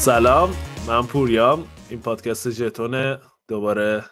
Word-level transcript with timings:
سلام 0.00 0.50
من 0.88 1.02
پوریام 1.02 1.64
این 1.90 2.00
پادکست 2.00 2.48
جتونه 2.48 3.18
دوباره 3.48 4.04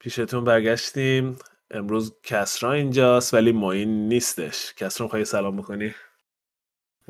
پیشتون 0.00 0.44
برگشتیم. 0.44 1.36
امروز 1.70 2.16
کسرا 2.22 2.72
اینجاست 2.72 3.34
ولی 3.34 3.52
معین 3.52 4.08
نیستش. 4.08 4.74
کسرا 4.74 5.04
می‌خوای 5.04 5.24
سلام 5.24 5.56
بکنی؟ 5.56 5.94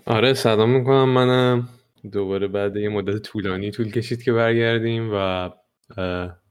آره 0.07 0.35
سلام 0.35 0.71
می‌کنم. 0.71 1.09
منم 1.09 1.69
دوباره 2.13 2.49
بعد 2.49 2.77
یه 2.77 2.89
مدت 2.89 3.23
طولانی 3.23 3.71
طول 3.71 3.91
کشید 3.91 4.23
که 4.23 4.33
برگردیم 4.33 5.11
و 5.13 5.51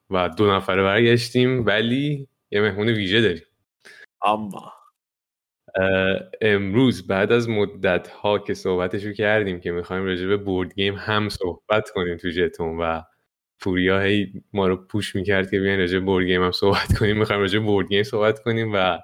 و 0.09 0.29
دو 0.37 0.51
نفره 0.51 0.83
برگشتیم 0.83 1.65
ولی 1.65 2.27
یه 2.51 2.61
مهمون 2.61 2.89
ویژه 2.89 3.21
داریم. 3.21 3.43
اما 4.25 4.73
امروز 6.41 7.07
بعد 7.07 7.31
از 7.31 7.49
مدت 7.49 8.07
ها 8.07 8.39
که 8.39 8.53
صحبتشو 8.53 9.13
کردیم 9.13 9.59
که 9.59 9.71
می‌خوایم 9.71 10.05
راجع 10.05 10.27
به 10.27 10.37
بورد 10.37 10.73
گیم 10.73 10.95
هم 10.95 11.29
صحبت 11.29 11.89
کنیم 11.89 12.17
تو 12.17 12.29
جتون 12.29 12.77
و 12.77 13.01
پوریا 13.59 13.99
هی 13.99 14.43
ما 14.53 14.67
رو 14.67 14.75
push 14.77 15.15
می‌کرد 15.15 15.51
که 15.51 15.59
بیاین 15.59 15.79
راجع 15.79 15.99
به 15.99 16.05
board 16.05 16.25
game 16.25 16.43
هم 16.43 16.51
صحبت 16.51 16.97
کنیم. 16.99 17.17
می‌خوایم 17.19 17.41
راجع 17.41 17.59
به 17.59 17.65
board 17.65 17.87
game 17.87 18.03
صحبت 18.03 18.43
کنیم 18.43 18.71
و 18.73 18.99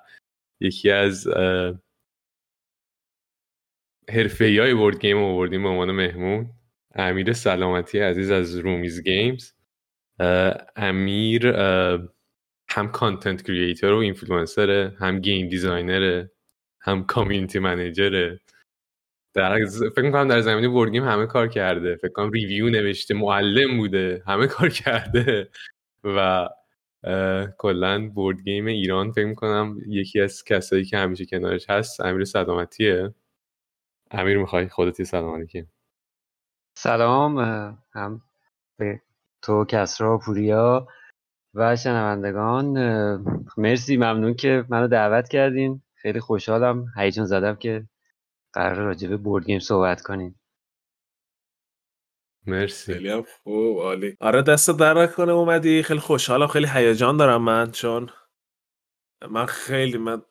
یکی 0.61 0.91
از 0.91 1.27
حرفه 4.09 4.38
ای 4.38 4.45
های 4.59 4.73
board 4.73 4.99
game 4.99 5.17
آوردیم 5.17 5.63
به 5.63 5.69
عنوان 5.69 5.91
مهمون. 5.91 6.49
امیر 6.95 7.33
سلامتی 7.33 7.99
عزیز 7.99 8.31
از 8.31 8.55
رومیز 8.57 9.03
Games. 9.03 9.51
امیر 10.75 11.47
هم 12.69 12.91
content 12.91 13.41
creator 13.41 13.93
و 13.93 13.97
اینفلوئنسره 13.97 14.95
هم 14.99 15.19
game 15.19 15.49
designer 15.49 16.22
ه 16.22 16.31
هم 16.81 17.03
community 17.03 17.59
manager 17.59 18.29
ه 18.29 18.39
در 19.33 19.65
فکر 19.95 20.01
می‌کنم 20.01 20.27
در 20.27 20.41
زمینه 20.41 20.67
board 20.67 20.91
game 20.91 21.03
همه 21.03 21.25
کار 21.25 21.47
کرده. 21.47 21.95
فکر 21.95 22.11
کنم 22.11 22.31
review 22.31 22.69
نوشته 22.69 23.13
معلم 23.13 23.77
بوده. 23.77 24.23
همه 24.27 24.47
کار 24.47 24.69
کرده. 24.69 25.49
و 26.03 26.49
کلا 27.57 28.09
board 28.09 28.41
game 28.41 28.65
ایران 28.65 29.11
فکر 29.11 29.25
می‌کنم 29.25 29.77
یکی 29.87 30.21
از 30.21 30.43
کسایی 30.43 30.85
که 30.85 30.97
همیشه 30.97 31.25
کنارش 31.25 31.69
هست 31.69 32.01
امیر 32.01 32.23
سلامتیه 32.23 33.13
امیر 34.11 34.37
می‌خوای 34.37 34.67
خودت 34.67 34.95
یه 34.95 35.05
سلام 35.05 35.35
علیکم 35.35 35.65
سلام. 36.77 37.37
هم 37.93 38.21
به 38.77 39.01
تو 39.41 39.65
کسرا 39.65 40.17
پوریا 40.17 40.87
و 41.53 41.75
شنوندگان. 41.75 42.77
مرسی. 43.57 43.97
ممنون 43.97 44.33
که 44.33 44.65
منو 44.69 44.87
دعوت 44.87 45.29
کردین. 45.29 45.81
خیلی 46.01 46.19
خوشحالم. 46.19 46.85
هیجان 46.97 47.25
زدم 47.25 47.55
که 47.55 47.89
قرار 48.53 48.75
راجع 48.75 49.09
به 49.09 49.17
board 49.17 49.45
game 49.45 49.59
صحبت 49.59 50.01
کنیم. 50.01 50.41
مرسی. 52.45 52.93
خیلی 52.93 53.09
هم 53.09 53.23
خوب 53.43 53.79
عالی. 53.79 54.17
آره 54.19 54.41
دستت 54.41 54.69
درد 54.69 55.07
نکنه 55.07 55.31
اومدی. 55.31 55.83
خیلی 55.83 55.99
خوشحالم. 55.99 56.47
خیلی 56.47 56.67
هیجان 56.73 57.17
دارم 57.17 57.41
من 57.41 57.71
چون 57.71 58.09
من 59.29 59.45
خیلی 59.45 59.97
من 59.97 60.21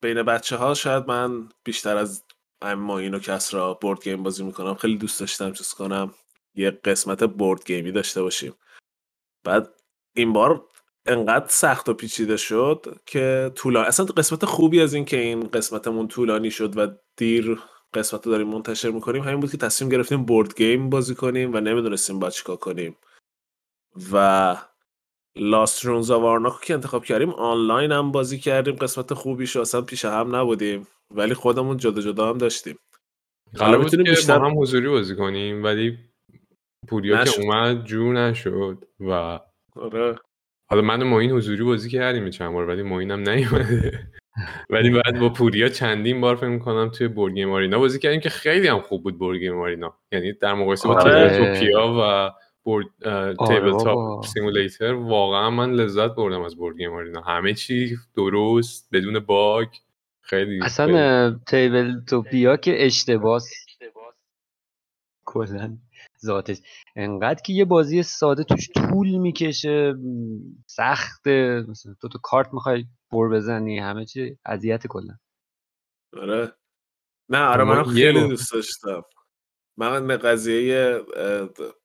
بین 0.00 0.22
بچه 0.22 0.56
ها 0.56 0.74
شاید 0.74 1.08
من 1.08 1.48
بیشتر 1.64 1.96
از 1.96 2.24
ماهان 2.62 2.98
و 2.98 3.18
کسرا 3.18 3.74
board 3.74 4.02
game 4.02 4.22
بازی 4.22 4.44
می‌کنم. 4.44 4.74
خیلی 4.74 4.96
دوست 4.98 5.20
داشتم 5.20 5.52
چیز 5.52 5.74
کنم. 5.74 6.14
یه 6.54 6.70
قسمت 6.70 7.24
board 7.24 7.66
game 7.66 7.87
ی 7.87 7.92
داشته 7.92 8.22
باشیم. 8.22 8.54
بعد 9.44 9.68
این 10.16 10.32
بار 10.32 10.68
انقدر 11.10 11.46
سخت 11.48 11.88
و 11.88 11.94
پیچیده 11.94 12.36
شد 12.36 12.86
که 13.06 13.52
طولانی 13.54 13.86
اصلا 13.86 14.06
قسمت 14.06 14.44
خوبی 14.44 14.80
از 14.80 14.94
این 14.94 15.04
که 15.04 15.20
این 15.20 15.40
قسمتمون 15.40 16.08
طولانی 16.08 16.50
شد 16.50 16.78
و 16.78 16.88
دیر 17.16 17.60
قسمت 17.94 18.26
رو 18.26 18.32
داریم 18.32 18.48
منتشر 18.48 18.90
می‌کنیم 18.90 19.22
همین 19.22 19.40
بود 19.40 19.50
که 19.50 19.56
تصمیم 19.56 19.90
گرفتیم 19.90 20.24
بورد 20.24 20.56
گیم 20.56 20.90
بازی 20.90 21.14
کنیم 21.14 21.54
و 21.54 21.60
نمی‌دونستیم 21.60 22.18
با 22.18 22.30
چیکار 22.30 22.56
کنیم. 22.56 22.96
و 24.12 24.56
لاست 25.36 25.84
رونز 25.84 26.10
آوارناکو 26.10 26.58
که 26.60 26.74
انتخاب 26.74 27.04
کردیم 27.04 27.30
آنلاین 27.30 27.92
هم 27.92 28.12
بازی 28.12 28.38
کردیم 28.38 28.74
قسمت 28.74 29.14
خوبی 29.14 29.46
شد 29.46 29.60
اصلا 29.60 29.82
پیش 29.82 30.04
هم 30.04 30.36
نبودیم 30.36 30.86
ولی 31.10 31.34
خودمون 31.34 31.76
جدا 31.76 32.00
جدا 32.00 32.28
هم 32.28 32.38
داشتیم. 32.38 32.78
حالا 33.58 33.78
می‌تونیم 33.78 34.04
بیشتر 34.04 34.38
با 34.38 34.46
هم 34.46 34.60
حضوری 34.60 34.88
بازی 34.88 35.16
کنیم 35.16 35.64
ولی 35.64 35.98
پوریا 36.88 37.24
که 37.24 37.40
اومد 37.40 37.84
جور 37.84 38.14
نشد 38.14 38.84
و 39.00 39.38
آره. 39.76 40.18
حالا 40.70 40.82
من 40.82 41.02
و 41.02 41.14
این 41.14 41.30
حضوری 41.30 41.64
بازی 41.64 41.90
کردیم 41.90 42.30
چند 42.30 42.52
بار 42.52 42.68
ولی 42.68 42.82
معین 42.82 43.10
هم 43.10 43.20
نیومده. 43.28 44.08
ولی 44.70 44.90
بعد 44.90 45.20
با 45.20 45.28
پوریا 45.28 45.68
چندین 45.68 46.20
بار 46.20 46.36
فکر 46.36 46.48
می‌کنم 46.48 46.88
توی 46.88 47.08
Board 47.08 47.40
Game 47.40 47.57
Arena 47.57 47.78
بازی 47.78 47.98
کردیم 47.98 48.20
که 48.20 48.28
خیلی 48.28 48.68
هم 48.68 48.80
خوب 48.80 49.02
بود 49.02 49.18
Board 49.18 49.46
Game 49.46 49.67
Arena 49.67 49.94
یعنی 50.12 50.32
در 50.32 50.54
مقایسه 50.54 50.88
با 50.88 50.94
آره. 50.94 51.38
Tabletopia 51.54 51.94
و 52.00 52.30
board 52.62 52.86
Table 52.98 53.38
آره 53.38 53.70
Top 53.70 53.84
بابا. 53.94 54.22
Simulator 54.22 54.92
واقعا 54.94 55.50
من 55.50 55.72
لذت 55.72 56.14
بردم 56.14 56.42
از 56.42 56.56
Board 56.56 56.76
Game 56.76 56.90
Arena 56.90 57.20
همه 57.20 57.54
چی 57.54 57.96
درست 58.16 58.88
بدون 58.92 59.18
باگ 59.18 59.68
خیلی 60.20 60.44
خیلی- 60.50 60.60
اصلا 60.64 61.40
Tabletopia 61.46 62.56
که 62.56 62.86
اشتباس. 62.86 63.50
کلا. 65.24 65.76
ذاتش. 66.24 66.60
انقدر 66.96 67.40
که 67.42 67.52
یه 67.52 67.64
بازی 67.64 68.02
ساده 68.02 68.44
توش 68.44 68.68
طول 68.74 69.08
می‌کشه 69.08 69.94
سخته 70.66 71.64
مثلا 71.68 71.94
تو 72.00 72.08
تو 72.08 72.18
کارت 72.22 72.54
می‌خوای 72.54 72.84
بر 73.12 73.28
بزنی 73.28 73.78
همه 73.78 74.04
چی 74.04 74.38
اذیت 74.44 74.86
کلا. 74.86 75.16
آره. 76.16 76.52
نه 77.28 77.38
آره 77.38 77.62
اما 77.62 77.74
منم 77.74 77.96
یه 77.96 78.12
خیلی 78.12 78.28
دوست 78.28 78.52
داشتم. 78.52 79.02
من 79.76 80.06
به 80.06 80.16
قضیه 80.16 81.00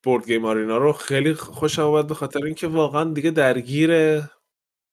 Board 0.03 0.25
Game 0.25 0.45
Arena 0.45 0.77
رو 0.77 0.93
خیلی 0.93 1.33
خوشم 1.33 1.81
اومد 1.81 2.07
به 2.07 2.13
خاطر 2.13 2.45
اینکه 2.45 2.67
واقعا 2.67 3.13
دیگه 3.13 3.31
درگیر 3.31 4.21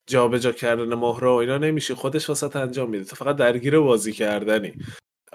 جابجا 0.07 0.53
کردن 0.53 0.95
مهره 0.95 1.29
و 1.29 1.33
اینا 1.33 1.59
نمیشه 1.59 1.95
خودش 1.95 2.29
واست 2.29 2.57
انجام 2.57 2.91
میده. 2.91 3.05
تو 3.05 3.17
فقط 3.17 3.37
درگیر 3.37 3.81
بازی 3.81 4.13
کردنی. 4.13 4.75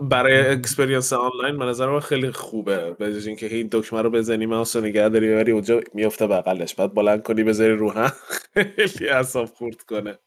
برای 0.01 0.47
experience 0.51 1.13
آنلاین 1.13 1.57
به 1.59 1.65
نظر 1.65 1.89
من 1.89 1.99
خیلی 1.99 2.31
خوبه. 2.31 2.91
به 2.91 3.13
جز 3.13 3.27
اینکه 3.27 3.45
این 3.45 3.69
دکمه 3.71 4.01
رو 4.01 4.09
بزنی 4.09 4.45
ماوس 4.45 4.75
رو 4.75 4.81
نگه 4.81 5.09
داری 5.09 5.31
ببری 5.31 5.51
اونجا 5.51 5.81
میفته 5.93 6.27
بغلش. 6.27 6.75
بعد 6.75 6.93
بلند 6.93 7.23
کنی 7.23 7.43
بذاری 7.43 7.73
رو 7.73 7.91
هم. 7.91 8.11
خیلی 8.53 9.09
اعصاب 9.09 9.45
خورد 9.45 9.81
کنه. 9.81 10.19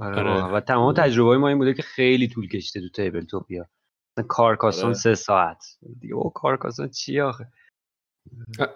آره 0.00 0.16
آره. 0.20 0.30
واقعا. 0.30 0.56
و 0.56 0.60
تمام 0.60 0.94
تجربه 0.94 1.38
ما 1.38 1.48
این 1.48 1.58
بوده 1.58 1.74
که 1.74 1.82
خیلی 1.82 2.28
طول 2.28 2.48
کشیده 2.48 2.88
تو 2.88 3.02
Tabletopia 3.02 3.66
Carcassonne 4.28 4.84
آره. 4.84 4.94
سه 4.94 5.14
ساعت. 5.14 5.64
دیگه 6.00 6.14
او 6.14 6.30
Carcassonne 6.30 6.88
چی 6.88 7.20
آخه؟ 7.20 7.46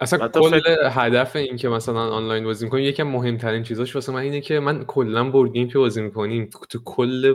اصلا 0.00 0.28
کل 0.28 0.60
فکر- 0.60 0.88
هدف 0.90 1.36
این 1.36 1.56
که 1.56 1.68
مثلا 1.68 2.00
آنلاین 2.00 2.44
بازی 2.44 2.64
می‌کنیم 2.64 2.84
یکم 2.84 3.02
مهمترین 3.02 3.62
چیزاش 3.62 3.94
واسه 3.94 4.12
من 4.12 4.20
اینه 4.20 4.40
که 4.40 4.60
من 4.60 4.84
کلا 4.84 5.30
board 5.30 5.52
game 5.52 5.68
که 5.68 5.78
بازی 5.78 6.02
می‌کنیم 6.02 6.50
تو 6.70 6.78
کل 6.84 7.34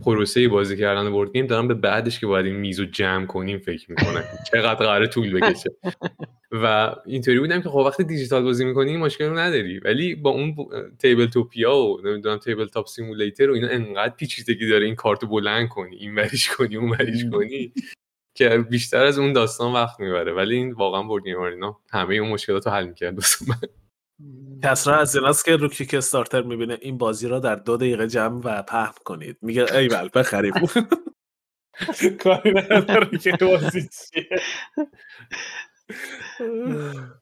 پروسه 0.00 0.48
بازی 0.48 0.76
کردن 0.76 1.10
board 1.10 1.32
game 1.32 1.46
دارم 1.46 1.68
به 1.68 1.74
بعدش 1.74 2.20
که 2.20 2.26
باید 2.26 2.46
این 2.46 2.56
میزو 2.56 2.84
جمع 2.84 3.26
کنیم 3.26 3.58
فکر 3.58 3.90
می‌کنم 3.90 4.24
چقدر 4.52 4.74
قراره 4.74 5.06
طول 5.06 5.40
بکشه. 5.40 5.70
و 6.52 6.94
اینطوری 7.06 7.40
بودم 7.40 7.62
که 7.62 7.68
خب 7.68 7.76
وقتی 7.76 8.04
دیجیتال 8.04 8.42
بازی 8.42 8.64
می‌کنی 8.64 8.96
مشکل 8.96 9.24
رو 9.24 9.38
نداری. 9.38 9.78
ولی 9.78 10.14
با 10.14 10.30
اون 10.30 10.54
Tabletopia 10.98 11.76
و 11.76 12.00
نمی‌دونم 12.04 12.38
Tabletop 12.38 12.86
Simulator 12.86 13.50
و 13.50 13.54
اینا 13.54 13.68
انقدر 13.68 14.14
پیچیدگی 14.14 14.68
داره 14.68 14.86
این 14.86 14.94
کارتو 14.94 15.26
بلند 15.26 15.68
کنی 15.68 15.96
این 15.96 16.14
وریش 16.14 16.48
کنی 16.48 16.76
اون 16.76 16.90
وریش 16.90 17.24
کنی 17.32 17.72
که 18.34 18.58
بیشتر 18.70 19.04
از 19.04 19.18
اون 19.18 19.32
داستان 19.32 19.72
وقت 19.72 20.00
می‌بره. 20.00 20.32
ولی 20.32 20.56
این 20.56 20.72
واقعا 20.72 21.02
Board 21.02 21.24
Game 21.24 21.38
Arena 21.38 21.80
همه 21.90 22.14
اون 22.14 22.30
مشکلات 22.30 22.66
رو 22.66 22.72
حل 22.72 22.86
می‌کرد 22.86 23.18
کسرا 24.64 24.96
از 24.96 25.16
ایناست 25.16 25.44
که 25.44 25.56
رو 25.56 25.68
Kickstarter 25.68 26.42
می‌بینه. 26.42 26.78
این 26.82 26.98
بازی 26.98 27.28
را 27.28 27.38
در 27.38 27.54
دو 27.56 27.76
دقیقه 27.76 28.06
جمع 28.08 28.40
و 28.44 28.62
پهن 28.62 28.92
کنید. 29.04 29.38
میگه 29.42 29.74
ایول 29.74 30.08
بخریم. 30.14 30.52
کاری 32.24 32.52
نداره 32.52 33.18
که 33.18 33.32
بازی 33.40 33.88
چیه. 33.88 34.28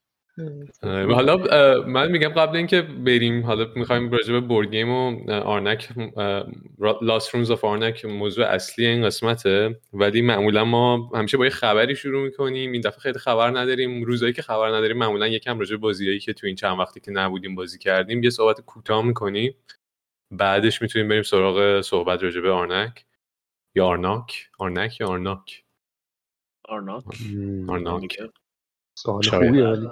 آره، 0.82 1.14
حالا 1.14 1.36
من 1.86 2.10
میگم 2.10 2.28
قبل 2.28 2.56
اینکه 2.56 2.82
بریم 2.82 3.46
حالا 3.46 3.66
می‌خوایم 3.76 4.10
راجع 4.10 4.32
به 4.32 4.40
board 4.40 4.70
game 4.70 4.90
و 4.90 5.30
Arnak 5.32 5.88
Lost 7.02 7.34
Ruins 7.34 7.50
of 7.50 7.64
Arnak 7.64 8.04
موضوع 8.04 8.44
اصلی 8.46 8.86
این 8.86 9.04
قسمته. 9.04 9.80
ولی 9.92 10.22
معمولا 10.22 10.64
ما 10.64 11.10
همیشه 11.14 11.36
با 11.36 11.44
یه 11.44 11.50
خبری 11.50 11.96
شروع 11.96 12.24
می‌کنیم. 12.24 12.72
این 12.72 12.80
دفعه 12.80 12.98
خیلی 13.00 13.18
خبر 13.18 13.50
نداریم. 13.50 14.02
روزایی 14.04 14.32
که 14.32 14.42
خبر 14.42 14.68
نداریم 14.68 14.96
معمولا 14.96 15.28
یکم 15.28 15.58
راجع 15.58 15.70
به 15.76 15.76
بازیایی 15.82 16.18
که 16.20 16.32
تو 16.32 16.46
این 16.46 16.56
چند 16.56 16.78
وقتی 16.78 17.00
که 17.00 17.10
نبودیم 17.10 17.54
بازی 17.54 17.78
کردیم 17.78 18.22
یه 18.22 18.30
صحبت 18.30 18.60
کوتاه 18.60 19.04
می‌کنیم. 19.04 19.54
بعدش 20.32 20.82
می‌تونیم 20.82 21.08
بریم 21.08 21.22
سراغ 21.22 21.80
صحبت 21.80 22.22
راجع 22.22 22.40
به 22.40 22.50
Arnak. 22.50 23.04
یا 23.76 23.86
Arnak. 23.86 24.50
Arnak 24.58 25.00
یا 25.00 25.08
Arnak. 25.08 25.64
آرناک. 26.64 27.04
آرناک. 27.68 28.18
سوال. 28.94 29.22
خوبیه 29.22 29.64
ولی 29.64 29.88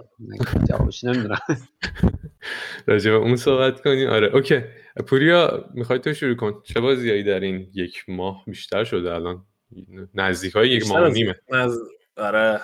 جوابش 0.69 1.05
نمی‌دونم. 1.05 1.39
راجع 2.87 3.11
به 3.11 3.17
اون 3.17 3.37
صحبت 3.37 3.81
کنیم. 3.83 4.09
آره 4.11 4.27
اوکی. 4.35 4.61
پوریا 5.07 5.65
می‌خوای 5.75 5.99
تو 5.99 6.15
شروع 6.15 6.35
کن. 6.35 6.63
چه 6.65 6.81
بازیایی 6.81 7.23
در 7.25 7.41
این 7.41 7.71
یک 7.75 8.05
ماه 8.09 8.45
بیشتر 8.47 8.85
شده 8.85 9.15
الان؟ 9.15 9.45
نزدیک 10.15 10.53
های 10.53 10.69
یک 10.69 10.89
ماه 10.89 11.09
نیمه. 11.09 11.35
از 11.53 11.79
آره. 12.17 12.61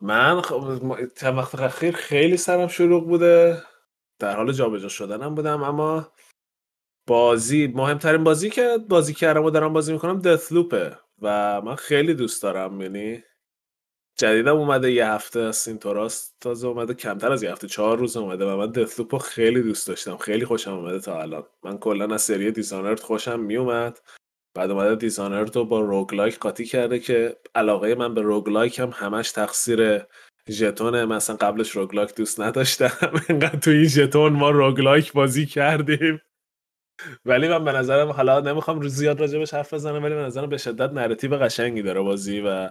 من 0.00 0.40
خب 0.40 0.80
ما- 0.82 0.98
چند 1.16 1.38
وقت 1.38 1.54
اخیر 1.54 1.94
خیلی 1.94 2.36
سرم 2.36 2.68
شلوغ 2.68 3.06
بوده. 3.06 3.62
در 4.18 4.36
حال 4.36 4.52
جابجا 4.52 4.88
شدنم 4.88 5.34
بودم 5.34 5.62
اما 5.62 6.12
بازی 7.06 7.66
مهمترین 7.66 8.24
بازی 8.24 8.50
که 8.50 8.78
بازی 8.88 9.14
کردم 9.14 9.44
و 9.44 9.50
دارم 9.50 9.72
بازی 9.72 9.92
می‌کنم 9.92 10.20
دث 10.20 10.52
لوپه 10.52 10.98
و 11.22 11.60
من 11.62 11.74
خیلی 11.74 12.14
دوست 12.14 12.42
دارم 12.42 12.80
یعنی 12.80 13.22
جدیدم 14.16 14.56
اومده 14.56 14.92
یه 14.92 15.08
هفته 15.08 15.40
است 15.40 15.68
این 15.68 15.78
طوراست 15.78 16.36
تازه 16.40 16.68
اومده 16.68 16.94
کمتر 16.94 17.32
از 17.32 17.42
یه 17.42 17.52
هفته 17.52 17.68
چهار 17.68 17.98
روز 17.98 18.16
اومده 18.16 18.44
و 18.44 18.56
من 18.56 18.70
Deathloop 18.70 19.14
رو 19.14 19.18
خیلی 19.18 19.62
دوست 19.62 19.88
داشتم 19.88 20.16
خیلی 20.16 20.44
خوشم 20.44 20.74
اومده 20.74 21.00
تا 21.00 21.22
الان. 21.22 21.44
من 21.62 21.78
کلا 21.78 22.14
از 22.14 22.22
سری 22.22 22.52
Dishonored 22.52 23.00
خوشم 23.00 23.40
میومد. 23.40 24.00
بعد 24.56 24.70
اومده 24.70 24.94
Dishonored 24.94 25.56
رو 25.56 25.64
با 25.64 25.80
roguelike 25.80 26.38
قاطی 26.38 26.64
کرده 26.64 26.98
که 26.98 27.36
علاقه 27.54 27.94
من 27.94 28.14
به 28.14 28.22
roguelike 28.22 28.78
هم 28.78 28.90
همش 28.94 29.30
تقصیر 29.32 30.02
ژتونه. 30.50 31.04
مثلا 31.04 31.36
قبلش 31.36 31.70
roguelike 31.70 32.14
دوست 32.14 32.40
نداشتم. 32.40 33.10
انقدر 33.28 33.58
تو 33.58 33.70
این 33.70 33.84
ژتون 33.84 34.32
ما 34.32 34.50
roguelike 34.50 35.12
بازی 35.12 35.46
کردیم. 35.46 36.20
ولی 37.24 37.48
من 37.48 37.64
به 37.64 37.72
نظرم 37.72 38.10
حالا 38.10 38.40
نمی‌خوام 38.40 38.88
زیاد 38.88 39.20
راجبش 39.20 39.54
حرف 39.54 39.74
بزنم 39.74 40.04
ولی 40.04 40.14
به 40.14 40.20
نظرم 40.20 40.48
به 40.48 40.56
شدت 40.56 40.90
narrative 40.90 41.36
قشنگی 41.36 41.82
داره 41.82 42.00
بازی 42.00 42.40
و 42.40 42.70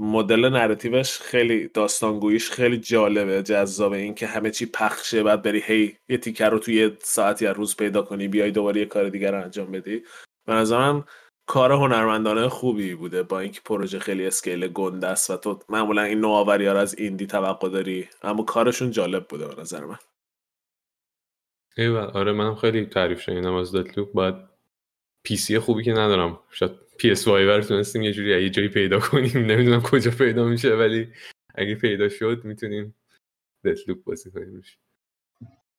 مدل 0.00 0.48
نراتیوش 0.48 1.18
خیلی 1.18 1.68
داستانگوییش 1.68 2.50
خیلی 2.50 2.78
جالبه 2.78 3.42
جذابه. 3.42 3.96
این 3.96 4.14
که 4.14 4.26
همه 4.26 4.50
چی 4.50 4.66
پخشه 4.66 5.22
بعد 5.22 5.42
بری 5.42 5.60
هی 5.60 5.96
یه 6.08 6.18
تیکر 6.18 6.50
رو 6.50 6.58
توی 6.58 6.74
یه 6.74 6.96
ساعتی 7.00 7.46
از 7.46 7.56
روز 7.56 7.76
پیدا 7.76 8.02
کنی 8.02 8.28
بیای 8.28 8.50
دوباره 8.50 8.80
یه 8.80 8.86
کار 8.86 9.08
دیگر 9.08 9.32
رو 9.32 9.42
انجام 9.42 9.72
بدی. 9.72 10.02
به 10.46 10.52
نظرم 10.52 11.04
کار 11.46 11.72
هنرمندانه 11.72 12.48
خوبی 12.48 12.94
بوده 12.94 13.22
با 13.22 13.40
اینکه 13.40 13.60
پروژه 13.64 13.98
خیلی 13.98 14.26
اسکیل 14.26 14.68
گنده 14.68 15.06
است 15.06 15.30
و 15.30 15.36
تو 15.36 15.58
معمولا 15.68 16.02
این 16.02 16.20
نوآوری 16.20 16.66
ها 16.66 16.78
از 16.78 16.98
ایندی 16.98 17.26
توقع 17.26 17.68
داری 17.68 18.08
اما 18.22 18.42
کارشون 18.42 18.90
جالب 18.90 19.28
بوده 19.28 19.48
به 19.48 19.60
نظر 19.60 19.84
من. 19.84 19.98
ایول 21.76 22.04
آره 22.04 22.32
منم 22.32 22.54
خیلی 22.54 22.86
تعریف 22.86 23.20
شنیدم 23.20 23.54
از 23.54 23.74
دتلوپ 23.74 24.12
باید 24.12 24.49
PC 25.24 25.58
خوبی 25.58 25.82
که 25.82 25.92
ندارم. 25.92 26.40
شاید 26.50 26.72
PS5 26.98 27.62
تونستیم 27.62 28.02
یه 28.02 28.12
جوری 28.12 28.42
یه 28.42 28.50
جایی 28.50 28.68
پیدا 28.68 29.00
کنیم. 29.00 29.38
نمی‌دونم 29.38 29.82
کجا 29.82 30.10
پیدا 30.10 30.44
میشه 30.44 30.74
ولی 30.74 31.12
اگه 31.54 31.74
پیدا 31.74 32.08
شد 32.08 32.40
می‌تونیم 32.44 32.94
Deathloop 33.64 34.04
بازی 34.04 34.30
کنیم. 34.30 34.62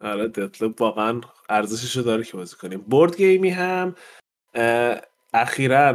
آره 0.01 0.27
Deathloop 0.27 0.81
واقعا 0.81 1.21
ارزشش 1.49 1.97
رو 1.97 2.03
داره 2.03 2.23
که 2.23 2.37
بازی 2.37 2.55
کنیم. 2.55 2.81
board 2.81 3.17
game 3.17 3.43
ی 3.43 3.49
هم 3.49 3.95
اخیرا 5.33 5.93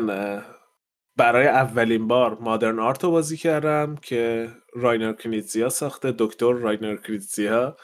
برای 1.17 1.47
اولین 1.47 2.09
بار 2.09 2.39
Modern 2.41 2.79
Art 2.79 3.05
رو 3.05 3.11
بازی 3.11 3.37
کردم 3.37 3.97
که 3.97 4.49
Reiner 4.73 5.13
Knizia 5.13 5.69
ساخته 5.69 6.15
دکتر 6.19 6.53
Reiner 6.53 6.97
Knizia 6.97 7.77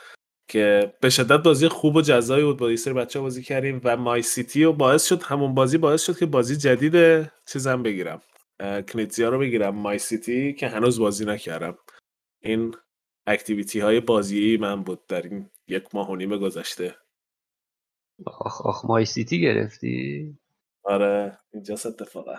که 0.49 0.95
به 1.01 1.11
شدت 1.11 1.43
بازی 1.43 1.69
خوب 1.69 1.97
و 1.97 2.03
جذابی 2.03 2.45
بود. 2.45 2.57
با 2.57 2.71
یه 2.71 2.77
سری 2.77 2.95
بچه 2.95 3.21
بازی 3.21 3.43
کردیم 3.43 3.81
و 3.85 3.97
My 3.97 4.23
City 4.23 4.65
و 4.65 4.73
باعث 4.73 5.07
شد 5.07 5.23
همون 5.23 5.55
بازی 5.55 5.79
باعث 5.79 6.05
شد 6.07 6.19
که 6.19 6.27
بازی 6.27 6.57
جدید 6.57 7.27
چیزم 7.47 7.83
بگیرم. 7.83 8.23
اه، 8.61 8.83
Knizia 8.83 9.29
رو 9.29 9.39
بگیرم 9.39 9.75
My 9.75 9.99
City 9.99 10.55
که 10.55 10.69
هنوز 10.69 11.01
بازی 11.01 11.25
نکردم. 11.25 11.79
این 12.41 12.75
activity 13.27 13.81
های 13.81 14.01
بازی 14.01 14.57
من 14.57 14.83
بود 14.83 15.07
در 15.07 15.23
این 15.23 15.51
یک 15.69 15.95
ماه 15.95 16.11
و 16.11 16.17
نیم 16.17 16.37
گذشته. 16.37 16.95
آخ 18.27 18.67
آخ 18.67 18.85
My 18.85 19.05
City 19.05 19.41
گرفتی؟ 19.41 20.39
آره 20.85 21.39
اینجاست 21.53 21.87
اتفاقا. 21.87 22.35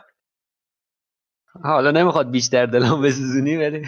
حالا 1.62 1.92
نمی‌خواد 1.92 2.32
بیشتر 2.32 2.66
دلم 2.66 3.02
بسوزونی 3.02 3.58
ولی 3.58 3.82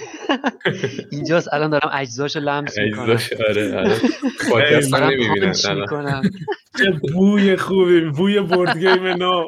اینجاست 1.11 1.53
الان 1.53 1.69
دارم 1.69 1.89
اجزاشو 1.93 2.39
لمس 2.39 2.77
می‌کنم. 2.77 3.01
اجزاش 3.09 3.33
آره 3.33 3.77
آره. 3.79 3.95
پادکست 4.51 4.91
پانچ 4.91 5.65
می‌کنم. 5.69 6.21
چه 6.77 6.91
بوی 7.13 7.55
خوبی 7.55 8.01
بوی 8.09 8.39
board 8.39 8.77
game 8.77 9.07
نو. 9.07 9.45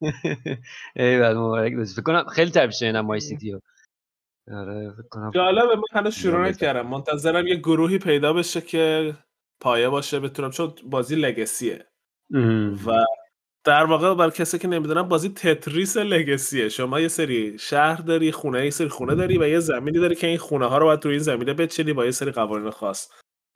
ایول 0.96 1.34
مبارک 1.34 1.74
باشه 1.76 1.92
فکر 1.92 2.02
کنم 2.02 2.24
خیلی 2.24 2.50
تعریف 2.50 2.74
شنیدم 2.74 3.00
مای 3.00 3.20
سیتی 3.20 3.52
رو 3.52 3.60
آره 4.52 4.92
فکر 4.92 5.08
کنم 5.10 5.30
جالبه 5.34 5.76
من 5.76 5.82
هنوز 5.92 6.14
شروع. 6.14 6.48
نکردم. 6.48 6.86
منتظرم 6.86 7.46
یه 7.46 7.56
گروهی 7.56 7.98
پیدا 7.98 8.32
بشه 8.32 8.60
که 8.60 9.14
پایه 9.60 9.88
باشه 9.88 10.20
بتونم 10.20 10.50
چون 10.50 10.74
بازی 10.90 11.16
لگسیه. 11.16 11.86
و 12.86 13.04
در 13.64 13.84
واقع 13.84 14.14
برای 14.14 14.30
کسی 14.30 14.58
که 14.58 14.68
نمی‌دونم 14.68 15.08
بازی 15.08 15.28
تتریس 15.28 15.96
لگسیه. 15.96 16.68
شما 16.68 17.00
یه 17.00 17.08
سری 17.08 17.58
شهر 17.58 18.00
داری 18.00 18.32
خونه 18.32 18.64
یه 18.64 18.70
سری 18.70 18.88
خونه 18.88 19.14
داری 19.14 19.38
و 19.38 19.48
یه 19.48 19.60
زمینی 19.60 19.98
داری 19.98 20.14
که 20.14 20.26
این 20.26 20.38
خونه 20.38 20.66
ها 20.66 20.78
رو 20.78 20.86
باید 20.86 21.04
روی 21.04 21.14
این 21.14 21.22
زمینه 21.22 21.54
بچینی 21.54 21.92
با 21.92 22.04
یه 22.04 22.10
سری 22.10 22.30
قوانین 22.30 22.70
خاص. 22.70 23.08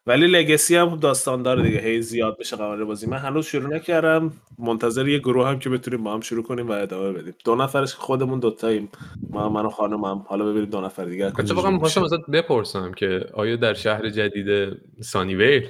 ولی 0.06 0.26
لگسی 0.26 0.76
هم 0.76 0.96
داستان 0.96 1.42
داره 1.42 1.62
دیگه. 1.62 1.78
هی 1.78 2.02
زیاد 2.02 2.38
بشه 2.38 2.56
قوانین 2.56 2.84
بازی. 2.84 3.06
من 3.06 3.16
هنوز 3.16 3.46
شروع 3.46 3.74
نکردم. 3.74 4.32
منتظر 4.58 5.08
یه 5.08 5.18
گروه 5.18 5.48
هم 5.48 5.58
که 5.58 5.70
بتونیم 5.70 6.04
با 6.04 6.14
هم 6.14 6.20
شروع 6.20 6.42
کنیم 6.42 6.68
و 6.68 6.72
ادامه 6.72 7.12
بدیم. 7.12 7.34
دو 7.44 7.54
نفرش 7.54 7.94
که 7.94 8.00
خودمون 8.00 8.40
دوتاییم. 8.40 8.88
ما 9.30 9.48
من 9.48 9.66
و 9.66 9.70
خانمم 9.70 10.24
حالا 10.28 10.44
ببینیم 10.44 10.70
دو 10.70 10.80
نفر 10.80 11.04
دیگه 11.04 11.26
اتفاقا 11.26 11.70
می‌خواستم 11.70 12.02
میشه. 12.02 12.14
ازت 12.14 12.30
بپرسم 12.30 12.92
که 12.92 13.26
آیا 13.34 13.56
در 13.56 13.74
شهر 13.74 14.08
جدید 14.08 14.76
Sunnyvale 15.00 15.68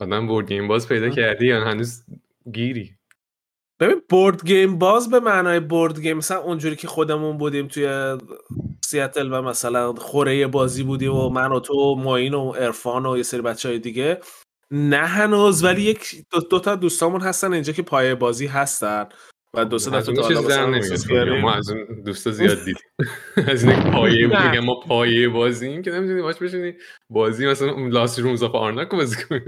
آدم 0.00 0.26
board 0.26 0.48
game 0.48 0.68
باز 0.68 0.88
پیدا 0.88 1.08
کردی 1.08 1.46
یا 1.46 1.64
هنوز 1.64 2.02
گیری؟ 2.52 2.99
ببین 3.80 4.02
board 4.08 4.44
game 4.46 4.78
باز 4.78 5.10
به 5.10 5.20
معنای 5.20 5.60
board 5.60 6.00
game 6.00 6.16
مثلا 6.16 6.38
اونجوری 6.38 6.76
که 6.76 6.88
خودمون 6.88 7.38
بودیم 7.38 7.68
توی 7.68 8.18
سیاتل 8.84 9.32
و 9.32 9.42
مثلا 9.42 9.92
خوره 9.92 10.46
بازی 10.46 10.82
بودیم 10.82 11.14
و 11.14 11.28
من 11.28 11.52
و 11.52 11.60
تو 11.60 11.74
و 11.74 11.94
معین 11.94 12.34
و 12.34 12.54
عرفان 12.58 13.06
و 13.06 13.16
یه 13.16 13.22
سری 13.22 13.42
بچه 13.42 13.68
های 13.68 13.78
دیگه 13.78 14.20
نه 14.70 15.06
هنوز 15.06 15.64
ولی 15.64 15.82
یک 15.82 16.24
دو, 16.30 16.40
دو 16.40 16.60
تا 16.60 16.76
دوستامون 16.76 17.20
هستن 17.20 17.52
اینجا 17.52 17.72
که 17.72 17.82
پایه 17.82 18.14
بازی 18.14 18.46
هستن. 18.46 19.08
و 19.56 19.64
دو 19.64 19.78
سه 19.78 19.90
دفعه 19.90 20.14
تا 20.14 20.22
حالا. 20.22 20.80
کردیم. 21.08 21.40
ما 21.40 21.54
از 21.54 21.70
اون 21.70 22.02
دوستا 22.06 22.30
زیاد 22.40 22.58
دیدیم. 22.58 22.74
از 23.48 23.64
اینکه 23.64 23.90
پایه. 23.90 24.26
میگم 24.26 24.64
ما 24.64 24.74
پایه 24.80 25.28
بازیم 25.28 25.82
که 25.82 25.90
نمی‌تونی 25.90 26.22
باش 26.22 26.36
بشینی 26.36 26.74
بازی 27.10 27.46
مثلا 27.46 27.72
اون 27.72 27.90
Lost 27.90 28.18
Ruins 28.18 28.42
of 28.42 28.54
Arnak 28.54 28.90
بازی 28.90 29.16
کنی 29.24 29.40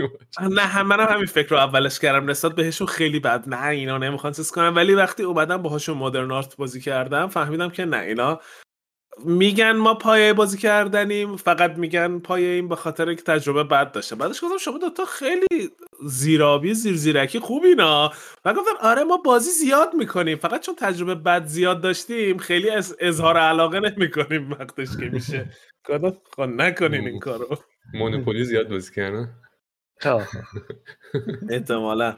نه 0.50 0.62
هم 0.62 0.86
منم 0.86 1.06
همین 1.10 1.26
فکر 1.26 1.48
رو 1.48 1.56
اولش 1.56 1.98
کردم. 1.98 2.30
نسبت 2.30 2.54
بهشون 2.54 2.86
خیلی 2.86 3.20
بد. 3.20 3.44
نه 3.48 3.66
اینا 3.68 3.98
نمی‌خوان 3.98 4.32
چیز 4.32 4.50
کنم 4.50 4.72
ولی 4.76 4.94
وقتی 4.94 5.22
اومدم 5.22 5.62
باهاشون 5.62 5.96
Modern 5.98 6.30
Art 6.30 6.56
بازی 6.56 6.80
کردم 6.80 7.26
فهمیدم 7.28 7.70
که 7.70 7.84
نه 7.84 7.96
اینا 8.00 8.40
میگن 9.24 9.72
ما 9.72 9.94
پایه 9.94 10.32
بازی 10.32 10.58
کردنیم 10.58 11.36
فقط 11.36 11.78
میگن 11.78 12.18
پایه 12.18 12.48
این 12.48 12.68
به 12.68 12.76
خاطر 12.76 13.08
اینکه 13.08 13.22
تجربه 13.22 13.64
بد 13.64 13.92
داشته 13.92 14.16
بعدش 14.16 14.44
گفتم 14.44 14.58
شما 14.58 14.78
دوتا 14.78 15.04
خیلی 15.04 15.70
زیرابی 16.06 16.74
زیر 16.74 16.96
زیرکی 16.96 17.38
خوبینا 17.38 18.12
و 18.44 18.54
گفتم 18.54 18.70
آره 18.80 19.04
ما 19.04 19.16
بازی 19.16 19.50
زیاد 19.50 19.94
می‌کنیم. 19.94 20.38
فقط 20.38 20.60
چون 20.66 20.74
تجربه 20.74 21.14
بد 21.14 21.46
زیاد 21.46 21.80
داشتیم 21.80 22.38
خیلی 22.38 22.70
از 22.70 22.96
اظهار 23.00 23.36
علاقه 23.36 23.80
نمی‌کنیم 23.80 24.50
وقتش 24.50 24.96
که 24.96 25.08
میشه. 25.12 25.50
گفتم 25.88 26.16
خب 26.36 26.42
نکنین 26.42 27.08
این 27.08 27.18
کارو. 27.20 27.56
مونوپولی 27.94 28.44
زیاد 28.44 28.68
بازی 28.68 28.94
کردن. 28.94 29.34
آه. 30.04 30.28
احتمالا. 31.50 32.16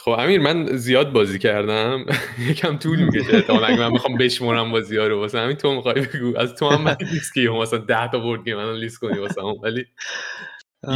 خب 0.00 0.10
امیر 0.10 0.40
من 0.40 0.76
زیاد 0.76 1.12
بازی 1.12 1.38
کردم. 1.38 2.06
یکم 2.50 2.78
طول 2.78 2.98
می‌کشه. 3.02 3.36
احتمالاً 3.36 3.66
اگه 3.66 3.80
من 3.80 3.92
بخوام 3.92 4.18
بشمرم 4.18 4.72
بازی 4.72 4.96
ها 4.96 5.06
رو 5.06 5.18
واسه 5.18 5.38
همین 5.38 5.56
تو 5.56 5.74
می‌خوای 5.74 5.94
بگو. 6.00 6.38
از 6.38 6.54
تو 6.54 6.68
هم 6.68 6.82
من 6.82 6.96
نیست 7.00 7.34
که 7.34 7.40
مثلا 7.40 7.78
10 7.78 8.10
تا 8.10 8.18
بورد 8.18 8.44
گیم 8.44 8.56
من 8.56 8.74
لیست 8.74 8.98
کنی 8.98 9.18
واسه 9.18 9.40
هم. 9.40 9.54
ولی 9.62 9.86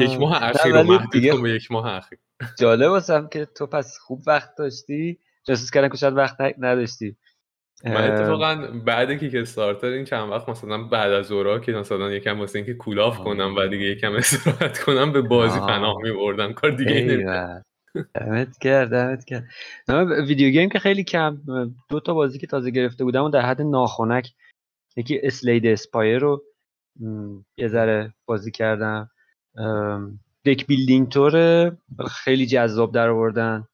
یک 0.00 0.20
ماه 0.20 0.42
اخیر 0.42 0.72
رو 0.72 0.82
محدود 0.82 1.28
کن 1.28 1.42
به 1.42 1.50
یک 1.50 1.72
ماه 1.72 1.86
اخیر. 1.86 2.18
جالب 2.58 2.90
واسم 2.90 3.28
که 3.28 3.44
تو 3.56 3.66
پس 3.66 3.98
خوب 3.98 4.22
وقت 4.26 4.50
داشتی. 4.58 5.18
احساس 5.48 5.70
کردم 5.70 5.88
که 5.88 5.96
شاید 5.96 6.16
وقت 6.16 6.36
نداشتی. 6.58 7.16
من 7.84 8.10
اتفاقا 8.10 8.68
بعد 8.86 9.12
Kickstarter 9.12 9.86
این 9.86 10.04
چند 10.04 10.30
وقت 10.30 10.48
مثلا 10.48 10.82
بعد 10.82 11.12
از 11.12 11.32
اورا 11.32 11.58
که 11.58 11.72
مثلا 11.72 12.10
یکم 12.12 12.40
واسه 12.40 12.58
اینکه 12.58 12.74
cool 12.74 12.99
off 12.99 13.18
کنم 13.18 13.54
و 13.56 13.66
دیگه 13.66 13.84
یکم 13.84 14.12
استراحت 14.16 14.78
کنم 14.78 15.12
به 15.12 15.22
بازی. 15.22 15.60
پناه 15.60 15.96
میبردم. 16.02 16.52
کار 16.52 16.70
دیگه 16.70 16.92
ای 16.92 17.04
نمی. 17.04 17.24
دمت 18.14 18.58
گرم 18.58 18.90
دمت 18.90 19.24
گرم 19.24 19.44
video 20.28 20.50
game 20.50 20.68
که 20.68 20.78
خیلی 20.78 21.04
کم 21.04 21.42
دو 21.88 22.00
تا 22.00 22.14
بازی 22.14 22.38
که 22.38 22.46
تازه 22.46 22.70
گرفته 22.70 23.04
بودم 23.04 23.24
و 23.24 23.28
در 23.28 23.40
حد 23.40 23.62
ناخونک 23.62 24.32
یکی 24.96 25.20
Slay 25.22 25.47
the 25.47 25.66
Spire 25.66 26.18
رو 26.18 26.42
یه 27.56 27.68
ذره 27.68 28.14
بازی 28.26 28.50
کردم. 28.50 29.10
deck 30.44 30.66
building 30.66 31.08
طوره 31.08 31.78
خیلی 32.10 32.46
جذاب 32.46 32.94
در 32.94 33.08
آوردن. 33.08 33.64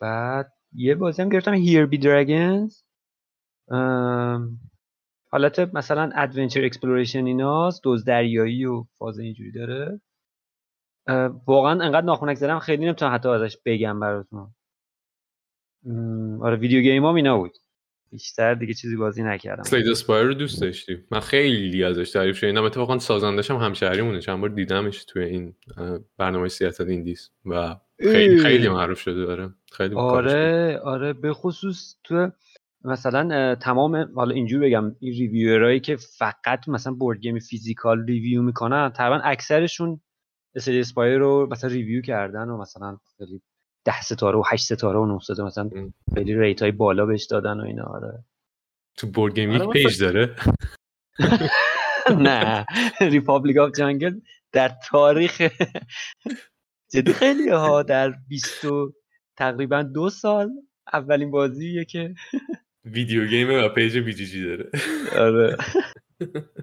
بعد 0.00 0.52
یه 0.72 0.94
بازی 0.94 1.22
هم 1.22 1.28
گرفتم 1.28 1.54
Here 1.54 1.86
Be 1.86 1.98
Dragons 1.98 2.82
حالت 5.30 5.58
مثلا 5.74 6.10
adventure 6.14 6.64
exploration 6.64 7.26
ایناست 7.26 7.82
دزد 7.82 8.04
دریایی 8.04 8.64
و 8.64 8.84
فاز 8.98 9.18
اینجوری 9.18 9.52
داره. 9.52 10.00
واقعا 11.46 11.84
انقدر 11.84 12.06
ناخونک 12.06 12.36
زدم 12.36 12.58
خیلی 12.58 12.86
نمی‌تونم 12.86 13.14
حتی 13.14 13.28
ازش 13.28 13.56
بگم 13.64 14.00
براتون. 14.00 14.54
آره 16.40 16.56
video 16.56 16.80
game 16.80 17.04
هم 17.04 17.14
اینا 17.14 17.38
بود. 17.38 17.52
بیشتر 18.10 18.54
دیگه 18.54 18.74
چیزی 18.74 18.96
بازی 18.96 19.22
نکردم. 19.22 19.62
Slay 19.62 19.77
the 19.77 19.88
Spire 19.88 20.26
رو 20.26 20.34
دوست 20.34 20.60
داشتی 20.60 20.96
من 21.10 21.20
خیلی 21.20 21.84
ازش 21.84 22.10
تعریف 22.10 22.38
شنیدم 22.38 22.64
اتفاقا 22.64 22.98
سازندش 22.98 23.50
هم 23.50 23.56
همشهریمونه. 23.56 24.20
چند 24.20 24.40
بار 24.40 24.48
دیدمش 24.48 25.04
توی 25.04 25.24
این 25.24 25.54
برنامه 26.18 26.48
Seattle 26.48 26.88
Indies. 26.88 27.30
و 27.46 27.76
خیلی. 28.00 28.38
خیلی 28.38 28.68
معروف 28.68 29.00
شده. 29.00 29.26
داره 29.26 29.50
خیلی. 29.72 29.94
آره 29.94 30.78
آره 30.78 31.12
به 31.12 31.32
خصوص 31.32 31.96
تو 32.04 32.30
مثلا 32.84 33.54
تمام 33.54 34.12
حالا 34.14 34.34
اینجوری 34.34 34.66
بگم 34.66 34.96
این 35.00 35.12
ریویورایی 35.12 35.80
که 35.80 35.96
فقط 35.96 36.68
مثلا 36.68 36.92
board 36.92 37.18
game 37.18 37.38
physical 37.38 38.06
review 38.06 38.42
می‌کنن 38.42 38.90
تقریبا 38.90 39.20
اکثرشون 39.24 40.00
Slay 40.54 40.80
the 40.80 40.94
Spire 40.94 41.18
رو 41.18 41.48
مثلا 41.50 41.70
review 41.70 42.02
کردن 42.02 42.48
و 42.48 42.56
مثلا 42.56 42.98
خیلی 43.18 43.42
ده 43.84 44.02
ستاره 44.02 44.38
و 44.38 44.42
هشت 44.46 44.64
ستاره 44.64 44.98
و 44.98 45.06
نه 45.06 45.18
ستاره 45.18 45.44
مثلا 45.44 45.70
ام. 45.76 45.94
خیلی 46.14 46.38
rate 46.38 46.62
های 46.62 46.70
بالا 46.70 47.06
بهش 47.06 47.24
دادن 47.24 47.60
و 47.60 47.64
اینا 47.64 47.84
آره. 47.84 48.24
تو 48.96 49.06
board 49.06 49.34
game 49.34 49.52
یک 49.52 49.68
page 49.68 50.02
داره؟ 50.02 50.36
نه. 52.26 52.66
Republic 53.00 53.56
of 53.56 53.70
Jungle 53.76 54.20
در 54.52 54.72
تاریخ 54.88 55.42
جدی 56.92 57.12
خیلی 57.12 57.48
ها 57.48 57.82
در 57.82 58.14
20 58.28 58.64
و 58.64 58.92
تقریبا 59.36 59.82
دو 59.82 60.10
سال 60.10 60.50
اولین 60.92 61.30
بازیه 61.30 61.84
که 61.84 62.14
video 62.84 63.26
game 63.26 63.50
و 63.50 63.68
page 63.68 63.98
BGG 63.98 64.42
داره. 64.42 64.70
آره. 65.18 65.56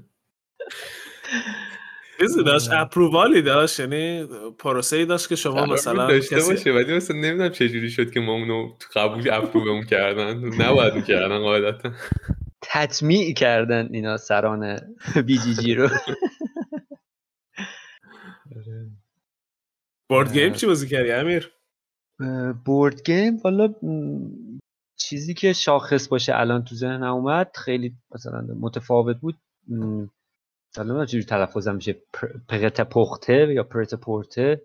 چیزی 2.19 2.43
داشت؟ 2.43 2.71
approval 2.71 3.33
ی 3.33 3.41
داشت؟ 3.41 3.79
یعنی 3.79 4.27
پروسه 4.59 4.97
ای 4.97 5.05
داشت 5.05 5.29
که 5.29 5.35
شما 5.35 5.65
مثلا 5.65 6.07
داشته 6.07 6.35
کسی 6.35 6.51
باشه 6.51 6.71
ولی 6.71 6.95
مثلا 6.95 7.17
نمی‌دونم 7.17 7.49
چجوری 7.49 7.89
شد 7.89 8.11
که 8.11 8.19
ما 8.19 8.33
اونو 8.33 8.77
قبول 8.95 9.29
approve 9.31 9.67
مون 9.67 9.83
کردن. 9.83 10.37
نباید 10.61 10.93
می‌کردن 10.93 11.39
قاعدتا. 11.39 11.91
تطمیع 12.61 13.33
کردن 13.33 13.89
اینا 13.91 14.17
سران 14.17 14.79
BGG 15.25 15.75
رو. 15.75 15.89
board 20.09 20.33
game 20.33 20.53
چی 20.53 20.65
بازی 20.65 20.87
کردی 20.87 21.11
امیر؟ 21.11 21.51
board 22.65 23.03
game 23.05 23.37
والا 23.43 23.73
چیزی 24.97 25.33
که 25.33 25.53
شاخص 25.53 26.07
باشه 26.07 26.35
الان 26.35 26.63
تو 26.63 26.75
ذهنم 26.75 27.13
اومد 27.13 27.51
خیلی 27.55 27.95
مثلا 28.15 28.47
متفاوت 28.59 29.17
بود. 29.17 29.35
نمی‌دونم 30.77 31.05
چجوری 31.05 31.23
تلفظم 31.23 31.75
میشه 31.75 31.93
پر- 32.13 32.37
Prêt-à-Porter 32.49 33.53
یا 33.53 33.63
Prêt-à-Porter 33.63 34.61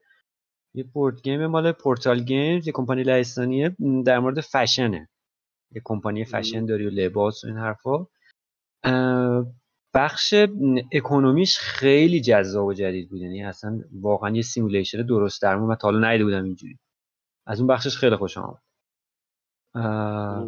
یه 0.74 0.84
board 0.84 1.22
game 1.22 1.46
مال 1.46 1.72
Portal 1.72 2.20
Games 2.20 2.66
یه 2.66 2.72
کمپانی 2.72 3.02
لهستانیه 3.02 3.76
در 4.06 4.18
مورد 4.18 4.40
فشنه. 4.40 5.08
یه 5.74 5.82
کمپانی 5.84 6.24
فشن 6.24 6.66
داری 6.66 6.86
و 6.86 6.90
لباس 6.90 7.44
و 7.44 7.46
این 7.46 7.56
حرفا. 7.56 8.06
بخش 9.94 10.34
economy 10.92 11.43
ش 11.43 11.58
خیلی 11.58 12.20
جذاب 12.20 12.66
و 12.66 12.72
جدید 12.74 13.10
بود. 13.10 13.20
یعنی 13.20 13.44
اصلا 13.44 13.80
واقعا 14.00 14.30
یه 14.30 14.42
simulation 14.42 15.06
درست 15.06 15.42
درمون 15.42 15.68
من 15.68 15.74
تا 15.74 15.88
حالا 15.88 16.08
ندیده 16.08 16.24
بودم 16.24 16.44
اینجوری. 16.44 16.78
از 17.46 17.60
اون 17.60 17.66
بخشش 17.66 17.96
خیلی 17.96 18.16
خوشم 18.16 18.40
آمد. 18.40 18.62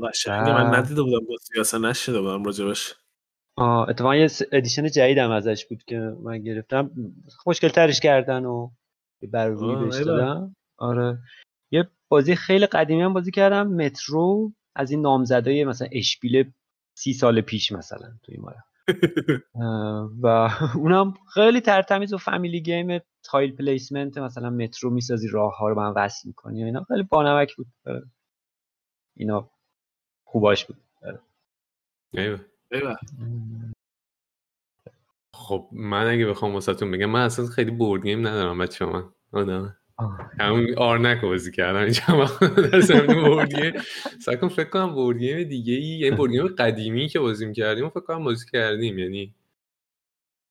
قشنگه 0.08 0.52
من 0.52 0.75
ندیده 0.75 1.02
بودم 1.02 1.26
بازی 1.26 1.60
اصلا 1.60 1.90
نشده 1.90 2.20
بودم 2.20 2.44
راجبش. 2.44 2.94
آه، 3.56 3.88
اتفاقا 3.88 4.16
یه 4.16 4.28
edition 4.52 4.88
جدیدم 4.90 5.30
ازش 5.30 5.66
بود 5.66 5.84
که 5.84 5.98
من 5.98 6.38
گرفتم. 6.38 6.90
خوشگل 7.38 7.68
ترش 7.68 8.00
کردن 8.00 8.44
و 8.44 8.70
بر 9.32 9.48
روی. 9.48 10.04
دادم. 10.04 10.56
آره. 10.78 11.18
یه 11.70 11.88
بازی 12.08 12.36
خیلی 12.36 12.66
قدیمی 12.66 13.02
هم 13.02 13.12
بازی 13.12 13.30
کردم 13.30 13.66
Metro. 13.66 14.52
از 14.75 14.90
این 14.90 15.00
نامزدای 15.00 15.64
مثلا 15.64 15.88
اشپیل 15.92 16.52
سی 16.98 17.12
سال 17.12 17.40
پیش 17.40 17.72
مثلا 17.72 18.12
توی 18.22 18.36
ما 18.36 18.52
و 20.22 20.50
اونم 20.82 21.14
خیلی 21.34 21.60
ترتمیز 21.60 22.12
و 22.12 22.18
family 22.18 22.62
game 22.62 22.99
tile 23.25 23.56
placement 23.56 24.18
مثلا 24.18 24.50
مترو 24.50 24.90
می‌سازی 24.90 25.28
راه 25.28 25.56
ها 25.58 25.68
رو 25.68 25.75
به 25.75 25.82
هم 25.82 25.92
وصل 25.96 26.28
می‌کنی 26.28 26.62
و 26.62 26.66
اینا. 26.66 26.84
خیلی 26.84 27.02
بانمک 27.02 27.56
بود. 27.56 27.66
اینا 29.16 29.50
خوباش 30.25 30.64
بود. 30.64 30.76
ایوه. 32.12 32.40
خب 35.35 35.68
من 35.73 36.06
اگه 36.06 36.26
بخوام 36.26 36.54
واسهتون 36.54 36.90
بگم 36.90 37.06
من 37.06 37.20
اصلا 37.25 37.46
خیلی 37.46 37.70
بورد 37.70 38.02
گیم 38.02 38.26
ندارم 38.26 38.58
بچه 38.58 38.85
من 38.87 39.04
آدم. 39.32 39.76
همون 40.40 40.75
آرنک 40.78 41.20
بازی 41.20 41.52
کردم 41.52 41.78
این 41.80 41.90
چند 41.92 42.18
وقت 42.20 42.44
در 42.70 42.80
زمین 42.80 43.25
بورد 43.28 43.54
گیم 43.54 43.73
سعی 44.20 44.37
فکر 44.37 44.64
کنم 44.64 44.94
بورد 44.94 45.18
گیم 45.18 45.42
دیگه 45.42 45.75
ای 45.75 45.82
یعنی 45.85 46.16
بورد 46.16 46.32
گیم 46.32 46.46
قدیمی 46.46 47.08
که 47.08 47.18
بازی 47.20 47.52
کردیم 47.52 47.88
فکر 47.88 48.00
کنم 48.00 48.25
بازی 48.25 48.46
کردیم. 48.52 48.99
یعنی 48.99 49.35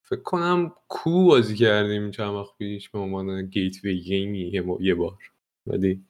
فکر 0.04 0.22
کنم 0.22 0.74
کو 0.88 1.26
بازی 1.26 1.56
کردیم 1.56 2.12
چند 2.12 2.30
وقت 2.34 2.58
پیش 2.58 2.90
به 2.90 3.00
عنوان 3.00 3.46
گیت 3.46 3.76
وی 3.84 4.00
گیمی 4.00 4.40
یه 4.40 4.62
با- 4.62 4.78
یه 4.82 4.96
بار. 4.96 5.18
ولی 5.68 6.04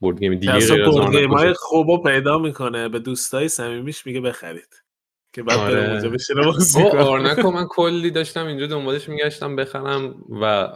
بورد 0.00 0.18
گیم 0.20 0.34
دیگه 0.34 0.52
غیر 0.52 0.62
از 0.62 0.70
بورد 0.70 1.04
آرنک 1.04 1.16
گیم 1.16 1.30
های 1.32 1.52
خوبو 1.56 2.02
پیدا 2.02 2.38
می‌کنه. 2.38 2.88
به 2.88 2.98
دوستای 2.98 3.48
صمیمیش 3.48 4.06
میگه 4.06 4.20
بخرید. 4.20 4.82
که 5.32 5.42
بعد 5.42 5.58
آره. 5.58 5.74
بره 5.74 5.90
اونجا 5.90 6.08
بشینه 6.08 6.42
بازی 6.42 6.82
او 6.82 6.90
کنه 6.90 7.00
آرنک 7.00 7.38
رو 7.38 7.50
من 7.50 7.66
کلی 7.76 8.10
داشتم 8.10 8.46
اینجا 8.46 8.66
دنبالش 8.66 9.08
میگشتم 9.08 9.56
بخرم 9.56 10.24
و 10.42 10.68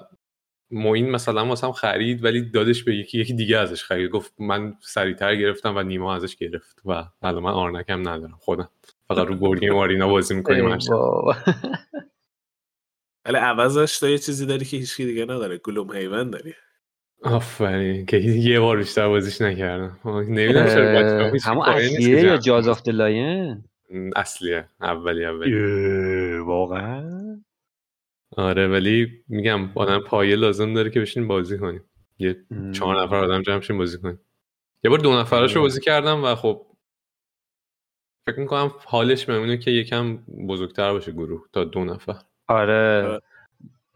موین 0.71 1.11
مثلا 1.11 1.47
واسم 1.47 1.73
خرید 1.73 2.25
ولی 2.25 2.51
دادش 2.51 2.85
به 2.85 2.95
یکی 2.95 3.21
یکی 3.21 3.35
دیگه 3.35 3.59
ازش 3.59 3.85
خرید. 3.85 4.11
گفت 4.11 4.33
من 4.39 4.75
سریعتر 4.81 5.37
گرفتم 5.37 5.77
و 5.77 5.83
نیما 5.83 6.15
ازش 6.15 6.37
گرفت 6.37 6.83
و 6.85 7.05
الان 7.23 7.43
من 7.43 7.51
آرنکم 7.51 8.09
ندارم 8.09 8.39
خودم. 8.41 8.69
فقط 9.09 9.27
رو 9.27 9.37
بورد 9.37 9.61
گیم 9.61 9.75
آرینا 9.75 10.09
بازی 10.09 10.35
می‌کنیم. 10.35 10.65
ولی 13.27 13.37
عوضش 13.37 13.99
تو 13.99 14.09
یه 14.09 14.19
چیزی 14.19 14.47
داری 14.47 14.65
که 14.65 14.77
هیچکی 14.77 15.05
دیگه 15.05 15.23
نداره. 15.23 15.59
Gloomhaven 15.59 16.31
داری. 16.31 16.55
آفرین. 17.23 18.07
که 18.07 18.17
یه 18.17 18.61
بار 18.61 18.77
بیشتر 18.77 19.09
بازیش 19.09 19.41
نکردم. 19.41 19.99
نمی‌دونم 20.05 20.67
چرا 20.67 21.31
همون 21.45 21.65
کاری 21.65 21.89
نیست 21.89 21.99
که 21.99 22.05
اصلیه 22.05 22.23
یا 22.23 22.37
Jaws 22.37 22.69
of 22.69 22.89
the 22.89 23.22
Lion 23.22 23.65
اصلیه 24.17 24.69
اولی 24.81 25.25
اولی. 25.25 26.39
واقعا؟ 26.39 27.41
آره 28.37 28.69
ولی 28.69 29.25
میگم 29.29 29.71
آدم 29.75 29.99
پایه 29.99 30.37
لازم 30.37 30.75
داره 30.75 30.91
که 30.91 31.01
بشین 31.01 31.29
بازی 31.29 31.59
کنیم. 31.59 31.85
یه 32.19 32.37
چهار 32.73 33.03
نفر 33.03 33.17
آدم 33.17 33.43
جمع 33.43 33.61
شیم 33.61 33.79
بازی 33.79 33.99
کنیم. 33.99 34.21
یه 34.85 34.91
بار 34.91 34.99
دو 34.99 35.13
نفرش 35.13 35.57
رو 35.57 35.63
بازی 35.63 35.81
کردم 35.81 36.25
و 36.25 36.35
خب 36.35 36.67
فکر 38.27 38.41
می‌کنم 38.41 38.73
حالش 38.85 39.25
بمونه 39.25 39.59
که 39.59 39.71
یکم 39.71 40.17
بزرگتر 40.49 40.93
باشه 40.93 41.13
گروه 41.13 41.45
تا 41.53 41.65
دو 41.65 41.85
نفر. 41.85 42.17
آره. 42.49 43.03
آره. 43.09 43.21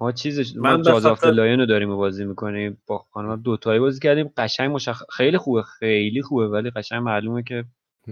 ما 0.01 0.13
چیزش 0.13 0.57
ما 0.57 0.63
من 0.63 0.83
Jaws 0.83 1.07
of 1.07 1.25
the 1.25 1.40
Lion 1.40 1.61
رو 1.61 1.67
داریم 1.67 1.91
و 1.91 1.97
بازی 1.97 2.25
می‌کنیم. 2.25 2.83
با 2.87 2.99
خانم 2.99 3.37
دوتایی 3.37 3.81
بازی 3.81 4.01
کردیم. 4.01 4.31
قشنگ 4.37 4.71
مشخ... 4.71 5.03
خیلی 5.11 5.39
خوبه 5.39 5.63
خیلی 5.63 6.23
خوبه 6.23 6.49
ولی 6.49 6.71
قشنگ 6.71 7.03
معلومه 7.03 7.43
که 7.43 7.55
آره. 7.55 7.67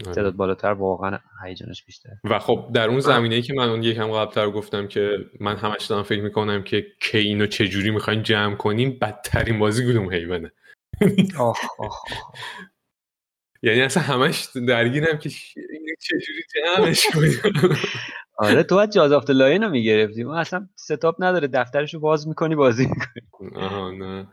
تعداد 0.05 0.37
بالاتر 0.37 0.73
واقعا 0.73 1.19
هیجانش 1.45 1.85
بیشتر 1.85 2.11
و 2.25 2.39
خب 2.39 2.71
در 2.75 2.89
اون 2.89 3.01
زمینه 3.01 3.43
که 3.43 3.55
من 3.55 3.69
اون 3.69 3.83
یکم 3.83 4.13
قبلتر 4.13 4.51
گفتم 4.51 4.89
که 4.89 5.19
من 5.41 5.57
همش 5.57 5.87
دارم 5.87 6.03
فکر 6.03 6.23
می‌کنم 6.23 6.63
که 6.63 6.87
کی 7.01 7.19
اینو 7.19 7.47
چجوری 7.47 7.91
می‌خوایم 7.91 8.23
جمع 8.23 8.55
کنیم 8.57 8.99
بدترین 8.99 9.59
بازی 9.59 9.87
Gloomhaven 9.87 10.11
ه؟ 10.11 10.53
آخ 11.39 11.61
آخ 11.79 12.03
یعنی 13.63 13.81
اصلا 13.81 14.03
همش 14.03 14.49
درگیرم 14.69 15.19
که 15.19 15.31
اینو 15.57 15.95
چجوری 16.01 16.43
جمعش 16.55 17.07
کنیم. 17.15 17.55
آره 18.39 18.63
تو 18.63 18.75
باید 18.75 18.91
Jaws 18.91 19.13
of 19.13 19.20
the 19.20 19.31
Lion 19.31 19.63
رو 19.63 19.71
می‌گرفتی. 19.71 20.25
ما 20.25 20.39
اصلا 20.39 20.69
setup 20.77 21.17
نداره 21.19 21.49
دفترش 21.49 21.95
رو 21.95 22.01
باز 22.01 22.29
می‌کنی 22.29 22.55
بازی 22.55 22.87
می‌کنی. 22.87 23.65
آها 23.65 23.91
نه. 23.91 24.29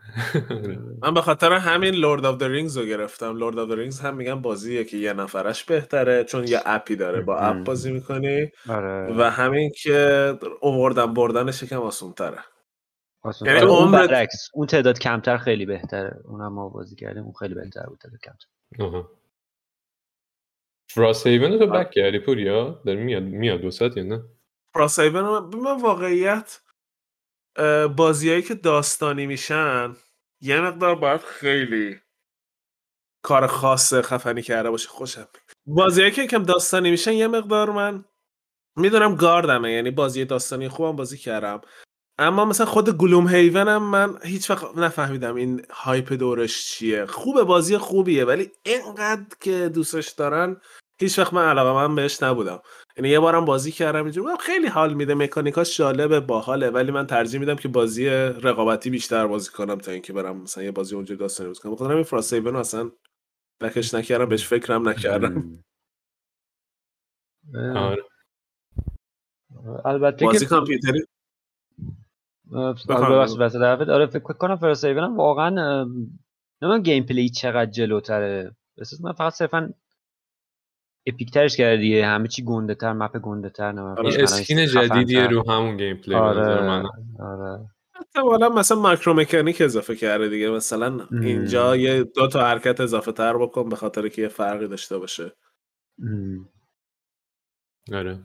من 1.02 1.14
به 1.14 1.20
خاطر 1.20 1.52
همین 1.52 1.94
Lord 1.94 2.24
of 2.26 2.38
the 2.38 2.46
Rings 2.46 2.76
رو 2.76 2.84
گرفتم. 2.84 3.36
Lord 3.36 3.58
of 3.58 3.70
the 3.70 3.72
Rings 3.72 4.00
هم 4.00 4.16
میگن 4.16 4.42
بازیه 4.42 4.84
که 4.84 4.96
یه 4.96 5.12
نفرش 5.12 5.64
بهتره 5.64 6.24
چون 6.24 6.48
یه 6.48 6.60
app 6.66 6.88
ی 6.88 6.96
داره 6.96 7.20
با 7.20 7.36
app. 7.38 7.64
بازی 7.64 7.92
می‌کنی 7.92 8.50
آره. 8.68 9.14
و 9.18 9.30
همین 9.30 9.72
که 9.82 10.38
اووردن 10.60 11.14
بردنش 11.14 11.62
یکم 11.62 11.80
آسون 11.80 12.12
تره. 12.12 12.38
یعنی 13.40 13.58
آره، 13.58 13.70
اون 13.70 13.92
برعکس 13.92 14.48
اون 14.54 14.66
تعداد 14.66 14.98
کمتر 14.98 15.36
خیلی 15.36 15.66
بهتره. 15.66 16.16
اونم 16.24 16.52
ما 16.52 16.68
بازی 16.68 16.96
کردیم 16.96 17.22
اون 17.22 17.32
خیلی 17.38 17.54
بهتر 17.54 17.86
بود 17.86 17.98
تعداد 17.98 18.20
کمتر. 18.20 18.46
آها. 18.80 19.08
فراس 20.90 21.26
هیون 21.26 21.58
تو 21.58 21.66
بک 21.66 21.90
کردی 21.90 22.18
پوریا؟ 22.18 22.82
داری 22.86 23.02
میاد 23.04 23.22
میاد 23.22 23.64
وسط 23.64 23.96
یا 23.96 24.02
نه؟ 24.02 24.22
پراس 24.74 24.98
هیون 24.98 25.24
من 25.54 25.80
واقعیت 25.80 26.60
بازیهایی 27.96 28.42
که 28.42 28.54
داستانی 28.54 29.26
میشن 29.26 29.96
یه 30.40 30.60
مقدار 30.60 30.94
باید 30.94 31.20
خیلی 31.20 32.00
کار 33.24 33.46
خاص 33.46 33.94
خفنی 33.94 34.42
کرده 34.42 34.70
باشه 34.70 34.88
خوشم 34.88 35.28
بازیهایی 35.66 36.12
که 36.12 36.26
کم 36.26 36.42
داستانی 36.42 36.90
میشن 36.90 37.12
یه 37.12 37.26
مقدار 37.26 37.70
من 37.70 38.04
می‌دونم 38.76 39.16
گاردمه 39.16 39.72
یعنی 39.72 39.90
بازی 39.90 40.24
داستانی 40.24 40.68
خوبم 40.68 40.96
بازی 40.96 41.18
کردم. 41.18 41.60
اما 42.18 42.44
مثلا 42.44 42.66
خود 42.66 42.96
گلوم 42.96 43.28
هیونم 43.28 43.82
من 43.82 44.18
هیچ 44.22 44.50
وقت 44.50 44.76
نفهمیدم 44.76 45.34
این 45.34 45.62
هایپ 45.70 46.12
دورش 46.12 46.64
چیه. 46.64 47.06
خوبه 47.06 47.44
بازی 47.44 47.78
خوبیه 47.78 48.24
ولی 48.24 48.52
اینقدر 48.62 49.26
که 49.40 49.68
دوستش 49.68 50.08
دارن 50.08 50.56
هیچ 51.00 51.18
وقت 51.18 51.34
من 51.34 51.48
علاقه 51.48 51.72
من 51.72 51.94
بهش 51.94 52.22
نبودم. 52.22 52.62
یعنی 52.96 53.08
یه 53.08 53.20
بارم 53.20 53.44
بازی 53.44 53.72
کردم 53.72 54.02
اینجوری 54.04 54.26
گفتم 54.26 54.44
خیلی 54.44 54.66
حال 54.66 54.94
میده. 54.94 55.14
مکانیکاش 55.14 55.76
جالبه 55.76 56.20
باحاله 56.20 56.70
ولی 56.70 56.90
من 56.90 57.06
ترجیح 57.06 57.40
میدم 57.40 57.56
که 57.56 57.68
بازی 57.68 58.08
رقابتی 58.08 58.90
بیشتر 58.90 59.26
بازی 59.26 59.50
کنم 59.50 59.78
تا 59.78 59.92
اینکه 59.92 60.12
برم 60.12 60.36
مثلا 60.36 60.64
یه 60.64 60.70
بازی 60.70 60.94
اونجوری 60.94 61.20
داستانی 61.20 61.48
بازی 61.48 61.60
کنم. 61.60 61.72
بخاطر 61.72 61.92
همین 61.92 62.04
فراس 62.04 62.32
هیون 62.32 62.46
رو 62.46 62.58
اصلا 62.58 62.90
بکش 63.60 63.94
نکردم 63.94 64.26
بهش 64.26 64.46
فکرم 64.46 64.88
نکردم. 64.88 65.64
آره. 67.76 68.04
البته 69.84 70.24
بازی 70.24 70.38
که 70.38 70.46
کامپیوتری 70.46 71.04
وسط 72.52 73.56
حرفت 73.56 73.88
آره 73.88 74.06
فکر 74.06 74.20
کنم 74.20 74.56
فرست 74.56 74.84
هیون 74.84 75.04
هم 75.04 75.16
واقعا 75.16 75.50
نمی‌دونم 76.62 76.82
gameplay 76.82 77.28
چقدر 77.28 77.70
جلوتره. 77.70 78.56
احساس 78.78 79.00
من 79.00 79.12
فقط 79.12 79.32
صرفا 79.32 79.74
epic 81.06 81.30
ترش 81.30 81.56
کرده 81.56 81.76
دیگه. 81.76 82.06
همه 82.06 82.28
چی 82.28 82.44
گنده 82.44 82.74
تر 82.74 82.92
map 82.92 83.18
گنده 83.18 83.50
تر 83.50 83.78
آره، 83.78 84.22
skin 84.22 84.66
جدیدیه 84.66 85.26
رو 85.26 85.50
همون 85.50 85.76
gameplay 85.76 86.14
آره 86.14 86.62
من. 86.62 86.84
آره. 87.20 87.70
احتمالا 88.00 88.48
مثلا 88.48 88.80
micro 88.80 89.14
mechanic 89.14 89.60
اضافه 89.60 89.96
کرده 89.96 90.28
دیگه. 90.28 90.50
مثلا 90.50 91.06
اینجا 91.22 91.76
یه 91.76 92.04
دو 92.04 92.28
تا 92.28 92.46
حرکت 92.46 92.80
اضافه 92.80 93.12
تر 93.12 93.36
بکن 93.38 93.68
به 93.68 93.76
خاطر 93.76 94.08
که 94.08 94.22
یه 94.22 94.28
فرقی 94.28 94.68
داشته 94.68 94.98
باشه. 94.98 95.32
ام. 96.02 96.48
آره. 97.92 98.18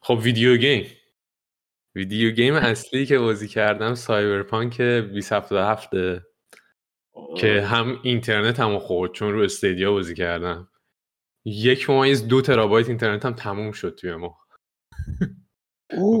خب 0.00 0.18
video 0.22 0.56
game. 0.56 0.86
video 1.94 2.30
game 2.30 2.54
اصلی 2.54 3.06
که 3.06 3.18
بازی 3.18 3.48
کردم 3.48 3.94
Cyberpunk 3.94 4.80
2077 4.80 5.90
که 7.36 7.62
همه 7.62 7.98
اینترنتم 8.02 8.78
خورد 8.78 9.12
چون 9.12 9.32
رو 9.32 9.40
Stadia 9.40 9.92
بازی 9.92 10.14
کردم. 10.14 10.68
یک 11.44 11.90
ممیز 11.90 12.28
دو 12.28 12.40
ترابایت 12.40 12.88
اینترنت 12.88 13.24
هم 13.26 13.32
تموم 13.32 13.72
شد 13.72 13.94
توی 14.00 14.14
ماه. 14.14 14.38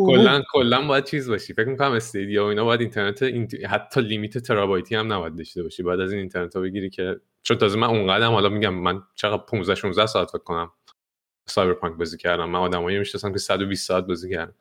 کلا 0.06 0.42
کلا 0.52 0.86
باید 0.86 1.04
چیز 1.04 1.30
باشی. 1.30 1.52
فکر 1.54 1.68
می‌کنم 1.68 1.92
Stadia 1.92 2.44
و 2.44 2.48
اینا 2.48 2.64
باید 2.64 2.80
اینترنت 2.80 3.22
اینت- 3.22 3.64
حتی 3.68 4.00
limit 4.00 4.38
ترابایتی 4.38 4.94
هم 4.94 5.12
نباید 5.12 5.36
داشته 5.36 5.62
باشی. 5.62 5.82
باید 5.82 6.00
از 6.00 6.10
این 6.10 6.20
اینترنت 6.20 6.56
ها 6.56 6.62
بگیری 6.62 6.90
که 6.90 7.20
چون 7.42 7.58
تازه 7.58 7.78
من 7.78 7.86
اونقدرم 7.88 8.32
حالا 8.32 8.48
میگم 8.48 8.74
من 8.74 9.02
چقدر 9.14 9.42
15 9.42 9.74
16 9.74 10.06
ساعت 10.06 10.28
فکر 10.30 10.38
کنم 10.38 10.72
سایبرپانک 11.48 11.98
بازی 11.98 12.16
کردم. 12.18 12.50
من 12.50 12.58
آدمایی 12.58 12.98
می‌شناسم 12.98 13.32
که 13.32 13.38
120 13.38 13.88
ساعت 13.88 14.04
بازی 14.06 14.30
کردم. 14.30 14.54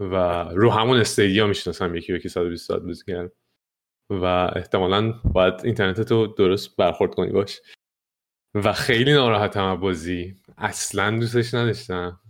و 0.00 0.44
رو 0.54 0.70
همون 0.70 0.98
استدیا 0.98 1.46
می‌شناسم 1.46 1.94
یکی 1.94 2.14
یکی 2.14 2.28
120 2.28 2.66
ساعت 2.68 2.82
بازی 2.82 3.04
کردم. 3.06 3.32
و 4.10 4.24
احتمالا 4.56 5.12
باید 5.12 5.54
اینترنت 5.64 6.00
تو 6.00 6.26
درست 6.26 6.76
برخورد 6.76 7.14
کنی 7.14 7.32
باش. 7.32 7.60
و 8.54 8.72
خیلی 8.72 9.12
ناراحتم 9.12 9.64
از 9.64 9.80
بازی. 9.80 10.36
اصلا 10.58 11.18
دوستش 11.18 11.54
نداشتم. 11.54 12.20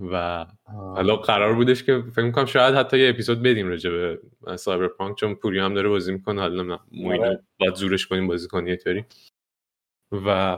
و. 0.00 0.46
حالا 0.64 1.16
قرار 1.16 1.54
بودش 1.54 1.84
که 1.84 2.04
فکر 2.12 2.24
می‌کنم 2.24 2.44
شاید 2.44 2.74
حتی 2.74 2.98
یه 2.98 3.08
اپیزود 3.10 3.42
بدیم 3.42 3.68
راجع 3.68 3.90
به 3.90 4.20
سایبرپانک 4.56 5.16
چون 5.16 5.34
پوری 5.34 5.58
هم 5.58 5.74
داره 5.74 5.88
بازی 5.88 6.12
می‌کنه. 6.12 6.40
حالا 6.40 6.62
نمی‌دونم 6.62 7.20
آره. 7.22 7.44
باید 7.60 7.74
زورش 7.74 8.06
کنیم 8.06 8.26
بازی 8.26 8.48
کنی 8.48 8.70
یه 8.70 8.76
و 10.12 10.56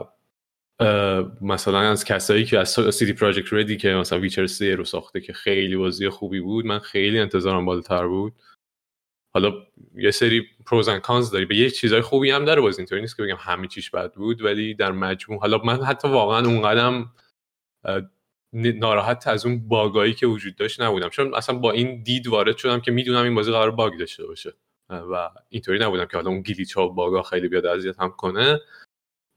مثلا 1.41 1.79
از 1.79 2.05
کسایی 2.05 2.45
که 2.45 2.59
از 2.59 2.69
CD 2.95 3.13
Projekt 3.13 3.53
Red 3.53 3.71
ی 3.71 3.77
که 3.77 3.89
مثلا 3.89 4.19
ویچر 4.19 4.47
3 4.47 4.75
رو 4.75 4.85
ساخته 4.85 5.21
که 5.21 5.33
خیلی 5.33 5.77
بازی 5.77 6.09
خوبی 6.09 6.41
بود 6.41 6.67
من 6.67 6.79
خیلی 6.79 7.19
انتظارم 7.19 7.65
بالاتر 7.65 8.07
بود. 8.07 8.33
حالا 9.35 9.53
یه 9.95 10.11
سری 10.11 10.47
pros 10.67 10.89
and 10.89 11.01
cons 11.01 11.31
داری. 11.31 11.45
به 11.45 11.57
یه 11.57 11.71
چیزای 11.71 12.01
خوبی 12.01 12.31
هم 12.31 12.45
داره 12.45 12.61
بازی. 12.61 12.81
اینطوری 12.81 13.01
نیست 13.01 13.17
که 13.17 13.23
بگم 13.23 13.37
همه 13.39 13.67
چیش 13.67 13.91
بد 13.91 14.13
بود 14.13 14.43
ولی 14.43 14.75
در 14.75 14.93
مجموع 14.93 15.41
حالا 15.41 15.59
من 15.59 15.83
حتی 15.83 16.09
واقعا 16.09 16.47
اونقدرم 16.47 17.13
ناراحت 18.53 19.27
از 19.27 19.47
اون 19.47 19.69
باگایی 19.69 20.15
که 20.15 20.27
وجود 20.27 20.57
داشت 20.57 20.81
نبودم. 20.81 21.09
چون 21.09 21.35
اصلا 21.35 21.59
با 21.59 21.71
این 21.71 22.03
دید 22.03 22.27
وارد 22.27 22.57
شدم 22.57 22.81
که 22.81 22.91
می‌دونم 22.91 23.25
این 23.25 23.35
بازی 23.35 23.53
قراره 23.53 23.71
باگ 23.71 23.99
داشته 23.99 24.27
باشه. 24.27 24.53
و 24.91 25.31
اینطوری 25.49 25.79
نبودم 25.79 26.05
که 26.05 26.17
حالا 26.17 26.31
اون 26.31 26.41
glitch 26.41 26.73
ها 26.73 26.89
باگا 26.89 27.23
خیلی 27.23 27.49
بیاد 27.49 27.67
اذیتم 27.67 28.11
کنه. 28.11 28.61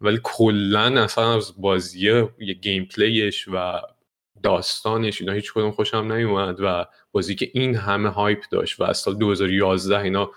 ولی 0.01 0.19
کلا 0.23 1.03
اصلا 1.03 1.35
از 1.35 1.61
بازی 1.61 2.07
یه 2.39 2.53
gameplay 2.53 2.85
ش 2.85 3.47
و 3.47 3.81
داستانش 4.43 5.21
اینا 5.21 5.33
هیچ 5.33 5.53
کدوم 5.53 5.71
خوشم 5.71 6.11
نیومد 6.11 6.57
و 6.59 6.85
بازی 7.11 7.35
که 7.35 7.51
این 7.53 7.75
همه 7.75 8.09
hype 8.09 8.43
داشت 8.51 8.79
و 8.79 8.83
از 8.83 8.97
سال 8.97 9.15
2011 9.15 9.99
اینا 9.99 10.31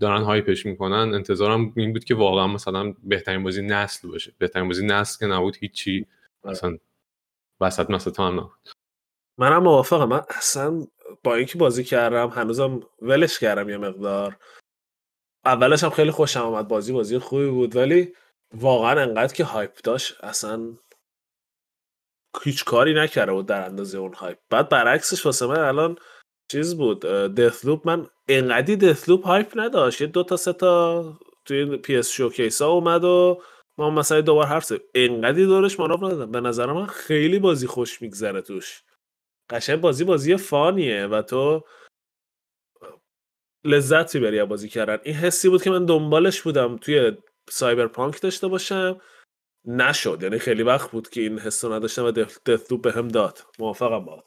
دارن 0.00 0.22
hype 0.22 0.51
ش 0.51 0.66
می‌کنن 0.66 1.14
انتظارم 1.14 1.72
این 1.76 1.92
بود 1.92 2.04
که 2.04 2.14
واقعا 2.14 2.46
مثلا 2.46 2.94
بهترین 3.02 3.42
بازی 3.44 3.62
نسل 3.62 4.08
باشه. 4.08 4.34
بهترین 4.38 4.68
بازی 4.68 4.86
نسل 4.86 5.18
که 5.18 5.26
نبود 5.26 5.56
هیچی. 5.56 6.06
مثلا 6.44 6.78
وسط 7.60 7.90
مثلا 7.90 8.26
هم 8.26 8.40
نبود. 8.40 8.68
منم 9.38 9.62
موافقم. 9.62 10.08
من 10.08 10.22
اصلا 10.28 10.86
با 11.24 11.34
اینکه 11.34 11.58
بازی 11.58 11.84
کردم 11.84 12.28
هنوزم 12.28 12.80
ولش 13.02 13.38
کردم 13.38 13.68
یه 13.68 13.76
مقدار. 13.76 14.36
اولش 15.44 15.84
هم 15.84 15.90
خیلی 15.90 16.10
خوشم 16.10 16.40
آمد 16.40 16.68
بازی 16.68 16.92
بازی 16.92 17.18
خوبی 17.18 17.50
بود. 17.50 17.76
ولی 17.76 18.12
واقعا 18.54 19.02
انقدر 19.02 19.34
که 19.34 19.44
hype 19.44 19.78
داشت 19.84 20.24
اصلا 20.24 20.76
هیچ 22.42 22.64
کاری 22.64 22.94
نکرده 22.94 23.32
بود 23.32 23.46
در 23.46 23.64
اندازه 23.64 23.98
اون 23.98 24.14
hype. 24.14 24.38
بعد 24.50 24.68
برعکسش 24.68 25.26
واسه 25.26 25.46
من 25.46 25.58
الان 25.58 25.96
چیز 26.52 26.76
بود 26.76 27.00
Deathloop 27.34 27.86
من 27.86 28.06
انقدی 28.28 28.76
Deathloop 28.76 29.26
hype 29.26 29.52
نداشت. 29.54 30.00
یه 30.00 30.06
دو 30.06 30.22
تا 30.22 30.36
سه 30.36 30.52
تا 30.52 31.18
توی 31.44 31.76
PS 31.76 32.10
showcase 32.10 32.62
ها 32.62 32.68
اومد 32.68 33.04
و 33.04 33.42
با 33.78 33.84
ما 33.84 33.90
مثلا 33.90 34.20
دوبار 34.20 34.46
حرف 34.46 34.64
زدیم. 34.64 34.86
انقدی 34.94 35.46
دورش 35.46 35.80
مانور 35.80 36.06
ندادن. 36.06 36.30
به 36.30 36.40
نظر 36.40 36.72
من 36.72 36.86
خیلی 36.86 37.38
بازی 37.38 37.66
خوش 37.66 38.02
میگذره 38.02 38.40
توش. 38.40 38.82
قشنگ 39.50 39.80
بازی 39.80 40.04
بازی 40.04 40.36
fun 40.36 40.78
یه 40.78 41.06
و 41.06 41.22
تو 41.22 41.64
لذت 43.64 44.14
می‌بری 44.14 44.40
از 44.40 44.48
بازی 44.48 44.68
کردن. 44.68 44.98
این 45.02 45.14
حسی 45.14 45.48
بود 45.48 45.62
که 45.62 45.70
من 45.70 45.84
دنبالش 45.84 46.42
بودم 46.42 46.76
توی 46.76 47.16
سایبرپانک 47.50 48.20
داشته 48.20 48.48
باشم 48.48 49.00
نشد. 49.64 50.18
یعنی 50.22 50.38
خیلی 50.38 50.62
وقت 50.62 50.90
بود 50.90 51.08
که 51.08 51.20
این 51.20 51.38
حس 51.38 51.64
رو 51.64 51.72
نداشتم 51.72 52.04
و 52.04 52.10
Deathloop 52.46 52.82
بهم 52.82 53.08
داد. 53.08 53.38
موافقم 53.58 54.04
با. 54.04 54.24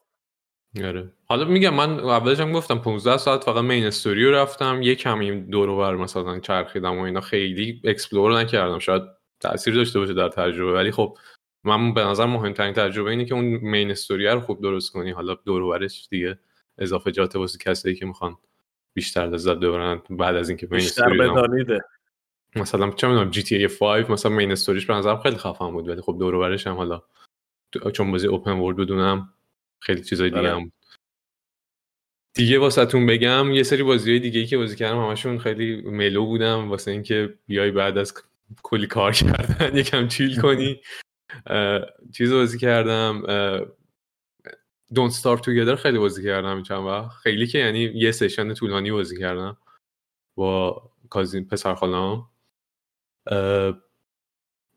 آره. 0.83 1.13
حالا 1.25 1.45
میگم 1.45 1.73
من 1.73 1.99
اولش 1.99 2.39
هم 2.39 2.51
گفتم 2.51 2.79
15 2.79 3.17
ساعت 3.17 3.43
فقط 3.43 3.63
main 3.63 3.85
story 3.85 4.25
رو 4.25 4.31
رفتم. 4.31 4.81
یه 4.81 4.95
کمی 4.95 5.41
دور 5.41 5.69
و 5.69 5.77
بر 5.77 5.95
مثلا 5.95 6.39
چرخیدم 6.39 6.97
و 6.97 7.01
اینا 7.01 7.21
خیلی 7.21 7.81
explore 7.83 8.39
نکردم. 8.39 8.79
شاید 8.79 9.03
تاثیر 9.39 9.75
داشته 9.75 9.99
باشه 9.99 10.13
در 10.13 10.29
تجربه. 10.29 10.73
ولی 10.73 10.91
خب 10.91 11.17
من 11.63 11.93
به 11.93 12.01
نظر 12.01 12.25
مهمترین 12.25 12.73
تجربه 12.73 13.09
اینه 13.09 13.25
که 13.25 13.33
اون 13.33 13.45
main 13.45 13.91
story 13.91 14.27
رو 14.27 14.39
خوب 14.39 14.61
درست 14.61 14.91
کنی. 14.91 15.11
حالا 15.11 15.33
دور 15.45 15.61
و 15.61 15.87
دیگه 16.09 16.39
اضافه 16.77 17.11
جات 17.11 17.35
واسه 17.35 17.57
کسایی 17.57 17.95
که 17.95 18.05
می‌خوان 18.05 18.37
بیشتر 18.93 19.27
لذت 19.27 19.57
ببرن 19.57 20.01
بعد 20.09 20.35
از 20.35 20.49
اینکه 20.49 20.67
مین 20.71 20.81
استوری 20.81 21.17
بدانیده. 21.17 21.79
مثلا 22.55 22.91
چه 22.91 23.07
می‌دونم 23.07 23.29
جی 23.29 23.43
تی 23.43 23.55
ای 23.55 23.67
5 23.67 24.09
مثلا 24.09 24.31
مین 24.31 24.51
استوریش 24.51 24.85
به 24.85 24.93
نظرم 24.93 25.19
خیلی 25.21 25.37
خفن 25.37 25.71
بود 25.71 25.89
ولی 25.89 26.01
خب 26.01 26.15
دور 26.19 26.35
و 26.35 26.57
هم 26.57 26.75
حالا 26.75 27.01
چون 27.93 28.11
بازی 28.11 28.27
اوپن 28.27 28.51
ورلد 28.51 28.77
بدونم 28.77 29.33
خیلی 29.79 30.03
چیزای 30.03 30.29
دیگه 30.29 30.41
آره. 30.41 30.55
هم 30.55 30.63
بود. 30.63 30.73
دیگه 32.33 32.59
واسهتون 32.59 33.05
بگم 33.05 33.51
یه 33.51 33.63
سری 33.63 33.83
بازی 33.83 34.11
های 34.11 34.19
دیگه 34.19 34.39
ای 34.39 34.45
که 34.45 34.57
بازی 34.57 34.75
کردم 34.75 35.05
همشون 35.05 35.39
خیلی 35.39 35.81
ملو 35.81 36.25
بودم 36.25 36.69
واسه 36.69 36.91
اینکه 36.91 37.33
بیای 37.47 37.71
بعد 37.71 37.97
از 37.97 38.13
کلی 38.63 38.87
کار 38.87 39.11
کردن 39.21 39.77
یکم 39.77 40.07
چیل 40.07 40.41
کنی 40.41 40.81
چیز 42.15 42.33
بازی 42.33 42.57
کردم 42.57 43.23
Don't 44.93 45.09
Starve 45.09 45.37
Together 45.37 45.75
خیلی 45.75 45.99
بازی 45.99 46.23
کردم 46.23 46.63
چند 46.63 46.85
وقت 46.85 47.11
خیلی 47.11 47.47
که 47.47 47.57
یعنی 47.57 47.79
یه 47.79 48.11
session 48.11 48.53
طولانی 48.53 48.91
بازی 48.91 49.19
کردم 49.19 49.57
با 50.35 50.81
cousin 51.09 51.47
پسر 51.47 51.75
خالام 51.75 52.30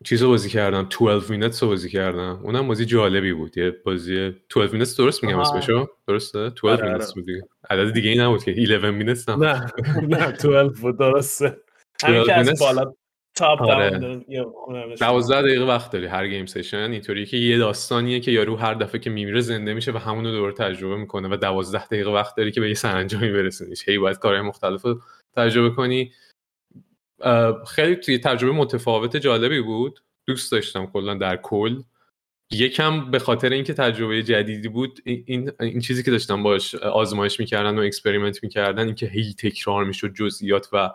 چیز 0.03 0.21
رو 0.21 0.29
بازی 0.29 0.49
کردم. 0.49 0.87
12 0.99 1.31
Minutes 1.31 1.63
رو 1.63 1.69
بازی 1.69 1.89
کردم. 1.89 2.39
اونم 2.43 2.67
بازی 2.67 2.85
جالبی 2.85 3.33
بود. 3.33 3.57
یه 3.57 3.71
بازی 3.71 4.35
12 4.49 4.71
Minutes 4.73 4.97
درست 4.97 5.23
میگم 5.23 5.39
اسمشو؟ 5.39 5.87
درسته؟ 6.07 6.49
12 6.49 6.83
Minutes 6.83 7.13
بود 7.13 7.25
دیگه. 7.25 7.41
عدد 7.69 7.93
دیگه 7.93 8.09
ای 8.09 8.17
نبود 8.17 8.43
که. 8.43 8.51
11 8.51 8.91
Minutes 8.91 9.29
نه 9.29 9.65
نه 10.07 10.31
12 10.31 10.81
بود 10.81 10.99
درسته. 10.99 11.57
همین 12.03 12.23
که 12.23 12.33
از 12.33 12.59
بالا 12.59 12.93
top 13.35 13.61
آره. 13.61 13.89
down 13.89 14.25
12 14.99 15.41
دقیقه 15.41 15.65
وقت 15.65 15.91
داری 15.91 16.05
هر 16.05 16.27
game 16.27 16.45
session 16.45 16.91
اینطوریه 16.91 17.25
که 17.25 17.37
یه 17.37 17.57
داستانیه 17.57 18.19
که 18.19 18.31
یارو 18.31 18.55
هر 18.55 18.73
دفعه 18.73 18.99
که 18.99 19.09
میمیره 19.09 19.41
زنده 19.41 19.73
میشه 19.73 19.91
و 19.91 19.97
همونو 19.97 20.31
دوباره 20.31 20.53
تجربه 20.53 20.95
می‌کنه 20.95 21.27
و 21.27 21.37
12 21.37 21.85
دقیقه 21.85 22.11
وقت 22.11 22.35
داری 22.35 22.51
که 22.51 22.61
به 22.61 22.67
یه 22.67 22.73
سرانجامی 22.73 23.31
برسونیش. 23.31 23.89
هی 23.89 23.97
باید 23.97 24.17
کارهای 24.17 24.41
مختلف 24.41 24.81
رو 24.81 25.01
تجربه 25.35 25.75
کنی. 25.75 26.11
خیلی 27.67 27.95
توی 27.95 28.17
تجربه 28.17 28.53
متفاوت 28.53 29.17
جالبی 29.17 29.61
بود. 29.61 29.99
دوست 30.27 30.51
داشتم 30.51 30.85
کلا 30.85 31.13
در 31.13 31.37
کل. 31.37 31.81
یکم 32.51 33.11
به 33.11 33.19
خاطر 33.19 33.49
اینکه 33.49 33.73
تجربه 33.73 34.23
جدیدی 34.23 34.67
بود 34.67 34.99
این, 35.03 35.51
این 35.59 35.79
چیزی 35.79 36.03
که 36.03 36.11
داشتم 36.11 36.43
باهاش 36.43 36.75
آزمایش 36.75 37.39
می‌کردن 37.39 37.79
و 37.79 37.81
experiment 37.81 38.43
می‌کردن 38.43 38.85
اینکه 38.85 39.05
هی 39.05 39.33
تکرار 39.33 39.85
می‌شد 39.85 40.13
جزئیات 40.13 40.69
و 40.73 40.93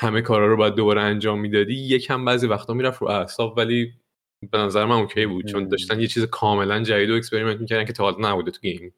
همه 0.00 0.22
کارا 0.22 0.46
رو 0.46 0.56
باید 0.56 0.74
دوباره 0.74 1.02
انجام 1.02 1.40
می‌دادی 1.40 1.74
یکم 1.74 2.24
بعضی 2.24 2.46
وقتا 2.46 2.74
می‌رفت 2.74 3.02
رو 3.02 3.08
اعصاب 3.08 3.58
ولی 3.58 3.92
به 4.50 4.58
نظر 4.58 4.84
من 4.84 4.96
okay 4.96 5.26
بود. 5.26 5.46
چون 5.46 5.68
داشتن 5.68 6.00
یه 6.00 6.06
چیز 6.06 6.24
کاملا 6.24 6.82
جدید 6.82 7.10
و 7.10 7.14
experiment 7.14 7.60
می‌کردن 7.60 7.84
که 7.84 7.92
تا 7.92 8.04
حالا 8.04 8.30
نبوده 8.30 8.50
تو 8.50 8.60
game. 8.60 8.94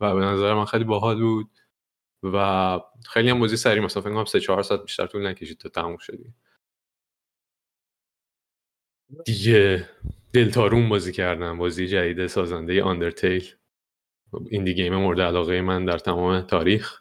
و 0.00 0.14
به 0.14 0.20
نظر 0.20 0.54
من 0.54 0.64
خیلی 0.64 0.84
باحال 0.84 1.20
بود. 1.20 1.50
و 2.22 2.78
خیلی 3.06 3.30
هم 3.30 3.40
بازی 3.40 3.56
سریعی 3.56 3.80
مثلا 3.80 4.02
فکر 4.02 4.12
کنم 4.14 4.24
3 4.24 4.40
4 4.40 4.62
ساعت 4.62 4.82
بیشتر 4.82 5.06
طول 5.06 5.26
نکشید 5.26 5.58
تا 5.58 5.68
تموم 5.68 5.96
شدش. 5.96 6.34
دیگه 9.24 9.88
Deltarune 10.32 10.88
بازی 10.88 11.12
کردم 11.12 11.58
بازی 11.58 11.88
جدید 11.88 12.26
سازنده 12.26 12.82
Undertale 12.82 13.44
indie 14.50 14.74
game 14.74 14.96
مورد 14.96 15.20
علاقه 15.20 15.60
من 15.60 15.84
در 15.84 15.98
تمام 15.98 16.40
تاریخ. 16.40 17.00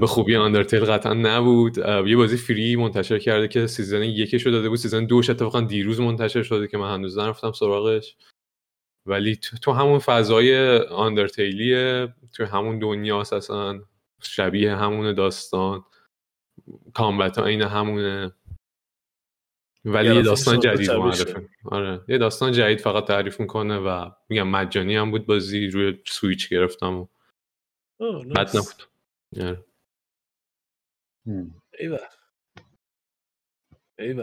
به 0.00 0.06
خوبی 0.06 0.36
Undertale 0.36 0.84
قطعا 0.84 1.14
نبود. 1.14 1.78
یه 1.78 2.16
بازی 2.16 2.36
free 2.36 2.76
منتشر 2.76 3.18
کرده 3.18 3.48
که 3.48 3.66
season 3.66 4.02
یکش 4.02 4.46
رو 4.46 4.52
داده 4.52 4.68
بود 4.68 4.78
season 4.78 5.06
دوش 5.06 5.30
اتفاقا 5.30 5.60
دیروز 5.60 6.00
منتشر 6.00 6.42
شده 6.42 6.68
که 6.68 6.78
من 6.78 6.94
هنوز 6.94 7.18
نرفتم 7.18 7.52
سراغش. 7.52 8.16
ولی 9.06 9.36
تو 9.36 9.72
همون 9.72 9.98
فضای 9.98 10.78
Undertale 10.78 11.89
یه 11.89 12.14
تو 12.34 12.44
همون 12.44 12.78
دنیا 12.78 13.20
اصلا 13.20 13.82
شبیه 14.22 14.76
همون 14.76 15.14
داستان. 15.14 15.84
combat 16.94 17.38
ش 17.38 17.48
عین 17.48 17.62
همونه. 17.62 18.32
ولی 19.84 20.14
یه 20.14 20.22
داستان 20.22 20.60
جدید 20.60 20.90
معرفیه 20.90 21.48
آره. 21.64 22.00
یه 22.08 22.18
داستان 22.18 22.52
جدید 22.52 22.80
فقط 22.80 23.06
تعریف 23.06 23.40
می‌کنه 23.40 23.78
و 23.78 24.10
میگم 24.28 24.48
مجانی 24.48 24.96
هم 24.96 25.10
بود 25.10 25.26
بازی 25.26 25.66
روی 25.66 25.98
سویچ 26.06 26.48
گرفتم 26.48 26.94
و 26.94 27.06
بد 28.36 28.56
نبود. 28.56 28.82
آره. 29.40 29.64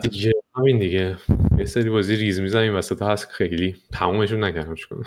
دیگه 0.01 0.33
همین 0.55 0.79
دیگه. 0.79 1.17
یه 1.57 1.65
سری 1.65 1.89
بازی 1.89 2.15
ریز 2.15 2.39
می‌زنیم 2.39 2.75
وسط 2.75 3.01
هست 3.01 3.27
خیلی. 3.29 3.75
تمومشون 3.93 4.43
نکردم 4.43 4.75
چیکنم 4.75 5.03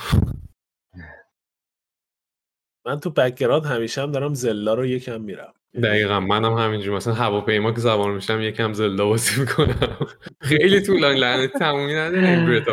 من 2.87 3.01
تو 3.01 3.11
background 3.11 3.65
همیشه 3.65 4.03
هم 4.03 4.13
دارم 4.13 4.35
Zelda 4.35 4.75
رو 4.75 4.87
یکم 4.87 5.21
میرم. 5.21 5.53
دقیقا 5.83 6.21
منم 6.21 6.53
همینجور 6.53 6.97
مثلا 6.97 7.15
هواپیما 7.15 7.73
که 7.73 7.81
سوار 7.81 8.15
میشم 8.15 8.41
یکم 8.41 8.73
Zelda 8.73 9.07
بازی 9.07 9.41
می‌کنم. 9.41 10.07
خیلی 10.41 10.81
طولانی 10.81 11.21
لعنتی 11.21 11.53
تمومی 11.53 11.95
نداره 11.95 12.29
این 12.29 12.47
Breath 12.47 12.65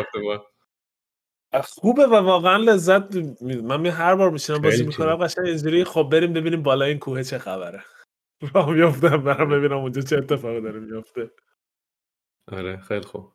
خوبه 1.62 2.06
و 2.06 2.14
واقعا 2.14 2.56
لذت 2.56 3.16
من 3.42 3.86
هر 3.86 4.14
بار 4.14 4.30
میشینم 4.30 4.58
بازی 4.58 4.84
می‌کنم 4.84 5.16
قشنگ 5.16 5.46
اینجوری 5.46 5.84
خب 5.84 6.08
بریم 6.12 6.32
ببینیم 6.32 6.62
بالا 6.62 6.84
این 6.84 6.98
کوه 6.98 7.22
چه 7.22 7.38
خبره. 7.38 7.84
راه 8.54 8.72
میافتم 8.72 9.16
برم 9.16 9.48
ببینم 9.48 9.78
اونجا 9.78 10.02
چه 10.02 10.16
اتفاقی 10.16 10.60
داره 10.60 10.80
میافته. 10.80 11.30
آره 12.52 12.76
خیلی 12.76 13.00
خوب. 13.04 13.32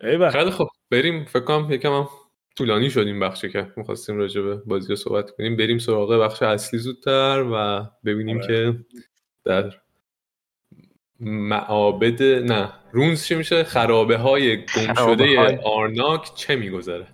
ایوه. 0.00 0.30
خیلی 0.30 0.50
خوب. 0.50 0.68
بریم 0.90 1.24
فکر 1.24 1.44
کنم 1.44 1.72
یکم 1.72 1.92
هم 1.92 2.08
طولانی 2.56 2.90
شدیم 2.90 3.20
بخشی 3.20 3.48
که 3.48 3.72
می‌خواستیم 3.76 4.16
راجع 4.16 4.40
به 4.40 4.56
بازی 4.56 4.88
رو 4.88 4.96
صحبت 4.96 5.30
کنیم. 5.30 5.56
بریم 5.56 5.78
سراغ 5.78 6.12
بخش 6.12 6.42
اصلی 6.42 6.78
زودتر 6.78 7.44
و 7.52 7.86
ببینیم 8.04 8.36
آره. 8.36 8.46
که 8.46 8.78
در 9.44 9.74
معابد 11.20 12.22
نه 12.22 12.72
رونز 12.92 13.24
چی 13.24 13.34
میشه؟ 13.34 13.64
خرابه 13.64 14.16
های 14.16 14.56
گم 14.56 14.94
شده 14.94 15.58
آرناک 15.64 16.34
چه 16.34 16.56
میگذره؟ 16.56 17.06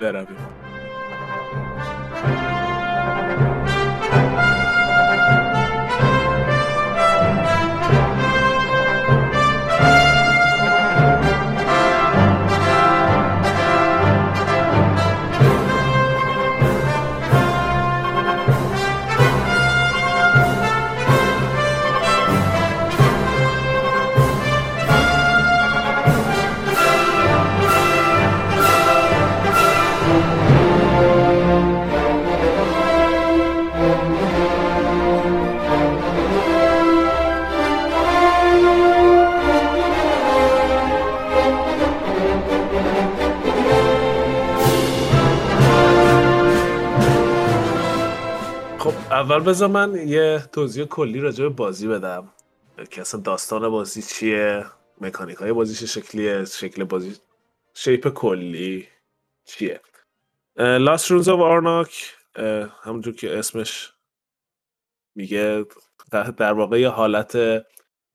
برویم. 0.00 0.36
اول 49.16 49.40
بذار 49.40 49.68
من 49.68 50.08
یه 50.08 50.48
توضیح 50.52 50.84
کلی 50.84 51.20
راجع 51.20 51.44
به 51.44 51.48
بازی 51.48 51.88
بدم. 51.88 52.32
که 52.90 53.00
اصلا 53.00 53.20
داستان 53.20 53.68
بازی 53.68 54.02
چیه؟ 54.02 54.66
مکانیک 55.00 55.36
های 55.36 55.52
بازیش 55.52 55.82
شکلیه؟ 55.82 56.44
شکل 56.44 56.84
بازی 56.84 57.16
شیپ 57.74 58.08
کلی 58.08 58.88
چیه؟ 59.44 59.80
لاست 60.56 61.10
رونز 61.10 61.28
آف 61.28 61.40
آرناک 61.40 62.14
همونجور 62.82 63.14
که 63.14 63.38
اسمش 63.38 63.92
میگه 65.14 65.64
در 66.12 66.52
واقع 66.52 66.80
یه 66.80 66.88
حالت 66.88 67.38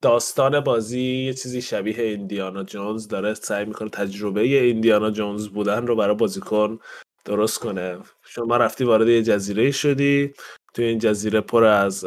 داستان 0.01 0.59
بازی 0.59 1.25
یه 1.25 1.33
چیزی 1.33 1.61
شبیه 1.61 1.99
ایندیانا 1.99 2.63
جونز 2.63 3.07
داره 3.07 3.33
سعی 3.33 3.65
می‌کنه 3.65 3.89
تجربه 3.89 4.41
ایندیانا 4.41 5.11
جونز 5.11 5.47
بودن 5.47 5.87
رو 5.87 5.95
برای 5.95 6.15
بازیکن 6.15 6.79
درست 7.25 7.59
کنه. 7.59 7.99
شما 8.23 8.57
رفتی 8.57 8.83
وارد 8.83 9.07
یه 9.07 9.23
جزیره 9.23 9.71
شدی 9.71 10.33
توی 10.73 10.85
این 10.85 10.99
جزیره 10.99 11.41
پر 11.41 11.63
از 11.63 12.05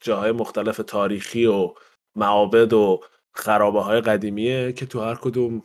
جاهای 0.00 0.32
مختلف 0.32 0.80
تاریخی 0.86 1.46
و 1.46 1.74
معابد 2.16 2.72
و 2.72 3.00
خرابه 3.32 3.80
های 3.80 4.00
قدیمیه 4.00 4.72
که 4.72 4.86
تو 4.86 5.00
هر 5.00 5.14
کدوم 5.14 5.62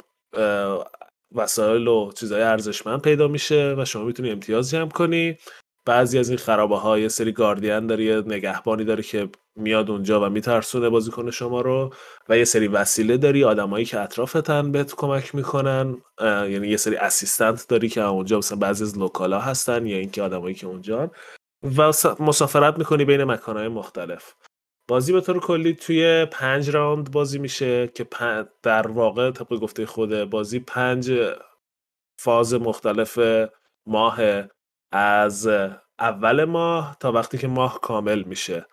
وسایل 1.35 1.87
و 1.87 2.11
چیزهای 2.11 2.41
ارزشمند 2.41 3.01
پیدا 3.01 3.27
میشه 3.27 3.75
و 3.77 3.85
شما 3.85 4.03
می‌تونی 4.03 4.31
امتیاز 4.31 4.69
جمع 4.69 4.89
کنی. 4.89 5.37
بعضی 5.85 6.19
از 6.19 6.29
این 6.29 6.37
خرابه 6.37 6.77
ها 6.77 6.99
یه 6.99 7.07
سری 7.07 7.31
گاردین 7.31 7.87
داره 7.87 8.03
یه 8.03 8.23
نگهبانی 8.25 8.83
داره 8.83 9.03
که 9.03 9.29
میاد 9.55 9.91
اونجا 9.91 10.21
و 10.25 10.29
میترسونه 10.29 10.89
بازیکن 10.89 11.31
شما 11.31 11.61
رو 11.61 11.93
و 12.29 12.37
یه 12.37 12.43
سری 12.43 12.67
وسیله 12.67 13.17
داری 13.17 13.43
آدمایی 13.43 13.85
که 13.85 13.99
اطرافتن 13.99 14.71
بهت 14.71 14.95
کمک 14.95 15.35
می‌کنن 15.35 15.97
یعنی 16.21 16.67
یه 16.67 16.77
سری 16.77 16.95
اسیستنت 16.95 17.67
داری 17.67 17.89
که 17.89 18.01
اونجا 18.01 18.37
مثلا 18.37 18.57
بعضی 18.57 18.83
از 18.83 18.97
لوکالا 18.97 19.39
هستن 19.39 19.85
یا 19.85 19.97
اینکه 19.97 20.21
آدمایی 20.21 20.55
که 20.55 20.67
اونجا 20.67 21.11
و 21.77 21.91
مسافرت 22.19 22.77
می‌کنی 22.77 23.05
بین 23.05 23.23
مکانهای 23.23 23.67
مختلف. 23.67 24.33
بازی 24.87 25.13
به 25.13 25.21
طور 25.21 25.39
کلی 25.39 25.73
توی 25.73 26.25
پنج 26.25 26.69
راوند 26.69 27.11
بازی 27.11 27.39
میشه 27.39 27.87
که 27.87 28.07
در 28.63 28.87
واقع 28.87 29.31
طبق 29.31 29.47
گفته 29.47 29.85
خود 29.85 30.23
بازی 30.23 30.59
پنج 30.59 31.33
فاز 32.19 32.53
مختلف 32.53 33.19
ماه 33.87 34.17
از 34.91 35.47
اول 35.99 36.43
ماه 36.43 36.97
تا 36.99 37.11
وقتی 37.11 37.37
که 37.37 37.47
ماه 37.47 37.79
کامل 37.81 38.23
میشه. 38.23 38.65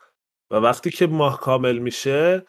و 0.50 0.56
وقتی 0.56 0.90
که 0.90 1.06
ماه 1.06 1.40
کامل 1.40 1.78
میشه 1.78 2.46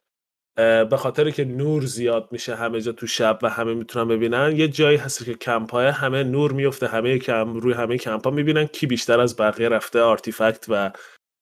به 0.55 0.97
خاطر 0.97 1.29
که 1.29 1.45
نور 1.45 1.85
زیاد 1.85 2.27
میشه 2.31 2.55
همه 2.55 2.81
جا 2.81 2.91
تو 2.91 3.07
شب 3.07 3.39
و 3.41 3.49
همه 3.49 3.73
می‌تونن 3.73 4.07
ببینن 4.07 4.53
یه 4.57 4.67
جایی 4.67 4.97
هست 4.97 5.25
که 5.25 5.33
کمپای 5.33 5.87
همه 5.87 6.23
نور 6.23 6.51
میفته 6.51 6.87
همه 6.87 7.19
کم 7.19 7.53
روی 7.53 7.73
همه 7.73 7.97
کمپا 7.97 8.31
می‌بینن 8.31 8.65
کی 8.65 8.87
بیشتر 8.87 9.19
از 9.19 9.35
بقیه 9.37 9.69
رفته 9.69 10.01
آرتیفکت 10.01 10.65
و 10.69 10.91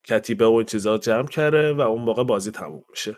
کتیبه 0.08 0.46
و 0.46 0.64
چیزا 0.64 0.98
جمع 0.98 1.28
کرده 1.28 1.74
و 1.74 1.82
اون 1.82 2.02
موقع 2.02 2.24
بازی 2.24 2.52
تموم 2.52 2.84
میشه. 2.90 3.18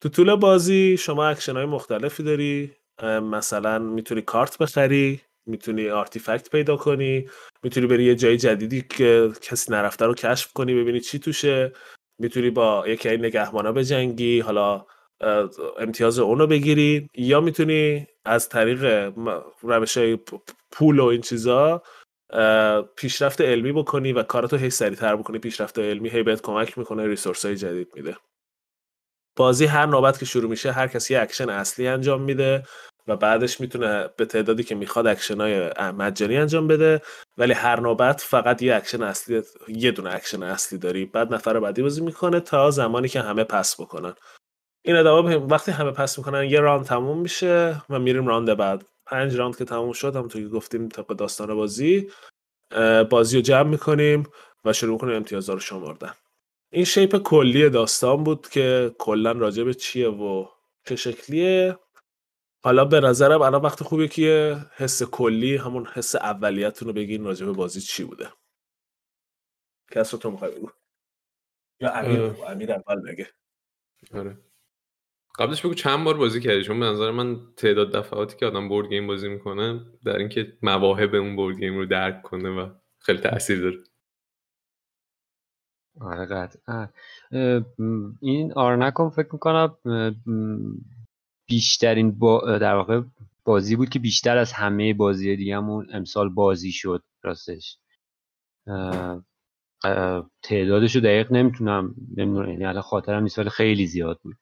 تو 0.00 0.08
طول 0.08 0.34
بازی 0.34 0.96
شما 0.96 1.26
اکشن 1.26 1.56
های 1.56 1.64
مختلفی 1.64 2.22
داری 2.22 2.72
مثلا 3.22 3.78
می‌تونی 3.78 4.22
کارت 4.22 4.58
بخری 4.58 5.20
می‌تونی 5.46 5.90
artifact 5.90 6.50
پیدا 6.50 6.76
کنی 6.76 7.28
می‌تونی 7.62 7.86
بری 7.86 8.04
یه 8.04 8.14
جای 8.14 8.36
جدیدی 8.36 8.82
که 8.82 9.32
کسی 9.42 9.72
نرفته 9.72 10.06
رو 10.06 10.14
کشف 10.14 10.52
کنی 10.52 10.74
ببینی 10.74 11.00
چی 11.00 11.18
توشه 11.18 11.72
می‌تونی 12.18 12.50
با 12.50 12.84
یکی 12.88 13.08
نگهبانا 13.08 13.72
بجنگی 13.72 14.40
حالا 14.40 14.86
امتیاز 15.78 16.18
اونو 16.18 16.46
بگیری. 16.46 17.08
یا 17.14 17.40
می‌تونی 17.40 18.06
از 18.24 18.48
طریق 18.48 19.12
روش 19.62 19.96
های 19.96 20.18
پول 20.70 20.98
و 20.98 21.04
این 21.04 21.20
چیزا 21.20 21.82
پیشرفت 22.96 23.40
علمی 23.40 23.72
بکنی 23.72 24.12
و 24.12 24.22
کارتو 24.22 24.56
هی 24.56 24.70
سریعتر 24.70 25.16
بکنی. 25.16 25.38
پیشرفت 25.38 25.78
علمی 25.78 26.08
هی 26.08 26.22
بهت 26.22 26.42
کمک 26.42 26.78
می‌کنه 26.78 27.06
resource 27.06 27.44
های 27.44 27.56
جدید 27.56 27.88
میده. 27.94 28.16
بازی 29.36 29.66
هر 29.66 29.86
نوبت 29.86 30.18
که 30.18 30.24
شروع 30.24 30.50
میشه 30.50 30.72
هر 30.72 30.86
کسی 30.86 31.16
اکشن 31.16 31.48
اصلی 31.48 31.86
انجام 31.88 32.22
میده 32.22 32.62
و 33.06 33.16
بعدش 33.16 33.60
می‌تونه 33.60 34.08
به 34.16 34.24
تعدادی 34.26 34.62
که 34.62 34.74
می‌خواد 34.74 35.06
اکشن 35.06 35.40
های 35.40 35.70
مجانی 35.78 36.36
انجام 36.36 36.66
بده. 36.66 37.00
ولی 37.38 37.52
هر 37.52 37.80
نوبت 37.80 38.20
فقط 38.20 38.62
یه 38.62 38.74
اکشن 38.74 39.02
اصلی 39.02 39.42
یه 39.68 39.90
دونه 39.90 40.14
اکشن 40.14 40.42
اصلی 40.42 40.78
داری. 40.78 41.04
بعد 41.04 41.34
نفر 41.34 41.60
بعدی 41.60 41.82
بازی 41.82 42.00
می‌کنه 42.00 42.40
تا 42.40 42.70
زمانی 42.70 43.08
که 43.08 43.20
همه 43.20 43.44
pass 43.44 43.80
بکنن. 43.80 44.14
این 44.84 44.96
ادامه 44.96 45.36
وقتی 45.36 45.70
همه 45.70 45.90
pass 45.90 46.18
می‌کنن 46.18 46.44
یه 46.44 46.60
round 46.60 46.84
تموم 46.84 47.18
میشه 47.18 47.82
و 47.90 47.98
میریم 47.98 48.26
round 48.26 48.54
بعد. 48.54 48.84
پنج 49.06 49.36
round 49.36 49.56
که 49.56 49.64
تموم 49.64 49.92
شد 49.92 50.16
همونطور 50.16 50.42
که 50.42 50.48
گفتیم 50.48 50.88
طبق 50.88 51.06
داستان 51.06 51.54
بازی 51.54 52.10
بازی 53.10 53.36
رو 53.36 53.42
جمع 53.42 53.70
می‌کنیم 53.70 54.26
و 54.64 54.72
شروع 54.72 54.98
کنیم 54.98 55.16
امتیازها 55.16 55.54
رو 55.54 55.60
شمردن 55.60 56.14
این 56.72 56.84
shape 56.84 57.16
کلی 57.16 57.70
داستان 57.70 58.24
بود 58.24 58.48
که 58.48 58.94
کلا 58.98 59.32
راجع 59.32 59.64
به 59.64 59.74
چیه 59.74 60.08
و 60.08 60.48
چه 60.86 60.96
شکلیه. 60.96 61.78
حالا 62.64 62.84
به 62.84 63.00
نظرم 63.00 63.42
الان 63.42 63.62
وقت 63.62 63.82
خوبیه 63.82 64.08
که 64.08 64.56
حس 64.76 65.02
کلی 65.02 65.56
همون 65.56 65.86
حس 65.86 66.14
اولیتون 66.14 66.88
رو 66.88 66.94
بگین 66.94 67.24
راجع 67.24 67.46
به 67.46 67.52
بازی 67.52 67.80
چی 67.80 68.04
بوده. 68.04 68.32
کسرا 69.90 70.20
تو 70.20 70.30
می‌خوای 70.30 70.54
بگو. 70.54 70.70
یا 71.80 71.92
امیر 71.92 72.20
امیر 72.46 72.72
اول 72.72 73.12
بگه. 73.12 73.28
آره. 74.14 74.38
قبلش 75.38 75.66
بگو 75.66 75.74
چند 75.74 76.04
بار 76.04 76.16
بازی 76.16 76.40
کردی؟ 76.40 76.62
چون 76.62 76.80
به 76.80 76.86
نظر 76.86 77.10
من 77.10 77.40
تعداد 77.56 77.92
دفعاتی 77.92 78.36
که 78.36 78.46
آدم 78.46 78.68
board 78.68 78.88
game 78.88 79.06
بازی 79.06 79.28
می‌کنه 79.28 79.80
در 80.04 80.18
اینکه 80.18 80.52
مواهب 80.62 81.14
اون 81.14 81.36
board 81.36 81.58
game 81.58 81.76
رو 81.76 81.86
درک 81.86 82.22
کنه 82.22 82.48
و 82.48 82.68
خیلی 82.98 83.18
تاثیر 83.18 83.60
داره. 83.60 83.78
آره 86.00 86.26
قطعا. 86.26 86.88
این 88.20 88.52
آرنکم 88.52 89.10
فکر 89.10 89.28
می‌کنم 89.32 89.76
بیشترین 91.48 92.18
با 92.18 92.58
در 92.58 92.74
واقع 92.74 93.02
بازی 93.44 93.76
بود 93.76 93.88
که 93.88 93.98
بیشتر 93.98 94.38
از 94.38 94.52
همه 94.52 94.94
بازی 94.94 95.36
دیگهمون 95.36 95.86
امسال 95.92 96.28
بازی 96.28 96.72
شد 96.72 97.02
راستش. 97.22 97.78
تعدادش 100.42 100.94
رو 100.94 101.00
دقیق 101.00 101.32
نمی‌تونم 101.32 101.94
نمی‌دونم 102.16 102.60
یعنی 102.60 102.80
خاطرم 102.80 103.22
نیست 103.22 103.38
ولی 103.38 103.50
خیلی 103.50 103.86
زیاد 103.86 104.20
بود. 104.22 104.36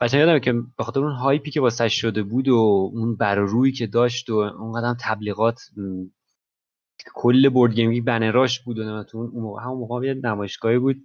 قشنگ 0.00 0.20
یادمه 0.20 0.40
که 0.40 0.52
به 0.52 0.84
خاطر 0.84 1.00
اون 1.00 1.12
هایپی 1.12 1.50
که 1.50 1.60
واسه 1.60 1.88
شده 1.88 2.22
بود 2.22 2.48
و 2.48 2.56
اون 2.94 3.18
روی 3.20 3.72
که 3.72 3.86
داشت 3.86 4.30
و 4.30 4.34
اون 4.34 4.72
قدم 4.72 4.96
تبلیغات 5.00 5.60
کل 7.14 7.48
board 7.48 7.74
gaming 7.74 8.04
بنراش 8.04 8.60
بود 8.60 8.78
و 8.78 9.02
تو 9.02 9.18
اون 9.18 9.42
موقع 9.42 9.62
همون 9.62 9.78
موقع 9.78 10.06
یه 10.06 10.14
نمایشگاهی 10.14 10.78
بود. 10.78 10.96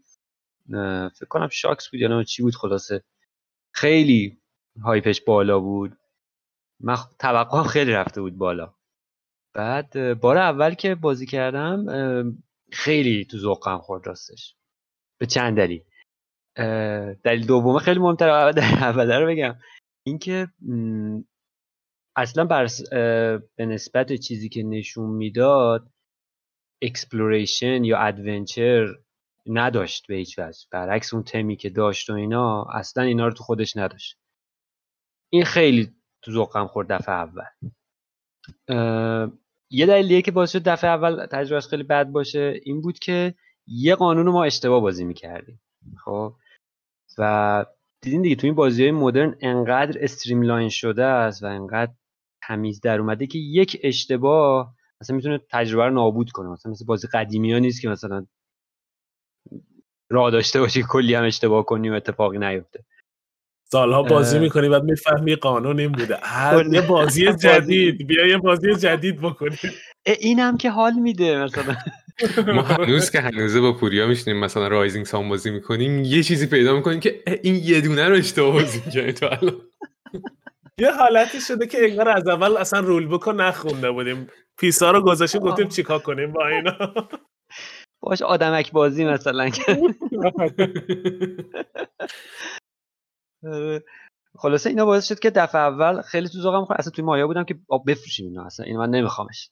فکر 1.15 1.27
کنم 1.29 1.47
SHUX 1.51 1.89
بود 1.89 1.99
یا 1.99 2.23
چی 2.23 2.43
بود 2.43 2.55
خلاصه 2.55 3.03
خیلی 3.71 4.37
hype 4.83 5.09
ش 5.09 5.21
بالا 5.21 5.59
بود. 5.59 5.97
من 6.79 6.95
توقعم 7.19 7.63
خیلی 7.63 7.91
رفته 7.91 8.21
بود 8.21 8.37
بالا. 8.37 8.73
بعد 9.53 10.19
بار 10.19 10.37
اول 10.37 10.73
که 10.73 10.95
بازی 10.95 11.25
کردم 11.25 11.85
خیلی 12.71 13.25
تو 13.25 13.37
ذوقم 13.37 13.77
خورد 13.77 14.07
راستش. 14.07 14.55
به 15.17 15.25
چند 15.25 15.57
دلیل 15.57 15.83
دلیل 17.23 17.45
دومه 17.47 17.79
خیلی 17.79 17.99
مهمتر 17.99 18.51
دلیل 18.51 18.63
اوله 18.89 19.19
رو 19.19 19.27
بگم. 19.27 19.55
اینکه 20.05 20.47
اصلا 22.15 22.45
بر 22.45 22.67
به 23.55 23.65
نسبت 23.65 24.13
چیزی 24.13 24.49
که 24.49 24.63
نشون 24.63 25.09
می‌داد 25.09 25.89
exploration 26.81 27.83
یا 27.83 27.97
adventure 27.97 28.87
نداشت 29.45 30.07
به 30.07 30.15
هیچ 30.15 30.39
وجه. 30.39 30.59
برعکس 30.71 31.13
اون 31.13 31.23
تمی 31.23 31.55
که 31.55 31.69
داشت 31.69 32.09
و 32.09 32.13
اینا 32.13 32.63
اصلا 32.63 33.03
اینا 33.03 33.27
رو 33.27 33.33
تو 33.33 33.43
خودش 33.43 33.77
نداشت. 33.77 34.17
این 35.29 35.45
خیلی 35.45 35.95
تو 36.21 36.31
ذوقم 36.31 36.67
خورد 36.67 36.91
دفعه 36.91 37.15
اول. 37.15 37.45
یه 39.69 39.85
دلیلیه 39.85 40.21
که 40.21 40.31
باعث 40.31 40.51
شد 40.51 40.63
دفعه 40.63 40.89
اول 40.89 41.25
تجربهش 41.25 41.67
خیلی 41.67 41.83
بد 41.83 42.07
باشه 42.07 42.53
این 42.63 42.81
بود 42.81 42.99
که 42.99 43.35
یه 43.67 43.95
قانون 43.95 44.29
ما 44.29 44.43
اشتباه 44.43 44.81
بازی 44.81 45.03
می‌کردیم. 45.03 45.61
خب؟ 46.05 46.35
و 47.17 47.65
دیدین 48.01 48.21
دیگه 48.21 48.35
تو 48.35 48.47
این 48.47 48.55
بازی 48.55 48.83
های 48.83 48.91
مدرن 48.91 49.35
انقدر 49.41 50.03
استریملاین 50.03 50.69
شده 50.69 51.03
است 51.03 51.43
و 51.43 51.45
انقدر 51.45 51.91
تمیز 52.47 52.81
در 52.81 52.99
اومده 52.99 53.27
که 53.27 53.39
یک 53.39 53.79
اشتباه 53.83 54.75
مثلا 55.01 55.15
می‌تونه 55.15 55.39
تجربه 55.51 55.85
رو 55.85 55.93
نابود 55.93 56.31
کنه. 56.31 56.49
مثلا 56.49 56.71
مثل 56.71 56.85
بازی 56.85 57.07
قدیمی 57.13 57.53
ها 57.53 57.59
نیست 57.59 57.81
که 57.81 57.89
مثلا 57.89 58.25
راه 60.09 60.31
داشته 60.31 60.59
باشی 60.59 60.83
کلی 60.89 61.13
هم 61.13 61.23
اشتباه 61.23 61.65
کنی 61.65 61.89
و 61.89 61.93
اتفاقی 61.93 62.37
نیفته. 62.37 62.85
سالها 63.71 64.03
بازی 64.03 64.39
می‌کنی 64.39 64.69
بعد 64.69 64.83
می‌فهمی 64.83 65.35
قانون 65.35 65.79
این 65.79 65.91
بوده. 65.91 66.17
یه 66.71 66.81
بازی 66.89 67.33
جدید. 67.33 68.07
بیا 68.07 68.27
یه 68.27 68.37
بازی 68.37 68.75
جدید 68.75 69.21
بکنی 69.21 69.57
اینم 70.05 70.57
که 70.57 70.69
حال 70.69 70.93
میده 70.93 71.43
مثلا. 71.43 71.75
ما 72.47 72.61
هنوز 72.61 73.11
که 73.11 73.21
هنوزه 73.21 73.61
با 73.61 73.73
پوریا 73.73 74.07
میشنیم 74.07 74.39
مثلا 74.39 74.67
رایزینگ 74.67 75.05
سام 75.05 75.29
بازی 75.29 75.51
می‌کنیم 75.51 76.03
یه 76.03 76.23
چیزی 76.23 76.47
پیدا 76.47 76.75
می‌کنیم 76.75 76.99
که 76.99 77.23
این 77.43 77.55
یه 77.55 77.81
دونه 77.81 78.09
رو 78.09 78.15
اشتباه 78.15 78.53
بازی 78.53 78.81
می‌کنی 78.85 79.13
تو 79.13 79.25
الان. 79.25 79.61
یه 80.79 80.91
حالتی 80.91 81.41
شده 81.41 81.67
که 81.67 81.77
انگار 81.89 82.09
از 82.09 82.27
اول 82.27 82.57
اصلا 82.57 82.79
رول 82.79 83.07
بکن 83.07 83.41
نخونده 83.41 83.91
بودیم. 83.91 84.27
پیسا 84.57 84.91
رو 84.91 85.01
گذاشتیم 85.01 85.41
گفتیم 85.41 85.67
چیکار 85.67 85.99
کنیم 85.99 86.31
با 86.31 86.47
اینا؟ 86.47 86.93
باش 88.01 88.21
آدمک 88.21 88.71
بازی 88.71 89.05
مثلا. 89.05 89.49
خلاصه 94.37 94.69
اینا 94.69 94.85
باعث 94.85 95.07
شد 95.07 95.19
که 95.19 95.29
دفعه 95.29 95.61
اول 95.61 96.01
خیلی 96.01 96.29
تو 96.29 96.37
ذوقم 96.37 96.75
اصلا 96.79 96.91
توی 96.91 97.03
مایا 97.03 97.27
بودم 97.27 97.43
که 97.43 97.55
آب 97.69 97.83
بفروشیم 97.87 98.25
اینا 98.25 98.45
اصلا 98.45 98.65
این 98.65 98.77
من 98.77 98.89
نمیخوامش 98.89 99.49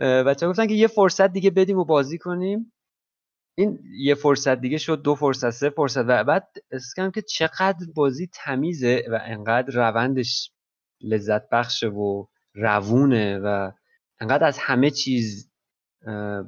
بچه 0.00 0.48
گفتن 0.48 0.66
که 0.66 0.74
یه 0.74 0.86
فرصت 0.86 1.32
دیگه 1.32 1.50
بدیم 1.50 1.78
و 1.78 1.84
بازی 1.84 2.18
کنیم. 2.18 2.72
این 3.58 3.78
یه 3.98 4.14
فرصت 4.14 4.60
دیگه 4.60 4.78
شد 4.78 5.02
دو 5.02 5.14
فرصت 5.14 5.50
سه 5.50 5.70
فرصت. 5.70 6.04
و 6.06 6.24
بعد 6.24 6.48
اسکم 6.70 7.10
که 7.10 7.22
چقدر 7.22 7.86
بازی 7.94 8.30
تمیزه 8.32 9.04
و 9.10 9.18
انقدر 9.22 9.74
روندش 9.74 10.52
لذت 11.00 11.48
بخشه 11.48 11.88
و 11.88 12.26
روونه 12.54 13.38
و 13.38 13.70
انقدر 14.20 14.46
از 14.46 14.58
همه 14.58 14.90
چیز 14.90 15.50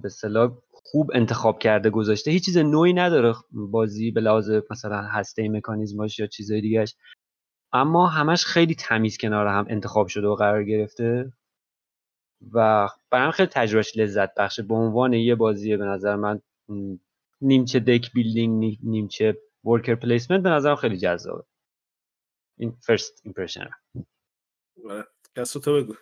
به 0.03 0.09
صلاح 0.11 0.59
خوب 0.71 1.11
انتخاب 1.15 1.59
کرده 1.59 1.91
گذاشته. 1.91 2.31
هیچ 2.31 2.45
چیز 2.45 2.59
نوعی 2.59 2.93
نداره 2.93 3.35
بازی 3.51 4.11
به 4.11 4.21
لحاظ 4.21 4.51
مثلا 4.71 5.03
هسته 5.03 5.49
مکانیزماش 5.49 6.19
یا 6.19 6.27
چیزای 6.27 6.61
دیگهش 6.61 6.97
اما 7.73 8.07
همش 8.07 8.45
خیلی 8.45 8.75
تمیز 8.75 9.19
کنار 9.19 9.47
هم 9.47 9.67
انتخاب 9.69 10.07
شده 10.07 10.27
و 10.27 10.35
قرار 10.35 10.65
گرفته. 10.65 11.33
و 12.53 12.89
برام 13.11 13.31
خیلی 13.31 13.49
تجربهش 13.53 13.97
لذت 13.97 14.35
بخشه. 14.35 14.63
به 14.63 14.75
عنوان 14.75 15.13
یه 15.13 15.35
بازی 15.35 15.77
به 15.77 15.85
نظر 15.85 16.17
من 16.17 16.41
نیمچه 17.41 17.81
deck 17.81 18.13
building 18.13 18.79
نیمچه 18.83 19.39
worker 19.65 19.95
placement 19.95 20.43
به 20.43 20.51
نظرم 20.51 20.77
خیلی 20.77 20.97
جذابه. 20.97 21.45
این 22.59 22.77
first 22.81 23.21
impression 23.25 23.71
کسرا 25.37 25.61
تو 25.61 25.83
بگو. 25.83 25.95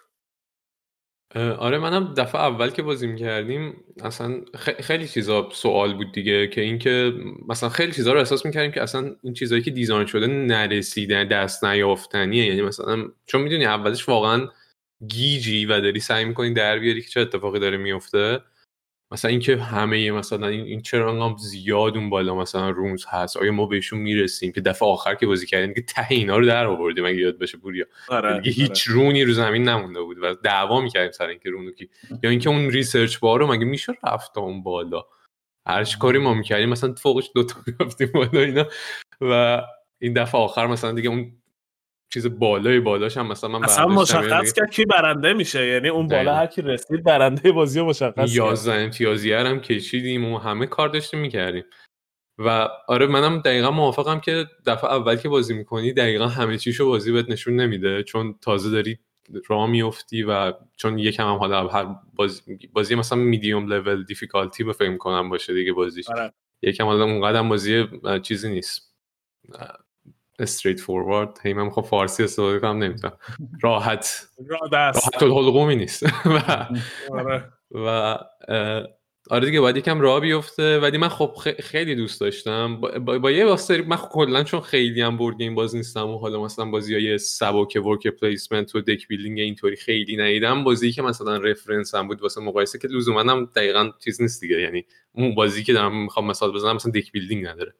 آره 1.37 1.79
منم 1.79 2.14
دفعه 2.14 2.40
اول 2.40 2.70
که 2.70 2.83
بازی 2.83 3.16
کردیم 3.16 3.85
اصلا 4.03 4.40
خیلی 4.59 5.09
چیزا 5.09 5.48
سوال 5.53 5.94
بود 5.94 6.12
دیگه 6.12 6.48
که 6.48 6.61
اینکه 6.61 7.12
مثلا 7.48 7.68
خیلی 7.68 7.92
چیزا 7.92 8.12
رو 8.12 8.18
احساس 8.18 8.46
می‌کردیم 8.46 8.72
که 8.72 8.83
اصلا 8.83 9.16
این 9.22 9.35
چیزهایی 9.35 9.64
که 9.64 9.70
design 9.71 10.07
شده 10.07 10.26
نرسیدن 10.26 11.29
دست 11.29 11.64
نیافتنیه. 11.64 12.46
یعنی 12.46 12.62
مثلا 12.62 13.09
چون 13.26 13.40
می‌دونی 13.40 13.66
اولش 13.66 14.09
واقعا 14.09 14.48
گیجی 15.09 15.67
و 15.67 15.81
داری 15.81 16.01
سعی 16.01 16.25
می‌کنی 16.25 16.55
در 16.55 16.79
بیاری 16.79 17.03
که 17.03 17.09
چه 17.09 17.21
اتفاقی 17.21 17.59
داره 17.59 17.77
میفته 17.77 18.41
مثلا 19.13 19.31
اینکه 19.31 19.57
همه 19.57 20.11
مثلا 20.11 20.47
این, 20.47 20.61
این 20.61 20.83
چرا 20.83 21.13
انقدر 21.13 21.39
زیاد 21.39 21.97
اون 21.97 22.11
بالا 22.11 22.35
مثلا 22.35 22.71
ruins 22.71 23.05
هست؟ 23.09 23.37
آیا 23.37 23.53
ما 23.53 23.67
بهشون 23.67 23.99
می‌رسیم 23.99 24.53
که 24.53 24.61
دفعه 24.61 24.89
آخر 24.89 25.15
که 25.15 25.27
بازی 25.27 25.47
کردیم 25.47 25.75
که 25.75 25.83
ته 25.83 26.07
اینا 26.11 26.39
رو 26.39 26.47
در 26.47 26.67
آوردیم 26.67 27.07
اگه 27.07 27.17
یاد 27.17 27.39
باشه 27.39 27.59
پوریا 27.59 27.85
آره 28.09 28.41
دیگه 28.41 28.63
هیچ 28.63 28.89
ruin 28.88 29.17
ی 29.17 29.25
رو 29.25 29.33
زمین 29.33 29.69
نمونده 29.69 30.01
بود 30.01 30.17
و 30.23 30.35
دعوا 30.35 30.81
می‌کردیم 30.81 31.11
سر 31.11 31.27
اینکه 31.27 31.51
ruin 31.51 31.66
و 31.66 31.71
کی 31.71 31.91
یا 32.23 32.31
اینکه 32.31 32.51
اون 32.51 32.71
research 32.71 33.19
bar 33.19 33.44
و 33.44 33.53
مگه 33.53 33.65
میشه 33.65 33.93
رفت 34.05 34.39
اون 34.39 34.63
بالا؟ 34.63 35.07
هر 35.69 35.85
کاری 36.01 36.19
ما 36.19 36.35
می‌کردیم 36.35 36.69
مثلا 36.69 36.95
فوقش 36.95 37.31
دو 37.35 37.43
تا 37.43 37.57
می‌رفتیم 37.67 38.11
بالا 38.15 38.41
اینا 38.41 38.67
و 39.21 39.63
این 40.03 40.13
دفعه 40.13 40.41
آخر 40.41 40.67
مثلا 40.67 40.93
دیگه 40.93 41.09
اون 41.09 41.39
چیز 42.12 42.27
بالای 42.38 42.81
بالاش 42.81 43.16
هم 43.16 43.27
مثلا 43.27 43.51
من 43.51 43.64
اصلا 43.64 43.87
مشخص 43.87 44.31
یعنی 44.31 44.53
کرد 44.57 44.70
کی 44.70 44.85
برنده 44.85 45.33
میشه. 45.33 45.66
یعنی 45.66 45.88
اون 45.88 46.07
بالا 46.07 46.16
دقیقاً. 46.18 46.37
هر 46.37 46.46
کی 46.46 46.62
رسید 46.62 47.05
برنده 47.05 47.53
بازی 47.53 47.81
رو 47.81 47.87
مشخص 47.87 48.14
کرد. 48.16 48.29
11 48.29 48.73
امتیازی 48.73 49.33
هم 49.33 49.61
کشیدیم 49.61 50.33
و 50.33 50.38
همه 50.38 50.66
کار 50.66 50.88
داشتیم 50.88 51.20
می‌کردیم. 51.20 51.64
و 52.38 52.68
آره 52.88 53.07
منم 53.07 53.38
دقیقا 53.40 53.70
موافقم 53.70 54.20
که 54.20 54.46
دفعه 54.66 54.92
اول 54.92 55.16
که 55.16 55.29
بازی 55.29 55.55
می‌کنی 55.55 55.92
دقیقا 55.92 56.27
همه 56.27 56.59
چیشو 56.59 56.87
بازی 56.87 57.12
بهت 57.12 57.31
نشون 57.31 57.57
نمیده. 57.57 58.03
چون 58.03 58.35
تازه 58.42 58.70
داری 58.70 58.99
راه 59.49 59.70
میفتی 59.70 60.23
و 60.23 60.53
چون 60.77 60.99
یکم 60.99 61.29
هم 61.29 61.37
حالا 61.37 61.68
هر 61.68 61.87
بازی, 62.14 62.42
بازی 62.73 62.94
مثلا 62.94 63.18
میدیوم 63.18 63.73
لول 63.73 64.05
دیفیکالتی 64.05 64.64
به 64.64 64.73
فکر 64.73 64.96
کنم 64.96 65.29
باشه 65.29 65.55
دیگه 65.55 65.73
بازیش. 65.73 66.09
آره. 66.09 66.33
یکم 66.62 66.85
حالا 66.85 67.05
اونقدر 67.05 67.42
بازی 67.42 67.87
چیزی 68.23 68.51
نیست. 68.51 68.94
straightforward 70.40 71.38
هی 71.42 71.53
من 71.53 71.64
می‌خوام 71.64 71.87
فارسی 71.87 72.24
استفاده 72.24 72.59
کنم 72.59 72.83
نمی‌تونم. 72.83 73.16
راحت. 73.62 74.29
راحت 74.48 75.22
الحلقومی 75.22 75.76
نیست. 75.76 76.03
و 76.35 76.66
آره. 77.18 77.53
و 77.70 78.18
آره 79.31 79.46
دیگه 79.46 79.61
باید 79.61 79.76
یکم 79.76 80.00
راه 80.00 80.20
بیفته. 80.20 80.79
ولی 80.79 80.98
من 80.98 81.09
خب 81.09 81.37
خیلی 81.59 81.94
دوست 81.94 82.20
داشتم. 82.20 82.81
با, 82.81 82.98
با, 82.98 83.18
با 83.18 83.31
یه 83.31 83.57
سری 83.57 83.83
من 83.83 83.96
کلا 83.96 84.42
چون 84.44 84.61
خیلی 84.61 85.03
هم 85.03 85.16
board 85.16 85.37
game 85.37 85.55
باز 85.55 85.76
نیستم 85.76 86.09
و 86.09 86.18
حالا 86.18 86.42
مثلا 86.42 86.64
بازی 86.64 86.94
های 86.94 87.18
سبک 87.18 87.83
worker 87.87 88.07
placement 88.07 88.75
و 88.74 88.81
deck 88.81 89.09
building 89.09 89.38
اینطوری 89.40 89.76
خیلی 89.76 90.16
ندیدم. 90.16 90.64
بازی 90.64 90.92
که 90.92 91.03
مثلا 91.03 91.37
reference 91.37 91.95
هم 91.94 92.09
بود 92.09 92.22
واسه 92.22 92.40
مقایسه 92.40 92.79
که 92.79 92.88
لزوما 92.88 93.20
هم 93.20 93.50
دقیقا 93.57 93.90
چیز 94.05 94.22
نیست 94.22 94.40
دیگه. 94.40 94.61
یعنی 94.61 94.85
اون 95.12 95.35
بازی 95.35 95.64
که 95.64 95.72
دارم 95.72 96.03
می‌خوام 96.03 96.26
مثال 96.26 96.53
بزنم 96.53 96.76
مثلا 96.76 96.92
deck 96.93 97.12
building 97.12 97.47
نداره. 97.46 97.74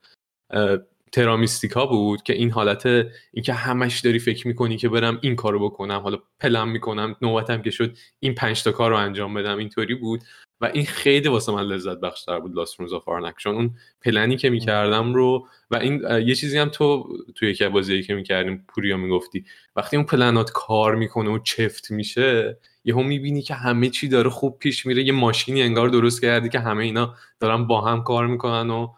Terra 1.13 1.43
Mystica 1.43 1.87
بود 1.87 2.23
که 2.23 2.33
این 2.33 2.51
حالت 2.51 2.87
اینکه 3.33 3.53
همش 3.53 4.01
داری 4.01 4.19
فکر 4.19 4.49
می‌کنی 4.49 4.77
که 4.77 4.89
برم 4.89 5.19
این 5.23 5.37
کارو 5.37 5.65
بکنم 5.65 6.01
حالا 6.01 6.19
پلم 6.41 6.69
می‌کنم 6.69 7.17
نوبتم 7.23 7.63
که 7.63 7.71
شد 7.71 7.97
این 8.21 8.35
پنج 8.35 8.63
تا 8.63 8.73
کار 8.73 8.91
رو 8.91 8.97
انجام 8.97 9.35
بدم 9.35 9.59
اینطوری 9.59 9.95
بود. 9.95 10.21
و 10.61 10.71
این 10.75 10.85
خیلی 10.85 11.29
واسه 11.29 11.53
من 11.53 11.63
لذت 11.63 12.01
بخشتر 12.01 12.41
بود 12.41 12.57
Lost 12.57 12.77
Arnak 13.07 13.35
چون 13.39 13.55
اون 13.55 13.71
پلنی 14.03 14.37
که 14.37 14.51
می‌کردم 14.51 15.15
رو 15.15 15.47
و 15.71 15.77
این 15.77 16.03
یه 16.27 16.35
چیزی 16.35 16.59
هم 16.59 16.69
تو 16.69 17.09
توی 17.35 17.51
یکی 17.51 17.65
از 17.65 17.73
بازیایی 17.73 18.03
که 18.03 18.15
می‌کردیم 18.15 18.65
پوریا 18.69 18.97
می‌گفتی 18.97 19.45
وقتی 19.77 19.97
اون 19.97 20.07
پلنات 20.07 20.51
کار 20.51 20.95
می‌کنه 20.95 21.31
و 21.31 21.39
چفت 21.39 21.91
میشه 21.91 22.59
یهو 22.85 23.03
می‌بینی 23.03 23.43
که 23.43 23.55
همه 23.55 23.89
چی 23.89 24.09
داره 24.09 24.31
خوب 24.31 24.59
پیش 24.59 24.87
میره 24.87 25.03
یه 25.03 25.13
ماشینی 25.13 25.63
انگار 25.63 25.89
درست 25.89 26.21
کردی 26.21 26.49
که 26.49 26.61
همه 26.61 26.85
اینا 26.85 27.15
دارن 27.41 27.67
با 27.67 27.81
هم 27.81 28.03
کار 28.03 28.27
می‌کنن 28.27 28.71
و 28.71 28.89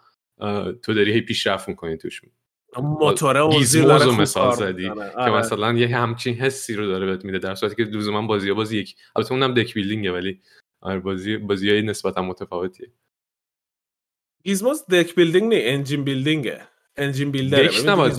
تو 0.82 0.94
داری 0.94 1.12
هی 1.12 1.20
پیشرفت 1.20 1.68
می‌کنی 1.68 1.96
توش. 1.96 2.20
موتوره 2.78 3.40
و 3.40 3.50
Gizmos 3.50 3.86
داره 3.86 4.04
رو 4.04 4.12
مثال 4.12 4.52
زدی. 4.52 4.84
که 4.84 4.90
آره. 4.92 5.38
مثلا 5.38 5.72
یه 5.72 5.96
همچین 5.96 6.34
حسی 6.34 6.74
رو 6.74 6.86
داره 6.86 7.06
بهت 7.06 7.24
میده 7.24 7.38
در 7.38 7.54
صورتی 7.54 7.76
که 7.76 7.82
لزوما 7.82 8.26
بازی 8.26 8.48
ها 8.48 8.54
بازی 8.54 8.78
یک. 8.78 8.96
البته 9.16 9.32
اونم 9.32 9.54
deck 9.54 9.74
building 9.74 10.08
ه 10.08 10.12
ولی 10.12 10.40
آره 10.80 10.98
بازی 10.98 11.36
بازی 11.36 11.70
های 11.70 11.82
نسبتا 11.82 12.22
متفاوتیه. 12.22 12.92
Gizmos 14.44 14.86
deck 14.86 15.14
building 15.14 15.54
نه 15.54 15.60
engine 15.64 16.04
building 16.04 16.49
ه. 16.49 16.60
engine 16.96 17.30
builder 17.30 17.60
ه. 17.60 17.68
deck 17.68 17.88
نباید 17.88 18.14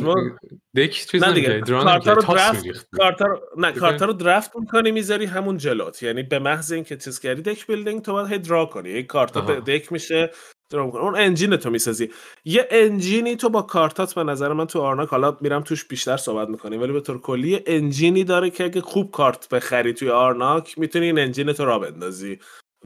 deck 0.76 0.91
چیز 0.92 1.24
نه 1.24 1.34
دیگه 1.34 1.62
کارتا 1.62 2.14
رو 2.14 2.22
draft 2.22 2.62
می‌ریختی. 2.62 2.98
کارتا 2.98 3.26
رو 3.26 3.42
نه؟ 3.58 3.72
کارتا 3.72 4.06
رو 4.06 4.14
draft 4.13 4.56
می‌کنی 4.56 4.92
می‌ذاری 4.92 5.26
همون 5.26 5.58
جلوت. 5.58 6.04
یعنی 6.04 6.24
به 6.24 6.40
محض 6.40 6.72
اینکه 6.72 6.98
چیز 6.98 7.20
کردی 7.20 7.42
deck 7.41 7.67
building 7.67 8.02
تو 8.02 8.12
باید 8.14 8.28
هی 8.28 8.40
draw 8.39 8.65
کنی. 8.66 8.90
یک 8.90 9.06
کارتا 9.06 9.42
deck 9.60 9.91
میشه 9.92 10.32
draw 10.74 10.86
می‌کنی. 10.86 11.02
اون 11.02 11.16
engine 11.15 11.56
تو 11.56 11.70
می‌سازی. 11.70 12.10
یه 12.46 12.68
engine 12.72 13.26
ی 13.26 13.36
تو 13.36 13.50
با 13.50 13.62
کارتات 13.62 14.16
به 14.16 14.24
نظر 14.24 14.54
من 14.54 14.68
تو 14.68 14.82
آرناک 14.82 15.10
حالا 15.10 15.38
میرم 15.42 15.62
توش 15.62 15.86
بیشتر 15.86 16.18
صحبت 16.18 16.50
می‌کنیم 16.50 16.82
ولی 16.82 16.94
به 16.94 17.02
طور 17.02 17.22
کلی 17.22 17.50
یه 17.50 17.64
engine 17.65 18.15
ی 18.15 18.24
داره 18.24 18.50
که 18.50 18.64
اگه 18.64 18.82
خوب 18.82 19.12
کارت 19.12 19.50
بخری 19.50 19.94
توی 19.94 20.10
آرناک 20.10 20.80
می‌تونی 20.80 21.06
این 21.06 21.20
engine 21.19 21.54
تو 21.54 21.66
را 21.66 21.80
بندازی. 21.80 22.40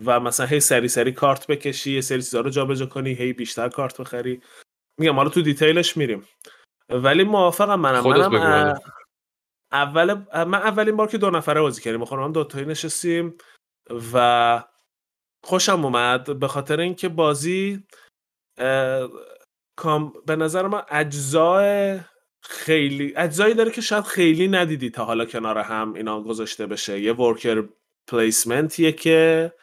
و 0.06 0.20
مثلا 0.20 0.46
هی 0.46 0.60
سری 0.60 0.88
سری 0.88 1.12
کارت 1.12 1.48
بکشی 1.48 1.92
یه 1.92 2.02
سری 2.02 2.22
چیزا 2.22 2.42
رو 2.42 2.50
جابجا 2.50 2.86
کنی 2.86 3.14
هی 3.14 3.34
بیشتر 3.34 3.70
کارت 3.70 4.02
بخری. 4.02 4.42
میگم 5.00 5.16
حالا 5.16 5.30
تو 5.30 5.42
دیتیلش 5.42 5.98
میریم. 5.98 6.24
ولی 6.90 7.24
موافقم 7.24 7.80
منم. 7.80 8.02
خودت 8.02 8.28
منم. 8.28 8.80
اول 9.72 10.14
من 10.34 10.62
اولین 10.62 10.96
بار 10.96 11.08
که 11.08 11.18
دو 11.18 11.30
نفره 11.30 11.62
بازی 11.62 11.82
کردیم 11.82 12.06
خانم 12.06 12.24
هم 12.24 12.32
دوتایی 12.32 12.66
نشستیم. 12.66 13.34
و 14.14 14.64
خوشم 15.44 15.86
اومد 15.86 16.40
به 16.40 16.48
خاطر 16.48 16.80
اینکه 16.80 17.10
بازی 17.10 17.84
کام 19.76 20.14
به 20.26 20.36
نظر 20.36 20.68
من 20.68 20.82
اجزای 20.90 22.00
خیلی 22.42 23.14
اجزایی 23.16 23.54
داره 23.54 23.72
که 23.72 23.82
شاید 23.82 24.04
خیلی 24.04 24.48
ندیدی 24.48 24.90
تا 24.90 25.06
حالا 25.06 25.26
کنار 25.26 25.58
هم 25.58 25.94
اینا 25.94 26.22
گذاشته 26.22 26.66
بشه. 26.66 27.00
یه 27.00 27.14
ورکر 27.14 27.64
پلیسمنتیه 28.08 28.92
که 28.92 29.54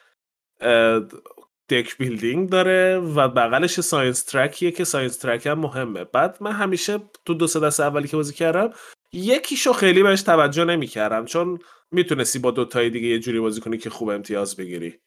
deck 1.68 1.99
building 1.99 2.51
داره 2.51 2.99
و 2.99 3.29
بغلش 3.29 3.81
science 3.81 4.25
track 4.25 4.57
یه 4.57 4.70
که 4.71 4.85
science 4.85 5.16
track 5.16 5.47
هم 5.47 5.59
مهمه. 5.59 6.05
بعد 6.05 6.37
من 6.41 6.53
همیشه 6.53 6.99
تو 7.25 7.35
دو 7.35 7.47
سه 7.47 7.61
دست 7.61 7.81
اولی 7.81 8.09
که 8.09 8.17
بازی 8.17 8.35
کردم 8.35 8.71
یکیشو 9.13 9.73
خیلی 9.73 10.03
بهش 10.03 10.23
توجه 10.23 10.65
نمی‌کردم 10.65 11.25
چون 11.25 11.59
می‌تونستی 11.91 12.39
با 12.39 12.51
دوتای 12.51 12.91
دیگه 12.91 13.09
یه 13.09 13.19
جوری 13.19 13.41
بازی 13.41 13.61
کنی 13.61 13.79
که 13.79 13.91
خوب 13.91 14.09
امتیاز 14.09 14.57
بگیری. 14.57 15.01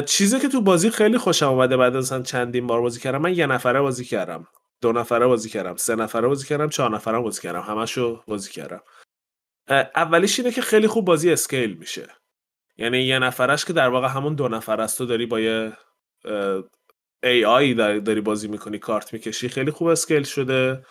چیزی 0.00 0.40
که 0.40 0.48
تو 0.48 0.60
بازی 0.60 0.90
خیلی 0.90 1.18
خوشم 1.18 1.48
اومده 1.48 1.76
بعد 1.76 1.96
از 1.96 2.22
چندین 2.24 2.66
بار 2.66 2.80
بازی 2.80 3.00
کردم 3.00 3.22
من 3.22 3.34
یه 3.34 3.46
نفره 3.46 3.80
بازی 3.80 4.04
کردم 4.04 4.48
دو 4.80 4.92
نفره 4.92 5.26
بازی 5.26 5.48
کردم 5.48 5.76
سه 5.76 5.94
نفره 5.94 6.28
بازی 6.28 6.46
کردم 6.46 6.68
چهار 6.68 6.90
نفره 6.90 7.20
بازی 7.20 7.42
کردم 7.42 7.60
همشو 7.60 8.22
بازی 8.26 8.50
کردم. 8.50 8.80
اولیش 9.68 10.38
اینه 10.38 10.52
که 10.52 10.62
خیلی 10.62 10.86
خوب 10.86 11.04
بازی 11.04 11.32
scale 11.32 11.74
میشه. 11.74 12.08
یعنی 12.76 12.98
یه 12.98 13.18
نفرش 13.18 13.64
که 13.64 13.72
در 13.72 13.88
واقع 13.88 14.08
همون 14.08 14.34
دو 14.34 14.48
نفر 14.48 14.80
است 14.80 14.98
تو 14.98 15.06
داری 15.06 15.26
با 15.26 15.40
یه 15.40 15.72
اه، 16.24 16.62
AI 17.24 17.74
داری 18.04 18.20
بازی 18.20 18.48
می‌کنی 18.48 18.78
کارت 18.78 19.12
می‌کشی 19.12 19.48
خیلی 19.48 19.70
خوب 19.70 19.88
scale 19.88 20.22
شده. 20.22 20.84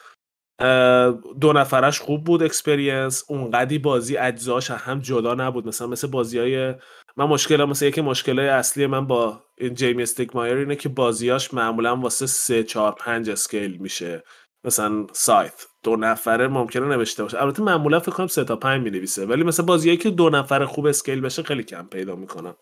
دو 1.42 1.54
نفرش 1.54 2.00
خوب 2.00 2.24
بود 2.24 2.44
experience 2.44 3.24
اونقدی 3.28 3.80
بازی 3.80 4.18
اجزاش 4.18 4.72
هم 4.72 5.00
جدا 5.00 5.34
نبود. 5.34 5.68
مثلا 5.68 5.88
مثل 5.88 6.08
بازی 6.08 6.40
های 6.40 6.74
من 7.18 7.26
مشکلم 7.26 7.70
مثل 7.70 7.86
یکی 7.86 8.02
مشکلای 8.02 8.48
اصلی 8.48 8.88
من 8.88 9.08
با 9.08 9.44
این 9.58 9.74
Jamey 9.74 10.04
Stegmaier 10.04 10.58
اینه 10.58 10.76
که 10.76 10.90
بازیاش 10.90 11.54
معمولا 11.54 11.96
واسه 11.96 12.26
سه 12.26 12.64
چهار 12.64 12.92
پنج 12.92 13.30
scale 13.30 13.78
میشه. 13.78 14.24
مثلا 14.64 15.08
Scythe. 15.14 15.66
دو 15.84 15.96
نفره 15.96 16.48
ممکنه 16.48 16.86
نوشته 16.86 17.24
باشه. 17.24 17.42
البته 17.42 17.64
معمولا 17.64 18.00
فکر 18.00 18.12
کنم 18.12 18.28
سه 18.28 18.44
تا 18.44 18.56
پنج 18.56 18.84
می‌نویسه. 18.84 19.26
ولی 19.26 19.44
مثلا 19.44 19.66
بازیایی 19.66 19.98
که 19.98 20.10
دو 20.10 20.30
نفره 20.30 20.66
خوب 20.66 20.86
scale 20.86 21.22
بشه 21.22 21.44
خیلی 21.44 21.64
کم 21.64 21.88
پیدا 21.92 22.16
می‌کنم. 22.16 22.56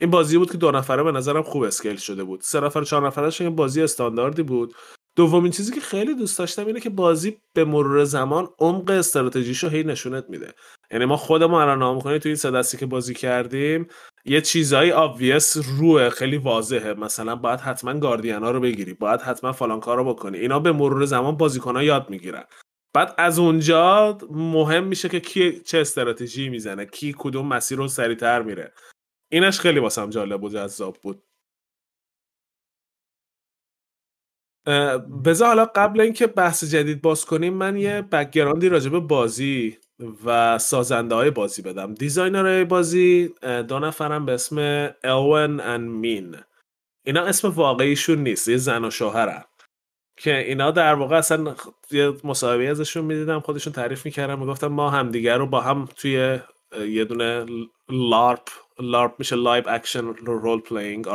این 0.00 0.10
بازی 0.10 0.38
بود 0.38 0.52
که 0.52 0.58
دو 0.58 0.70
نفره 0.70 1.02
به 1.02 1.12
نظرم 1.12 1.42
خوب 1.42 1.62
اسکیل 1.62 1.96
شده 1.96 2.24
بود. 2.24 2.40
سه 2.40 2.60
نفر 2.60 2.84
چهار 2.84 3.06
نفرش 3.06 3.40
یه 3.40 3.50
بازی 3.50 3.82
استانداردی 3.82 4.42
بود. 4.42 4.74
دومین 5.16 5.52
چیزی 5.52 5.72
که 5.72 5.80
خیلی 5.80 6.14
دوست 6.14 6.38
داشتم 6.38 6.66
اینه 6.66 6.80
که 6.80 6.90
بازی 6.90 7.38
به 7.54 7.64
مرور 7.64 8.04
زمان 8.04 8.48
عمق 8.58 8.90
استراتژیشو 8.90 9.68
هی 9.68 9.82
نشونت 9.82 10.24
میده. 10.28 10.54
یعنی 10.90 11.04
ما 11.04 11.16
خودمون 11.16 11.60
الان 11.60 11.78
نام 11.78 12.00
کنیم 12.00 12.18
تو 12.18 12.28
این 12.28 12.36
سه 12.36 12.50
دستی 12.50 12.76
که 12.76 12.86
بازی 12.86 13.14
کردیم 13.14 13.86
یه 14.24 14.40
چیزایی 14.40 14.92
آبویس 14.92 15.56
روه 15.78 16.10
خیلی 16.10 16.36
واضحه. 16.36 16.94
مثلا 16.94 17.36
باید 17.36 17.60
حتما 17.60 17.98
گاردیانا 17.98 18.50
رو 18.50 18.60
بگیری 18.60 18.94
باید 18.94 19.20
حتما 19.20 19.52
فلان 19.52 19.80
کار 19.80 19.96
رو 19.96 20.04
بکنی. 20.04 20.38
اینا 20.38 20.60
به 20.60 20.72
مرور 20.72 21.04
زمان 21.04 21.36
بازیکنها 21.36 21.82
یاد 21.82 22.10
می‌گیرن. 22.10 22.44
بعد 22.94 23.14
از 23.18 23.38
اونجا 23.38 24.18
مهم 24.30 24.84
میشه 24.84 25.08
که 25.08 25.20
کی 25.20 25.60
چه 25.60 25.78
استراتژی 25.78 26.48
می‌زنه 26.48 26.86
کی 26.86 27.14
کدوم 27.18 27.46
مسیر 27.46 27.78
رو 27.78 27.88
سریعتر 27.88 28.42
میره. 28.42 28.72
اینش 29.32 29.60
خیلی 29.60 29.78
واسم 29.78 30.10
جالب 30.10 30.44
و 30.44 30.48
جذاب 30.48 30.96
بود. 31.02 31.22
بذار 35.24 35.48
حالا 35.48 35.64
قبل 35.64 36.00
اینکه 36.00 36.26
بحث 36.26 36.64
جدید 36.64 37.02
باز 37.02 37.24
کنیم 37.24 37.54
من 37.54 37.76
یه 37.76 38.02
background 38.02 38.62
ی 38.62 38.68
راجع 38.68 38.90
به 38.90 39.00
بازی 39.00 39.78
و 40.24 40.58
سازنده 40.58 41.14
های 41.14 41.30
بازی 41.30 41.62
بدم. 41.62 41.94
designer 41.94 42.64
بازی 42.64 43.34
اه، 43.42 43.62
دو 43.62 43.78
نفرم 43.78 44.26
به 44.26 44.32
اسم 44.32 44.88
Elwen 45.04 45.60
and 45.60 45.80
Mín 45.80 46.36
اینا 47.06 47.24
اسم 47.24 47.48
واقعیشون 47.48 48.18
نیست 48.18 48.48
یه 48.48 48.56
زن 48.56 48.84
و 48.84 48.90
شوهرن. 48.90 49.44
که 50.16 50.38
اینا 50.38 50.70
در 50.70 50.94
واقع 50.94 51.16
اصلا 51.16 51.54
یه 51.90 52.12
مصاحبه 52.24 52.68
ازشون 52.68 53.04
می‌دیدم 53.04 53.40
خودشون 53.40 53.72
تعریف 53.72 54.04
می‌کردن 54.04 54.38
می‌گفتن 54.38 54.66
ما 54.66 54.90
همدیگر 54.90 55.38
رو 55.38 55.46
با 55.46 55.60
هم 55.60 55.88
توی 55.96 56.38
یه 56.88 57.04
دونه 57.04 57.46
LARP 57.88 58.48
LARP 58.80 59.14
میشه 59.18 59.36
live 59.36 59.64
action 59.68 60.04
role 60.24 60.60
playing 60.60 61.08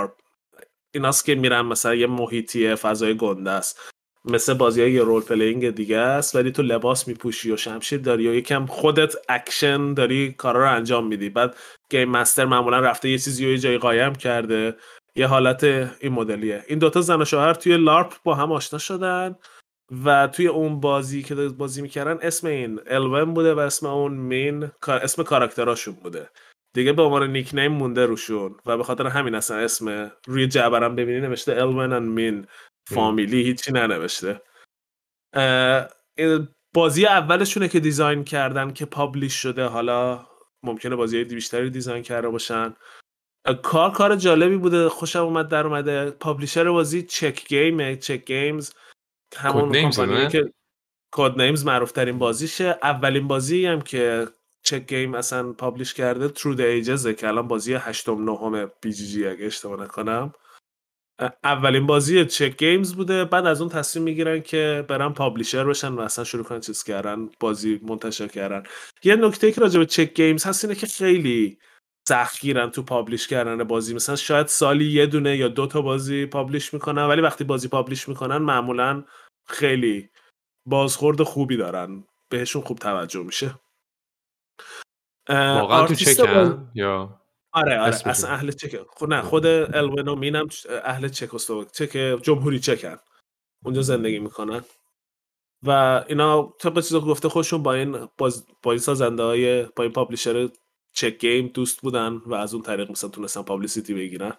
ایناست 0.95 1.25
که 1.25 1.35
میرن 1.35 1.61
مثلا 1.61 1.95
یه 1.95 2.07
محیطی 2.07 2.75
فضای 2.75 3.17
گنده 3.17 3.51
است. 3.51 3.79
مثل 4.25 4.53
بازی 4.53 4.81
های 4.81 4.99
role 4.99 5.21
playing 5.21 5.69
دیگه 5.69 5.97
است 5.97 6.35
ولی 6.35 6.51
تو 6.51 6.61
لباس 6.61 7.07
میپوشی 7.07 7.51
و 7.51 7.57
شمشیر 7.57 7.99
داری 7.99 8.27
و 8.27 8.33
یکم 8.33 8.65
خودت 8.65 9.13
اکشن 9.29 9.93
داری 9.93 10.31
کارا 10.31 10.63
رو 10.63 10.75
انجام 10.75 11.07
میدی. 11.07 11.29
بعد 11.29 11.55
game 11.89 12.09
master 12.09 12.45
معمولا 12.45 12.79
رفته 12.79 13.09
یه 13.09 13.17
چیزی 13.17 13.45
رو 13.45 13.51
یه 13.51 13.57
جایی 13.57 13.77
قایم 13.77 14.15
کرده. 14.15 14.75
یه 15.15 15.27
حالت 15.27 15.63
این 15.63 16.13
مدلیه. 16.13 16.63
این 16.67 16.79
دوتا 16.79 17.01
زن 17.01 17.21
و 17.21 17.25
شوهر 17.25 17.53
توی 17.53 17.77
لارپ 17.77 18.13
با 18.23 18.35
هم 18.35 18.51
آشنا 18.51 18.79
شدن 18.79 19.35
و 20.05 20.27
توی 20.27 20.47
اون 20.47 20.79
بازی 20.79 21.23
که 21.23 21.35
بازی 21.35 21.81
می‌کردن 21.81 22.17
اسم 22.21 22.47
این 22.47 22.79
الون 22.87 23.33
بوده 23.33 23.53
و 23.53 23.59
اسم 23.59 23.85
اون 23.87 24.13
مین 24.13 24.71
اسم 24.87 25.23
کاراکتراشون 25.23 25.93
بوده. 25.93 26.29
دیگه 26.75 26.93
به 26.93 27.01
عنوان 27.01 27.31
nickname 27.31 27.71
مونده 27.71 28.05
روشون 28.05 28.57
و 28.65 28.77
به 28.77 28.83
خاطر 28.83 29.07
همین 29.07 29.35
اصلا 29.35 29.57
اسم 29.57 30.11
روی 30.27 30.47
جعبه 30.47 30.79
هم 30.79 30.95
ببینی 30.95 31.19
نوشته 31.19 31.51
الون 31.51 31.93
و 31.93 31.99
مین 31.99 32.47
فامیلی 32.89 33.43
هیچی 33.43 33.71
ننوشته. 33.71 34.41
بازی 36.73 37.05
اولشونه 37.05 37.67
که 37.67 37.79
design 37.79 38.23
کردن 38.23 38.73
که 38.73 38.85
publish 38.85 39.33
شده. 39.33 39.65
حالا 39.65 40.27
ممکنه 40.63 40.95
بازی 40.95 41.23
بیشتری 41.23 41.69
design 41.69 42.03
کرده 42.03 42.29
باشن. 42.29 42.75
کار 43.63 43.91
کار 43.91 44.15
جالبی 44.15 44.57
بوده. 44.57 44.89
خوشم 44.89 45.23
اومد 45.23 45.47
در 45.47 45.67
اومده. 45.67 46.11
publisher 46.11 46.71
بازی 46.71 47.03
Czech 47.03 47.47
Game 47.47 47.95
Czech 47.95 48.25
Games. 48.25 48.73
همون 49.35 49.89
که 50.29 50.51
Codenames 51.13 51.65
معروف 51.65 51.91
ترین 51.91 52.17
بازیشه. 52.17 52.79
اولین 52.83 53.27
بازی 53.27 53.65
هم 53.65 53.81
که 53.81 54.27
Czech 54.65 54.87
Game 54.87 55.15
اصلا 55.15 55.53
publish 55.53 55.93
کرده 55.93 56.27
Through 56.27 56.55
the 56.55 56.61
Ages 56.61 57.03
ه 57.03 57.13
که 57.13 57.27
الان 57.27 57.47
بازی 57.47 57.73
هشتم 57.73 58.23
نهم 58.29 58.71
BGG 58.81 59.27
اگه 59.27 59.45
اشتباه 59.45 59.83
نکنم. 59.83 60.33
اولین 61.43 61.85
بازی 61.85 62.25
Czech 62.25 62.57
Games 62.57 62.95
بوده 62.95 63.25
بعد 63.25 63.45
از 63.45 63.61
اون 63.61 63.69
تصمیم 63.69 64.05
می‌گیرن 64.05 64.41
که 64.41 64.85
برن 64.87 65.13
publisher 65.13 65.63
بشن 65.63 65.93
و 65.93 65.99
اصلا 65.99 66.23
شروع 66.25 66.43
کنن 66.43 66.59
چیز 66.59 66.83
کردن 66.83 67.29
بازی 67.39 67.79
منتشر 67.83 68.27
کردن. 68.27 68.63
یه 69.03 69.15
نکته 69.15 69.51
که 69.51 69.61
راجع 69.61 69.79
به 69.79 69.85
Czech 69.85 70.13
Games 70.13 70.43
هست 70.43 70.65
اینه 70.65 70.75
که 70.75 70.87
خیلی 70.87 71.57
سخت 72.09 72.41
گیرن 72.41 72.69
تو 72.69 72.83
publish 72.83 73.27
کردن 73.27 73.63
بازی. 73.63 73.93
مثلا 73.93 74.15
شاید 74.15 74.47
سالی 74.47 74.85
یه 74.85 75.05
دونه 75.05 75.37
یا 75.37 75.47
دو 75.47 75.67
تا 75.67 75.81
بازی 75.81 76.25
publish 76.25 76.73
می‌کنن 76.73 77.03
ولی 77.03 77.21
وقتی 77.21 77.43
بازی 77.43 77.67
publish 77.67 78.09
می‌کنن 78.09 78.37
معمولا 78.37 79.03
خیلی 79.47 80.09
بازخورد 80.67 81.23
خوبی 81.23 81.57
دارن. 81.57 82.03
بهشون 82.29 82.61
خوب 82.61 82.79
توجه 82.79 83.23
میشه. 83.23 83.59
واقعا 85.29 85.87
تو 85.87 85.95
چکن 85.95 86.71
یا 86.75 87.21
آره 87.53 87.79
آره 87.79 88.07
اصلا 88.07 88.29
اهل 88.29 88.51
چک 88.51 88.77
خود 88.87 89.13
نه 89.13 89.21
خود 89.21 89.45
الونو 89.45 90.15
مینم 90.15 90.47
اهل 90.83 91.07
چکسلواک 91.07 91.71
چک 91.71 92.21
جمهوری 92.21 92.59
چکن. 92.59 92.97
اونجا 93.65 93.81
زندگی 93.81 94.19
می‌کنن. 94.19 94.61
و 95.63 96.03
اینا 96.07 96.53
طبق 96.59 96.75
چیزا 96.75 96.99
گفته 96.99 97.29
خودشون 97.29 97.63
با 97.63 97.73
این 97.73 98.07
باز 98.17 98.45
با 98.63 98.71
این 98.71 98.79
سازنده 98.79 99.23
های 99.23 99.63
با 99.63 99.83
این 99.83 99.93
پابلیشر 99.93 100.49
چک 100.93 101.17
گیم 101.17 101.47
دوست 101.47 101.81
بودن 101.81 102.21
و 102.25 102.33
از 102.33 102.53
اون 102.53 102.63
طریق 102.63 102.91
مثلا 102.91 103.09
تونستن 103.09 103.41
پابلیسیتی 103.41 103.93
بگیرن. 103.93 104.33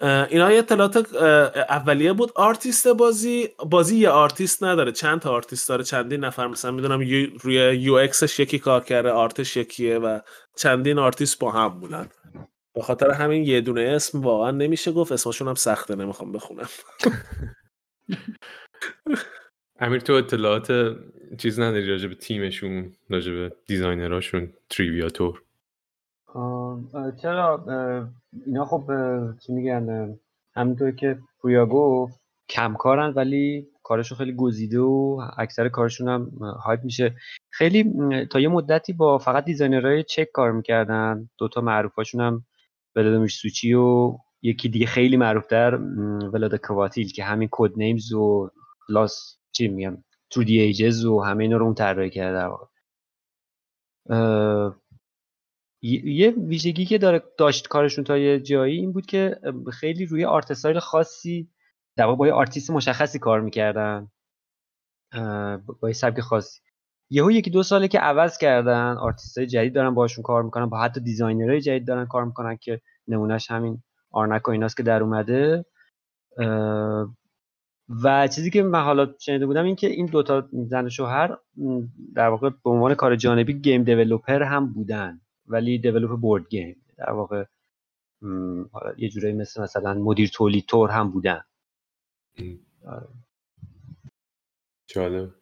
اینا 0.00 0.52
یه 0.52 0.58
اطلاعات 0.58 1.14
اولیه 1.54 2.12
بود. 2.12 2.32
آرتیست 2.34 2.88
بازی 2.88 3.48
بازی 3.70 3.96
یه 3.96 4.08
آرتیست 4.08 4.64
نداره. 4.64 4.92
چند 4.92 5.20
تا 5.20 5.30
آرتیست 5.30 5.68
داره 5.68 5.84
چندین 5.84 6.24
نفر. 6.24 6.46
مثلا 6.46 6.70
می‌دونم 6.70 7.00
روی 7.40 7.54
UX 7.54 7.94
ش 7.94 8.40
یکی 8.40 8.58
کار 8.58 8.84
کرده 8.84 9.10
art 9.10 9.38
ش 9.38 9.56
یکیه 9.56 9.98
و 9.98 10.20
چندین 10.56 10.98
آرتیست 10.98 11.38
با 11.38 11.50
هم 11.50 11.80
بودن. 11.80 12.08
به 12.74 12.82
خاطر 12.82 13.10
همین 13.10 13.42
یه 13.44 13.60
دونه 13.60 13.80
اسم 13.80 14.20
واقعا 14.20 14.50
نمیشه 14.50 14.92
گفت. 14.92 15.12
اسمشون 15.12 15.48
هم 15.48 15.54
سخته 15.54 15.94
نمی‌خوام 15.94 16.32
بخونم. 16.32 16.68
امیر 19.80 20.00
تو 20.00 20.12
اطلاعات 20.12 20.96
چیز 21.38 21.60
نداری 21.60 21.90
راجع 21.90 22.08
به 22.08 22.14
تیمشون 22.14 22.92
راجع 23.10 23.32
به 23.32 23.52
designer 23.66 24.23
اشون 24.23 24.52
trivia 24.70 25.08
طور 25.08 25.42
چرا 27.22 27.64
اینا 28.46 28.64
خب 28.64 28.90
چی 29.38 29.52
میگن 29.52 30.18
همینطور 30.54 30.90
که 30.90 31.18
پویا 31.40 31.66
گفت 31.66 32.20
کم‌کارن 32.48 33.12
ولی 33.16 33.68
کارشون 33.82 34.18
خیلی 34.18 34.34
گزیده 34.34 34.80
و 34.80 35.20
اکثر 35.38 35.68
کارشون 35.68 36.08
هم 36.08 36.30
hype 36.64 36.84
میشه. 36.84 37.16
خیلی 37.50 37.92
تا 38.26 38.40
یه 38.40 38.48
مدتی 38.48 38.92
با 38.92 39.18
فقط 39.18 39.44
designer 39.44 40.02
های 40.02 40.09
Czech 40.09 40.28
کار 40.32 40.52
می‌کردن. 40.52 41.30
دوتا 41.38 41.60
معروفاشون 41.60 42.20
هم 42.20 42.44
ولادیمیر 42.96 43.28
سوچی 43.28 43.74
و 43.74 44.16
یکی 44.42 44.68
دیگه 44.68 44.86
خیلی 44.86 45.16
معروفتر 45.16 45.74
ولاد 46.32 46.56
کواتیل 46.56 47.12
که 47.12 47.24
همین 47.24 47.48
Codenames 47.52 48.12
و 48.12 48.50
لاس 48.88 49.38
چی 49.52 49.68
میگم 49.68 50.04
تو 50.30 50.44
دی 50.44 50.60
ایجز 50.60 51.04
و 51.04 51.20
همه 51.20 51.44
اینا 51.44 51.56
رو 51.56 51.64
اون 51.64 51.74
طراحی 51.74 52.10
کرده. 52.10 52.48
یه 55.82 56.30
ویژگی 56.30 56.84
که 56.84 56.98
داره 56.98 57.22
داشت 57.38 57.68
کارشون 57.68 58.04
تا 58.04 58.18
یه 58.18 58.40
جایی 58.40 58.78
این 58.78 58.92
بود 58.92 59.06
که 59.06 59.36
خیلی 59.72 60.06
روی 60.06 60.24
art 60.24 60.78
خاصی 60.78 61.50
در 61.96 62.14
با 62.14 62.26
یه 62.26 62.32
آرتیست 62.32 62.70
مشخصی 62.70 63.18
کار 63.18 63.40
می‌کردن 63.40 64.10
با 65.80 65.88
یه 65.88 65.92
سبک 65.92 66.20
خاصی. 66.20 66.60
یهو 67.10 67.30
یکی 67.30 67.50
دو 67.50 67.62
ساله 67.62 67.88
که 67.88 67.98
عوض 67.98 68.38
کردن 68.38 68.96
آرتیست 68.96 69.38
های 69.38 69.46
جدید 69.46 69.74
دارن 69.74 69.94
باشون 69.94 70.22
کار 70.22 70.42
می‌کنن 70.42 70.66
با 70.66 70.80
حتی 70.80 71.00
designer 71.00 71.48
های 71.48 71.60
جدید 71.60 71.86
دارن 71.86 72.06
کار 72.06 72.24
می‌کنن 72.24 72.56
که 72.56 72.80
نمونهش 73.08 73.50
همین 73.50 73.82
Arnak 74.10 74.48
و 74.48 74.50
ایناست 74.50 74.76
که 74.76 74.82
در 74.82 75.02
اومده. 75.02 75.64
و 78.02 78.28
چیزی 78.28 78.50
که 78.50 78.62
من 78.62 78.82
حالا 78.82 79.14
شنیده 79.18 79.46
بودم 79.46 79.64
این 79.64 79.76
که 79.76 79.86
این 79.86 80.06
دوتا 80.06 80.48
زن 80.52 80.86
و 80.86 80.88
شوهر 80.88 81.38
در 82.14 82.28
واقع 82.28 82.50
به 82.64 82.70
عنوان 82.70 82.94
کار 82.94 83.16
جانبی 83.16 83.52
game 83.52 83.84
developer 83.84 84.42
هم 84.42 84.72
بودن. 84.72 85.20
ولی 85.48 85.78
develop 85.78 86.10
board 86.20 86.48
game 86.48 86.84
در 86.98 87.10
واقع 87.10 87.44
یه 88.98 89.08
جورایی 89.08 89.34
مثل 89.34 89.62
مثلا 89.62 89.94
مدیر 89.94 90.28
تولید 90.28 90.66
طور 90.66 90.90
هم 90.90 91.10
بودن. 91.10 91.44
جالب. 94.86 95.34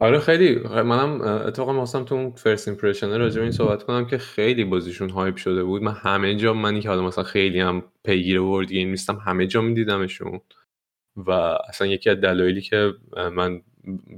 آره 0.00 0.18
خیلی. 0.18 0.58
منم 0.58 1.20
اتفاقا 1.20 1.72
می‌خواستم 1.72 2.04
تو 2.04 2.30
first 2.30 2.68
impression 2.68 3.18
راجع 3.18 3.36
به 3.36 3.42
این 3.42 3.52
صحبت 3.52 3.82
کنم 3.82 4.06
که 4.06 4.18
خیلی 4.18 4.64
بازیشون 4.64 5.10
hype 5.10 5.36
شده 5.36 5.64
بود. 5.64 5.82
من 5.82 5.92
همه 5.92 6.36
جا 6.36 6.54
منی 6.54 6.80
که 6.80 6.88
حالا 6.88 7.02
مثلا 7.02 7.24
خیلی 7.24 7.60
هم 7.60 7.82
پیگیر 8.04 8.40
board 8.40 8.68
game 8.68 8.90
نیستم 8.90 9.16
همه 9.16 9.46
جا 9.46 9.60
میدیدمشون. 9.60 10.40
و 11.16 11.30
اصلا 11.68 11.86
یکی 11.86 12.10
از 12.10 12.20
دلایلی 12.20 12.60
که 12.60 12.94
من 13.32 13.62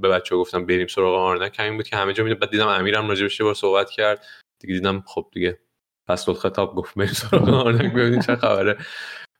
به 0.01 0.09
بچه 0.09 0.35
گفتم 0.35 0.65
بریم 0.65 0.87
سراغ 0.87 1.15
Arnak 1.15 1.59
همین 1.59 1.75
بود 1.77 1.87
که 1.87 1.95
همه 1.95 2.13
جا 2.13 2.23
می‌دیدم. 2.23 2.39
بعد 2.39 2.51
دیدم 2.51 2.67
امیرم 2.67 3.07
راجع 3.07 3.23
بهش 3.23 3.41
صحبت 3.53 3.89
کرد. 3.89 4.25
دیگه 4.65 4.79
دیدم 4.79 5.03
خب 5.07 5.29
دیگه 5.33 5.59
پس 6.07 6.29
خطاب 6.29 6.75
گفت 6.75 6.95
بریم 6.95 7.13
سراغ 7.13 7.49
Arnak 7.49 7.93
ببینیم 7.93 8.21
چه 8.21 8.35
خبره. 8.35 8.77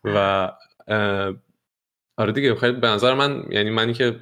و 0.03 0.51
آره 2.17 2.31
دیگه 2.31 2.55
خیلی 2.55 2.79
به 2.79 2.87
نظر 2.87 3.13
من 3.13 3.45
یعنی 3.49 3.69
منی 3.69 3.93
که 3.93 4.19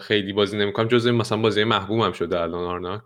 خیلی 0.00 0.32
بازی 0.32 0.58
نمی‌کنم 0.58 0.88
جزء 0.88 1.12
مثلا 1.12 1.38
بازی 1.38 1.64
محبوبم 1.64 2.12
شده 2.12 2.40
الان 2.40 2.64
Arnak 2.64 3.02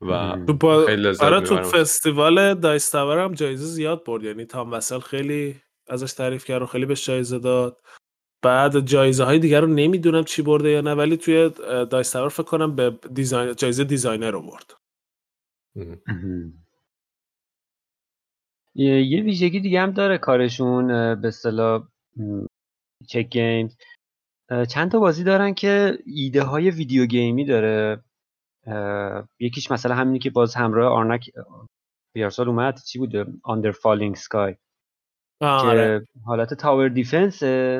و 0.00 0.36
با... 0.36 0.86
خیلی 0.86 1.02
لذت 1.02 1.22
آره 1.22 1.40
تو 1.40 1.56
فستیوال 1.56 2.54
Dice 2.54 2.82
Tower 2.82 3.18
هم 3.18 3.34
جایزه 3.34 3.64
زیاد 3.64 4.04
برد. 4.04 4.24
یعنی 4.24 4.44
تام 4.44 4.72
وسل 4.72 4.98
خیلی 4.98 5.60
ازش 5.88 6.12
تعریف 6.12 6.44
کرد 6.44 6.62
و 6.62 6.66
خیلی 6.66 6.86
بهش 6.86 7.06
جایزه 7.06 7.38
داد. 7.38 7.80
بعد 8.44 8.80
جایزه 8.80 9.24
های 9.24 9.38
دیگر 9.38 9.60
رو 9.60 9.66
نمی‌دونم 9.66 10.24
چی 10.24 10.42
برده 10.42 10.70
یا 10.70 10.80
نه 10.80 10.94
ولی 10.94 11.16
توی 11.16 11.50
Dice 11.90 12.07
Tower 12.07 12.28
فکر 12.28 12.42
کنم 12.42 12.76
به 12.76 12.98
design 13.14 13.54
جایزه 13.54 13.84
designer 13.84 14.30
رو 14.30 14.42
برد. 14.42 14.74
یه 18.74 19.22
ویژگی 19.22 19.60
دیگه 19.60 19.80
هم 19.80 19.90
داره 19.90 20.18
کارشون 20.18 20.86
به 21.20 21.28
اصطلاح 21.28 21.88
Czech 23.08 23.28
Games 23.30 23.76
چند 24.68 24.90
تا 24.90 24.98
بازی 24.98 25.24
دارن 25.24 25.54
که 25.54 25.98
ایده 26.06 26.42
های 26.42 26.70
video 26.70 27.06
game 27.06 27.36
ی 27.36 27.44
داره. 27.44 28.04
یکیش 29.40 29.70
مثلا 29.70 29.94
همینی 29.94 30.18
که 30.18 30.30
باز 30.30 30.54
همراه 30.54 30.92
Arnak 30.92 31.30
پیارسال 32.14 32.48
اومد 32.48 32.80
چی 32.86 32.98
بوده؟ 32.98 33.24
Under 33.24 33.72
Falling 33.72 34.18
Sky. 34.18 34.54
که 35.40 35.46
آره. 35.46 36.06
حالت 36.24 36.54
tower 36.54 36.88
defense 36.88 37.38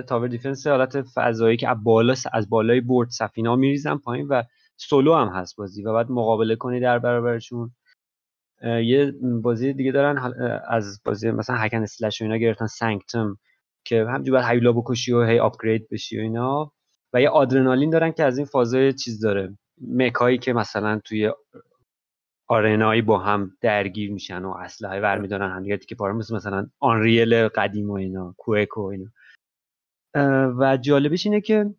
tower 0.08 0.28
defense 0.28 0.66
حالت 0.66 1.02
فضایی 1.02 1.56
که 1.56 1.68
از 1.68 1.84
بالا 1.84 2.14
از 2.32 2.50
بالای 2.50 2.80
board 2.80 3.08
سفینا 3.08 3.56
میریزن 3.56 3.96
پایین 3.96 4.28
و 4.28 4.42
سولو 4.76 5.14
هم 5.14 5.28
هست 5.28 5.56
بازی 5.56 5.82
و 5.82 5.92
بعد 5.92 6.10
مقابله 6.10 6.56
کنی 6.56 6.80
در 6.80 6.98
برابرشون. 6.98 7.74
یه 8.62 9.12
بازی 9.42 9.72
دیگه 9.72 9.92
دارن 9.92 10.34
از 10.68 11.00
بازی 11.04 11.30
مثلا 11.30 11.56
hack 11.56 11.71
and 11.71 11.82
slash 11.82 12.20
و 12.20 12.24
اینا 12.24 12.36
گرفتن 12.36 12.66
Sanctum 12.66 13.38
که 13.84 14.04
همجور 14.08 14.32
باید 14.32 14.50
هیولا 14.50 14.72
بکشی 14.72 15.12
و 15.12 15.24
هی 15.24 15.38
upgrade 15.38 15.88
بشی 15.88 16.18
و 16.18 16.22
اینا. 16.22 16.72
و 17.12 17.20
یه 17.20 17.28
Adrenaline 17.28 17.90
دارن 17.90 18.12
که 18.12 18.24
از 18.24 18.38
این 18.38 18.46
فازای 18.46 18.92
چیز 18.92 19.20
داره. 19.20 19.58
mech 19.80 20.19
ایی 20.19 20.38
که 20.38 20.52
مثلا 20.52 21.00
توی 21.04 21.32
arena 22.48 22.87
یی 22.87 23.02
با 23.02 23.18
هم 23.18 23.56
درگیر 23.60 24.12
میشن 24.12 24.44
و 24.44 24.50
اسلحه 24.50 25.06
هم 25.06 25.62
دیگه 25.62 25.78
که 25.78 25.94
پاره 25.94 26.12
مثل 26.12 26.34
مثلا 26.34 26.66
Unreal 26.80 27.48
قدیم 27.48 27.90
و 27.90 27.92
اینا 27.92 28.34
Quake 28.38 28.78
و 28.78 28.80
اینا. 28.80 29.10
و 30.58 30.76
جالبش 30.76 31.26
اینه 31.26 31.40
که 31.40 31.74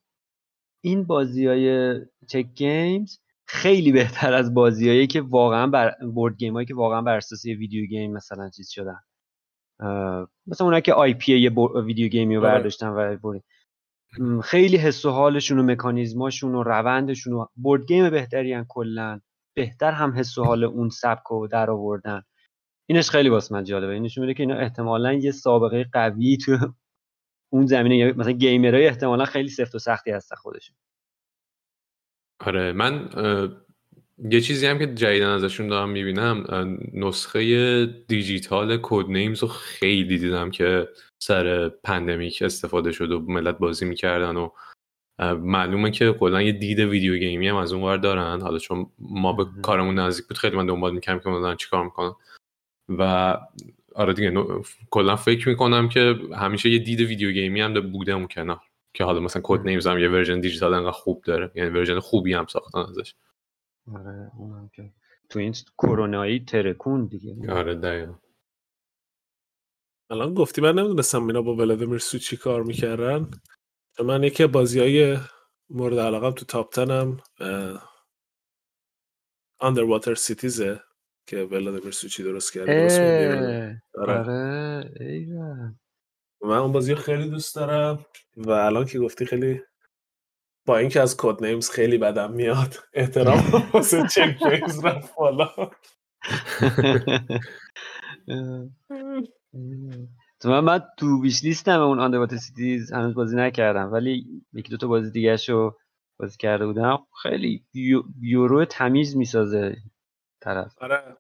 این 0.84 1.04
بازی 1.04 1.48
های 1.48 1.96
Czech 2.28 2.46
Games 2.56 3.18
خیلی 3.54 3.92
بهتر 3.92 4.34
از 4.34 4.54
بازیایی 4.54 5.08
که 5.08 5.22
واقعا 5.22 5.68
بر 5.68 5.96
board 6.14 6.38
game 6.38 6.54
هایی 6.54 6.66
که 6.66 6.76
واقعا 6.76 7.02
بر 7.02 7.18
اساس 7.18 7.46
video 7.46 7.86
game 7.86 8.14
مثلا 8.14 8.50
چیز 8.50 8.70
شدن. 8.70 9.00
مثلا 10.48 10.66
اونایی 10.66 10.82
که 10.82 10.94
IP 10.94 11.38
یه 11.38 11.52
video 11.86 12.08
game 12.08 12.30
ی 12.30 12.36
رو 12.36 12.46
آره. 12.46 12.54
برداشتن 12.54 12.88
و 12.88 13.40
خیلی 14.42 14.78
حس 14.78 15.06
و 15.06 15.10
حالشون 15.10 15.60
و 15.60 15.64
مکانیزماشون 15.64 16.56
و 16.56 16.64
روندشون 16.64 17.34
و 17.34 17.46
board 17.56 17.86
game 17.86 18.10
بهتری 18.10 18.66
کلا. 18.68 19.20
بهتر 19.56 19.92
هم 19.92 20.14
حس 20.18 20.38
و 20.38 20.44
حال 20.44 20.64
اون 20.64 20.90
سبک 20.90 21.24
رو 21.30 21.48
در 21.48 21.72
آوردن. 21.72 22.24
اینش 22.90 23.10
خیلی 23.10 23.30
واسه 23.30 23.56
من 23.56 23.64
جالبه 23.64 23.94
نشون 23.94 24.18
میده 24.18 24.34
که 24.34 24.44
اینا 24.44 24.56
احتمالا 24.56 25.14
یه 25.14 25.32
سابقه 25.32 25.86
قوی 25.94 26.38
تو 26.38 26.58
اون 27.54 27.66
زمینه. 27.66 28.14
مثلا 28.14 28.32
gamer 28.32 28.79
ای 28.79 28.88
احتمالا 28.88 29.26
خیلی 29.26 29.50
سفت 29.50 29.76
و 29.76 29.80
سختی 29.80 30.12
هستن 30.12 30.36
خودشون. 30.36 30.76
آره 32.46 32.72
من 32.72 33.10
یه 34.30 34.42
چیزی 34.42 34.66
هم 34.66 34.80
که 34.80 34.88
جدیدن 34.88 35.30
ازشون 35.30 35.68
دارم 35.68 35.90
می‌بینم 35.90 36.44
نسخه 36.94 37.86
دیجیتال 37.86 38.78
Codenames 38.78 39.42
رو 39.42 39.48
خیلی 39.48 40.18
دیدم 40.18 40.52
که 40.52 40.88
سر 41.24 41.70
pandemic 41.70 42.42
استفاده 42.42 42.92
شد 42.92 43.12
و 43.12 43.20
ملت 43.20 43.58
بازی 43.58 43.86
می‌کردن 43.86 44.36
و 44.36 44.50
معلومه 45.40 45.92
که 45.92 46.14
کلا 46.14 46.42
یه 46.42 46.52
دید 46.52 46.80
video 46.80 47.18
game 47.18 47.42
ی 47.42 47.48
هم 47.48 47.56
از 47.56 47.74
اون 47.74 47.84
ور 47.84 47.98
دارن. 47.98 48.42
حالا 48.42 48.58
چون 48.58 48.90
ما 49.00 49.34
به 49.34 49.46
کارمون 49.62 50.00
نزدیک 50.00 50.28
بود 50.28 50.38
خیلی 50.38 50.56
من 50.58 50.66
دنبال 50.66 50.94
می‌کردم 50.94 51.20
که 51.20 51.30
مثلا 51.30 51.56
چیکار 51.56 51.84
می‌کنن. 51.84 52.14
و 52.90 53.38
آره 53.96 54.14
دیگه 54.14 54.34
کلا 54.90 55.16
فکر 55.16 55.50
می‌کنم 55.50 55.90
که 55.90 56.16
همیشه 56.36 56.70
یه 56.70 56.80
دید 56.80 57.00
video 57.00 57.32
game 57.32 57.56
ی 57.56 57.62
هم 57.62 57.92
بوده 57.92 58.12
اون 58.12 58.28
کنار 58.28 58.62
که 58.94 59.04
حالا 59.04 59.20
مثلا 59.20 59.42
Codenames 59.46 59.88
هم 59.88 60.00
یه 60.00 60.10
version 60.10 60.40
دیجیتال 60.40 60.74
انقدر 60.74 60.92
خوب 60.92 61.24
داره. 61.24 61.52
یعنی 61.56 61.70
version 61.70 62.00
خوبی 62.00 62.34
هم 62.34 62.46
ساختن 62.46 62.80
ازش. 62.80 63.16
آره 63.96 64.32
اونم 64.38 64.70
که. 64.74 64.94
تو 65.30 65.40
این 65.40 65.54
کرونایی 65.78 66.46
ترکون 66.46 67.06
دیگه. 67.06 67.54
آره 67.54 67.76
دقیقا. 67.76 68.14
الان 70.10 70.34
گفتی 70.34 70.62
من 70.62 70.76
نمی‌دونستم 70.76 71.28
اینا 71.28 71.42
با 71.42 71.56
Vladimir 71.56 71.98
Suchý 71.98 72.38
کار 72.38 72.64
می‌کردن. 72.64 73.32
من 74.06 74.24
یکی 74.24 74.46
بازی 74.46 74.80
های 74.80 75.18
مورد 75.70 76.00
علاقم 76.00 76.32
تو 76.32 76.46
top 76.46 76.70
ten 76.72 77.06
م 77.06 77.18
Underwater 79.62 79.84
Cities 79.84 80.16
ه 80.16 80.82
که 81.28 81.38
Vladimir 81.38 81.92
Suchý 81.92 82.24
درست 82.24 82.54
کرده 82.54 82.82
درست 82.82 83.00
آره, 83.00 84.20
آره. 84.20 85.76
من 86.44 86.58
اون 86.58 86.72
بازی 86.72 86.96
خیلی 86.96 87.30
دوست 87.30 87.56
دارم 87.56 88.06
و 88.38 88.52
الان 88.52 88.86
که 88.86 89.00
گفتی 89.00 89.26
خیلی 89.26 89.62
با 90.66 90.78
اینکه 90.78 91.02
از 91.02 91.18
Codenames 91.18 91.70
خیلی 91.70 91.98
بدم 91.98 92.32
میاد 92.32 92.76
احترام 92.94 93.44
واسه 93.74 94.08
Czech 94.08 94.38
Games 94.38 94.86
رفت 94.86 95.16
بالا 95.16 95.50
تو 100.40 100.62
من, 100.62 100.82
تو 100.98 101.22
wish 101.22 101.44
list 101.44 101.74
م 101.74 101.82
اون 101.82 102.00
Underwater 102.00 102.36
Cities 102.36 102.94
هنوز 102.94 103.14
بازی 103.14 103.36
نکردم 103.36 103.92
ولی 103.92 104.44
یکی 104.54 104.70
دوتا 104.70 104.88
بازی 104.88 105.12
دیگه 105.12 105.38
شو 105.38 105.78
بازی 106.20 106.38
کرده 106.38 106.66
بودم. 106.66 107.08
خیلی 107.22 107.66
یورو 108.22 108.66
تمیز 108.66 109.18
می‌سازه 109.18 109.76
طرف. 110.42 110.74
آره. 110.82 111.18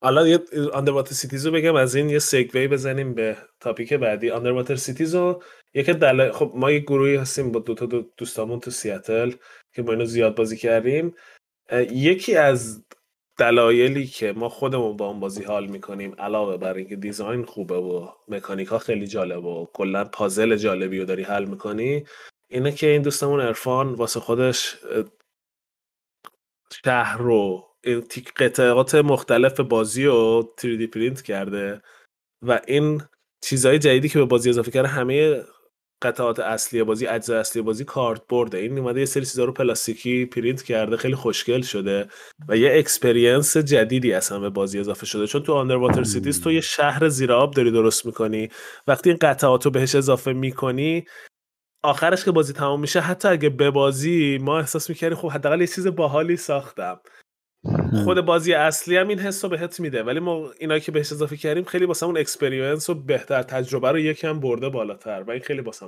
حالا 0.00 0.28
یه 0.28 0.40
Underwater 0.72 1.14
Cities 1.14 1.46
رو 1.46 1.52
بگم 1.52 1.74
از 1.74 1.94
این 1.94 2.10
یه 2.10 2.18
segue 2.18 2.60
ی 2.60 2.68
بزنیم 2.68 3.14
به 3.14 3.36
topic 3.60 3.92
بعدی. 3.92 4.30
Underwater 4.30 4.76
Cities 4.76 5.14
رو 5.14 5.42
یکی 5.74 5.92
دل... 5.92 6.32
خب 6.32 6.52
ما 6.54 6.70
یه 6.70 6.78
گروهی 6.78 7.16
هستیم 7.16 7.52
با 7.52 7.60
دوتا 7.60 7.86
دو 7.86 8.02
دوستامون 8.16 8.60
تو 8.60 8.70
سیاتل 8.70 9.32
که 9.74 9.82
ما 9.82 9.92
اینو 9.92 10.04
زیاد 10.04 10.36
بازی 10.36 10.56
کردیم. 10.56 11.14
یکی 11.90 12.36
از 12.36 12.84
دلایلی 13.38 14.06
که 14.06 14.32
ما 14.32 14.48
خودمون 14.48 14.96
با 14.96 15.06
اون 15.06 15.20
بازی 15.20 15.44
حال 15.44 15.66
می‌کنیم 15.66 16.14
علاوه 16.18 16.56
بر 16.56 16.74
اینکه 16.74 16.96
design 16.96 17.44
خوبه 17.44 17.76
و 17.76 18.08
مکانیک 18.28 18.68
ها 18.68 18.78
خیلی 18.78 19.06
جالبه 19.06 19.48
و 19.48 19.66
کلا 19.72 20.04
پازل 20.04 20.56
جالبی 20.56 20.98
رو 20.98 21.04
داری 21.04 21.22
حل 21.22 21.44
می‌کنی 21.44 22.04
اینه 22.48 22.72
که 22.72 22.86
این 22.86 23.02
دوستمون 23.02 23.40
ارفان 23.40 23.94
واسه 23.94 24.20
خودش 24.20 24.76
شهر 26.84 27.18
رو 27.18 27.65
قطعات 28.36 28.94
مختلف 28.94 29.60
بازی 29.60 30.04
رو 30.04 30.54
3D 30.60 30.86
پرینت 30.86 31.22
کرده 31.22 31.82
و 32.42 32.60
این 32.66 33.02
چیزهای 33.44 33.78
جدیدی 33.78 34.08
که 34.08 34.18
به 34.18 34.24
بازی 34.24 34.50
اضافه 34.50 34.70
کرده 34.70 34.88
همه 34.88 35.42
قطعات 36.02 36.38
اصلی 36.40 36.82
بازی 36.82 37.06
اجزای 37.06 37.38
اصلی 37.38 37.62
بازی 37.62 37.84
cardboard 37.84 38.22
ه 38.28 38.58
این 38.58 38.78
اومده 38.78 39.00
یه 39.00 39.06
سری 39.06 39.26
چیزا 39.26 39.44
رو 39.44 39.52
پلاستیکی 39.52 40.26
پرینت 40.26 40.62
کرده 40.62 40.96
خیلی 40.96 41.14
خوشگل 41.14 41.62
شده 41.62 42.08
و 42.48 42.56
یه 42.56 42.78
experience 42.78 43.56
جدیدی 43.56 44.12
اصلا 44.12 44.40
به 44.40 44.50
بازی 44.50 44.78
اضافه 44.80 45.06
شده. 45.06 45.26
چون 45.26 45.42
تو 45.42 45.54
Underwater 45.54 46.04
Cities 46.04 46.42
تو 46.42 46.52
یه 46.52 46.60
شهر 46.60 47.08
زیر 47.08 47.32
آب 47.32 47.54
داری 47.54 47.70
درست 47.70 48.06
می‌کنی. 48.06 48.48
وقتی 48.86 49.10
این 49.10 49.18
قطعات 49.22 49.64
رو 49.64 49.70
بهش 49.70 49.94
اضافه 49.94 50.32
می‌کنی 50.32 51.04
آخرش 51.84 52.24
که 52.24 52.30
بازی 52.32 52.52
تمام 52.52 52.80
میشه 52.80 53.00
حتی 53.00 53.28
اگه 53.28 53.48
به 53.48 53.70
بازی 53.70 54.38
ما 54.42 54.58
احساس 54.58 54.90
می‌کردیم 54.90 55.18
خب 55.18 55.28
حداقل 55.28 55.60
یه 55.60 55.66
چیز 55.66 55.86
باحالی 55.86 56.36
ساختم. 56.36 57.00
خود 58.04 58.20
بازی 58.20 58.54
اصلی 58.54 58.96
هم 58.96 59.08
این 59.08 59.18
حس 59.18 59.44
رو 59.44 59.50
بهت 59.50 59.80
میده 59.80 60.02
ولی 60.02 60.20
ما 60.20 60.50
اینا 60.58 60.78
که 60.78 60.92
بهش 60.92 61.12
اضافه 61.12 61.36
کردیم 61.36 61.64
خیلی 61.64 61.84
واسه 61.84 62.06
اون 62.06 62.18
experience 62.18 62.90
و 62.90 62.94
بهتر 62.94 63.42
تجربه 63.42 63.92
رو 63.92 63.98
یکم 63.98 64.40
برده 64.40 64.68
بالاتر 64.68 65.24
و 65.26 65.30
این 65.30 65.42
خیلی 65.42 65.60
واسه 65.60 65.86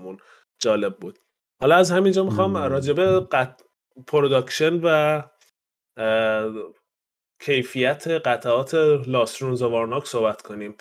جالب 0.59 0.97
بود. 0.97 1.19
حالا 1.61 1.77
از 1.77 1.91
همینجا 1.91 2.25
می‌خوام 2.25 2.57
راجع 2.57 2.95
به 2.95 3.21
قط... 3.21 3.63
production 4.07 4.81
و 4.83 5.23
کیفیت 7.41 8.09
قطعات 8.09 8.75
Lost 9.07 9.43
Ruins 9.43 9.63
of 9.63 9.75
Arnak 9.75 10.07
صحبت 10.07 10.43
کنیم. 10.43 10.77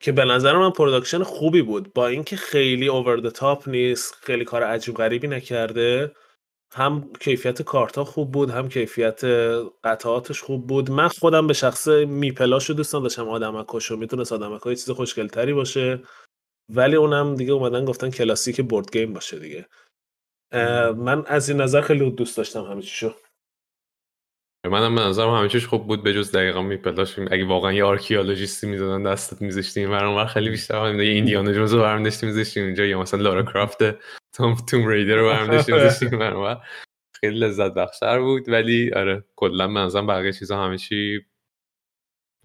که 0.00 0.12
به 0.12 0.24
نظر 0.24 0.56
من 0.56 0.70
production 0.70 1.22
خوبی 1.22 1.62
بود 1.62 1.92
با 1.92 2.06
اینکه 2.06 2.36
خیلی 2.36 2.88
over 2.88 3.30
top 3.30 3.68
نیست 3.68 4.14
خیلی 4.14 4.44
کار 4.44 4.62
عجیب 4.62 4.94
غریبی 4.94 5.28
نکرده. 5.28 6.12
هم 6.74 7.10
کیفیت 7.20 7.62
کارتا 7.62 8.04
خوب 8.04 8.32
بود 8.32 8.50
هم 8.50 8.68
کیفیت 8.68 9.24
قطعاتش 9.84 10.42
خوب 10.42 10.66
بود. 10.66 10.90
من 10.90 11.08
خودم 11.08 11.46
به 11.46 11.52
شخصه 11.52 11.88
meeple 11.88 12.48
اش 12.48 12.68
رو 12.68 12.74
دوست 12.74 13.02
نداشتم 13.02 13.28
آدمکش 13.28 13.86
رو. 13.86 13.96
می‌تونست 13.96 14.32
آدمک 14.32 14.62
های 14.62 14.76
چیز 14.76 14.90
خوشگلتری 14.90 15.52
باشه. 15.52 16.02
ولی 16.74 16.96
اونم 16.96 17.34
دیگه 17.34 17.52
اومدن 17.52 17.84
گفتن 17.84 18.10
کلاسیک 18.10 18.60
board 18.60 18.92
game 18.92 19.12
باشه 19.12 19.38
دیگه. 19.38 19.66
من 20.96 21.26
از 21.26 21.48
این 21.48 21.60
نظر 21.60 21.80
خیلی 21.80 22.10
دوست 22.10 22.36
داشتم 22.36 22.64
همه 22.64 22.82
چیشو. 22.82 23.14
منم 24.66 24.94
به 24.94 25.00
نظرم 25.00 25.34
همه 25.34 25.48
چیش 25.48 25.66
خوب 25.66 25.86
بود 25.86 26.02
به 26.02 26.14
جز 26.14 26.32
دقیقا 26.32 26.62
meeple 26.62 26.99
اش. 26.99 27.18
اگه 27.18 27.44
واقعا 27.44 27.72
یه 27.72 27.84
archaeologist 27.84 28.60
ی 28.60 28.66
می‌زدن 28.66 29.02
دستت 29.02 29.42
میذاشتیم. 29.42 29.90
برام 29.90 30.26
خیلی 30.26 30.50
بیشتر 30.50 30.94
یه 30.94 31.12
Indiana 31.12 31.52
Jones 31.52 31.74
رو 31.74 31.80
برام 31.80 32.02
داشتیم 32.02 32.28
میذاشتیم. 32.28 32.64
اینجا 32.64 32.84
یا 32.84 33.00
مثلا 33.00 33.20
Lara 33.20 33.42
Croft 33.42 33.78
Tomb 34.34 34.54
Tomb 34.54 34.88
Raider 34.88 35.16
رو 35.16 35.46
داشتیم 35.46 35.74
میذاشتیم 35.74 36.18
خیلی 37.14 37.38
لذت 37.38 37.74
بخشتر 37.74 38.20
بود. 38.20 38.48
ولی 38.48 38.92
آره 38.92 39.24
کلا 39.36 39.66
به 39.66 39.79
نظرم 39.79 40.06
بقیه 40.06 40.32
چیزا 40.32 40.64
همه 40.64 40.78
چی 40.78 41.20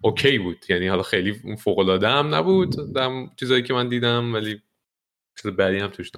OK 0.02 0.38
بود. 0.38 0.64
یعنی 0.68 0.88
حالا 0.88 1.02
خیلی 1.02 1.56
فوق 1.58 1.78
العاده 1.78 2.08
هم 2.08 2.34
نبود. 2.34 2.94
دم 2.94 3.30
چیزایی 3.36 3.62
که 3.62 3.74
من 3.74 3.88
دیدم 3.88 4.34
ولی 4.34 4.62
چیز 5.42 5.50
بعدی 5.50 5.78
هم 5.78 5.88
توش 5.88 6.12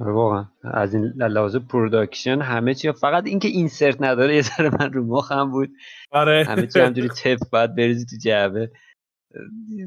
آره 0.00 0.12
واقعا. 0.12 0.46
از 0.64 0.94
این 0.94 1.04
لحاظ 1.04 1.56
production 1.56 2.40
همه 2.40 2.74
چی 2.74 2.92
فقط 2.92 3.26
اینکه 3.26 3.48
insert 3.48 4.02
نداره 4.02 4.34
یه 4.36 4.42
ذره 4.42 4.70
من 4.80 4.92
رو 4.92 5.04
مخم 5.04 5.50
بود. 5.50 5.70
آره. 6.10 6.44
همه 6.44 6.66
چی 6.66 6.80
همجوری 6.80 7.08
تپ 7.08 7.50
باید 7.50 7.74
بریزی 7.74 8.06
تو 8.06 8.16
جعبه. 8.16 8.70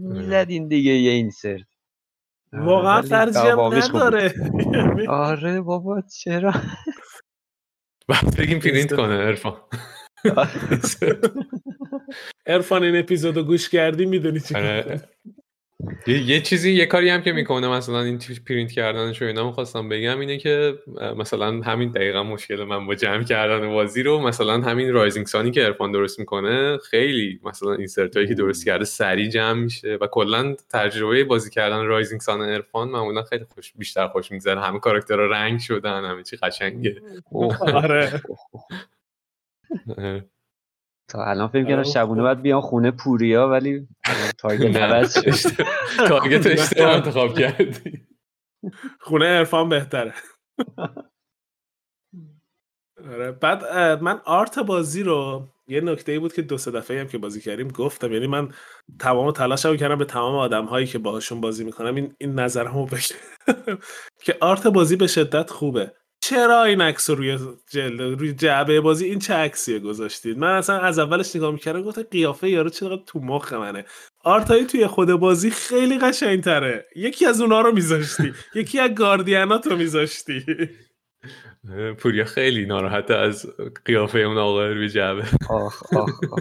می‌زدین 0.01 0.67
دیگه 0.67 0.91
یه 0.91 1.11
insert. 1.11 1.74
واقعا 2.53 3.01
ترجیح 3.01 3.53
نداره. 3.53 4.33
آره 5.09 5.61
بابا 5.61 6.01
چرا؟ 6.01 6.53
بعد 8.07 8.37
بگیم 8.37 8.59
پرینت 8.59 8.95
کنه 8.95 9.13
ارفان 9.13 9.57
ارفان 12.45 12.83
این 12.87 12.95
اپیزودو 12.99 13.43
گوش 13.43 13.69
کردی 13.69 14.05
می‌دونی 14.05 14.39
چی 14.39 14.53
یه،, 16.07 16.29
یه 16.29 16.41
چیزی 16.41 16.71
یه 16.71 16.85
کاری 16.85 17.09
هم 17.09 17.21
که 17.21 17.31
می‌کنه 17.31 17.67
مثلا 17.67 18.01
این 18.01 18.19
پرینت 18.47 18.71
کردنش 18.71 19.21
رو 19.21 19.27
اینا 19.27 19.47
می‌خواستم 19.47 19.89
بگم 19.89 20.19
اینه 20.19 20.37
که 20.37 20.73
مثلا 21.17 21.61
همین 21.61 21.91
دقیقا 21.91 22.23
مشکل 22.23 22.63
من 22.63 22.85
با 22.85 22.95
جمع 22.95 23.23
کردن 23.23 23.69
بازی 23.69 24.03
رو 24.03 24.19
مثلا 24.19 24.61
همین 24.61 24.93
Rising 24.93 25.25
Sun 25.25 25.45
ی 25.45 25.51
که 25.51 25.65
ارفان 25.65 25.91
درست 25.91 26.19
می‌کنه 26.19 26.77
خیلی 26.77 27.39
مثلا 27.43 27.73
این 27.73 27.87
هایی 28.15 28.27
که 28.27 28.33
درست 28.33 28.65
کرده 28.65 28.85
سریع 28.85 29.29
جمع 29.29 29.63
میشه 29.63 29.97
و 30.01 30.07
کلا 30.07 30.55
تجربه 30.69 31.23
بازی 31.23 31.49
کردن 31.49 31.85
Rising 31.85 32.21
Sun 32.21 32.41
ارفان 32.41 32.89
معمولا 32.89 33.23
خیلی 33.23 33.45
خوش 33.55 33.73
بیشتر 33.77 34.07
خوش 34.07 34.31
میگذره. 34.31 34.61
همه 34.61 34.79
کاراکترها 34.79 35.25
رنگ 35.25 35.59
شدن 35.59 36.05
همه 36.05 36.23
چی 36.23 36.37
قشنگه. 36.37 37.01
آره. 37.61 38.21
تا 41.07 41.25
الان 41.25 41.47
فکر 41.47 41.67
کردم 41.67 41.83
شبونه 41.83 42.21
باید 42.21 42.41
بیان 42.41 42.61
خونه 42.61 42.91
پوریا 42.91 43.47
ولی 43.49 43.87
تارگت 44.37 44.75
عوض 44.75 45.39
شد. 45.39 45.65
تارگت 46.07 46.47
اشتباه 46.47 46.95
انتخاب 46.95 47.39
کردی. 47.39 48.05
خونه 48.99 49.25
عرفان 49.25 49.69
بهتره. 49.69 50.13
آره. 53.11 53.31
بعد 53.31 53.63
من 54.03 54.21
آرت 54.25 54.59
بازی 54.59 55.03
رو 55.03 55.47
یه 55.67 55.81
نکته 55.81 56.11
ای 56.11 56.19
بود 56.19 56.33
که 56.33 56.41
دو 56.41 56.57
سه 56.57 56.71
دفعه 56.71 56.99
هم 56.99 57.07
که 57.07 57.17
بازی 57.17 57.41
کردیم 57.41 57.67
گفتم. 57.67 58.13
یعنی 58.13 58.27
من 58.27 58.53
تمام 58.99 59.31
تلاشمو 59.31 59.75
کردم 59.75 59.97
به 59.97 60.05
تمام 60.05 60.35
آدم 60.35 60.65
هایی 60.65 60.87
که 60.87 60.99
باهاشون 60.99 61.41
بازی 61.41 61.63
می‌کنم 61.63 61.95
این 61.95 62.15
این 62.17 62.39
نظرمو 62.39 62.85
بگم. 62.85 62.97
که 64.25 64.37
آرت 64.41 64.67
بازی 64.67 64.95
به 64.95 65.07
شدت 65.07 65.49
خوبه. 65.49 65.93
چرا 66.29 66.63
این 66.63 66.81
عکس 66.81 67.09
روی 67.09 67.39
جلد 67.69 68.01
روی 68.01 68.33
جعبه 68.33 68.81
بازی؟ 68.81 69.05
این 69.05 69.19
چه 69.19 69.33
عکسیه 69.33 69.79
گذاشتید؟ 69.79 70.37
من 70.37 70.57
اصلا 70.57 70.79
از 70.79 70.99
اولش 70.99 71.35
نگاه 71.35 71.51
می‌کردم 71.51 71.81
گفتم 71.81 72.03
قیافه 72.03 72.49
یارو 72.49 72.69
چقدر 72.69 73.01
تو 73.07 73.19
مخ 73.19 73.53
منه. 73.53 73.85
آرتایی 74.23 74.65
توی 74.65 74.87
خود 74.87 75.11
بازی 75.13 75.51
خیلی 75.51 75.99
قشنگتره. 75.99 76.85
یکی 76.95 77.25
از 77.25 77.41
اونها 77.41 77.61
رو 77.61 77.71
میذاشتی. 77.71 78.33
یکی 78.55 78.79
از 78.79 78.91
گاردینات 78.95 79.67
رو 79.67 79.75
میذاشتی. 79.75 80.45
پوریا 81.99 82.25
خیلی 82.25 82.65
ناراحته 82.65 83.15
از 83.15 83.45
قیافه 83.85 84.19
اون 84.19 84.37
آقای 84.37 84.73
روی 84.73 84.89
جعبه. 84.89 85.23
آخ 85.49 85.93
آخ 85.93 86.09
آخ. 86.31 86.39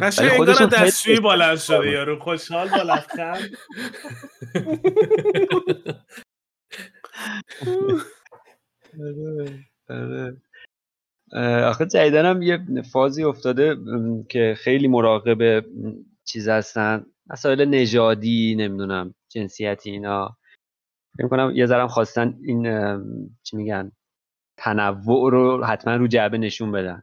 قشنگ 0.00 0.30
انگار 0.30 0.66
دستشویی 0.66 1.20
بلند 1.20 1.58
شده 1.58 1.90
یارو. 1.90 2.18
خوشحال 2.18 2.68
با 2.68 2.82
لبخند. 2.82 3.56
آخه 11.64 11.86
جدیدن 11.86 12.24
هم 12.24 12.42
یه 12.42 12.82
فازی 12.92 13.24
افتاده 13.24 13.76
که 14.28 14.54
خیلی 14.58 14.88
مراقب 14.88 15.66
چیز 16.24 16.48
هستن. 16.48 17.06
مسائل 17.26 17.64
نژادی 17.64 18.54
نمی‌دونم 18.58 19.14
جنسیتی 19.28 19.90
اینا. 19.90 20.36
فکر 21.18 21.28
کنم 21.28 21.52
یه 21.54 21.66
ذرم 21.66 21.88
خواستن 21.88 22.38
این 22.44 22.62
چی 23.42 23.56
میگن 23.56 23.92
تنوع 24.56 25.30
رو 25.30 25.64
حتما 25.64 25.96
رو 25.96 26.06
جعبه 26.06 26.38
نشون 26.38 26.72
بدن. 26.72 27.02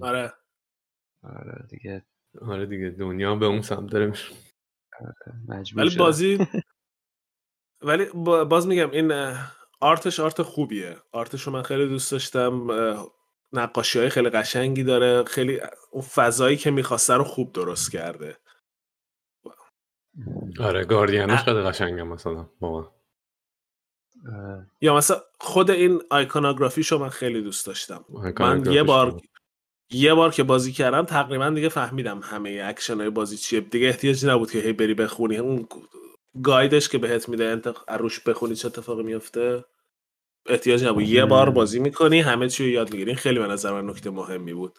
آره. 0.00 0.32
آره 1.22 1.66
دیگه. 1.70 2.04
آره 2.40 2.66
دیگه 2.66 2.90
دنیا 2.90 3.34
به 3.34 3.46
اون 3.46 3.62
سمت 3.62 3.90
داره 3.90 4.06
میشه. 4.06 4.34
مجبور 5.48 5.84
ولی. 5.84 5.96
بازی 5.96 6.38
ولی 7.82 8.04
با- 8.14 8.44
باز 8.44 8.66
میگم 8.66 8.90
این 8.90 9.34
art 9.80 10.04
ش 10.04 10.20
art 10.20 10.42
خوبیه. 10.42 10.96
art 11.12 11.30
ش 11.30 11.42
رو 11.42 11.52
من 11.52 11.62
خیلی 11.62 11.88
دوست 11.88 12.12
داشتم. 12.12 12.66
نقاشی 13.52 13.98
های 13.98 14.08
خیلی 14.08 14.30
قشنگی 14.30 14.84
داره. 14.84 15.24
خیلی 15.24 15.60
اون 15.90 16.02
فضایی 16.02 16.56
که 16.56 16.70
می‌خواسته 16.70 17.14
رو 17.14 17.24
خوب 17.24 17.52
درست 17.52 17.92
کرده. 17.92 18.36
آره 20.60 20.84
گاردینش 20.84 21.38
خیلی 21.42 21.60
قشنگه 21.60 22.02
مثلا 22.02 22.48
آره. 22.60 22.86
یا 24.80 24.96
مثلا 24.96 25.20
خود 25.40 25.70
این 25.70 26.02
iconography 26.10 26.79
ش 26.79 26.92
رو 26.92 26.98
من 26.98 27.08
خیلی 27.08 27.42
دوست 27.42 27.66
داشتم. 27.66 28.04
من 28.40 28.72
یه 28.72 28.82
بار. 28.82 29.20
یه 29.90 30.14
بار 30.14 30.30
که 30.30 30.42
بازی 30.42 30.72
کردم 30.72 31.04
تقریبا 31.04 31.50
دیگه 31.50 31.68
فهمیدم 31.68 32.20
همه 32.22 32.62
اکشن 32.64 32.96
های 32.96 33.10
بازی 33.10 33.36
چیه. 33.36 33.60
دیگه 33.60 33.86
احتیاجی 33.86 34.26
نبود 34.26 34.50
که 34.50 34.58
هی 34.58 34.72
بری 34.72 34.94
بخونی. 34.94 35.36
اون 35.36 35.68
guide 36.42 36.75
ش 36.75 36.88
که 36.88 36.98
بهت 36.98 37.28
میده 37.28 37.44
انت 37.44 37.74
روش 37.88 38.20
بخونی 38.20 38.54
چه 38.54 38.68
اتفاقی 38.68 39.02
میفته. 39.02 39.64
احتیاج 40.46 40.84
نبود. 40.84 41.02
یه 41.02 41.24
بار 41.24 41.50
بازی 41.50 41.80
می‌کنی 41.80 42.20
همه 42.20 42.48
چی 42.48 42.64
رو 42.64 42.70
یاد 42.70 42.92
می‌گیری. 42.92 43.14
خیلی 43.14 43.38
به 43.38 43.46
نظر 43.46 43.72
من 43.72 43.90
نکته 43.90 44.10
مهمی 44.10 44.54
بود. 44.54 44.78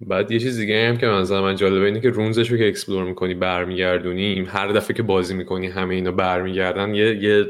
بعد 0.00 0.30
یه 0.30 0.38
چیز 0.38 0.56
دیگه 0.56 0.88
هم 0.88 0.96
که 0.96 1.06
نظر 1.06 1.40
من 1.40 1.56
جالبه 1.56 1.86
اینه 1.86 2.00
که 2.00 2.10
ruins 2.10 2.39
ش 2.39 2.50
رو 2.50 2.58
که 2.58 2.68
explore 2.68 3.04
می‌کنی 3.04 3.34
برمیگردونی 3.34 4.44
هر 4.44 4.68
دفعه 4.68 4.96
که 4.96 5.02
بازی 5.02 5.34
می‌کنی 5.34 5.66
همه 5.66 5.94
اینا 5.94 6.12
برمیگردن 6.12 6.94
یه 6.94 7.16
یه 7.22 7.46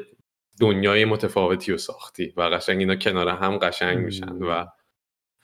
دنیای 0.60 1.04
متفاوتی 1.04 1.72
رو 1.72 1.78
ساختی 1.78 2.32
و 2.36 2.42
قشنگ 2.42 2.78
اینا 2.78 2.96
کنار 2.96 3.28
هم 3.28 3.58
قشنگ 3.58 3.98
میشن 3.98 4.32
و 4.32 4.66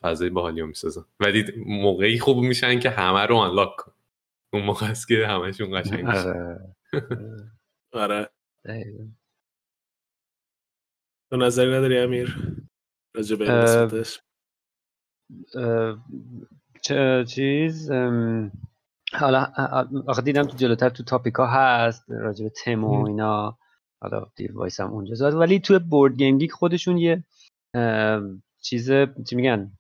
فضای 0.02 0.30
باحالی 0.30 0.60
رو 0.60 0.66
می‌سازن. 0.66 1.04
ولی 1.20 1.44
موقعی 1.66 2.18
خوب 2.18 2.38
میشن 2.38 2.78
که 2.80 2.90
همه 2.90 3.26
رو 3.26 3.36
unlock 3.36 3.76
کن. 3.76 3.92
اون 4.52 4.62
موقع 4.62 4.86
است 4.86 5.08
که 5.08 5.26
همشون 5.26 5.80
قشنگ 5.80 6.04
میشن. 6.04 6.58
آره. 7.94 8.30
دقیقاً. 8.64 9.08
تو 11.30 11.36
نظری 11.36 11.72
نداری 11.72 11.98
امیر؟ 11.98 12.36
راجع 13.16 13.36
به 13.36 13.44
قسمتش؟ 13.44 14.20
چیز 17.26 17.90
حالا 19.12 19.52
آخه 20.06 20.22
دیدم 20.22 20.42
تو 20.42 20.56
جلوتر 20.56 20.88
تو 20.88 21.04
topic 21.04 21.34
ها 21.34 21.46
هست 21.46 22.04
راجع 22.08 22.44
به 22.44 22.50
تم 22.64 22.84
و 22.84 23.06
اینا. 23.06 23.58
حالا 24.02 24.26
دیر 24.36 24.56
وایس 24.56 24.80
هم 24.80 24.90
اونجا. 24.90 25.14
زاد 25.14 25.34
ولی 25.34 25.60
توی 25.60 25.78
BoardGameGeek 25.78 26.52
خودشون 26.52 26.98
یه 26.98 27.24
چیز 28.60 28.90
چی 29.28 29.36
میگن؟ 29.36 29.72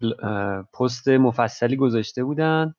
پست 0.74 1.08
مفصلی 1.08 1.76
گذاشته 1.76 2.24
بودن 2.24 2.74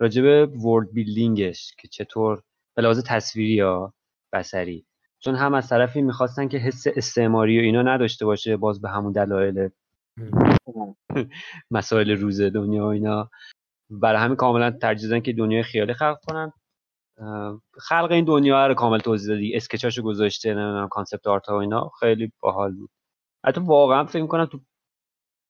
راجع 0.00 0.22
به 0.22 0.46
world 0.46 0.92
building 0.92 1.58
ش 1.58 1.74
که 1.78 1.88
چطور 1.88 2.42
به 2.76 2.82
لحاظ 2.82 3.04
تصویری 3.06 3.54
یا 3.54 3.94
بصری. 4.34 4.86
چون 5.18 5.34
هم 5.34 5.54
از 5.54 5.68
طرفی 5.68 6.02
می‌خواستن 6.02 6.48
که 6.48 6.58
حس 6.58 6.86
استعماری 6.96 7.58
و 7.58 7.62
اینا 7.62 7.82
نداشته 7.82 8.26
باشه 8.26 8.56
باز 8.56 8.80
به 8.80 8.88
همون 8.88 9.12
دلایل 9.12 9.68
مسائل 11.70 12.10
روز 12.10 12.40
دنیا 12.40 12.84
و 12.84 12.86
اینا. 12.88 13.30
برای 13.90 14.20
همین 14.22 14.36
کاملا 14.36 14.70
ترجیح 14.70 15.10
دادن 15.10 15.20
که 15.22 15.32
دنیای 15.32 15.62
خیالی 15.62 15.94
خلق 15.94 16.18
کنن. 16.26 16.52
خلق 17.78 18.08
این 18.10 18.24
دنیا 18.24 18.66
رو 18.66 18.74
کامل 18.74 18.98
توضیح 18.98 19.34
دادی. 19.34 19.56
sketch 19.56 19.87
اشو 19.87 20.02
گذاشته 20.02 20.50
نمی‌دونم 20.54 20.88
concept 20.88 21.26
art 21.26 21.46
ها 21.46 21.56
و 21.56 21.60
اینا. 21.60 21.90
خیلی 22.00 22.32
باحال 22.40 22.72
بود. 22.72 22.90
حتی 23.44 23.60
واقعا 23.60 24.04
فکر 24.04 24.22
می‌کنم 24.22 24.46
تو 24.46 24.60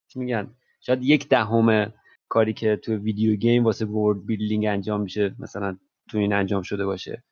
چی 0.09 0.19
میگن؟ 0.19 0.55
شاید 0.81 1.03
یک 1.03 1.29
دهم 1.29 1.93
کاری 2.29 2.53
که 2.53 2.77
تو 2.77 2.93
video 2.97 3.37
game 3.37 3.65
واسه 3.65 3.87
world 3.87 4.27
building 4.27 4.67
انجام 4.67 5.01
میشه 5.01 5.35
مثلا 5.39 5.77
تو 6.11 6.19
این 6.19 6.33
انجام 6.33 6.63
شده 6.63 6.87
باشه. 6.87 7.25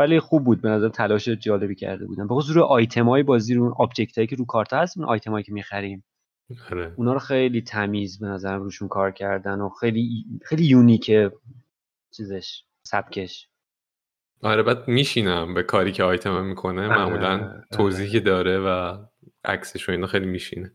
ولی 0.00 0.20
خوب 0.20 0.44
بود. 0.44 0.60
به 0.60 0.68
نظر 0.68 0.88
تلاش 0.88 1.28
جالبی 1.28 1.74
کرده 1.74 2.06
بودن. 2.06 2.26
بخصوص 2.26 2.56
روی 2.56 2.64
آیتم 2.64 3.08
های 3.08 3.22
بازی 3.22 3.54
رو 3.54 3.74
object 3.78 4.18
هایی 4.18 4.26
که 4.26 4.36
رو 4.36 4.44
کارت 4.44 4.72
هست 4.72 4.98
اون 4.98 5.08
آیتم 5.08 5.30
هایی 5.30 5.44
که 5.44 5.52
می‌خریم. 5.52 6.04
آره. 6.70 6.94
اونا 6.96 7.12
رو 7.12 7.18
خیلی 7.18 7.62
تمیز 7.62 8.18
به 8.18 8.26
نظرم 8.26 8.62
روشون 8.62 8.88
کار 8.88 9.10
کردن 9.10 9.60
و 9.60 9.68
خیلی 9.68 10.24
خیلی 10.44 10.64
unique 10.64 11.22
ه 11.22 11.32
چیزش 12.10 12.64
سبکش. 12.82 13.48
آره 14.42 14.62
بعد 14.62 14.88
میشینه 14.88 15.54
به 15.54 15.62
کاری 15.62 15.92
که 15.92 16.04
آیتم 16.04 16.44
می‌کنه. 16.44 16.86
آره، 16.86 16.98
معمولا 16.98 17.32
آره. 17.32 17.64
توضیحی 17.72 18.10
که 18.10 18.20
داره 18.20 18.58
و 18.58 18.98
عکسش 19.44 19.88
و 19.88 19.92
اینا 19.92 20.06
خیلی 20.06 20.26
میشینه. 20.26 20.72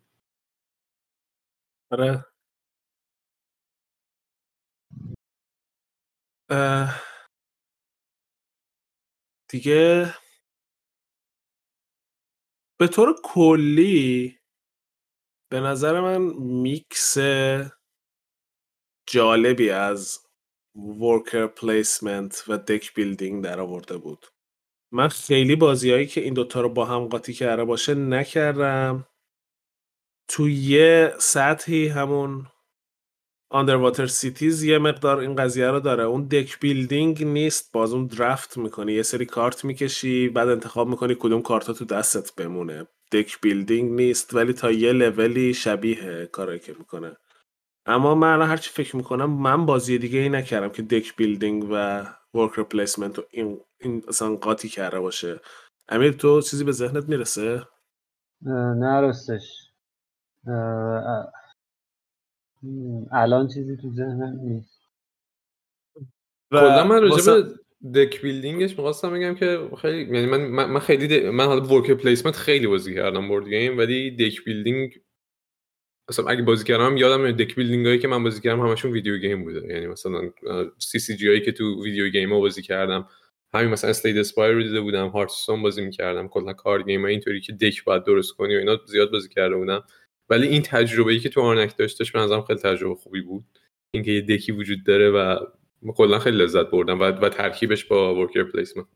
آره. 1.91 2.25
دیگه 9.49 10.13
به 12.79 12.87
طور 12.87 13.15
کلی 13.23 14.39
به 15.51 15.59
نظر 15.59 16.01
من 16.01 16.21
میکس 16.37 17.17
جالبی 19.07 19.69
از 19.69 20.19
worker 20.75 21.47
placement 21.47 22.43
و 22.47 22.57
deck 22.57 22.93
building 22.93 23.43
در 23.43 23.59
آورده 23.59 23.97
بود. 23.97 24.25
من 24.91 25.07
خیلی 25.07 25.55
بازیهایی 25.55 26.07
که 26.07 26.21
این 26.21 26.33
دوتا 26.33 26.61
رو 26.61 26.69
با 26.69 26.85
هم 26.85 27.07
قاطی 27.07 27.33
کرده 27.33 27.63
باشه 27.63 27.95
نکردم. 27.95 29.07
تو 30.27 30.49
یه 30.49 31.13
سطحی 31.19 31.87
همون 31.87 32.47
Underwater 33.55 34.05
Cities 34.05 34.63
یه 34.63 34.77
مقدار 34.77 35.17
این 35.17 35.35
قضیه 35.35 35.71
رو 35.71 35.79
داره. 35.79 36.03
اون 36.03 36.27
deck 36.27 36.59
building 36.59 37.23
نیست 37.23 37.71
باز 37.71 37.93
اون 37.93 38.05
draft 38.07 38.57
می‌کنی. 38.57 38.93
یه 38.93 39.03
سری 39.03 39.25
کارت 39.25 39.65
می‌کشی 39.65 40.29
بعد 40.29 40.49
انتخاب 40.49 40.87
می‌کنی 40.87 41.15
کدوم 41.19 41.41
کارت 41.41 41.71
تو 41.71 41.85
دستت 41.85 42.35
بمونه. 42.35 42.87
deck 43.11 43.41
building 43.41 43.91
نیست 43.91 44.33
ولی 44.33 44.53
تا 44.53 44.71
یه 44.71 44.91
لولی 44.91 45.53
شبیه 45.53 46.25
کاری 46.31 46.59
که 46.59 46.75
می‌کنه. 46.79 47.17
اما 47.85 48.15
من 48.15 48.33
الان 48.33 48.49
هرچی 48.49 48.69
فکر 48.69 48.95
می‌کنم 48.95 49.29
من 49.29 49.65
بازی 49.65 49.97
دیگه 49.97 50.19
ای 50.19 50.29
نکردم 50.29 50.69
که 50.69 50.81
deck 50.81 51.15
building 51.15 51.67
و 51.71 52.05
worker 52.33 52.51
placement 52.57 53.19
و 53.19 53.23
این, 53.31 53.61
این 53.79 54.03
اصلا 54.07 54.35
قاطی 54.35 54.69
کرده 54.69 54.99
باشه. 54.99 55.39
امیر 55.89 56.11
تو 56.11 56.41
چیزی 56.41 56.63
به 56.63 56.71
ذهنت 56.71 57.09
می‌رسه؟ 57.09 57.67
نه 58.79 59.01
راستش. 59.01 59.71
الان 63.11 63.47
چیزی 63.47 63.77
تو 63.77 63.91
ذهنم 63.93 64.39
نیست. 64.43 64.81
و 66.51 66.59
کلا 66.59 66.83
من 66.83 67.01
راجع 67.01 67.33
به 67.33 67.53
deck 67.93 68.21
building 68.21 68.60
ش 68.60 68.69
می‌خواستم 68.69 69.13
بگم 69.13 69.35
که 69.35 69.69
خیلی 69.81 70.15
یعنی 70.15 70.25
من 70.25 70.65
من, 70.65 70.79
خیلی 70.79 71.07
د- 71.07 71.23
من 71.23 71.45
حالا 71.45 71.61
worker 71.61 71.91
placement 71.91 72.35
خیلی 72.35 72.67
بازی 72.67 72.95
کردم 72.95 73.27
board 73.27 73.47
game 73.49 73.77
ولی 73.77 74.11
deck 74.11 74.43
building 74.43 74.93
مثلا 76.09 76.27
اگه 76.27 76.41
بازی 76.41 76.63
کردم 76.63 76.97
یادم 76.97 77.21
میاد 77.23 77.35
deck 77.37 77.55
building 77.55 77.85
هایی 77.85 77.99
که 77.99 78.07
من 78.07 78.23
بازی 78.23 78.41
کردم 78.41 78.59
همشون 78.61 78.91
video 78.91 79.17
game 79.17 79.43
بوده. 79.43 79.67
یعنی 79.73 79.87
مثلا 79.87 80.21
CCG 80.77 81.27
هایی 81.27 81.41
که 81.41 81.51
تو 81.51 81.83
video 81.83 82.09
game 82.09 82.33
ها 82.33 82.39
بازی 82.39 82.61
کردم. 82.61 83.07
همین 83.53 83.71
مثلا 83.71 83.89
Slay 83.89 84.05
the 84.05 84.17
Spire 84.17 84.53
رو 84.53 84.63
دیده 84.63 84.81
بودم 84.81 85.07
Hearthstone 85.07 85.61
بازی 85.61 85.81
می‌کردم. 85.85 86.27
کلا 86.27 86.53
card 86.53 86.85
game 86.85 87.05
اینطوری 87.05 87.41
که 87.41 87.53
deck 87.53 87.83
باید 87.83 88.03
درست 88.03 88.31
کنی 88.33 88.55
و 88.55 88.59
اینا 88.59 88.77
زیاد 88.87 89.11
بازی 89.11 89.29
کرده 89.29 89.55
بودم. 89.55 89.83
ولی 90.29 90.47
این 90.47 90.61
تجربه 90.61 91.11
ای 91.11 91.19
که 91.19 91.29
تو 91.29 91.41
Arnak 91.41 91.77
داشتش 91.77 92.11
به 92.11 92.19
نظرم 92.19 92.41
خیلی 92.41 92.59
تجربه 92.59 92.95
خوبی 92.95 93.21
بود. 93.21 93.45
اینکه 93.93 94.11
یه 94.11 94.21
deck 94.21 94.45
ی 94.45 94.51
وجود 94.51 94.85
داره 94.85 95.09
و 95.09 95.39
کلا 95.95 96.19
خیلی 96.19 96.37
لذت 96.37 96.65
بردم 96.71 96.99
و, 96.99 97.03
و 97.03 97.29
ترکیبش 97.29 97.85
با 97.85 98.15
worker 98.15 98.43
placement 98.43 98.87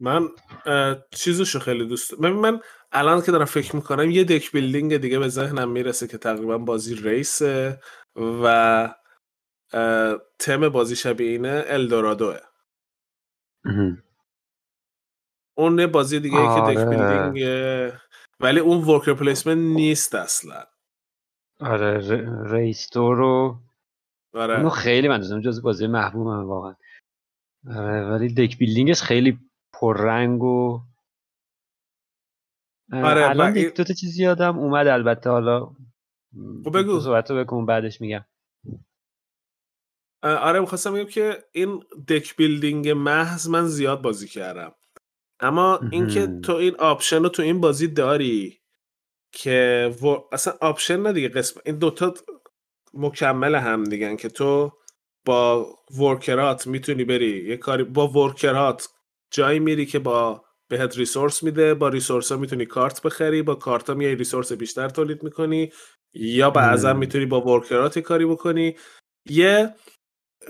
من 0.00 0.28
چیزشو 1.10 1.58
خیلی 1.58 1.86
دوست 1.86 2.14
ببین 2.14 2.32
من 2.32 2.60
الان 2.92 3.22
که 3.22 3.32
دارم 3.32 3.44
فکر 3.44 3.76
می‌کنم 3.76 4.10
یه 4.10 4.24
deck 4.24 4.52
building 4.52 4.96
دیگه 4.96 5.18
به 5.18 5.28
ذهنم 5.28 5.70
می‌رسه 5.70 6.08
که 6.08 6.18
تقریبا 6.18 6.58
بازی 6.58 6.94
race 6.94 7.63
ه 7.63 7.80
و 8.16 8.94
تم 10.38 10.68
بازی 10.68 10.96
شبیه 10.96 11.30
اینه 11.30 11.64
El 11.66 11.82
Dorado 11.82 12.30
ه 12.30 12.38
اون 15.54 15.78
یه 15.78 15.86
بازی 15.86 16.20
دیگه 16.20 16.36
ای 16.36 16.46
که 16.46 16.60
deck 16.60 16.86
آره. 16.86 16.96
building 16.96 17.92
ولی 18.40 18.60
اون 18.60 18.84
worker 18.84 19.14
placement 19.14 19.76
نیست 19.76 20.14
اصلا. 20.14 20.64
آره 21.60 21.98
ر- 21.98 22.72
رو 22.94 23.60
آره. 24.34 24.56
اونو 24.56 24.68
خیلی 24.68 25.08
من 25.08 25.16
دوست 25.16 25.30
دارم 25.30 25.42
جز 25.42 25.62
بازی 25.62 25.86
محبوبم 25.86 26.44
واقعا. 26.48 26.74
آره 27.76 28.10
ولی 28.10 28.34
deck 28.34 28.58
building 28.58 28.93
ش 28.93 29.02
خیلی 29.02 29.38
پررنگ 29.72 30.42
و 30.42 30.80
آره، 32.92 33.26
و 33.26 33.28
الان 33.30 33.56
یک 33.56 33.74
دو 33.74 33.84
تا 33.84 33.94
چیزی 33.94 34.22
یادم 34.22 34.58
اومد 34.58 34.86
البته 34.86 35.30
حالا 35.30 35.66
خب 36.64 36.78
بگو. 36.78 36.92
تو 36.92 37.00
صحبت 37.00 37.30
رو 37.30 37.36
بکن 37.44 37.66
بعدش 37.66 38.00
میگم. 38.00 38.24
آره 40.22 40.60
می‌خواستم 40.60 40.94
بگم 40.94 41.04
که 41.08 41.44
این 41.52 41.84
deck 42.08 42.36
building 42.36 42.88
محض 42.88 43.48
من 43.48 43.66
زیاد 43.66 44.02
بازی 44.02 44.28
کردم. 44.28 44.72
اما 45.40 45.80
اینکه. 45.90 46.26
تو 46.26 46.54
این 46.54 46.76
option 46.78 47.22
رو 47.22 47.28
تو 47.28 47.42
این 47.42 47.60
بازی 47.60 47.88
داری 47.88 48.60
که 49.32 49.90
و... 50.02 50.06
اصلا 50.32 50.54
option 50.60 51.00
نه 51.00 51.12
دیگه 51.12 51.28
رسما 51.28 51.60
این 51.66 51.78
دوتا 51.78 52.14
مکمل 52.94 53.54
هم 53.54 53.84
دیگن 53.84 54.16
که 54.16 54.28
تو 54.28 54.72
با 55.24 55.74
worker 55.98 56.56
ات 56.56 56.66
می‌تونی 56.66 57.04
بری 57.04 57.46
یه 57.46 57.56
کاری 57.56 57.84
با 57.84 58.08
worker 58.08 58.77
ات 58.77 58.88
جایی 59.30 59.58
میری 59.58 59.86
که 59.86 59.98
با 59.98 60.44
بهت 60.68 60.98
ریسورس 60.98 61.42
میده 61.42 61.74
با 61.74 61.88
ریسورس 61.88 62.32
ها 62.32 62.38
می‌تونی 62.38 62.66
کارت 62.66 63.02
بخری 63.02 63.42
با 63.42 63.54
کارت 63.54 63.88
ها 63.88 63.94
میای 63.94 64.14
ریسورس 64.14 64.52
بیشتر 64.52 64.88
تولید 64.88 65.22
می‌کنی 65.22 65.72
یا 66.14 66.50
بعضا. 66.50 66.92
می‌تونی 66.92 67.26
با 67.26 67.40
ورکرات 67.40 67.98
کاری 67.98 68.26
بکنی 68.26 68.76
یه 69.28 69.74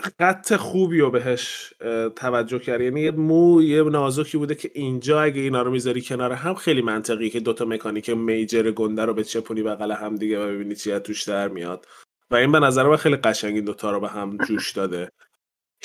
خط 0.01 0.57
خوبی 0.57 1.01
رو 1.01 1.11
بهش 1.11 1.75
توجه 2.17 2.59
کرد 2.59 2.81
یعنی 2.81 3.01
یه 3.01 3.11
مو 3.11 3.63
یه 3.63 3.83
نازکی 3.83 4.39
بوده 4.39 4.55
که 4.55 4.71
اینجا 4.75 5.23
اگه 5.23 5.41
اینا 5.41 5.63
رو 5.63 5.71
می‌ذاری 5.71 6.03
کنار 6.03 6.33
هم 6.33 6.55
خیلی 6.55 6.83
منطقی 6.83 7.31
که 7.31 7.41
دوتا 7.41 7.65
مکانیک 7.65 8.11
میجر 8.11 8.71
گنده 8.71 9.05
رو 9.05 9.15
بچپونی 9.15 9.63
بغل 9.63 9.93
هم 9.93 10.17
دیگه 10.17 10.45
و 10.45 10.49
ببینی 10.49 10.75
چی 10.75 10.93
از 10.93 11.03
توش 11.03 11.23
در 11.23 11.49
میاد. 11.49 11.87
و 12.31 12.37
این 12.37 12.53
به 12.53 12.61
نظر 12.61 12.83
من 12.83 12.97
خیلی 12.97 13.17
قشنگ 13.17 13.55
این 13.55 13.65
دوتا 13.65 13.91
رو 13.91 14.01
به 14.01 14.09
هم 14.09 14.37
جوش 14.37 14.73
داده. 14.73 15.09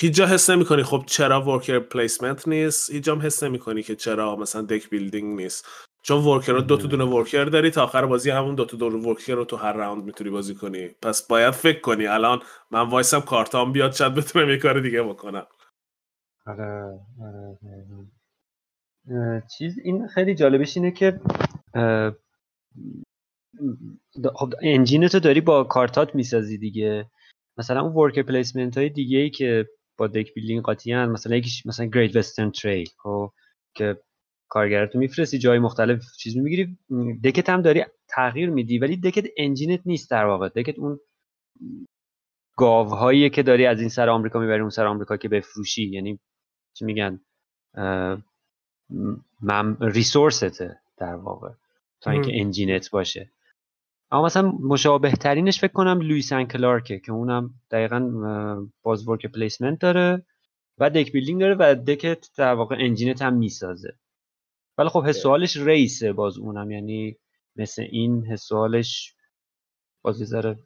هیچ 0.00 0.14
جا 0.14 0.26
حس 0.26 0.50
نمی‌کنی 0.50 0.82
خب 0.82 1.02
چرا 1.06 1.42
worker 1.42 1.78
placement 1.78 2.48
نیست 2.48 2.90
هیچ 2.90 3.04
جا 3.04 3.16
حس 3.18 3.42
نمی‌کنی 3.42 3.82
که 3.82 3.96
چرا 3.96 4.36
مثلا 4.36 4.62
deck 4.62 4.90
building 4.90 5.40
نیست. 5.40 5.66
چون 6.06 6.24
worker 6.24 6.52
دو 6.58 6.76
تا 6.76 6.88
دونه 6.88 7.04
worker 7.04 7.44
داری 7.44 7.70
تا 7.70 7.84
آخر 7.84 8.06
بازی 8.06 8.30
همون 8.30 8.54
دو 8.54 8.64
تا 8.64 8.76
دونه 8.76 9.08
worker 9.08 9.34
رو 9.34 9.44
تو 9.44 9.56
هر 9.56 9.72
round 9.72 10.04
می‌تونی 10.04 10.30
بازی 10.30 10.54
کنی 10.54 10.88
پس 10.88 11.26
باید 11.26 11.54
فکر 11.54 11.80
کنی 11.80 12.06
الان 12.06 12.42
من 12.70 12.88
وایسم 12.90 13.20
کارتام 13.20 13.72
بیاد 13.72 13.92
شاید 13.92 14.14
بتونم 14.14 14.50
یه 14.50 14.56
کار 14.58 14.80
دیگه 14.80 15.02
بکنم 15.02 15.46
آره 16.46 17.00
آره. 17.22 17.58
اه، 19.10 19.42
چیز 19.58 19.78
این 19.84 20.08
خیلی 20.08 20.34
جالبش 20.34 20.76
اینه 20.76 20.90
که 20.90 21.20
خب 24.34 24.54
engine 24.62 25.08
تو 25.08 25.20
داری 25.20 25.40
با 25.40 25.64
کارتات 25.64 26.14
می‌سازی 26.14 26.58
دیگه 26.58 27.10
مثلا 27.58 27.80
اون 27.80 27.92
worker 27.92 28.22
placement 28.22 28.78
های 28.78 28.88
دیگه 28.88 29.18
ای 29.18 29.30
که 29.30 29.68
با 29.98 30.06
deck 30.06 30.34
building 30.34 30.62
قاطی 30.62 30.92
هن. 30.92 31.08
مثلا 31.08 31.36
یکیش 31.36 31.66
مثلا 31.66 31.86
Great 31.86 32.16
Western 32.16 32.50
Trail 32.50 32.88
خب 33.02 33.32
که 33.76 33.96
کارگرتو 34.48 34.98
میفرستی 34.98 35.38
جای 35.38 35.58
مختلف 35.58 36.02
چیز 36.18 36.36
می‌گیری. 36.36 36.78
deck 37.24 37.43
ت 37.43 37.48
هم 37.48 37.62
داری 37.62 37.84
تغییر 38.08 38.50
میدی 38.50 38.78
ولی 38.78 38.96
deck 38.96 39.18
ت 39.18 39.24
engine 39.36 39.74
ت 39.74 39.80
نیست 39.86 40.10
در 40.10 40.24
واقع. 40.24 40.48
deck 40.48 40.72
ت 40.72 40.78
اون 40.78 41.00
گاوهایی 42.56 43.30
که 43.30 43.42
داری 43.42 43.66
از 43.66 43.80
این 43.80 43.88
سر 43.88 44.08
آمریکا 44.08 44.38
می‌بری 44.38 44.60
اون 44.60 44.70
سر 44.70 44.86
آمریکا 44.86 45.16
که 45.16 45.28
بفروشی. 45.28 45.88
یعنی 45.88 46.18
چی 46.74 46.84
میگن؟ 46.84 47.20
مم 49.42 49.76
resource 49.80 50.58
ته 50.58 50.78
در 50.96 51.14
واقع. 51.14 51.50
تا 52.00 52.10
اینکه. 52.10 52.40
engine 52.40 52.83
ت 52.83 52.90
باشه. 52.90 53.30
اما 54.10 54.24
مثلا 54.24 54.52
مشابه 54.60 55.10
ترینش 55.10 55.60
فکر 55.60 55.72
کنم 55.72 56.00
Lewis 56.00 56.32
Clark 56.32 56.87
ه 56.87 56.98
که 56.98 57.12
اونم 57.12 57.54
دقیقا 57.70 58.00
باز 58.82 59.08
worker 59.08 59.26
placement 59.26 59.80
داره 59.80 60.26
و 60.78 60.90
deck 60.90 61.12
building 61.12 61.40
داره 61.40 61.56
و 61.58 61.74
deck 61.74 62.19
ت 62.19 62.30
در 62.36 62.54
واقع 62.54 62.76
engine 62.78 63.16
ت 63.16 63.22
هم 63.22 63.34
می‌سازه. 63.34 63.94
ولی 64.78 64.88
خب 64.88 65.04
حس 65.06 65.26
و 65.26 65.28
حالش 65.28 65.56
race 65.56 66.01
ه 66.01 66.12
باز 66.12 66.38
اونم. 66.38 66.70
یعنی 66.70 67.18
مثل 67.56 67.82
این 67.82 68.26
حس 68.26 68.52
و 68.52 68.56
حالش 68.56 69.14
باز 70.02 70.16
ذره 70.16 70.58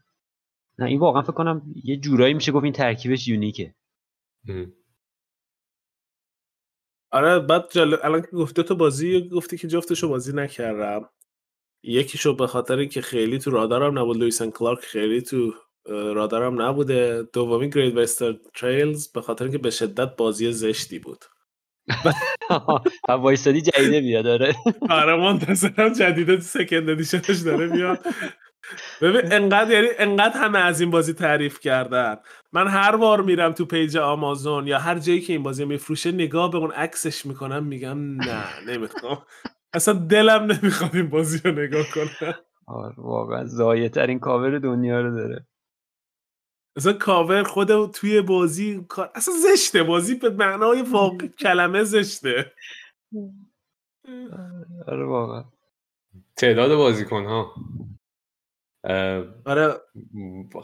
نه 0.79 0.87
این 0.87 1.01
واقعا 1.01 1.23
فکر 1.23 1.33
کنم 1.33 1.75
یه 1.85 1.97
جورایی 1.97 2.35
میشه 2.35 2.53
گفت 2.53 2.65
این 2.65 2.73
ترکیبش 2.73 3.29
unique 3.29 3.63
ه. 3.63 3.75
ام. 4.49 4.73
آره 7.13 7.39
بعد 7.39 7.73
جالب 7.73 8.01
الان 8.03 8.23
که 8.23 8.29
گفته 8.29 8.63
تو 8.63 8.77
بازی 8.77 9.29
گفتی 9.29 9.59
که 9.59 9.69
جفتشو 9.69 10.09
بازی 10.09 10.33
نکردم. 10.33 11.11
یکیشو 11.83 12.37
به 12.37 12.47
خاطر 12.47 12.79
اینکه 12.79 13.01
خیلی 13.01 13.39
تو 13.39 13.51
رادارم 13.51 13.99
نبود 13.99 14.17
Lewis 14.17 14.38
and 14.38 14.51
Clark 14.51 14.79
خیلی 14.79 15.23
تو 15.23 15.55
رادارم 15.87 16.63
نبوده. 16.63 17.23
دومی 17.33 17.71
Great 17.71 17.97
Western 17.97 18.39
Trail 18.55 19.13
به 19.13 19.21
خاطر 19.21 19.45
اینکه 19.45 19.59
به 19.59 19.71
شدت 19.71 20.17
بازی 20.17 20.53
زشتی 20.53 20.99
بود. 20.99 21.25
و 23.09 23.13
وایسادی 23.13 23.61
جدیده 23.61 24.01
بیاد 24.01 24.27
آره. 24.27 24.55
آره 24.91 25.17
منتظرم 25.17 25.93
جدیده 25.93 26.41
second 26.41 26.91
edition 26.91 27.28
ش 27.28 27.39
داره 27.45 27.67
میاد 27.67 27.99
ببین 29.03 29.33
انقدر 29.33 29.71
یعنی 29.71 29.89
انقدر 29.99 30.41
همه 30.41 30.59
از 30.59 30.81
این 30.81 30.91
بازی 30.91 31.13
تعریف 31.13 31.61
کردن. 31.61 32.17
من 32.53 32.69
هر 32.69 32.97
بار 32.97 33.23
میرم 33.23 33.53
تو 33.53 33.65
page 33.65 33.97
آمازون 33.97 34.67
یا 34.67 34.79
هر 34.79 34.99
جایی 34.99 35.21
که 35.21 35.33
این 35.33 35.43
بازی 35.43 35.65
میفروشه 35.65 36.13
نگاه 36.13 36.51
به 36.51 36.59
اون 36.59 36.71
عکسش 36.71 37.27
می‌کنم 37.27 37.65
میگم 37.65 37.99
نه 37.99 38.45
نمی‌خوام. 38.69 39.23
اصلا 39.75 39.95
دلم 39.95 40.43
نمی‌خواد 40.43 40.97
این 40.97 41.11
بازی 41.11 41.41
رو 41.45 41.51
نگاه 41.51 41.85
کنم. 41.95 42.35
آره 42.67 42.95
واقعا 42.99 43.45
زایه 43.45 43.89
ترین 43.89 44.19
کاور 44.19 44.59
دنیا 44.59 45.01
رو 45.01 45.17
داره. 45.17 45.47
اصلا 46.77 46.93
کاور 46.93 47.43
خود 47.43 47.91
توی 47.91 48.21
بازی 48.21 48.85
کار 48.89 49.11
اصلا 49.15 49.35
زشته. 49.35 49.83
بازی 49.83 50.15
به 50.15 50.31
معنای 50.31 50.83
واقع 50.83 51.27
کلمه 51.43 51.85
زشته. 51.85 52.53
آره 54.87 55.05
واقعا. 55.05 55.45
تعداد 56.37 56.75
بازیکن 56.77 57.25
ها. 57.25 57.55
آره. 59.45 59.75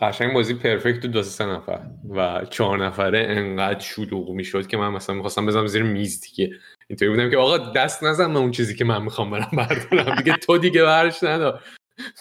قشنگ 0.01 0.35
بازی 0.35 0.55
پرفکت 0.55 1.01
تو 1.01 1.09
دو 1.09 1.23
سه 1.23 1.47
نفر 1.47 1.91
و 2.11 2.45
چهار 2.51 2.87
نفره 2.87 3.27
انقدر 3.29 3.81
شلوغ 3.81 4.31
می‌شد 4.31 4.67
که 4.67 4.77
من 4.77 4.89
مثلا 4.89 5.15
می‌خواستم 5.15 5.47
بزنم 5.47 5.67
زیر 5.67 5.83
میز 5.83 6.21
دیگه. 6.21 6.51
اینطوری 6.89 7.11
بودم 7.11 7.31
که 7.31 7.37
آقا 7.37 7.59
دست 7.59 8.05
نزن 8.05 8.33
به 8.33 8.39
اون 8.39 8.51
چیزی 8.51 8.75
که 8.75 8.85
من 8.85 9.03
می‌خوام 9.03 9.31
برم 9.31 9.51
بردارم. 9.53 10.17
دیگه 10.17 10.37
تو 10.37 10.59
دیگه 10.59 10.83
برش 10.83 11.23
ندار. 11.23 11.63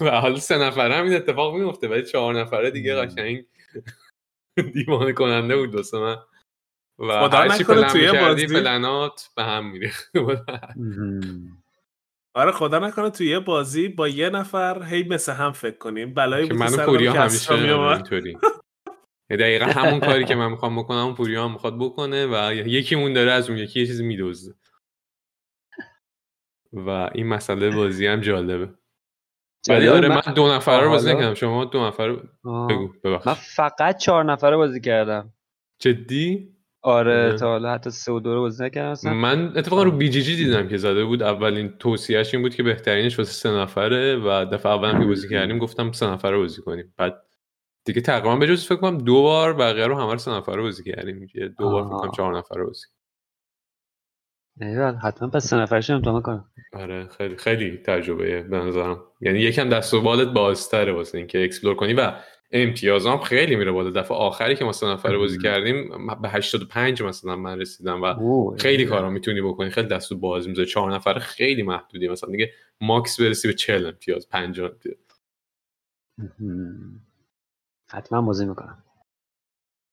و 0.02 0.10
حالا 0.22 0.36
سه 0.36 0.58
نفره 0.58 0.96
هم 0.96 1.04
این 1.04 1.16
اتفاق 1.16 1.56
میفته 1.56 1.88
ولی 1.88 2.04
چهار 2.04 2.40
نفره 2.40 2.72
دیگه 2.72 2.96
قشنگ 2.96 3.46
دیوانه 4.74 5.14
کننده 5.14 5.58
بود 5.58 5.72
دوست 5.72 5.94
من. 5.94 6.18
و 7.00 7.28
خدا 7.28 7.38
هرچی 7.38 7.64
نکنه 7.64 7.76
پلن 7.76 7.88
توی 7.88 8.12
بازی- 8.12 8.48
پلنات 8.48 9.30
به 9.36 9.44
هم 9.44 9.74
مهم. 10.16 11.58
آره 12.38 12.52
خدا 12.52 12.80
نکنه 12.80 13.10
توی 13.10 13.28
یه 13.30 13.40
بازی 13.40 13.88
با 13.88 14.08
یه 14.08 14.30
نفر 14.30 14.84
هی 14.84 15.04
مثل 15.04 15.34
هم 15.34 15.52
فکر 15.52 15.78
کنیم. 15.78 16.14
بلایی 16.14 16.48
بود 16.50 16.58
من 16.58 16.66
و 16.66 16.70
سر 16.70 16.86
پوریا 16.86 17.14
همیشه. 17.14 17.54
اینطوری. 17.54 18.38
دقیقا 19.30 19.66
همون 19.66 20.00
کاری 20.00 20.26
که 20.26 20.36
من 20.36 20.52
می‌خوام 20.52 20.80
بکنم 20.80 20.98
اون 20.98 21.16
پوریا 21.16 21.46
هم 21.46 21.52
می‌خواد 21.52 21.76
بکنه 21.80 22.26
و 22.28 22.54
یکیمون 22.54 23.14
داره 23.14 23.32
از 23.32 23.50
اون 23.50 23.58
یکی 23.60 23.80
یه 23.80 23.86
چیزی 23.86 24.04
میدوزه. 24.06 24.56
و 26.74 26.90
این 26.90 27.28
مسئله 27.28 27.76
بازی 27.76 28.08
هم 28.08 28.22
جالبه. 28.22 28.74
ولی 29.70 29.88
آره 29.88 30.09
من- 30.09 30.22
من 30.28 30.34
دو 30.34 30.47
نفره 30.47 30.84
رو 30.84 30.89
بازی 30.89 31.13
نکردم. 31.13 31.34
شما 31.34 31.66
دو 31.66 31.88
نفره. 31.88 32.13
بگو 32.13 32.88
من 32.88 32.89
ببخش 33.03 33.55
فقط 33.55 33.97
چهار 33.97 34.24
نفره 34.24 34.57
بازی 34.57 34.82
کردم. 34.82 35.34
جدی؟ 35.80 36.55
آره 36.82 37.30
اه. 37.34 37.39
تا 37.39 37.47
حالا 37.47 37.74
حتی 37.74 37.89
سه 37.89 38.11
و 38.11 38.20
دو 38.20 38.34
رو 38.34 38.41
بازی 38.41 38.63
نکردم 38.63 38.89
اصلا. 38.91 39.13
من 39.13 39.53
اتفاقا 39.57 39.84
رو 39.84 39.91
بی 39.91 40.09
جی 40.09 40.22
جی 40.24 40.36
دیدم 40.36 40.68
که 40.68 40.78
زده 40.78 41.05
بود. 41.05 41.24
اولین 41.24 41.70
توصیهش 41.78 42.34
این 42.34 42.43
بود 42.43 42.55
که 42.55 42.63
بهترینش 42.63 43.20
واسه 43.20 43.32
سه 43.32 43.51
نفره 43.51 44.16
و 44.16 44.45
دفعه 44.51 44.72
اولم 44.72 44.99
که 44.99 45.05
بازی 45.05 45.30
کردیم 45.30 45.57
گفتم 45.57 45.91
سه 45.91 46.07
نفره 46.07 46.38
بازی 46.38 46.61
کنیم. 46.61 46.93
بعد 46.97 47.22
دیگه 47.86 48.01
تقریبا 48.01 48.36
به 48.36 48.47
جز 48.47 48.66
فکر 48.66 48.76
کنم 48.76 48.97
دو 48.97 49.22
بار 49.22 49.53
بقیه 49.53 49.88
رو 49.88 49.95
همه 50.01 50.11
رو 50.11 50.18
سه 50.18 50.32
نفره 50.32 50.61
بازی 50.61 50.84
کردیم. 50.84 51.28
دو 51.59 51.70
بار 51.70 51.84
فکر 51.84 51.97
کنم. 51.97 52.11
چهار 52.11 52.38
نفره 52.38 52.63
بازی 52.63 52.86
ایول 54.61 54.95
حتما 54.95 55.30
پس 55.30 55.45
سه 55.47 55.55
نفرش 55.57 55.89
امتحان 55.89 56.22
کنم 56.22 56.45
آره 56.76 57.08
خیلی 57.08 57.36
خیلی 57.36 57.78
تجربه 57.78 58.42
به 58.42 58.58
نظرم. 58.58 59.04
یعنی 59.22 59.40
یکم 59.40 59.70
دست 59.70 59.94
و 59.94 60.02
بالت 60.02 60.28
بازتره 60.28 60.94
واسه 60.94 61.18
اینکه 61.18 61.44
explore 61.43 61.76
کنی 61.76 61.94
و 61.94 62.14
امتیازام 62.52 63.20
خیلی 63.20 63.56
میره 63.56 63.72
بالا. 63.72 63.90
دفعه 63.90 64.18
آخری 64.18 64.56
که 64.56 64.66
ما 64.66 64.72
سه 64.72 64.88
نفره 64.88 65.18
بازی. 65.18 65.40
کردیم 65.40 66.08
به 66.22 66.30
85 66.30 67.02
مثلا 67.02 67.36
من 67.36 67.60
رسیدم 67.60 68.02
و 68.02 68.06
اوه، 68.06 68.58
خیلی. 68.58 68.86
کارا 68.86 69.10
می‌تونی 69.10 69.42
بکنی. 69.42 69.70
خیلی 69.70 69.88
دست 69.88 70.12
و 70.12 70.18
باز 70.18 70.48
می‌ذاره 70.48 70.68
چهار 70.68 70.94
نفره 70.94 71.20
خیلی 71.20 71.64
محدودی. 71.64 72.08
مثلا 72.08 72.30
دیگه 72.32 72.54
max 72.82 73.22
برسی 73.22 73.48
به 73.48 73.54
40 73.54 73.86
امتیاز 73.86 74.30
50 74.30 74.70
امتیاز. 74.72 74.98
مهم. 76.18 77.02
حتما 77.90 78.22
بازی 78.22 78.46
می‌کنم. 78.46 78.84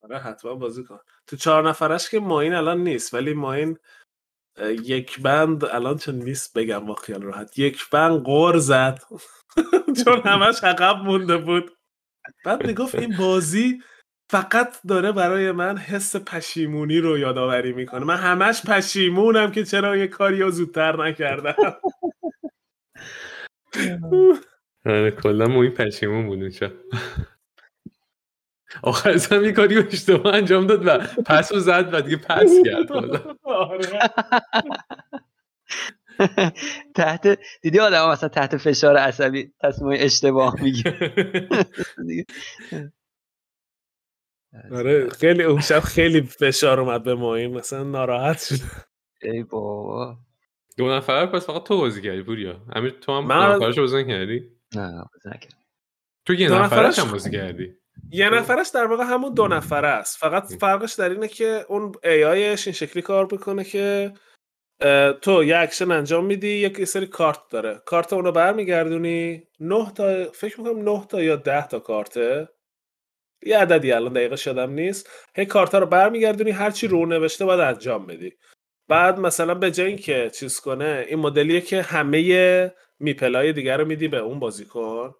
آره 0.02 0.18
حتما 0.18 0.54
بازی 0.54 0.84
کن. 0.84 0.98
تو 1.26 1.36
چهار 1.36 1.68
نفرش 1.68 2.10
که 2.10 2.20
ماین 2.20 2.52
الان 2.52 2.84
نیست 2.84 3.14
ولی 3.14 3.34
ماین 3.34 3.78
یک 4.84 5.20
بند 5.20 5.64
الان 5.64 5.98
چون 5.98 6.14
نیست 6.14 6.58
بگم 6.58 6.86
با 6.86 6.94
خیال 6.94 7.22
راحت. 7.22 7.58
یک 7.58 7.90
بند 7.90 8.22
قور 8.22 8.58
زد. 8.58 8.98
چون 10.04 10.20
همش 10.24 10.64
عقب 10.64 10.96
مونده 10.96 11.36
بود. 11.36 11.76
بعد 12.44 12.66
می‌گفت 12.66 12.94
این 12.94 13.16
بازی 13.18 13.82
فقط 14.30 14.82
داره 14.88 15.12
برای 15.12 15.52
من 15.52 15.76
حس 15.76 16.16
پشیمونی 16.16 16.98
رو 16.98 17.18
یادآوری 17.18 17.72
می‌کنه. 17.72 18.04
من 18.04 18.16
همش 18.16 18.62
پشیمونم 18.62 19.52
که 19.52 19.64
چرا 19.64 19.96
یه 19.96 20.06
کاری 20.06 20.40
رو 20.40 20.50
زودتر 20.50 21.04
نکردم. 21.04 21.76
آره 24.86 25.10
کلا 25.10 25.46
ما 25.46 25.62
این 25.62 25.72
پشیمون 25.72 26.26
بود 26.26 26.38
اونجا 26.38 26.72
آخر 28.82 29.18
هم 29.30 29.44
یه 29.44 29.52
کاری 29.52 29.74
رو 29.76 29.82
اشتباه 29.92 30.34
انجام 30.34 30.66
داد 30.66 30.86
و 30.86 30.98
پس 31.26 31.52
رو 31.52 31.58
زد 31.60 31.88
و 31.92 32.00
دیگه 32.00 32.16
پس 32.16 32.52
کرد. 32.64 32.88
تحت 36.96 37.38
دیدی 37.62 37.78
آدم 37.80 38.10
مثلا 38.10 38.28
تحت 38.28 38.56
فشار 38.56 38.96
عصبی 38.96 39.52
تصمیم 39.60 39.98
اشتباه 40.00 40.62
می‌گیره 40.62 41.12
آره 44.72 45.08
خیلی 45.08 45.42
اون 45.42 45.60
شب 45.60 45.80
خیلی 45.80 46.22
فشار 46.22 46.80
اومد 46.80 47.02
به 47.02 47.14
ماین 47.14 47.54
مثلا 47.54 47.82
ناراحت 47.84 48.42
شد. 48.44 48.64
ای 49.22 49.42
بابا. 49.42 50.16
دو 50.78 50.90
نفر 50.96 51.26
پس 51.26 51.46
فقط 51.46 51.62
تو 51.62 51.76
بازی 51.78 52.02
کردی 52.02 52.22
پوریا. 52.22 52.60
امیر 52.72 52.90
تو 52.90 53.12
هم 53.12 53.26
من- 53.26 53.56
نفرش 53.56 53.78
بازی 53.78 54.04
نکردی؟ 54.04 54.50
نه 54.74 54.90
بازی 54.92 55.28
نکردم. 55.36 55.56
تو 56.26 56.34
یه 56.34 56.48
نفرش 56.48 56.72
نفرش- 56.72 56.98
هم 56.98 57.12
بازی 57.12 57.30
کردی؟ 57.30 57.76
یه 58.10 58.30
نفرش 58.30 58.68
در 58.68 58.84
واقع 58.84 59.04
همون 59.04 59.34
دو 59.34 59.48
نفره 59.48 59.88
است. 59.88 60.18
فقط 60.18 60.52
فرقش 60.60 60.92
در 60.92 61.08
اینه 61.08 61.28
که 61.28 61.64
اون 61.68 61.92
AI 62.04 62.29
ایش 62.29 62.66
این 62.66 62.74
شکلی 62.74 63.02
کار 63.02 63.28
می‌کنه 63.32 63.64
که 63.64 64.12
تو 65.22 65.44
یه 65.44 65.58
اکشن 65.58 65.90
انجام 65.90 66.24
میدی 66.24 66.48
یک 66.48 66.84
سری 66.84 67.06
کارت 67.06 67.40
داره. 67.50 67.82
کارت 67.86 68.12
اونو 68.12 68.32
برمیگردونی 68.32 69.42
نه 69.60 69.92
تا 69.94 70.24
فکر 70.24 70.60
می‌کنم 70.60 70.88
نه 70.90 71.06
تا 71.06 71.22
یا 71.22 71.36
ده 71.36 71.68
تا 71.68 71.78
کارته. 71.78 72.48
یه 73.46 73.58
عددی 73.58 73.92
الان 73.92 74.12
دقیقش 74.12 74.36
یادم 74.36 74.70
نیست. 74.70 75.10
هی 75.36 75.46
کارت 75.46 75.74
رو 75.74 75.86
برمیگردونی 75.86 76.50
هرچی 76.50 76.86
رو 76.86 77.06
نوشته 77.06 77.44
باید 77.44 77.60
انجام 77.60 78.06
بدی. 78.06 78.32
بعد 78.88 79.18
مثلا 79.18 79.54
به 79.54 79.70
جای 79.70 79.86
اینکه 79.86 80.30
چیز 80.34 80.60
کنه 80.60 81.04
این 81.08 81.18
مدلیه 81.18 81.60
که 81.60 81.82
همه 81.82 82.72
meeple 83.00 83.45
ای 83.45 83.52
دیگر 83.52 83.76
رو 83.76 83.84
میدی 83.84 84.08
به 84.08 84.18
اون 84.18 84.38
بازیکن. 84.38 85.14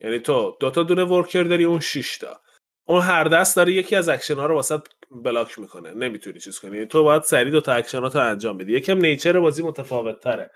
یعنی 0.00 0.18
تو 0.18 0.56
دو 0.60 0.70
تا 0.70 0.82
دونه 0.82 1.04
worker 1.04 1.42
داری 1.42 1.64
اون 1.64 1.80
6 1.80 2.18
تا. 2.18 2.40
اون 2.88 3.02
هر 3.02 3.24
دست 3.24 3.56
داره 3.56 3.72
یکی 3.72 3.96
از 3.96 4.08
اکشن 4.08 4.34
ها 4.34 4.46
رو 4.46 4.54
واست 4.54 4.88
block 5.10 5.58
می‌کنه. 5.58 5.90
نمی‌تونی 5.90 6.40
چیز 6.40 6.58
کنی. 6.58 6.86
تو 6.86 7.04
باید 7.04 7.22
سریع 7.22 7.52
دو 7.52 7.60
تا 7.60 7.72
اکشن 7.72 8.08
تو 8.08 8.18
انجام 8.18 8.58
بدی. 8.58 8.72
یکم 8.72 8.98
nature 8.98 9.40
بازی 9.40 9.62
متفاوت 9.62 10.20
تره 10.20 10.50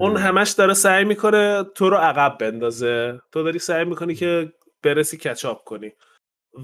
اون 0.00 0.16
همش 0.16 0.50
داره 0.50 0.74
سعی 0.74 1.04
می‌کنه 1.04 1.64
تو 1.64 1.90
رو 1.90 1.96
عقب 1.96 2.38
بندازه. 2.38 3.20
تو 3.32 3.42
داری 3.42 3.58
سعی 3.58 3.84
می‌کنی 3.84 4.14
که 4.14 4.52
برسی 4.82 5.16
catch 5.16 5.50
up 5.50 5.64
کنی. 5.64 5.92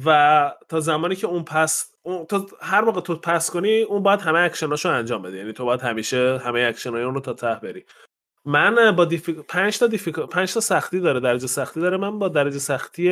و 0.07 0.53
تا 0.69 0.81
زمانی 0.81 1.17
که 1.17 1.27
اون 1.27 1.45
پس 1.45 1.93
اون 2.03 2.27
تا 2.27 2.47
هر 2.61 2.81
موقع 2.81 3.01
تو 3.01 3.17
pass 3.17 3.51
کنی 3.51 3.83
اون 3.83 4.03
باید 4.03 4.21
همه 4.21 4.39
اکشناشو 4.39 4.89
انجام 4.89 5.23
بده. 5.23 5.37
یعنی 5.37 5.53
تو 5.53 5.65
باید 5.65 5.81
همیشه 5.81 6.39
همه 6.39 6.61
اکشنای 6.61 7.03
اون 7.03 7.15
رو 7.15 7.21
تا 7.21 7.33
ته 7.33 7.55
بری. 7.55 7.85
من 8.45 8.97
با 8.97 9.05
دیفیک... 9.05 9.37
پنج 9.37 9.79
تا 9.79 9.87
دیفیک... 9.87 10.19
پنج 10.19 10.55
تا 10.55 10.61
سختی 10.61 11.01
داره 11.01 11.21
درجه 11.21 11.47
سختی 11.47 11.81
داره. 11.81 11.97
من 11.97 12.19
با 12.19 12.29
درجه 12.29 12.59
سختی 12.59 13.09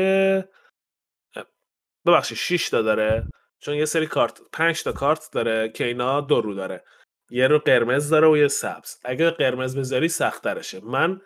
ببخشید 2.07 2.39
6 2.39 2.71
تا 2.71 2.83
داره. 2.83 3.29
چون 3.61 3.75
یه 3.75 3.85
سری 3.85 4.07
کارت 4.07 4.41
پنج 4.53 4.83
تا 4.83 4.93
کارت 4.93 5.29
داره 5.33 5.69
که 5.69 5.85
اینا 5.85 6.21
دو 6.21 6.41
رو 6.41 6.55
داره. 6.55 6.85
یه 7.31 7.49
رو 7.49 7.59
قرمز 7.59 8.11
داره 8.11 8.29
و 8.29 8.37
یه 8.37 8.49
سبز. 8.49 8.99
اگه 9.05 9.31
قرمز 9.31 9.79
بذاری 9.79 10.09
سختترشه. 10.09 10.81
من 10.85 11.21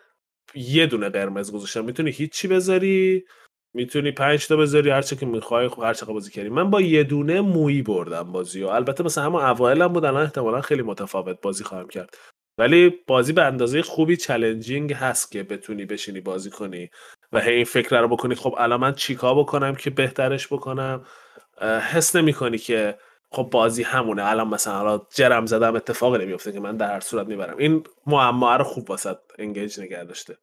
یه 0.55 0.87
دونه 0.87 1.09
قرمز 1.09 1.51
گذاشتم. 1.51 1.85
می‌تونی 1.85 2.11
هیچی 2.11 2.47
بذاری؟ 2.47 3.25
می‌تونی 3.73 4.11
پنج 4.11 4.47
تا 4.47 4.55
بذاری؟ 4.55 4.89
هر 4.89 5.01
چه 5.01 5.15
که 5.15 5.25
می‌خوای 5.25 5.67
خب 5.67 5.81
هر 5.83 5.93
چقدر 5.93 6.13
بازی 6.13 6.31
کردی. 6.31 6.49
من 6.49 6.69
با 6.69 6.81
یه 6.81 7.03
دونه 7.03 7.41
مویی 7.41 7.81
بردم 7.81 8.31
بازی 8.31 8.63
و 8.63 8.67
البته 8.67 9.03
مثلا 9.03 9.23
همون 9.23 9.41
اوایلم 9.41 9.87
بود 9.87 10.05
الان 10.05 10.23
احتمالا 10.23 10.61
خیلی 10.61 10.81
متفاوت 10.81 11.41
بازی 11.41 11.63
خواهم 11.63 11.87
کرد. 11.87 12.17
ولی 12.61 12.89
بازی 13.07 13.33
به 13.33 13.43
اندازه 13.43 13.81
خوبی 13.81 14.17
challenging 14.17 14.93
هست 14.93 15.31
که 15.31 15.43
بتونی 15.43 15.85
بشینی 15.85 16.21
بازی 16.21 16.49
کنی 16.49 16.89
و 17.31 17.39
هی 17.39 17.53
این 17.53 17.65
فکر 17.65 18.01
رو 18.01 18.07
بکنی 18.07 18.35
خب 18.35 18.55
الان 18.57 18.79
من 18.79 18.93
چیکار 18.93 19.35
بکنم 19.35 19.75
که 19.75 19.89
بهترش 19.89 20.47
بکنم؟ 20.47 21.05
حس 21.91 22.15
نمی 22.15 22.33
کنی 22.33 22.57
که 22.57 22.97
خب 23.31 23.49
بازی 23.51 23.83
همونه 23.83 24.25
الان 24.25 24.47
مثلا 24.47 24.73
حالا 24.73 25.01
جر 25.15 25.30
هم 25.30 25.45
زدم 25.45 25.75
اتفاقی 25.75 26.25
نمیفته 26.25 26.51
که 26.51 26.59
من 26.59 26.77
در 26.77 26.93
هر 26.93 26.99
صورت 26.99 27.27
می‌برم. 27.27 27.57
این 27.57 27.83
ما 28.07 28.55
رو 28.55 28.63
خوب 28.63 28.89
واسه 28.89 29.15
engage 29.39 29.79
نگه 29.79 30.03
داشته. 30.03 30.37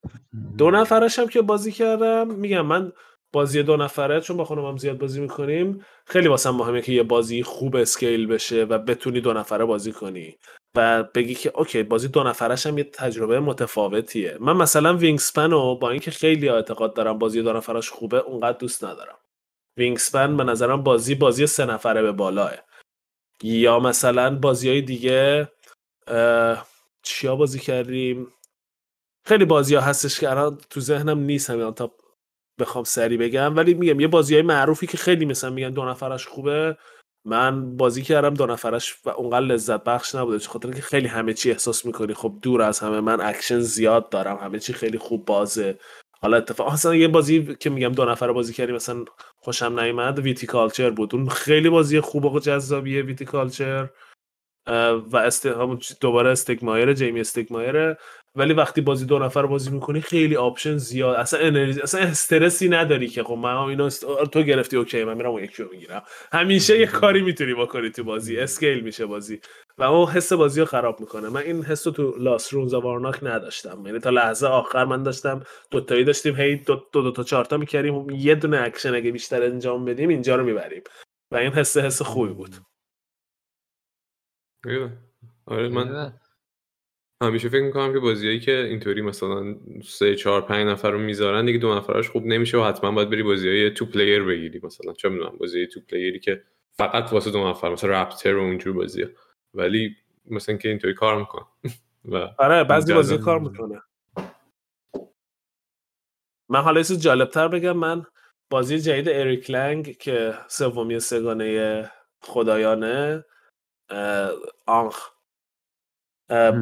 دو 0.59 0.71
نفرش 0.71 1.19
هم 1.19 1.29
که 1.29 1.43
بازی 1.43 1.73
کردم 1.73 2.35
میگم 2.35 2.67
من 2.67 2.93
بازی 3.33 3.63
دو 3.63 3.77
نفره 3.77 4.21
چون 4.21 4.37
با 4.37 4.45
خانمم 4.45 4.77
زیاد 4.77 4.99
بازی 4.99 5.21
می‌کنیم 5.21 5.85
خیلی 6.07 6.29
واسم 6.29 6.51
مهمه 6.51 6.83
که 6.83 6.93
یه 6.93 7.03
بازی 7.03 7.43
خوب 7.43 7.77
scale 7.77 8.27
بشه 8.27 8.65
و 8.65 8.79
بتونی 8.79 9.21
دو 9.21 9.33
نفره 9.33 9.65
بازی 9.65 9.93
کنی. 9.93 10.39
و 10.79 11.03
بگی 11.03 11.35
که 11.35 11.53
OK 11.55 11.83
بازی 11.83 12.09
دو 12.09 12.23
نفرش 12.23 12.67
هم 12.67 12.79
یه 12.79 12.85
تجربه 12.85 13.41
متفاوتیه. 13.41 14.37
من 14.41 14.57
مثلا 14.57 14.97
Wingspan 14.97 15.51
رو 15.51 15.75
با 15.75 15.91
اینکه 15.91 16.11
خیلی 16.11 16.49
اعتقاد 16.49 16.95
دارم 16.95 17.19
بازی 17.19 17.43
دو 17.43 17.53
نفرش 17.53 17.91
خوبه 17.91 18.19
اونقدر 18.19 18.59
دوست 18.59 18.85
ندارم. 18.85 19.19
Wingspan 19.77 20.37
به 20.37 20.45
نظرم 20.45 20.83
بازی 20.83 21.15
بازی 21.15 21.47
سه 21.47 21.65
نفره 21.65 22.03
به 22.03 22.13
بالاه. 22.13 22.53
یا 23.43 23.79
مثلا 23.79 24.35
بازی 24.39 24.69
های 24.69 24.83
دیگه 24.83 25.49
چیا 27.03 27.37
بازی 27.37 27.59
کردیم؟ 27.59 28.33
خیلی 29.27 29.45
بازی 29.45 29.75
ها 29.75 29.81
هستش 29.81 30.21
که 30.21 30.31
الان 30.31 30.59
تو 30.71 30.81
ذهنم 30.81 31.19
نیست 31.19 31.51
همین 31.51 31.71
تا 31.71 31.95
بخوام 32.59 32.85
سری 32.85 33.17
بگم 33.17 33.57
ولی 33.57 33.75
میگم 33.75 34.01
یه 34.01 34.09
بازی 34.09 34.35
های 34.35 34.43
معروفی 34.43 34.87
که 34.87 34.97
خیلی 34.97 35.25
مثلا 35.25 35.51
میگن 35.51 35.71
دو 35.71 35.85
نفرش 35.85 36.27
خوبه 36.27 36.77
من 37.29 37.77
بازی 37.77 38.03
کردم 38.03 38.35
دو 38.35 38.47
نفرش 38.47 38.97
و 39.05 39.11
اونقدر 39.11 39.47
لذت 39.47 39.85
بخش 39.85 40.15
نبوده 40.15 40.39
چون 40.39 40.53
خاطر 40.53 40.73
که 40.73 40.83
خیلی 40.83 41.09
همه 41.09 41.35
چی 41.35 41.51
احساس 41.51 41.87
می‌کنی. 41.87 42.15
خب 42.15 42.35
دور 42.43 42.63
از 42.63 42.81
همه 42.81 43.01
من 43.01 43.21
اکشن 43.21 43.61
زیاد 43.61 44.09
دارم 44.09 44.37
همه 44.37 44.59
چی 44.59 44.73
خیلی 44.73 44.99
خوب 44.99 45.25
بازه. 45.25 45.79
حالا 46.21 46.37
اتفاق 46.37 46.73
مثلا 46.73 46.95
یه 46.95 47.09
بازی 47.09 47.57
که 47.61 47.71
میگم 47.71 47.93
دو 47.93 48.05
نفره 48.05 48.33
بازی 48.33 48.53
کردیم 48.53 48.75
مثلا 48.75 49.05
خوشم 49.37 49.81
نیومد 49.81 50.19
Viticulture 50.19 50.91
بود. 50.91 51.15
اون 51.15 51.29
خیلی 51.29 51.69
بازی 51.69 52.01
خوب 52.01 52.25
و 52.25 52.41
جذابیه 52.41 53.03
Viticulture. 53.03 53.89
و 55.11 55.17
است... 55.17 55.47
دوباره 56.01 56.31
Stegmaier 56.31 56.93
Jamey 56.93 57.21
Stegmaier 57.21 57.97
ولی 58.35 58.53
وقتی 58.53 58.81
بازی 58.81 59.07
دو 59.07 59.19
نفر 59.19 59.47
بازی 59.47 59.71
می‌کنی 59.71 60.01
خیلی 60.01 60.37
option 60.37 60.77
زیاد. 60.77 61.17
اصلا 61.17 61.41
انرژی 61.41 61.81
اصلا 61.81 62.01
استرسی 62.01 62.69
نداری 62.69 63.09
که 63.09 63.23
خب 63.23 63.35
من 63.35 63.57
اینو 63.57 63.85
است... 63.85 64.07
تو 64.33 64.43
گرفتی 64.43 64.77
OK 64.77 65.05
من 65.05 65.17
میرم 65.17 65.31
اون 65.31 65.45
یکی 65.45 65.63
رو 65.63 65.69
می‌گیرم. 65.73 66.03
همیشه 66.33 66.79
یه 66.79 66.87
کاری 66.87 67.23
می‌تونی 67.23 67.55
بکنی 67.55 67.91
تو 67.91 68.05
بازی. 68.05 68.39
scale 68.39 68.81
میشه 68.81 69.07
بازی. 69.07 69.41
و 69.79 69.83
اون 69.83 70.07
حس 70.07 70.33
بازی 70.33 70.61
رو 70.61 70.67
خراب 70.67 71.01
می‌کنه. 71.01 71.29
من 71.29 71.41
این 71.41 71.65
حس 71.65 71.87
رو 71.87 71.93
تو 71.93 72.15
Lost 72.19 72.53
Ruins 72.53 72.75
of 72.75 72.88
Arnak 72.88 73.19
نداشتم. 73.23 73.83
یعنی 73.87 73.99
تا 73.99 74.11
لحظه 74.11 74.47
آخر 74.47 74.85
من 74.85 75.03
داشتم 75.03 75.43
دوتایی 75.71 76.05
داشتیم 76.05 76.37
هی 76.37 76.57
دو 76.57 76.83
دو, 76.93 77.03
دو 77.03 77.13
تا 77.13 77.23
چهارتا 77.23 77.57
می‌کردیم. 77.57 78.11
یه 78.11 78.35
دونه 78.35 78.61
اکشن 78.61 78.95
اگه 78.95 79.11
بیشتر 79.11 79.43
انجام 79.43 79.85
بدیم 79.85 80.09
اینجا 80.09 80.37
رو 80.37 80.45
می‌بریم. 80.45 80.83
و 81.33 81.37
این 81.37 81.53
حس 81.53 81.77
حس 81.77 82.03
خوبی 82.03 82.33
بود. 82.35 82.55
آره 84.67 84.99
آره، 85.47 85.69
من 85.69 86.13
همیشه 87.23 87.49
فکر 87.49 87.63
می‌کنم 87.63 87.93
که 87.93 87.99
بازیایی 87.99 88.41
که 88.41 88.53
اینطوری 88.57 89.03
مثلا 89.03 89.57
سه 89.85 90.15
چهار 90.15 90.41
پنج 90.43 90.67
نفر 90.67 90.91
رو 90.91 90.99
می‌ذارن 90.99 91.45
دیگه 91.47 91.59
دو 91.59 91.75
نفرش 91.75 92.09
خوب 92.09 92.27
نمیشه 92.27 92.59
و 92.59 92.65
حتما 92.65 92.91
باید 92.93 93.11
بری 93.11 93.23
بازیای 93.23 93.71
two 93.71 93.87
player 93.87 94.23
بگیری 94.23 94.61
مثلا. 94.63 94.93
چه 94.93 95.09
می‌دونم 95.09 95.37
بازی 95.41 95.67
two 95.67 95.81
player 95.81 96.15
ی 96.15 96.21
که 96.21 96.43
فقط 96.73 97.13
واسه 97.13 97.31
دو 97.31 97.49
نفر 97.49 97.73
مثلا 97.73 98.03
Raptor 98.03 98.37
و 98.37 98.41
اونجور 98.43 98.73
بازیه 98.73 99.15
ولی 99.55 99.97
مثلا 100.27 100.57
که 100.57 100.69
اینطوری 100.69 100.95
کار 100.95 101.19
میکن 101.19 101.47
و 102.13 102.17
آره 102.39 102.65
بعضی 102.65 102.95
بازی. 102.95 103.19
کار 103.19 103.39
می‌کنه. 103.41 103.83
من 106.49 106.61
حالا 106.63 106.83
چیز 106.83 107.01
جالبتر 107.01 107.49
بگم. 107.49 107.77
من 107.77 108.07
بازی 108.51 108.79
جدید 108.81 109.09
Eric 109.09 109.51
Lang 109.51 109.97
که 109.97 110.35
سومی 110.49 111.01
سه‌گانه 111.01 111.91
خدایانه 112.23 113.25
Ankh. 114.67 115.11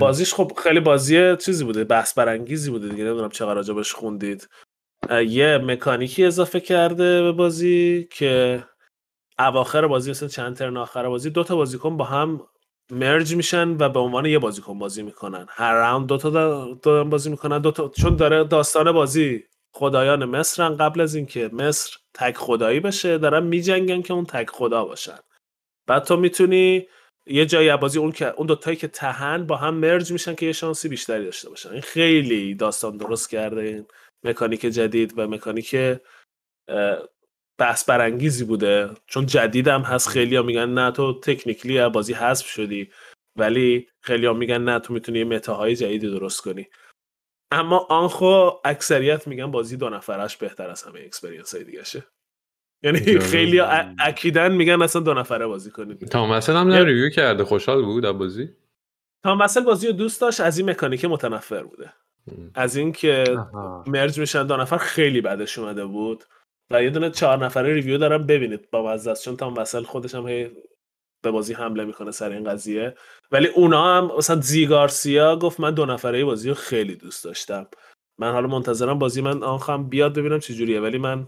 بازیش 0.00 0.34
خب 0.34 0.52
خیلی 0.62 0.80
بازی 0.80 1.36
چیزی 1.36 1.64
بوده 1.64 1.84
بحث 1.84 2.18
برانگیزی 2.18 2.70
بوده 2.70 2.88
دیگه 2.88 3.04
نمی‌دونم 3.04 3.30
چقدر 3.30 3.54
راجبش 3.54 3.92
خوندید. 3.92 4.48
یه 5.26 5.58
مکانیکی 5.58 6.24
اضافه 6.24 6.60
کرده 6.60 7.22
به 7.22 7.32
بازی 7.32 8.08
که 8.12 8.64
اواخر 9.38 9.86
بازی 9.86 10.10
مثل 10.10 10.28
چند 10.28 10.56
ترن 10.56 10.76
آخر 10.76 11.08
بازی 11.08 11.30
دو 11.30 11.44
تا 11.44 11.56
بازیکن 11.56 11.96
با 11.96 12.04
هم 12.04 12.40
مرج 12.90 13.34
میشن 13.34 13.68
و 13.68 13.88
به 13.88 14.00
عنوان 14.00 14.26
یه 14.26 14.38
بازیکن 14.38 14.78
بازی 14.78 15.02
می‌کنن. 15.02 15.46
هر 15.48 15.72
راوند 15.74 16.06
دو 16.06 16.16
تا 16.18 16.30
دا- 16.30 16.80
دارن 16.82 17.10
بازی 17.10 17.30
می‌کنن 17.30 17.58
دو 17.58 17.70
تا 17.70 17.88
چون 17.88 18.16
داره 18.16 18.44
داستان 18.44 18.92
بازی 18.92 19.44
خدایان 19.74 20.24
مصرن 20.24 20.76
قبل 20.76 21.00
از 21.00 21.14
اینکه 21.14 21.50
مصر 21.52 21.96
تک 22.14 22.36
خدایی 22.36 22.80
بشه 22.80 23.18
دارن 23.18 23.42
میجنگن 23.42 24.02
که 24.02 24.12
اون 24.14 24.24
تک 24.24 24.50
خدا 24.50 24.84
باشن. 24.84 25.18
بعد 25.86 26.04
تو 26.04 26.16
می‌تونی 26.16 26.86
یه 27.26 27.46
جایی 27.46 27.68
از 27.68 27.80
بازی 27.80 27.98
اون 27.98 28.12
که 28.12 28.26
اون 28.26 28.46
دوتایی 28.46 28.76
که 28.76 28.88
تهن 28.88 29.46
با 29.46 29.56
هم 29.56 29.74
merge 29.74 30.12
میشن 30.12 30.34
که 30.34 30.46
یه 30.46 30.52
شانسی 30.52 30.88
بیشتری 30.88 31.24
داشته 31.24 31.48
باشن. 31.48 31.70
این 31.70 31.80
خیلی 31.80 32.54
داستان 32.54 32.96
درست 32.96 33.30
کرده. 33.30 33.60
این 33.60 33.86
mechanic 34.24 34.60
جدید 34.60 35.18
و 35.18 35.26
mechanic 35.28 35.76
بحث 37.58 37.84
برانگیزی 37.84 38.44
بوده. 38.44 38.90
چون 39.06 39.26
جدیدم 39.26 39.82
هست 39.82 40.08
خیلی 40.08 40.36
ها 40.36 40.42
میگن 40.42 40.68
نه 40.68 40.90
تو 40.90 41.20
technically 41.20 41.78
از 41.78 41.92
بازی 41.92 42.12
حذف 42.12 42.46
شدی. 42.46 42.90
ولی 43.38 43.88
خیلی 44.00 44.26
ها 44.26 44.32
میگن 44.32 44.62
نه 44.62 44.78
تو 44.78 44.92
می‌تونی 44.94 45.18
یه 45.18 45.24
meta 45.24 45.59
های 45.59 45.76
جدیدی 45.76 46.10
درست 46.10 46.40
کنی. 46.40 46.68
اما 47.52 47.78
Ankh 47.78 48.36
و 48.36 48.50
اکثریت 48.64 49.26
میگن 49.26 49.50
بازی 49.50 49.76
دو 49.76 49.88
نفرش 49.88 50.36
بهتر 50.36 50.70
از 50.70 50.82
همه 50.82 51.00
experience 51.00 51.54
های 51.54 51.64
دیگه 51.64 51.84
شه. 51.84 52.06
یعنی. 52.86 53.20
خیلی 53.20 53.60
اکیدن 54.00 54.52
میگن 54.52 54.82
اصلا 54.82 55.02
دو 55.02 55.14
نفره 55.14 55.46
بازی 55.46 55.70
کنید 55.70 56.08
تا 56.08 56.26
مثلا 56.26 56.60
هم 56.60 56.72
ریویو 56.72 57.10
کرده 57.10 57.44
خوشحال 57.44 57.82
بود 57.82 58.06
از 58.06 58.18
بازی 58.18 58.48
تا 59.24 59.34
مثل 59.34 59.60
بازی 59.60 59.86
رو 59.86 59.92
دوست 59.92 60.20
داشت 60.20 60.40
از 60.40 60.58
این 60.58 60.70
مکانیک 60.70 61.04
متنفر 61.04 61.62
بوده. 61.62 61.92
از 62.54 62.76
اینکه. 62.76 63.24
مرج 63.86 64.20
میشن 64.20 64.46
دو 64.46 64.56
نفر 64.56 64.76
خیلی 64.76 65.20
بعدش 65.20 65.58
اومده 65.58 65.84
بود 65.84 66.24
و 66.70 66.82
یه 66.82 66.90
دونه 66.90 67.10
چهار 67.10 67.44
نفره 67.44 67.74
ریویو 67.74 67.98
دارم 67.98 68.26
ببینید 68.26 68.70
با 68.70 68.92
مزه 68.92 69.10
است. 69.10 69.24
چون 69.24 69.36
تا 69.36 69.50
مثل 69.50 69.82
خودش 69.82 70.14
هم 70.14 70.28
هی 70.28 70.50
به 71.22 71.30
بازی 71.30 71.54
حمله 71.54 71.84
می‌کنه 71.84 72.10
سر 72.10 72.30
این 72.30 72.44
قضیه 72.44 72.94
ولی 73.32 73.46
اونا 73.46 73.96
هم 73.96 74.16
مثلا 74.18 74.40
زیگارسیا 74.40 75.36
گفت 75.36 75.60
من 75.60 75.74
دو 75.74 75.86
نفره 75.86 76.24
بازی 76.24 76.48
رو 76.48 76.54
خیلی 76.54 76.94
دوست 76.94 77.24
داشتم 77.24 77.66
من 78.18 78.32
حالا 78.32 78.48
منتظرم 78.48 78.98
بازی 78.98 79.20
من 79.20 79.42
آنخم 79.42 79.88
بیاد 79.88 80.18
ببینم 80.18 80.38
چه 80.38 80.54
جوریه 80.54 80.80
ولی 80.80 80.98
من 80.98 81.26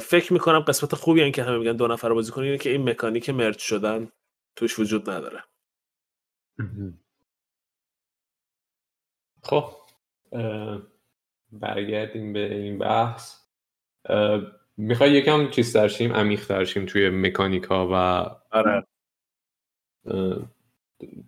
فکر 0.00 0.32
می‌کنم 0.32 0.60
قسمت 0.60 0.94
خوبی 0.94 1.22
این 1.22 1.32
که 1.32 1.42
همه 1.42 1.58
میگن 1.58 1.76
دو 1.76 1.86
نفره 1.86 2.14
بازی 2.14 2.32
کنی 2.32 2.46
اینه 2.46 2.58
که 2.58 2.70
این 2.70 2.88
مکانیک 2.88 3.30
مرج 3.30 3.58
شدن 3.58 4.08
توش 4.56 4.78
وجود 4.78 5.10
نداره. 5.10 5.42
خب 9.42 9.64
برگردیم 11.52 12.32
به 12.32 12.54
این 12.54 12.78
بحث. 12.78 13.36
می‌خوای 14.76 15.12
یکم 15.12 15.50
چیز 15.50 15.72
ترشیم 15.72 16.12
عمیق 16.12 16.46
ترشیم 16.46 16.86
توی 16.86 17.10
مکانیکا 17.10 17.88
و 17.88 17.94
آره. 18.56 18.86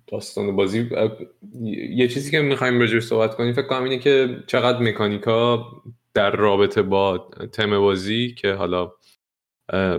داستان 0.06 0.56
بازی. 0.56 0.90
یه 1.90 2.08
چیزی 2.08 2.30
که 2.30 2.40
می‌خوایم 2.40 2.80
راجعش 2.80 3.02
صحبت 3.02 3.34
کنیم 3.34 3.52
فکر 3.52 3.66
کنم 3.66 3.82
اینه 3.82 3.98
که 3.98 4.44
چقدر 4.46 4.78
mechanic 4.78 5.56
ا 5.56 5.66
در 6.18 6.36
رابطه 6.36 6.82
با 6.82 7.18
تم 7.52 7.78
بازی 7.78 8.34
که 8.34 8.52
حالا 8.52 8.92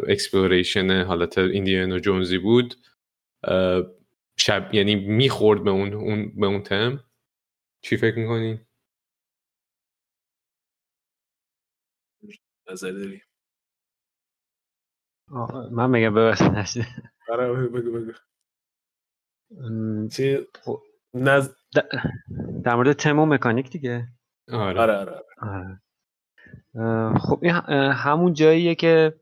exploration 0.08 1.04
حالت 1.04 1.38
Indiana 1.38 2.00
Jones 2.00 2.31
ی 2.31 2.38
بود 2.38 2.76
شب 4.38 4.74
یعنی 4.74 4.96
می‌خورد 4.96 5.64
به 5.64 5.70
اون, 5.70 5.94
اون 5.94 6.36
به 6.36 6.48
اون 6.48 6.64
تم. 6.64 7.04
چی 7.84 7.98
فکر 7.98 8.16
می‌کنی؟ 8.20 8.62
داری؟ 12.82 13.22
آه، 15.32 15.70
من 15.74 15.90
میگم 15.90 16.14
ببخشید. 16.14 16.86
آره 17.30 17.54
بگو 17.54 17.92
بگو 17.92 18.12
چی؟ 20.08 20.38
خب، 20.64 20.84
نز... 21.14 21.50
د- 21.78 22.00
در 22.64 22.76
مورد 22.76 22.94
تم 22.94 23.20
و 23.20 23.26
مکانیک 23.26 23.70
دیگه؟ 23.70 24.08
آره, 24.52 24.82
آره 24.82 24.94
آره. 24.94 25.24
آره. 25.42 25.82
خب 27.20 27.40
این 27.42 27.52
همون 27.92 28.34
جاییه 28.34 28.76
که 28.76 29.14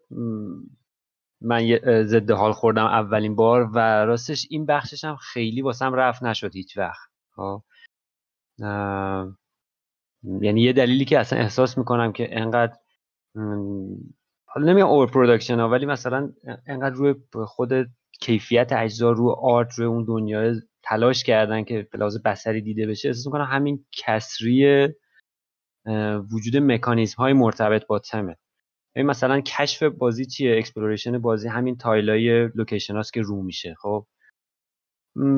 من 1.42 1.80
ضد 2.04 2.32
حال 2.32 2.52
خوردم 2.52 2.86
اولین 2.86 3.36
بار 3.36 3.70
و 3.74 3.80
راستش 4.06 4.48
این 4.50 4.66
بخشش 4.66 5.04
هم 5.04 5.16
خیلی 5.16 5.62
واسم 5.62 5.94
رفت 5.94 6.24
نشد 6.24 6.56
هیچ 6.56 6.78
وقت. 6.78 7.10
خب 7.36 7.64
اه، 8.64 9.38
یعنی 10.42 10.62
یه 10.62 10.74
دلیلی 10.74 11.06
که 11.06 11.20
اصلا 11.20 11.40
احساس 11.40 11.78
می‌کنم 11.78 12.12
که 12.12 12.40
انقدر 12.42 12.78
حالا 14.46 14.72
نمیگم 14.72 14.88
over 14.88 15.08
production 15.08 15.60
ها 15.60 15.70
ولی 15.70 15.86
مثلا 15.86 16.34
انقدر 16.68 16.96
روی 16.96 17.16
خود 17.46 17.72
کیفیت 18.22 18.74
اجزا 18.74 19.12
رو 19.12 19.30
art 19.30 19.74
روی 19.74 19.88
اون 19.88 20.06
دنیا 20.06 20.54
تلاش 20.84 21.24
کردن 21.24 21.64
که 21.64 21.88
به 21.92 21.98
بصری 22.26 22.62
دیده 22.62 22.88
بشه 22.88 23.08
احساس 23.08 23.26
می‌کنم 23.26 23.48
همین 23.52 23.86
کسری 23.92 24.88
وجود 26.34 26.58
مکانیزم 26.58 27.16
های 27.18 27.34
مرتبط 27.34 27.88
با 27.88 28.00
تمه 28.00 28.38
ببین 28.96 29.08
مثلا 29.08 29.42
کشف 29.42 29.84
بازی 29.84 30.26
چیه؟ 30.26 30.58
exploration 30.58 31.18
بازی 31.18 31.48
همین 31.48 31.78
tile 31.78 32.34
ای 32.34 32.48
location 32.48 32.96
هاست 32.96 33.14
که 33.14 33.22
رو 33.22 33.42
میشه 33.42 33.76
خب؟ 33.80 34.06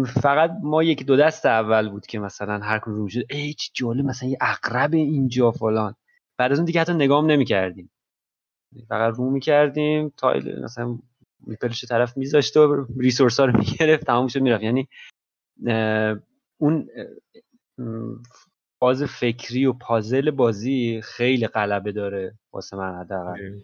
فقط 0.06 0.52
ما 0.64 0.84
یک 0.84 1.06
دو 1.06 1.16
دست 1.16 1.46
اول 1.46 1.90
بود 1.90 2.06
که 2.06 2.20
مثلا 2.20 2.60
هر 2.60 2.80
کدوم 2.80 2.96
رو 2.96 3.04
می‌شد. 3.04 3.24
ای 3.30 3.54
چه 3.54 3.72
جالب 3.74 4.06
مثلا 4.06 4.30
یه 4.30 4.38
عقرب 4.42 4.94
اینجا 4.94 5.52
فلان. 5.52 5.96
بعد 6.38 6.52
از 6.52 6.58
اون 6.58 6.66
دیگه 6.66 6.82
حتی 6.82 6.94
نگام 6.94 7.32
نمی‌کردیم. 7.32 7.92
فقط 8.90 9.14
رو 9.16 9.30
می‌کردیم 9.30 10.10
tile 10.18 10.64
مثلا 10.64 11.00
meeple 11.48 11.76
ش 11.76 11.86
طرف 11.86 12.18
میذاشت 12.18 12.58
و 12.58 12.88
resource 12.98 13.40
ها 13.40 13.46
رو 13.46 13.58
می‌گرفت 13.58 14.06
تمام 14.06 14.28
شد 14.28 14.42
می‌رفت. 14.42 14.64
یعنی 14.64 14.88
اون 16.58 16.90
فاز 18.80 19.04
فکری 19.04 19.66
و 19.66 19.74
پازل 19.74 20.32
بازی 20.32 21.02
خیلی 21.04 21.48
غلبه 21.48 21.92
داره 21.92 22.40
واسه 22.54 22.78
من 22.78 23.00
حداقل. 23.00 23.60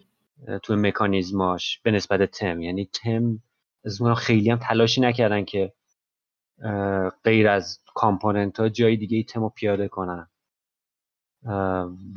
توی 0.62 0.76
مکانیزماش 0.76 1.80
به 1.82 1.90
نسبت 1.90 2.30
تم. 2.30 2.60
یعنی 2.60 2.90
تم 2.92 3.38
از 3.84 4.02
خیلی 4.16 4.50
هم 4.50 4.58
تلاشی 4.58 5.00
نکردن 5.00 5.44
که 5.44 5.72
غیر 7.24 7.48
از 7.48 7.80
component 7.94 8.60
ها 8.60 8.68
جای 8.68 8.96
دیگه 8.96 9.16
ای 9.16 9.24
تم 9.24 9.40
رو 9.40 9.48
پیاده 9.48 9.88
کنن. 9.88 10.28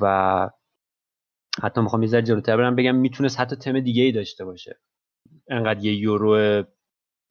و 0.02 0.50
حتی 1.62 1.82
می‌خوام 1.82 2.02
یه 2.02 2.10
ذره 2.10 2.22
جلوتر 2.22 2.58
برم 2.58 2.76
بگم 2.76 2.96
می‌تونست 2.96 3.40
حتی 3.40 3.56
تم 3.56 3.80
دیگه 3.80 4.04
ای 4.04 4.12
داشته 4.12 4.46
باشه. 4.46 4.80
انقدر 5.48 5.86
یه 5.86 5.96
یورو 5.96 6.64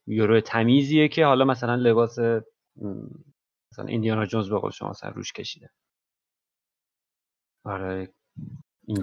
یورو 0.07 0.41
تمیزیه 0.41 1.07
که 1.07 1.25
حالا 1.25 1.45
مثلا 1.45 1.75
لباس 1.75 2.17
مثلا 3.79 3.91
ایندیانا 3.91 4.25
جونز 4.25 4.49
به 4.49 4.59
قول 4.59 4.71
شما 4.71 4.89
مثلا 4.89 5.09
روش 5.09 5.33
کشیده. 5.33 5.69
آره 7.65 8.13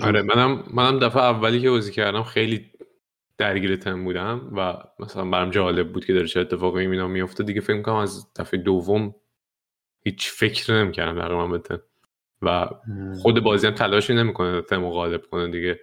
آره 0.01 0.23
منم 0.23 0.65
منم 0.75 0.99
دفعه 0.99 1.23
اولی 1.23 1.61
که 1.61 1.71
بازی 1.71 1.93
کردم 1.93 2.23
خیلی 2.23 2.73
درگیر 3.39 3.77
تم 3.77 4.05
بودم 4.05 4.51
و 4.57 4.83
مثلا 4.99 5.31
برام 5.31 5.51
جالب 5.51 5.93
بود 5.93 6.05
که 6.05 6.13
داره 6.13 6.27
چه 6.27 6.41
اتفاقی 6.41 6.87
اینا 6.87 7.09
میفته 7.09 7.45
دیگه 7.45 7.61
فکر 7.61 7.83
کنم 7.83 7.95
از 7.95 8.33
دفعه 8.35 8.61
دوم 8.61 9.15
هیچ 10.05 10.31
فکر 10.31 10.73
نمی‌کردم 10.73 11.21
تقریبا 11.21 11.47
به 11.47 11.59
تم. 11.59 11.81
و 12.43 12.69
خود 13.23 13.41
بازی 13.41 13.67
هم 13.67 13.75
تلاشی 13.75 14.15
نمی‌کنه 14.15 14.63
تم 14.63 14.81
رو 14.81 14.91
غالب 14.91 15.27
کنه 15.27 15.51
دیگه. 15.51 15.81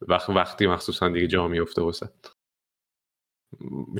وقت 0.00 0.30
وقتی 0.30 0.66
مخصوصا 0.66 1.08
دیگه 1.08 1.26
جا 1.26 1.48
میفته 1.48 1.82
واسه. 1.82 2.08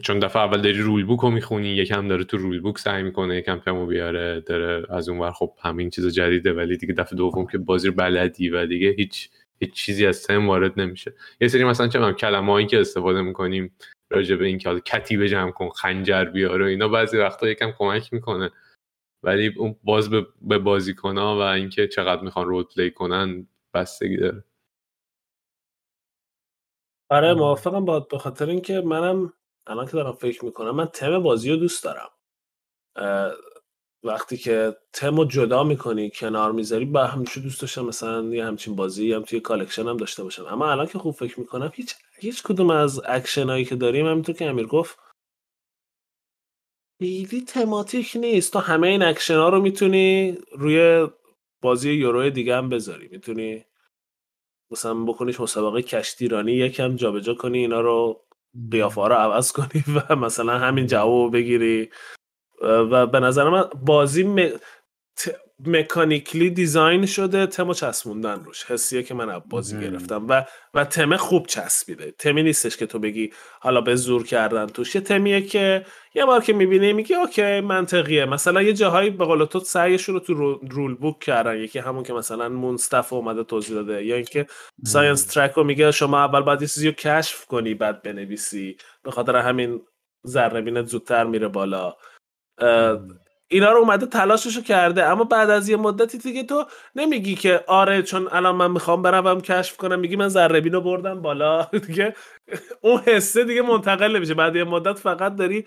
چون 0.03 0.18
دفعه 0.18 0.42
اول 0.42 0.62
داری 0.62 0.78
رول 0.78 1.05
بوک 1.05 1.20
رو 1.20 1.30
می‌خونی 1.30 1.68
یکم 1.68 2.09
داره 2.09 2.24
تو 2.24 2.36
رول 2.36 2.61
بوک 2.61 2.78
سعی 2.78 3.03
می‌کنه 3.03 3.36
یکم 3.36 3.59
تمو 3.59 3.86
بیاره 3.86 4.40
داره 4.40 4.86
از 4.94 5.09
اون 5.09 5.18
ور. 5.18 5.32
خب 5.32 5.53
همین 5.62 5.90
چیز 5.90 6.07
جدیده 6.07 6.53
ولی 6.53 6.76
دیگه 6.76 6.94
دفعه 6.94 7.16
دوم 7.16 7.46
که 7.46 7.59
بازی 7.59 7.88
رو 7.88 7.94
بلدی 7.94 8.50
و 8.50 8.66
دیگه 8.66 8.90
هیچ 8.90 9.30
هیچ 9.61 9.72
چیزی 9.72 10.07
از 10.07 10.22
تم 10.22 10.48
وارد 10.48 10.80
نمیشه. 10.80 11.14
یه 11.40 11.48
سری 11.48 11.64
مثلا 11.64 11.88
چه 11.88 12.12
کلمه‌ای 12.12 12.66
که 12.66 12.80
استفاده 12.80 13.22
می‌کنیم 13.22 13.76
راجع 14.11 14.36
به 14.36 14.46
اینکه 14.46 14.80
کتیبه 14.80 15.28
جمع 15.28 15.50
کن 15.50 15.68
خنجر 15.68 16.24
بیار 16.24 16.62
و 16.62 16.64
اینا 16.64 16.88
بعضی 16.88 17.18
وقتا 17.18 17.48
یکم 17.48 17.72
کمک 17.78 18.12
می‌کنه. 18.12 18.50
ولی 19.24 19.55
اون 19.57 19.76
باز 19.84 20.11
به, 20.11 20.26
به 20.42 20.59
بازیکن‌ها 20.59 21.38
و 21.38 21.40
اینکه 21.40 21.88
چقدر 21.88 22.22
می‌خوان 22.22 22.46
role 22.47 22.64
play 22.64 22.90
کنن 22.90 23.46
بستگی 23.74 24.16
داره. 24.16 24.44
آره 27.11 27.34
موافقم 27.34 27.84
با 27.84 28.00
به 28.00 28.18
خاطر 28.18 28.48
اینکه 28.48 28.80
منم 28.80 29.32
الان 29.66 29.86
که 29.86 29.92
دارم 29.92 30.12
فکر 30.12 30.44
می‌کنم 30.44 30.70
من 30.70 30.86
تم 30.86 31.18
بازی 31.18 31.50
رو 31.50 31.56
دوست 31.56 31.84
دارم. 31.84 32.10
وقتی 34.04 34.36
که 34.36 34.76
تمو 34.92 35.24
جدا 35.24 35.64
می‌کنی 35.64 36.10
کنار 36.10 36.52
می‌ذاری 36.52 36.84
با 36.84 37.04
همیشه 37.04 37.40
دوست 37.40 37.60
داشتم 37.60 37.84
مثلا 37.84 38.22
یه 38.22 38.44
همچین 38.44 38.76
بازی 38.76 39.12
هم 39.12 39.22
توی 39.22 39.40
collection 39.40 39.88
هم 39.88 39.96
داشته 39.96 40.22
باشم. 40.22 40.46
اما 40.46 40.70
الان 40.70 40.86
که 40.86 40.98
خوب 40.98 41.14
فکر 41.14 41.40
می‌کنم 41.40 41.72
هیچ 41.74 41.94
هیچ 42.20 42.42
کدوم 42.42 42.70
از 42.70 43.00
اکشن 43.04 43.48
هایی 43.48 43.64
که 43.64 43.76
داریم 43.76 44.06
همینطور 44.06 44.34
که 44.34 44.46
امیر 44.46 44.66
گفت 44.66 44.98
خیلی 47.00 47.44
thematic 47.49 48.12
نیست. 48.16 48.52
تو 48.52 48.58
همه 48.58 48.88
این 48.88 49.02
اکشن 49.02 49.36
ها 49.36 49.48
رو 49.48 49.60
می‌تونی 49.60 50.38
روی 50.52 51.08
بازی 51.62 51.92
یورو 51.92 52.30
دیگه 52.30 52.56
هم 52.56 52.68
بذاری. 52.68 53.08
می‌تونی 53.08 53.64
مثلا 54.70 54.94
بکنیش 54.94 55.40
مسابقه 55.40 55.82
کشتیرانی 55.82 56.52
یکم 56.52 56.96
جابجا 56.96 57.34
کنی 57.34 57.58
اینا 57.58 57.80
رو 57.80 58.24
قیافه 58.70 59.09
رو 59.09 59.14
عوض 59.14 59.53
کنی 59.53 59.84
و 59.94 60.16
مثلا 60.16 60.59
همین 60.59 60.86
جواب 60.86 61.32
بگیری. 61.32 61.90
و 62.62 63.07
به 63.07 63.20
نظر 63.20 63.48
من 63.48 63.64
بازی 63.86 64.22
م... 64.22 64.48
mechanically 65.66 66.51
design 66.51 67.07
شده 67.06 67.46
تمو 67.46 67.74
چسبوندن 67.74 68.44
روش. 68.44 68.64
حسیه 68.64 69.02
که 69.02 69.14
من 69.14 69.30
از 69.30 69.42
بازی 69.48 69.80
گرفتم. 69.80 70.26
و 70.28 70.44
و 70.74 70.84
تمه 70.84 71.16
خوب 71.16 71.46
چسبیده. 71.46 72.10
تمی 72.18 72.42
نیستش 72.42 72.76
که 72.76 72.86
تو 72.86 72.98
بگی 72.98 73.32
حالا 73.60 73.80
به 73.80 73.96
زور 73.96 74.26
کردن 74.26 74.66
توش. 74.66 74.94
یه 74.94 75.00
تمیه 75.00 75.40
که 75.40 75.86
یه 76.14 76.24
بار 76.24 76.40
که 76.40 76.52
می‌بینی 76.52 76.92
میگی 76.92 77.14
okay 77.14 77.61
منطقیه. 77.60 78.24
مثلا 78.24 78.62
یه 78.62 78.72
جاهایی 78.72 79.10
به 79.10 79.24
قول 79.24 79.44
تو 79.44 79.60
سعیشون 79.60 80.14
رو 80.14 80.20
تو 80.20 80.34
rulebook 80.70 81.18
کردن. 81.18 81.56
یکی 81.56 81.78
همون 81.78 82.02
که 82.02 82.12
مثلا 82.12 82.48
مونستف 82.48 83.12
اومده 83.12 83.44
توضیح 83.44 83.74
داده. 83.74 84.04
یا 84.04 84.16
اینکه 84.16 84.46
science 84.84 85.24
track 85.24 85.53
رو 85.52 85.64
میگه 85.64 85.90
شما 85.90 86.18
اول 86.18 86.40
باید 86.40 86.62
یه 86.62 86.68
چیزی 86.68 86.86
رو 86.86 86.92
کشف 86.92 87.46
کنی 87.46 87.74
بعد 87.74 88.02
بنویسی. 88.02 88.76
به 89.02 89.10
خاطر 89.10 89.36
همین 89.36 89.80
ذره 90.26 90.82
زودتر 90.82 91.24
میره 91.24 91.48
بالا. 91.48 91.94
اینا 93.53 93.72
رو 93.72 93.78
اومده 93.80 94.07
تلاششو 94.07 94.62
کرده. 94.62 95.05
اما 95.05 95.24
بعد 95.24 95.50
از 95.50 95.70
یه 95.70 95.78
مدتی 95.78 96.18
دیگه 96.18 96.44
تو 96.44 96.66
نمیگی 96.96 97.36
که 97.36 97.64
آره 97.68 98.03
چون 98.03 98.28
الان 98.32 98.57
من 98.57 98.72
می‌خوام 98.72 99.03
بروم 99.03 99.42
کشف 99.42 99.78
کنم 99.78 100.00
میگی 100.00 100.16
من 100.16 100.28
ذره 100.28 100.61
رو 100.61 100.82
بردم 100.82 101.22
بالا. 101.22 101.64
دیگه 101.88 102.16
اون 102.82 103.00
حسه 103.00 103.44
دیگه 103.44 103.62
منتقل 103.62 104.16
نمیشه. 104.16 104.34
بعد 104.34 104.57
یه 104.57 104.64
مدت 104.64 105.00
فقط 105.00 105.36
داری 105.36 105.66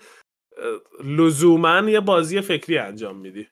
لزوما 1.04 1.90
یه 1.90 2.00
بازی 2.00 2.42
فکری 2.42 2.78
انجام 2.78 3.16
میدی. 3.18 3.48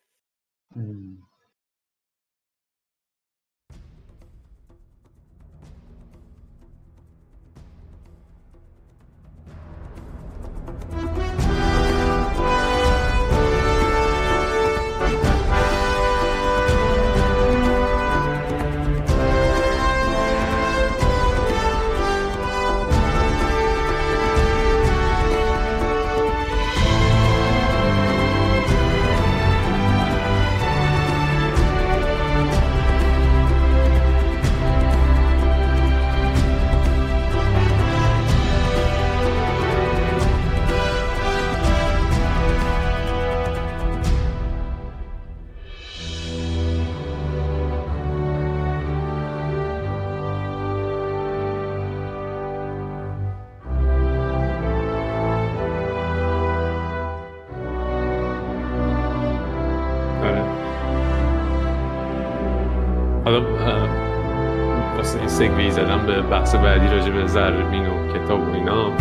زدم 65.35 66.07
به 66.07 66.23
بحث 66.23 66.55
بعدی 66.55 66.89
راجع 66.89 67.11
به 67.11 67.27
ذره‌بین 67.27 67.87
و 67.87 68.13
کتاب 68.13 68.49
و 68.49 68.55
اینا. 68.55 68.97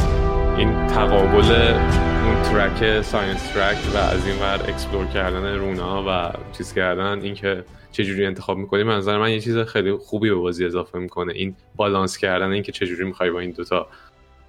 این 0.58 0.88
تقابل 0.88 1.52
اون 2.26 2.42
track 2.44 3.02
science 3.02 3.52
track 3.52 3.78
و 3.94 3.98
از 3.98 4.28
این 4.28 4.40
ور 4.40 4.62
explore 4.68 5.06
کردن 5.06 5.56
رونا 5.56 6.04
و 6.08 6.34
چیز 6.58 6.74
کردن 6.74 7.22
اینکه 7.22 7.64
چجوری 7.92 8.26
انتخاب 8.26 8.58
می‌کنی 8.58 8.84
به 8.84 8.97
نظر 8.97 9.18
من 9.18 9.32
یه 9.32 9.40
چیز 9.40 9.58
خیلی 9.58 9.92
خوبی 9.92 10.30
به 10.30 10.36
بازی 10.36 10.66
اضافه 10.66 11.00
می‌کنه. 11.00 11.34
این 11.34 11.56
بالانس 11.76 12.18
کردن 12.18 12.52
اینکه 12.52 12.72
چجوری 12.72 13.04
می‌خوای 13.04 13.32
با 13.32 13.40
این 13.40 13.52
دوتا 13.52 13.88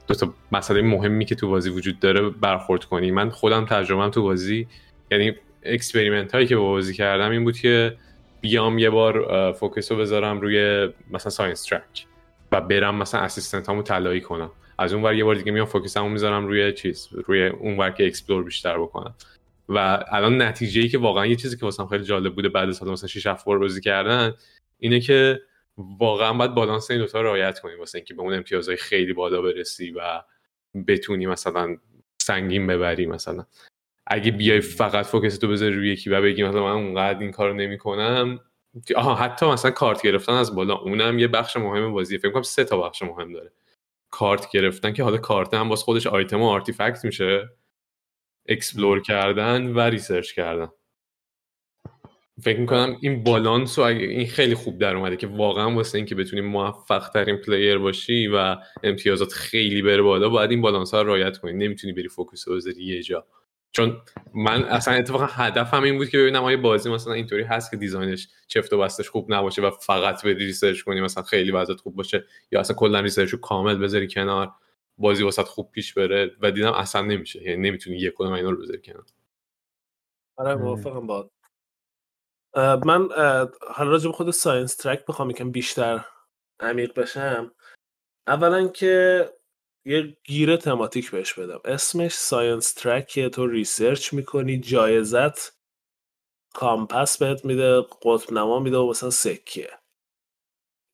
دوتا 0.07 0.35
مسئله 0.53 0.83
مهمی 0.83 1.25
که 1.25 1.35
تو 1.35 1.49
بازی 1.49 1.71
وجود 1.71 2.01
داره 2.01 2.31
برخورد 2.31 2.85
کنی. 2.85 3.11
من 3.11 3.31
خودم 3.31 3.65
تجربهم 3.65 4.11
تو 4.11 4.23
بازی 4.23 4.67
یعنی 5.11 5.33
experiment 5.63 6.33
هایی 6.33 6.47
که 6.47 6.57
با 6.57 6.63
بازی 6.63 6.95
کردم 6.95 7.31
این 7.31 7.45
بود 7.45 7.59
که 7.59 7.97
بیام 8.45 8.79
یه 8.79 8.91
بار 8.91 9.53
focus 9.53 9.93
رو 9.93 9.99
بذارم 9.99 10.41
روی 10.41 10.89
مثلا 11.11 11.31
science 11.31 11.63
track 11.63 12.07
و 12.53 12.61
برم 12.61 12.95
مثلا 12.95 13.21
assistant 13.21 13.69
هامو 13.69 13.83
طلایی 13.83 14.21
کنم. 14.21 14.51
از 14.79 14.93
اون 14.93 15.03
ور 15.03 15.15
یه 15.15 15.25
بار 15.25 15.35
دیگه 15.35 15.53
میام 15.53 15.67
focus 15.67 15.97
مو 15.97 16.09
می‌ذارم 16.09 16.47
روی 16.47 16.73
چیز 16.73 17.09
روی 17.13 17.47
اون 17.47 17.77
ور 17.77 17.91
که 17.91 18.07
explore 18.07 18.45
بیشتر 18.45 18.79
بکنم. 18.79 19.15
و 19.69 20.05
الان 20.09 20.43
نتیجه 20.43 20.81
ای 20.81 20.89
که 20.89 20.99
واقعا 20.99 21.27
یه 21.27 21.37
چیزی 21.37 21.57
که 21.57 21.65
واسم 21.65 21.87
خیلی 21.87 22.05
جالب 22.05 22.35
بوده 22.35 22.49
بعد 22.49 22.69
از 22.69 22.83
مثلا 22.83 23.09
6 23.09 23.27
7 23.27 23.45
بار 23.45 23.59
بازی 23.59 23.81
کردن 23.81 24.35
اینه 24.79 25.01
که 25.01 25.41
واقعا 25.77 26.33
باید 26.33 26.55
بالانس 26.55 26.91
این 26.91 27.01
دوتا 27.01 27.21
رعایت 27.21 27.61
کنی 27.61 27.75
واسه 27.75 27.99
اینکه 27.99 28.15
به 28.15 28.23
اون 28.23 28.35
امتیازهای 28.35 28.77
خیلی 28.77 29.13
بالا 29.13 29.43
برسی 29.43 29.91
و 29.91 30.23
بتونی 30.89 31.27
مثلا 31.27 31.77
سنگین 32.23 32.67
ببری 32.67 33.07
مثلا. 33.07 33.47
اگه 34.07 34.31
بیای 34.31 34.61
فقط 34.61 35.07
focus 35.07 35.39
تو 35.39 35.49
بذاری 35.49 35.75
روی 35.75 35.93
یکی 35.93 36.11
و 36.11 36.23
بگی 36.23 36.43
مثلا 36.45 36.63
من 36.65 36.71
اونقدر 36.71 37.19
این 37.19 37.31
کارو 37.31 37.55
نمی‌کنم 37.55 38.41
آها 38.97 39.15
حتی 39.15 39.47
مثلا 39.47 39.71
کارت 39.71 40.03
گرفتن 40.03 40.33
از 40.33 40.55
بالا 40.55 40.75
اونم 40.75 41.19
یه 41.19 41.29
بخش 41.29 41.57
مهم 41.57 41.93
بازیه. 41.93 42.19
فکر 42.19 42.31
کنم 42.31 42.43
سه 42.43 42.65
تا 42.65 42.81
بخش 42.81 43.03
مهم 43.03 43.33
داره. 43.33 43.53
کارت 44.11 44.51
گرفتن 44.51 44.93
که 44.93 45.03
حالا 45.03 45.17
کارت 45.17 45.55
هم 45.55 45.69
باز 45.69 45.83
خودش 45.83 46.07
آیتم 46.07 46.43
و 46.43 46.47
artifact 46.47 47.05
میشه. 47.05 47.49
explore 48.49 49.03
کردن 49.03 49.67
و 49.67 49.81
research 49.81 50.33
کردن. 50.33 50.69
فکر 52.43 52.61
می‌کنم 52.61 52.97
این 53.01 53.25
بالانس 53.25 53.79
و 53.79 53.83
این 53.83 54.27
خیلی 54.27 54.55
خوب 54.55 54.79
در 54.79 54.97
اومده 54.97 55.17
که 55.17 55.27
واقعا 55.27 55.75
واسه 55.75 55.99
اینکه 55.99 56.15
بتونی 56.15 56.43
موفق 56.43 57.09
ترین 57.09 57.37
player 57.37 57.79
باشی 57.79 58.27
و 58.29 58.57
امتیازات 58.83 59.33
خیلی 59.33 59.83
بره 59.83 60.03
بالا 60.03 60.29
باید 60.29 60.51
این 60.51 60.61
بالانس 60.61 60.95
ها 60.95 61.03
رعایت 61.03 61.39
کنی. 61.39 61.53
نمی‌تونی 61.53 61.93
بری 61.93 62.09
focus 62.09 62.49
بذاری 62.49 62.85
یه 62.85 63.03
جا. 63.03 63.27
چون 63.77 64.03
من 64.35 64.65
اصلا 64.65 64.95
اتفاقا 64.95 65.27
هدفم 65.27 65.83
این 65.83 65.97
بود 65.99 66.09
که 66.09 66.19
ببینم 66.19 66.45
آیا 66.45 66.57
بازی 66.57 66.91
مثلا 66.91 67.13
اینطوری 67.13 67.43
هست 67.43 67.71
که 67.71 67.77
design 67.77 68.16
ش 68.16 68.29
چفت 68.47 68.73
و 68.73 68.79
بستش 68.79 69.11
خوب 69.11 69.33
نباشه 69.33 69.63
و 69.63 69.71
فقط 69.71 70.23
به 70.23 70.35
research 70.35 70.83
کنی 70.83 71.01
مثلا 71.01 71.23
خیلی 71.23 71.51
وضعیت 71.51 71.81
خوب 71.81 71.97
باشه 71.97 72.25
یا 72.53 72.61
اصلا 72.61 72.77
کلا 72.77 73.01
research 73.01 73.31
رو 73.31 73.39
کامل 73.39 73.79
بذاری 73.79 74.09
کنار 74.09 74.53
بازی 74.99 75.25
واست 75.25 75.45
خوب 75.45 75.71
پیش 75.71 75.95
بره 75.95 76.37
و 76.41 76.51
دیدم 76.51 76.73
اصلا 76.73 77.03
نمیشه. 77.03 77.43
یعنی 77.43 77.69
نمی‌تونی 77.69 77.97
یک 77.97 78.15
کدوم 78.17 78.33
اینا 78.33 78.51
رو 78.51 78.57
بذاری 78.57 78.83
کنار. 78.83 79.05
آره 80.37 80.55
موافقم 80.55 81.07
با. 81.07 81.31
من 82.57 83.09
حالا 83.75 83.91
راجع 83.91 84.07
به 84.07 84.13
خود 84.13 84.31
science 84.31 84.77
track 84.77 85.07
بخوام 85.07 85.31
یکم 85.31 85.51
بیشتر 85.51 86.05
عمیق 86.61 87.01
بشم. 87.01 87.53
اولا 88.27 88.69
که 88.69 89.25
یه 89.87 90.17
گیر 90.25 90.57
thematic 90.57 91.11
بهش 91.11 91.33
بدم. 91.33 91.61
اسمش 91.65 92.13
science 92.15 92.73
track 92.73 93.08
یه. 93.08 93.29
تو 93.29 93.47
research 93.47 94.13
می‌کنی 94.13 94.61
جایزت 94.61 95.55
compass 96.55 97.19
بهت 97.19 97.45
میده 97.45 97.81
قطب 98.03 98.33
نما 98.33 98.59
میده 98.59 98.77
و 98.77 98.91
مثلا 98.91 99.11
سکه. 99.11 99.71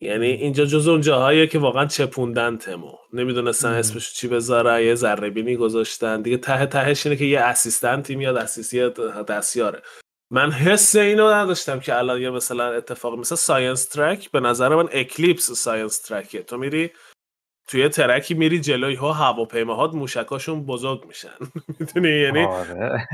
یعنی 0.03 0.27
اینجا 0.27 0.65
جز 0.65 0.89
اون 0.89 1.01
جاهاییه 1.01 1.47
که 1.47 1.59
واقعا 1.59 1.87
چپوندن 1.87 2.57
تمو. 2.57 2.93
نمی‌دونستن 3.13 3.69
اسمش 3.69 4.13
چی 4.13 4.29
بذاره 4.29 4.85
یه 4.85 4.95
ذره 4.95 5.31
بینی 5.31 5.57
گذاشتن. 5.57 6.23
دیگه 6.23 6.37
ته 6.37 6.67
تهش 6.67 7.07
اینه 7.07 7.19
که 7.19 7.25
یه 7.25 7.41
assistant 7.41 8.09
ی 8.09 8.17
میاد 8.17 8.37
اسیسی 8.37 8.89
دستیاره. 9.29 9.83
من 10.33 10.51
حس 10.51 10.97
اینو 10.97 11.31
نداشتم 11.31 11.81
که 11.81 11.99
الان 11.99 12.23
یه 12.23 12.31
مثلا 12.31 12.73
اتفاق 12.73 13.19
مثل 13.19 13.35
science 13.35 13.89
track 13.89 14.31
به 14.31 14.41
نظر 14.41 14.75
من 14.75 14.89
Eclipse 14.93 15.51
science 15.51 15.99
track 15.99 16.36
ه 16.36 16.43
تو 16.43 16.59
میری 16.59 16.91
توی 17.71 17.89
track 17.89 18.27
ی 18.27 18.35
میری 18.35 18.61
جلوی 18.61 18.95
ها 18.95 19.13
هواپیماهات 19.13 19.95
موشکاشون 19.95 20.67
بزرگ 20.67 21.05
میشن. 21.07 21.29
می‌دونی؟ 21.81 22.09
یعنی 22.09 22.45
آره. 22.45 23.09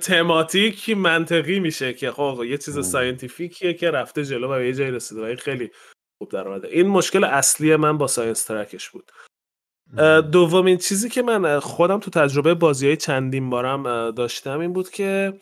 thematic 0.00 0.90
منطقی 0.90 1.60
میشه 1.60 1.92
که 1.92 2.10
خب 2.10 2.42
یه 2.46 2.58
چیز 2.58 2.86
scientific 2.86 3.59
یه 3.59 3.74
که 3.74 3.90
رفته 3.90 4.24
جلو 4.24 4.48
و 4.48 4.58
به 4.58 4.66
یه 4.66 4.72
جایی 4.72 4.90
رسیده 4.90 5.20
و 5.20 5.24
این 5.24 5.36
خیلی 5.36 5.70
خوب 6.18 6.30
در 6.30 6.48
اومده. 6.48 6.68
این 6.68 6.86
مشکل 6.86 7.24
اصلی 7.24 7.76
من 7.76 7.98
با 7.98 8.06
science 8.06 8.44
track 8.44 8.77
ش 8.77 8.90
بود. 8.90 9.12
دومین 10.32 10.76
چیزی 10.76 11.08
که 11.08 11.22
من 11.22 11.58
خودم 11.58 11.98
تو 11.98 12.10
تجربه 12.10 12.54
بازی 12.54 12.86
های 12.86 12.96
چندین 12.96 13.50
بارم 13.50 14.10
داشتم 14.10 14.60
این 14.60 14.72
بود 14.72 14.90
که 14.90 15.40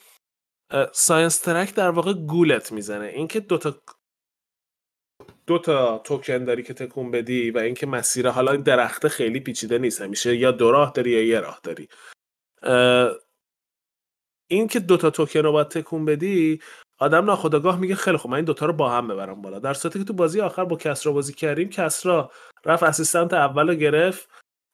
science 0.93 1.39
track 1.39 1.75
در 1.75 1.91
واقع 1.91 2.13
گولت 2.13 2.73
می‌زنه. 2.73 3.07
اینکه 3.07 3.41
دوتا 3.41 3.75
دو 5.49 5.59
تا 5.59 5.99
توکن 5.99 6.45
داری 6.45 6.63
که 6.63 6.75
تکون 6.75 7.11
بدی 7.11 7.51
و 7.51 7.59
اینکه 7.59 7.87
مسیر 7.87 8.29
حالا 8.29 8.53
این 8.53 8.61
درخته 8.61 9.09
خیلی 9.09 9.41
پیچیده 9.41 9.79
نیست 9.79 10.03
همیشه 10.03 10.37
یا 10.37 10.51
دو 10.51 10.71
راه 10.71 10.93
داری 10.95 11.11
یا 11.11 11.25
یه 11.25 11.41
راه 11.41 11.61
داری. 11.63 11.89
این 14.51 14.69
که 14.69 14.81
دوتا 14.81 15.11
توکن 15.11 15.41
رو 15.41 15.53
باید 15.53 15.69
تکون 15.69 16.05
بدی 16.05 16.61
آدم 16.99 17.25
ناخودآگاه 17.25 17.79
میگه 17.81 17.95
خیلی 17.95 18.17
خوب 18.17 18.31
من 18.31 18.37
این 18.37 18.45
دوتا 18.45 18.67
رو 18.67 18.73
با 18.73 18.91
هم 18.91 19.09
ببرم 19.09 19.43
بالا. 19.43 19.59
در 19.59 19.75
صورتی 19.75 19.99
که 19.99 20.05
تو 20.05 20.13
بازی 20.13 20.41
آخر 20.41 20.65
با 20.65 20.77
کسرا 20.77 21.13
بازی 21.13 21.33
کردیم 21.33 21.69
کسرا 21.69 22.31
رفت 22.65 22.83
اسیستنت 22.83 23.35
اول 23.35 23.69
رو 23.69 23.75
گرفت 23.75 24.29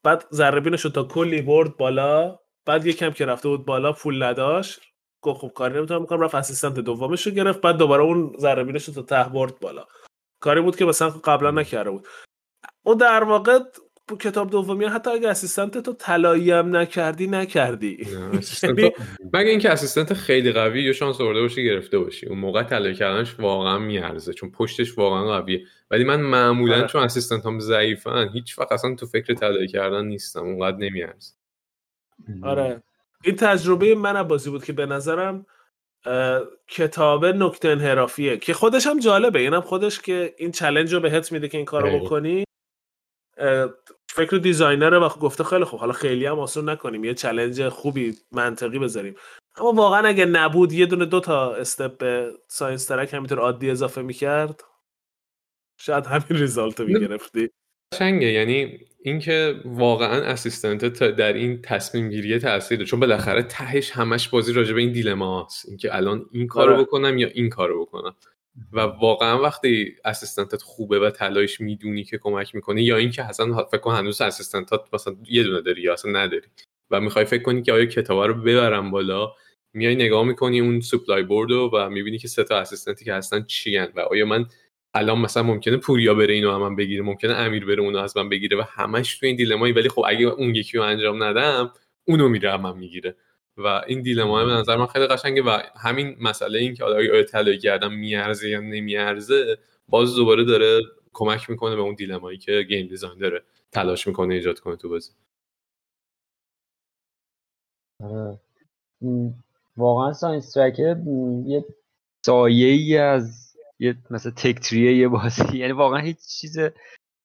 بعد 0.05 0.25
ذره 0.33 0.61
رو 0.61 0.91
تا 0.91 1.03
کلی 1.03 1.43
برد 1.43 1.77
بالا 1.77 2.39
بعد 2.67 2.87
یکم 2.87 3.11
که 3.11 3.27
رفته 3.27 3.49
بود 3.49 3.65
بالا 3.65 3.93
پول 3.93 4.23
نداشت. 4.23 4.81
گفت 5.23 5.41
خب 5.41 5.53
کاری 5.55 5.79
نمی‌تونم 5.79 6.03
بکنم 6.03 6.21
رفت 6.21 6.35
اسیستنت 6.35 6.75
دومش 6.75 7.27
رو 7.27 7.33
گرفت 7.33 7.61
بعد 7.61 7.77
دوباره 7.77 8.03
اون 8.03 8.37
ذره 8.39 8.63
رو 8.63 8.79
تا 8.79 9.03
ته 9.03 9.31
برد 9.31 9.61
بالا. 9.61 9.87
کاری 10.45 10.61
بود 10.61 10.77
که 10.77 10.85
مثلا 10.85 11.09
قبلا 11.09 11.51
نکرده 11.51 11.91
بود. 11.91 12.07
اون 12.83 12.97
در 12.97 13.25
واقع 13.25 13.59
تو 14.09 14.17
کتاب 14.17 14.51
دومی 14.51 14.85
حتی 14.85 15.11
اگه 15.11 15.29
اسیستنت 15.29 15.79
تو 15.79 15.93
طلایی 15.93 16.51
هم 16.51 16.77
نکردی 16.77 17.27
نکردی. 17.27 18.07
اسیستنت 18.33 18.79
مگه 19.35 19.51
اینکه 19.51 19.71
اسیستنت 19.71 20.15
خیلی 20.15 20.53
قوی 20.53 20.83
یا 20.83 20.93
شانس 20.93 21.21
آورده 21.21 21.41
باشی 21.41 21.65
گرفته 21.65 21.99
باشی. 21.99 22.27
اون 22.27 22.39
موقع 22.39 22.63
طلایی 22.63 22.95
کردنش 22.95 23.41
واقعا 23.41 23.79
میارزه 23.79 24.33
چون 24.33 24.51
پشتش 24.51 24.99
واقعا 24.99 25.41
قویه. 25.41 25.65
ولی 25.91 26.05
من 26.05 26.21
معمولا 26.21 26.77
آره. 26.77 26.87
چون 26.87 27.03
اسیستنت 27.03 27.47
هم 27.47 27.61
ضعیفن 27.61 28.31
هیچ 28.33 28.59
وقت 28.59 28.73
اصلا 28.73 28.95
تو 28.95 29.07
فکر 29.07 29.35
طلایی 29.35 29.69
کردن 29.69 30.05
نیستم. 30.05 30.41
اونقدر 30.41 30.77
نمیارزه. 30.77 31.33
آره. 32.43 32.83
این 33.23 33.37
تجربه 33.37 33.95
من 33.95 34.17
از 34.17 34.29
بازی 34.29 34.51
بود 34.51 34.65
که 34.65 34.73
به 34.73 34.87
نظرم 34.87 35.47
کتاب 36.69 37.27
نکته 37.27 37.69
انحرافیه 37.69 38.37
که 38.37 38.55
خودش 38.55 38.87
هم 38.87 38.99
جالبه. 38.99 39.39
اینم 39.39 39.61
خودش 39.61 40.01
که 40.01 40.35
این 40.39 40.53
challenge 40.53 40.95
رو 40.95 41.01
بهت 41.01 41.33
میده 41.33 41.49
که 41.49 41.57
این 41.59 41.65
کارو. 41.65 42.01
بکنی. 42.01 42.45
فکر 44.09 44.37
designer 44.37 44.92
ه 44.92 44.99
و 44.99 45.09
گفته 45.09 45.45
خیلی 45.45 45.65
خوب. 45.65 45.81
حالا 45.81 45.93
خیلی 45.93 46.27
هم 46.27 46.39
آسون 46.39 46.69
نکنیم. 46.69 47.05
یه 47.05 47.15
challenge 47.15 47.69
خوبی 47.69 48.15
منطقی 48.33 48.79
بذاریم. 48.79 49.15
اما 49.57 49.73
واقعا 49.73 50.09
اگه 50.09 50.25
نبود 50.25 50.73
یه 50.73 50.87
دونه 50.87 51.05
دو 51.05 51.21
تا 51.21 51.55
step 51.55 51.99
به 51.99 52.33
science 52.49 52.87
track 52.87 53.15
همینطور 53.15 53.39
عادی 53.39 53.71
اضافه 53.71 54.03
می‌کرد 54.03 54.65
شاید 55.81 56.07
همین 56.07 56.41
result 56.41 56.81
رو. 56.81 56.87
می‌گرفتی. 56.87 57.51
قشنگه. 57.95 58.27
یعنی 58.27 58.81
اینکه 59.07 59.61
واقعا 59.65 60.23
assistant 60.23 60.85
در 61.03 61.33
این 61.33 61.63
تصمیم 61.63 62.11
گیری 62.11 62.39
تاثیر 62.39 62.85
چون 62.85 63.01
بالاخره 63.01 63.43
تهش 63.43 63.91
همش 63.91 64.29
بازی 64.29 64.53
راجع 64.53 64.75
به 64.75 64.81
این 64.81 64.93
dilemma 64.93 65.49
اینکه 65.69 65.97
الان 65.97 66.27
این 66.33 66.47
کارو 66.47 66.73
آره. 66.73 66.83
بکنم 66.83 67.19
یا 67.19 67.29
این 67.35 67.49
کارو 67.49 67.85
بکنم. 67.85 68.15
و 68.73 68.81
واقعا 68.81 69.43
وقتی 69.43 69.95
اسیستنتت 70.05 70.63
خوبه 70.63 70.99
و 70.99 71.11
تلایش 71.11 71.61
می‌دونی 71.61 72.05
که 72.05 72.19
کمک 72.19 72.55
می‌کنه 72.55 72.83
یا 72.83 72.97
اینکه 72.97 73.25
اصلا 73.25 73.65
فکر 73.65 73.81
کن 73.81 73.95
هنوز 73.95 74.21
اسیستنتات 74.21 74.95
مثلا 74.95 75.17
یه 75.31 75.43
دونه 75.43 75.61
داری 75.61 75.83
یا 75.83 75.93
اصلا 75.93 76.13
نداری. 76.13 76.47
و 76.91 77.01
می‌خوای 77.01 77.25
فکر 77.25 77.43
کنی 77.43 77.63
که 77.63 77.73
آیا 77.73 77.87
کتابه 77.87 78.27
رو 78.27 78.35
ببرم 78.35 78.91
بالا 78.91 79.33
میای 79.75 79.95
نگاه 79.95 80.25
می‌کنی 80.25 80.61
اون 80.61 80.81
سپلای 80.81 81.23
بورد 81.23 81.51
و 81.51 81.89
می‌بینی 81.91 82.19
که 82.19 82.29
سه 82.29 82.45
تا 82.45 82.59
اسیستنتی 82.59 83.05
که 83.05 83.15
هستن 83.15 83.45
چی 83.45 83.79
و 83.79 84.01
آیا 84.11 84.27
من 84.27 84.47
الان 84.95 85.19
مثلا 85.19 85.43
ممکنه 85.43 85.77
پوریا 85.77 86.15
بره 86.15 86.35
اینو 86.35 86.59
من 86.59 86.77
بگیره 86.77 87.03
ممکنه 87.03 87.35
امیر 87.35 87.67
بره 87.67 87.83
اونو 87.83 87.99
از 87.99 88.17
من 88.17 88.29
بگیره 88.29 88.59
و 88.59 88.63
همش 88.69 89.19
تو 89.19 89.27
این 89.27 89.37
دیلمایی 89.37 89.73
ولی 89.73 89.89
خب 89.89 90.05
اگه 90.09 90.27
اون 90.27 90.55
یکی 90.55 90.79
رو 90.79 90.85
انجام 90.85 91.23
ندم 91.23 91.73
اونو 92.05 92.29
میره 92.29 92.53
هم 92.53 92.61
من 92.61 92.79
می‌گیره 92.79 93.17
و 93.57 93.67
این 93.87 94.03
دیلما 94.03 94.45
به 94.45 94.53
نظر 94.53 94.77
من 94.77 94.87
خیلی 94.87 95.07
قشنگه 95.07 95.43
و 95.43 95.59
همین 95.83 96.17
مسئله 96.21 96.59
این 96.59 96.75
که 96.75 96.85
آیا 96.85 97.23
طلایی 97.25 97.59
کردن 97.59 97.95
میارزه 97.95 98.51
یا 98.51 98.61
نمیارزه 98.61 99.59
باز 99.89 100.17
دوباره 100.17 100.45
داره 100.45 100.81
کمک 101.13 101.51
می‌کنه 101.51 101.77
به 101.77 101.83
اون 101.83 101.95
dilemma 101.95 102.29
یی 102.29 102.39
که 102.39 102.63
game 102.63 102.89
design 102.89 103.19
داره 103.19 103.43
تلاش 103.73 104.07
می‌کنه 104.07 104.35
ایجاد 104.35 104.61
کنه 104.61 104.77
تو 104.77 104.89
بازی 104.89 105.11
آره. 108.01 108.41
واقعا 109.77 110.13
science 110.13 110.53
track 110.53 110.89
ه 110.89 110.97
م، 111.07 111.47
یه 111.49 111.65
سایه 112.27 112.69
ای 112.69 112.99
از 112.99 113.44
یه 113.81 113.95
مثلا 114.11 114.33
tech 114.33 114.59
tree 114.61 114.85
یه 114.85 114.97
یه 114.97 115.09
بازی. 115.09 115.59
یعنی 115.59 115.73
واقعا 115.73 116.01
هیچ 116.01 116.19
چیز 116.41 116.59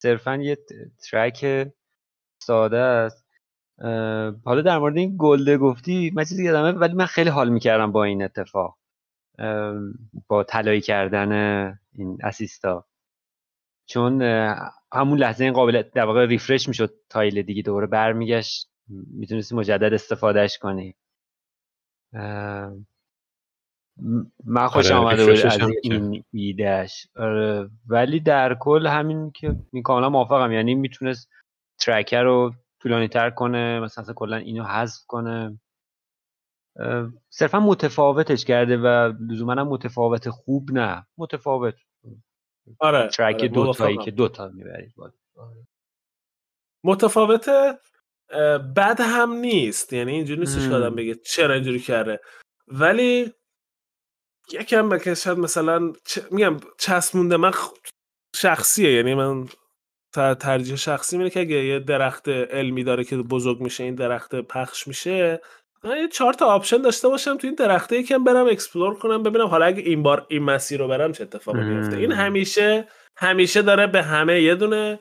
صرفا 0.01 0.35
یه 0.35 0.57
track 1.11 1.67
ساده 2.43 2.77
است. 2.77 3.25
حالا 4.45 4.61
در 4.65 4.77
مورد 4.77 4.97
این 4.97 5.15
گلده 5.19 5.57
گفتی 5.57 6.11
من 6.15 6.23
چیزی 6.23 6.45
یادمه 6.45 6.71
ولی 6.71 6.93
من 6.93 7.05
خیلی 7.05 7.29
حال 7.29 7.49
می‌کردم 7.49 7.91
با 7.91 8.03
این 8.03 8.23
اتفاق. 8.23 8.77
با 10.27 10.43
طلایی 10.43 10.81
کردن 10.81 11.31
این 11.93 12.17
اسیستا. 12.23 12.85
چون 13.89 14.21
همون 14.93 15.17
لحظه 15.19 15.43
این 15.43 15.53
قابل 15.53 15.83
در 15.95 16.05
واقع 16.05 16.25
ریفرش 16.25 16.67
می‌شد 16.67 16.93
تایل 17.09 17.41
دیگه 17.41 17.61
دوباره 17.61 17.87
برمیگشت. 17.87 18.69
می‌تونستی 18.87 19.55
مجدد 19.55 19.93
استفادهش 19.93 20.57
کنی. 20.57 20.95
من 24.45 24.67
خوشم 24.67 24.93
آره، 24.93 25.05
آمده 25.05 25.25
بود 25.25 25.45
از. 25.45 25.59
این 25.83 26.23
ایدهش 26.33 27.07
آره، 27.15 27.69
ولی 27.87 28.19
در 28.19 28.57
کل 28.59 28.87
همین 28.87 29.31
که 29.31 29.55
می 29.71 29.83
کاملا 29.83 30.09
موافقم. 30.09 30.51
یعنی 30.51 30.75
می‌تونست 30.75 31.29
ترکر 31.79 32.23
رو 32.23 32.53
طولانی 32.81 33.07
تر 33.07 33.29
کنه 33.29 33.79
مثلا 33.79 34.13
کلا 34.13 34.37
اینو 34.37 34.63
حذف 34.63 35.05
کنه. 35.07 35.59
صرفا 37.29 37.59
متفاوتش 37.59 38.45
کرده 38.45 38.77
و 38.77 39.13
لزوما 39.29 39.51
هم 39.51 39.67
متفاوت 39.67 40.29
خوب 40.29 40.71
نه. 40.71 41.07
متفاوت. 41.17 41.75
آره 42.79 43.07
ترک 43.07 43.35
آره، 43.35 43.47
دو 43.47 43.73
تایی 43.73 43.95
موافقم. 43.95 44.05
که 44.05 44.11
دو 44.11 44.27
تا 44.27 44.47
می‌برید. 44.47 44.93
متفاوته 46.83 47.79
اه، 48.29 48.57
بد 48.57 48.97
هم 49.01 49.31
نیست. 49.31 49.93
یعنی 49.93 50.11
اینجوری 50.11 50.39
نیستش 50.39 50.67
که. 50.67 50.73
آدم 50.73 50.95
بگه 50.95 51.15
چرا 51.15 51.53
اینجوری 51.53 51.79
کرده. 51.79 52.19
ولی 52.67 53.33
یکم 54.53 54.89
بکش 54.89 55.23
شاید 55.23 55.37
مثلا 55.37 55.93
چ... 56.05 56.19
میگم 56.31 56.57
چسبونده 56.77 57.37
من 57.37 57.51
خ- 57.51 57.77
شخصیه 58.35 58.91
یعنی 58.91 59.13
من 59.13 59.47
ترجیح 60.39 60.75
شخصی 60.75 61.17
اینه 61.17 61.29
که 61.29 61.39
اگه 61.39 61.65
یه 61.65 61.79
درخت 61.79 62.29
علمی 62.29 62.83
داره 62.83 63.03
که 63.03 63.17
بزرگ 63.17 63.61
میشه 63.61 63.83
این 63.83 63.95
درخت 63.95 64.35
پخش 64.35 64.87
میشه 64.87 65.41
من 65.83 65.97
یه 65.97 66.07
چهار 66.07 66.33
تا 66.33 66.45
option 66.45 66.77
داشته 66.77 67.07
باشم 67.07 67.37
تو 67.37 67.47
این 67.47 67.55
درخته 67.55 67.97
یکم 67.97 68.23
برم 68.23 68.47
explore 68.47 68.95
کنم 68.95 69.23
ببینم 69.23 69.47
حالا 69.47 69.65
اگه 69.65 69.81
این 69.81 70.03
بار 70.03 70.25
این 70.29 70.43
مسیر 70.43 70.79
رو 70.79 70.87
برم 70.87 71.11
چه 71.11 71.23
اتفاقی 71.23 71.63
میفته 71.63 71.97
این. 71.97 72.11
همیشه 72.11 72.87
همیشه 73.17 73.61
داره 73.61 73.87
به 73.87 74.03
همه 74.03 74.41
یه 74.41 74.55
دونه 74.55 74.99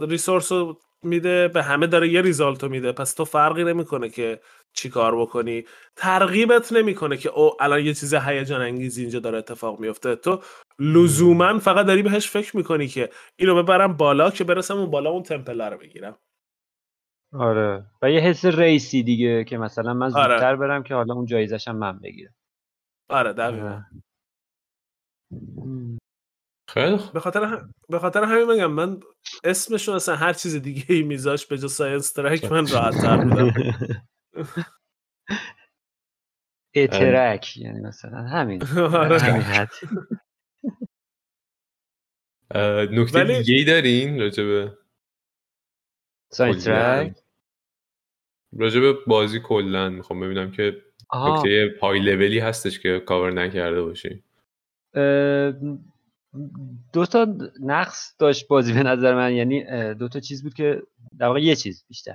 resource 0.00 0.52
رو 0.52 0.78
میده 1.02 1.48
به 1.48 1.62
همه 1.62 1.86
داره 1.86 2.08
یه 2.08 2.22
result 2.22 2.62
رو 2.62 2.68
میده 2.68 2.92
پس 2.92 3.14
تو 3.14 3.24
فرقی 3.24 3.64
نمی‌کنه 3.64 4.08
که 4.08 4.40
چی 4.76 4.88
کار 4.90 5.20
بکنی؟ 5.20 5.64
ترغیبت 5.96 6.72
نمی‌کنه 6.72 7.16
که 7.16 7.28
او 7.28 7.62
الان 7.62 7.80
یه 7.80 7.94
چیز 7.94 8.14
هیجان 8.14 8.60
انگیزی 8.60 9.00
اینجا 9.02 9.20
داره 9.20 9.38
اتفاق 9.38 9.80
میفته 9.80 10.16
تو 10.16 10.42
لزوما 10.78 11.58
فقط 11.58 11.86
داری 11.86 12.02
بهش 12.02 12.30
فکر 12.30 12.56
می‌کنی 12.56 12.88
که 12.88 13.10
اینو 13.38 13.62
ببرم 13.62 13.96
بالا 13.96 14.30
که 14.30 14.44
برسم 14.44 14.76
اون 14.76 14.90
بالا 14.90 15.10
اون 15.10 15.22
temple 15.22 15.61
ه 15.61 15.68
رو 15.68 15.78
بگیرم. 15.78 16.18
آره. 17.32 17.86
و 18.02 18.10
یه 18.10 18.20
حس 18.20 18.44
race 18.44 18.90
ی 18.90 19.02
دیگه 19.02 19.44
که 19.44 19.58
مثلا 19.58 19.94
من 19.94 20.14
آره. 20.14 20.34
زودتر 20.34 20.56
برم 20.56 20.82
که 20.82 20.94
حالا 20.94 21.14
اون 21.14 21.26
جایزش 21.26 21.68
هم 21.68 21.76
من 21.76 21.98
بگیرم. 21.98 22.34
آره 23.10 23.32
دقیقا. 23.32 23.66
آره. 23.66 23.86
خیلی 26.68 26.98
به 27.14 27.20
خاطر 27.20 27.44
هم... 27.44 27.72
به 27.88 27.98
خاطر 27.98 28.24
همین 28.24 28.52
میگم 28.52 28.72
من 28.72 29.00
اسمشون 29.44 29.94
اصلا 29.94 30.16
هر 30.16 30.32
چیز 30.32 30.56
دیگه 30.56 30.84
ای 30.88 31.02
میذاش 31.02 31.46
به 31.46 31.58
جز 31.58 31.72
science 31.72 32.12
track 32.12 32.52
من 32.52 32.66
راحت 32.66 33.00
تر 33.00 33.24
بودم. 33.24 33.52
track 36.76 37.56
یعنی 37.56 37.80
مثلا 37.80 38.18
همین. 38.18 38.62
آره. 38.78 39.18
همین 39.18 39.42
حد. 39.42 39.70
نکته 42.92 43.24
دیگه 43.24 43.54
ای 43.54 43.64
دارین 43.64 44.20
راجع 44.20 44.44
به 44.44 44.78
science 46.32 46.64
کلاً؟ 46.64 46.74
track 46.74 47.16
راجع 48.58 48.80
به 48.80 48.92
بازی 49.06 49.40
کلا 49.40 49.88
می‌خوام 49.88 50.20
ببینم 50.20 50.50
که 50.50 50.82
نکته 51.14 51.74
های 51.82 52.00
لولی 52.00 52.38
هستش 52.38 52.80
که 52.80 53.00
کاور 53.00 53.32
نکرده 53.32 53.82
باشی 53.82 54.22
دو 56.92 57.06
تا 57.06 57.36
نقص 57.60 58.14
داشت 58.18 58.48
بازی 58.48 58.72
به 58.72 58.82
نظر 58.82 59.14
من. 59.14 59.34
یعنی 59.34 59.64
دو 59.94 60.08
تا 60.08 60.20
چیز 60.20 60.42
بود 60.42 60.54
که 60.54 60.82
در 61.18 61.26
واقع 61.26 61.40
یه 61.40 61.56
چیز 61.56 61.84
بیشتر. 61.88 62.14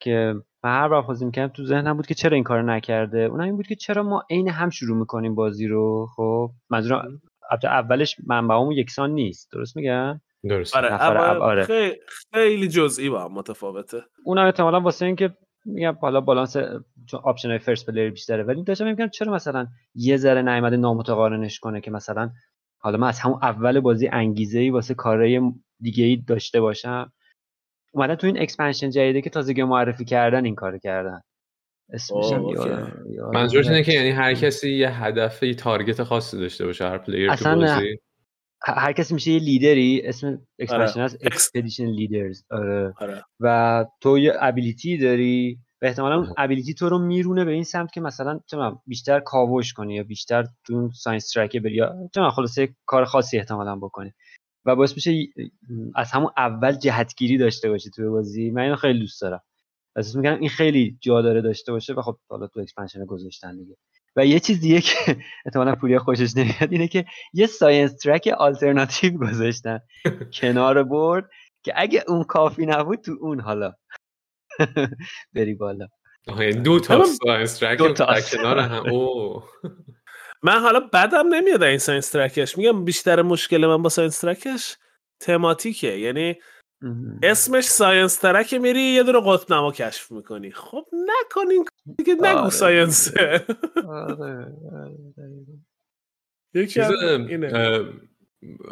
که 0.00 0.34
من 0.64 0.70
هر 0.70 0.88
بار 0.88 1.02
بازی 1.02 1.24
می‌کردم 1.24 1.52
تو 1.52 1.64
ذهنم 1.64 1.96
بود 1.96 2.06
که 2.06 2.14
چرا 2.14 2.34
این 2.34 2.44
کارو 2.44 2.62
نکرده؟ 2.62 3.18
اون 3.18 3.40
این 3.40 3.56
بود 3.56 3.66
که 3.66 3.74
چرا 3.74 4.02
ما 4.02 4.22
عین 4.30 4.48
هم 4.48 4.70
شروع 4.70 4.98
می‌کنیم 4.98 5.34
بازی 5.34 5.66
رو؟ 5.66 6.06
خب 6.16 6.50
منظورم 6.70 7.20
البته 7.50 7.68
اولش 7.68 8.16
منبعمون 8.26 8.72
یکسان 8.72 9.10
نیست. 9.10 9.48
درست 9.52 9.76
میگم؟ 9.76 10.20
درست. 10.48 10.76
آره 10.76 10.94
نفر 10.94 11.16
اول 11.16 11.30
اول- 11.30 11.42
آره. 11.42 11.64
خیلی 11.64 11.96
خیلی 12.34 12.68
جزئی 12.68 13.10
با 13.10 13.24
هم 13.24 13.32
متفاوته. 13.32 14.02
اونم 14.24 14.44
احتمالا 14.44 14.80
واسه 14.80 15.06
اینکه 15.06 15.34
میگم 15.64 15.96
حالا 16.00 16.20
بالانس 16.20 16.56
چون 17.06 17.20
option 17.24 17.48
های 17.48 17.58
first 17.58 17.86
player 17.90 18.10
بیشتره 18.10 18.42
ولی 18.42 18.64
داشتم 18.64 18.84
میگم 18.84 19.08
چرا 19.08 19.32
مثلا 19.32 19.66
یه 19.94 20.16
ذره 20.16 20.42
نیومده 20.42 20.76
نامتقارنش 20.76 21.58
کنه 21.58 21.80
که 21.80 21.90
مثلا 21.90 22.30
حالا 22.78 22.98
من 22.98 23.08
از 23.08 23.20
همون 23.20 23.38
اول 23.42 23.80
بازی 23.80 24.08
انگیزه 24.08 24.58
ای 24.58 24.70
واسه 24.70 24.94
کارهای 24.94 25.40
دیگه 25.80 26.04
ای 26.04 26.16
داشته 26.16 26.60
باشم؟ 26.60 27.12
اومدن 27.90 28.14
تو 28.14 28.26
این 28.26 28.42
expansion 28.42 28.90
جدیده 28.90 29.20
که 29.20 29.30
تازگی 29.30 29.62
معرفی 29.62 30.04
کردن 30.04 30.44
این 30.44 30.54
کارو 30.54 30.78
کردن. 30.78 31.20
اسمش 31.92 32.32
اوکی. 32.32 32.60
یادم 32.60 33.30
منظورت 33.34 33.66
اینه. 33.66 33.82
که 33.82 33.92
یعنی 33.92 34.10
هر 34.10 34.34
کسی 34.34 34.70
یه 34.70 34.90
هدف 35.04 35.42
یه 35.42 35.54
target 35.54 36.02
خاصی 36.02 36.38
داشته 36.38 36.66
باشه 36.66 36.84
هر 36.84 36.98
player 36.98 37.26
تو 37.26 37.32
اصلا 37.32 37.56
بازی. 37.56 37.94
ه- 38.66 38.78
هر 38.78 38.92
کسی 38.92 39.14
میشه 39.14 39.30
یه 39.30 39.38
لیدری 39.38 40.02
اسم 40.04 40.38
expansion 40.58 41.00
هست 41.00 41.14
Ex- 41.14 41.26
Expedition 41.26 41.86
Leaders 41.86 42.44
آره. 42.50 42.94
آره. 43.00 43.24
و 43.40 43.84
تو 44.00 44.18
یه 44.18 44.32
ability 44.40 44.98
داری 44.98 45.58
و 45.82 45.86
احتمالا 45.86 46.16
اون. 46.16 46.34
ability 46.38 46.74
تو 46.74 46.88
رو 46.88 46.98
میرونه 46.98 47.44
به 47.44 47.52
این 47.52 47.64
سمت 47.64 47.92
که 47.92 48.00
مثلا 48.00 48.40
بیشتر 48.86 49.20
کاوش 49.20 49.72
کنی 49.72 49.94
یا 49.94 50.02
بیشتر 50.02 50.46
تو 50.64 50.74
اون 50.74 50.90
science 50.90 51.30
track 51.32 51.56
بری 51.56 51.74
یا 51.74 51.86
چه 51.88 51.94
می‌دونم، 52.02 52.30
خلاصه 52.30 52.68
کار 52.86 53.04
خاصی 53.04 53.38
احتمالا 53.38 53.76
بکنی. 53.76 54.12
و 54.64 54.76
باعث 54.76 54.94
میشه 54.94 55.28
از 55.94 56.12
همون 56.12 56.30
اول 56.36 56.72
جهتگیری 56.72 57.38
داشته 57.38 57.68
باشی 57.68 57.90
توی 57.90 58.08
بازی. 58.08 58.50
من 58.50 58.62
اینو 58.62 58.76
خیلی 58.76 58.98
دوست 58.98 59.20
دارم. 59.20 59.42
احساس 59.96 60.16
می‌کنم 60.16 60.40
این 60.40 60.48
خیلی 60.48 60.98
جا 61.00 61.22
داره 61.22 61.40
داشته 61.40 61.72
باشه 61.72 61.92
و 61.92 62.02
خب 62.02 62.18
حالا 62.28 62.46
تو 62.46 62.60
expansion 62.60 63.04
گذاشتن 63.04 63.56
دیگه. 63.56 63.76
و 64.16 64.26
یه 64.26 64.40
چیز 64.40 64.60
دیگه 64.60 64.80
که 64.80 64.94
احتمالا 65.46 65.74
پوریا 65.74 65.98
خوشش 65.98 66.36
نمیاد 66.36 66.72
اینه 66.72 66.88
که 66.88 67.04
یه 67.32 67.46
science 67.46 67.96
track 67.96 68.28
alternative 68.38 69.18
گذاشتن. 69.18 69.80
کنار 70.32 70.82
board 70.82 71.30
که 71.62 71.72
اگه 71.76 72.04
اون 72.08 72.24
کافی 72.24 72.66
نبود 72.66 73.00
تو 73.00 73.16
اون 73.20 73.40
حالا. 73.40 73.72
بری 75.34 75.54
بالا. 75.54 75.86
دو 76.64 76.80
تا 76.80 77.04
science 77.04 77.58
track 77.58 77.78
کنار 78.32 78.58
هم. 78.58 78.82
من 80.42 80.60
حالا 80.60 80.80
بدم 80.80 81.34
نمیاد 81.34 81.62
این 81.62 81.78
science 81.78 82.10
track 82.10 82.40
ش. 82.40 82.58
میگم 82.58 82.84
بیشتر 82.84 83.22
مشکل 83.22 83.66
من 83.66 83.82
با 83.82 83.88
science 83.88 84.20
track 84.20 84.60
ش 84.60 84.76
thematic 85.20 85.82
ه. 85.82 85.98
یعنی 85.98 86.36
اسمش 87.22 87.64
science 87.64 88.16
track 88.16 88.54
میری 88.54 88.80
یه 88.80 89.02
دونه 89.02 89.20
قطب 89.24 89.52
نما 89.52 89.72
کشف 89.72 90.12
می‌کنی. 90.12 90.50
خب 90.50 90.84
نکنین 90.92 91.64
دیگه 91.98 92.14
نگو 92.14 92.38
آره. 92.38 92.50
science 92.50 93.23
ه. 93.23 93.44
آره، 93.88 94.46
آره،. 94.72 94.96
یکی 96.54 96.80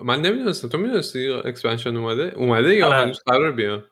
من 0.03 0.21
نمی‌دونستم. 0.21 0.69
تو 0.69 0.79
می‌دونستی 0.79 1.29
expansion 1.29 1.97
اومده؟ 1.97 2.33
اومده 2.37 2.75
یا 2.75 2.87
آره. 2.87 2.97
هنوز 2.97 3.21
قرار 3.27 3.53
بیا 3.53 3.85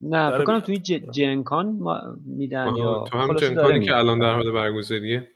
نه 0.00 0.30
فکر 0.30 0.44
کنم. 0.44 0.60
توی 0.60 0.78
Gen 1.12 1.45
Con 1.45 1.78
میدن 2.26 2.76
یا 2.76 3.04
تو 3.10 3.18
هم 3.18 3.36
Gen 3.36 3.57
Con 3.57 3.77
ی 3.77 3.84
که. 3.84 3.96
الان 3.96 4.18
در 4.18 4.34
حال 4.34 4.52
برگزاریه. 4.52 5.33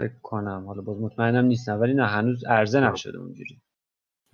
فکر 0.00 0.20
کنم. 0.22 0.64
حالا 0.66 0.82
باز 0.82 1.00
مطمئنم 1.00 1.44
نیستم 1.44 1.80
ولی 1.80 1.94
نه 1.94 2.06
هنوز 2.06 2.44
عرضه. 2.44 2.80
نشده 2.80 3.18
اونجوری. 3.18 3.60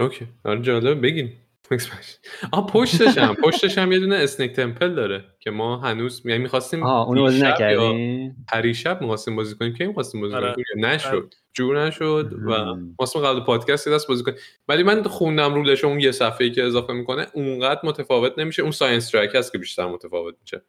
اوکی. 0.00 0.26
آره 0.44 0.60
جالب 0.60 1.02
بگین. 1.02 1.32
آه 2.52 2.66
پشتش 2.66 3.18
هم 3.18 3.34
پشتش 3.34 3.78
هم 3.78 3.92
یه 3.92 3.98
دونه 3.98 4.16
Snake 4.16 4.52
Temple 4.52 4.94
داره 4.94 5.24
که 5.40 5.50
ما 5.50 5.76
هنوز 5.76 6.22
یعنی 6.24 6.42
می‌خواستیم 6.42 6.82
اونو 6.82 7.20
بازی 7.20 7.38
نکردیم 7.42 7.78
نکردین؟ 7.78 8.36
پریشب 8.48 9.00
می‌خواستیم 9.00 9.36
بازی 9.36 9.54
کنیم. 9.54 9.74
کی 9.74 9.86
می‌خواستیم 9.86 10.20
بازی 10.20 10.34
آره. 10.34 10.54
کنیم 10.54 10.64
یا 10.76 10.88
نشد 10.88 11.34
جور 11.52 11.86
نشد 11.86 12.32
و. 12.46 12.76
واسه 12.98 13.20
قبل 13.20 13.40
پادکست 13.40 13.86
یه 13.86 13.92
دست 13.92 14.08
بازی 14.08 14.24
کنیم. 14.24 14.36
ولی 14.68 14.82
من 14.82 15.02
خوندم 15.02 15.54
rule 15.54 15.74
ش 15.74 15.84
اون 15.84 16.00
یه 16.00 16.12
صفحه‌ای 16.12 16.50
که 16.50 16.64
اضافه 16.64 16.92
می‌کنه 16.92 17.26
اونقدر 17.34 17.80
متفاوت 17.84 18.38
نمیشه. 18.38 18.62
اون 18.62 18.70
science 18.70 19.10
track 19.10 19.34
هست 19.34 19.52
که 19.52 19.58
بیشتر 19.58 19.86
متفاوت 19.86 20.34
میشه. 20.40 20.62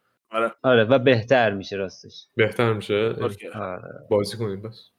آره. 0.62 0.84
و 0.84 0.98
بهتر 0.98 1.50
میشه 1.50 1.76
راستش. 1.76 2.26
بهتر 2.36 2.72
میشه. 2.72 3.14
آره. 3.54 4.06
بازی 4.10 4.36
کنیم 4.36 4.62
بس. 4.62 4.90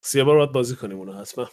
سه 0.00 0.24
بار 0.24 0.36
باید 0.36 0.52
بازی 0.52 0.76
کنیم 0.76 0.98
اونو 0.98 1.12
حتما. 1.12 1.48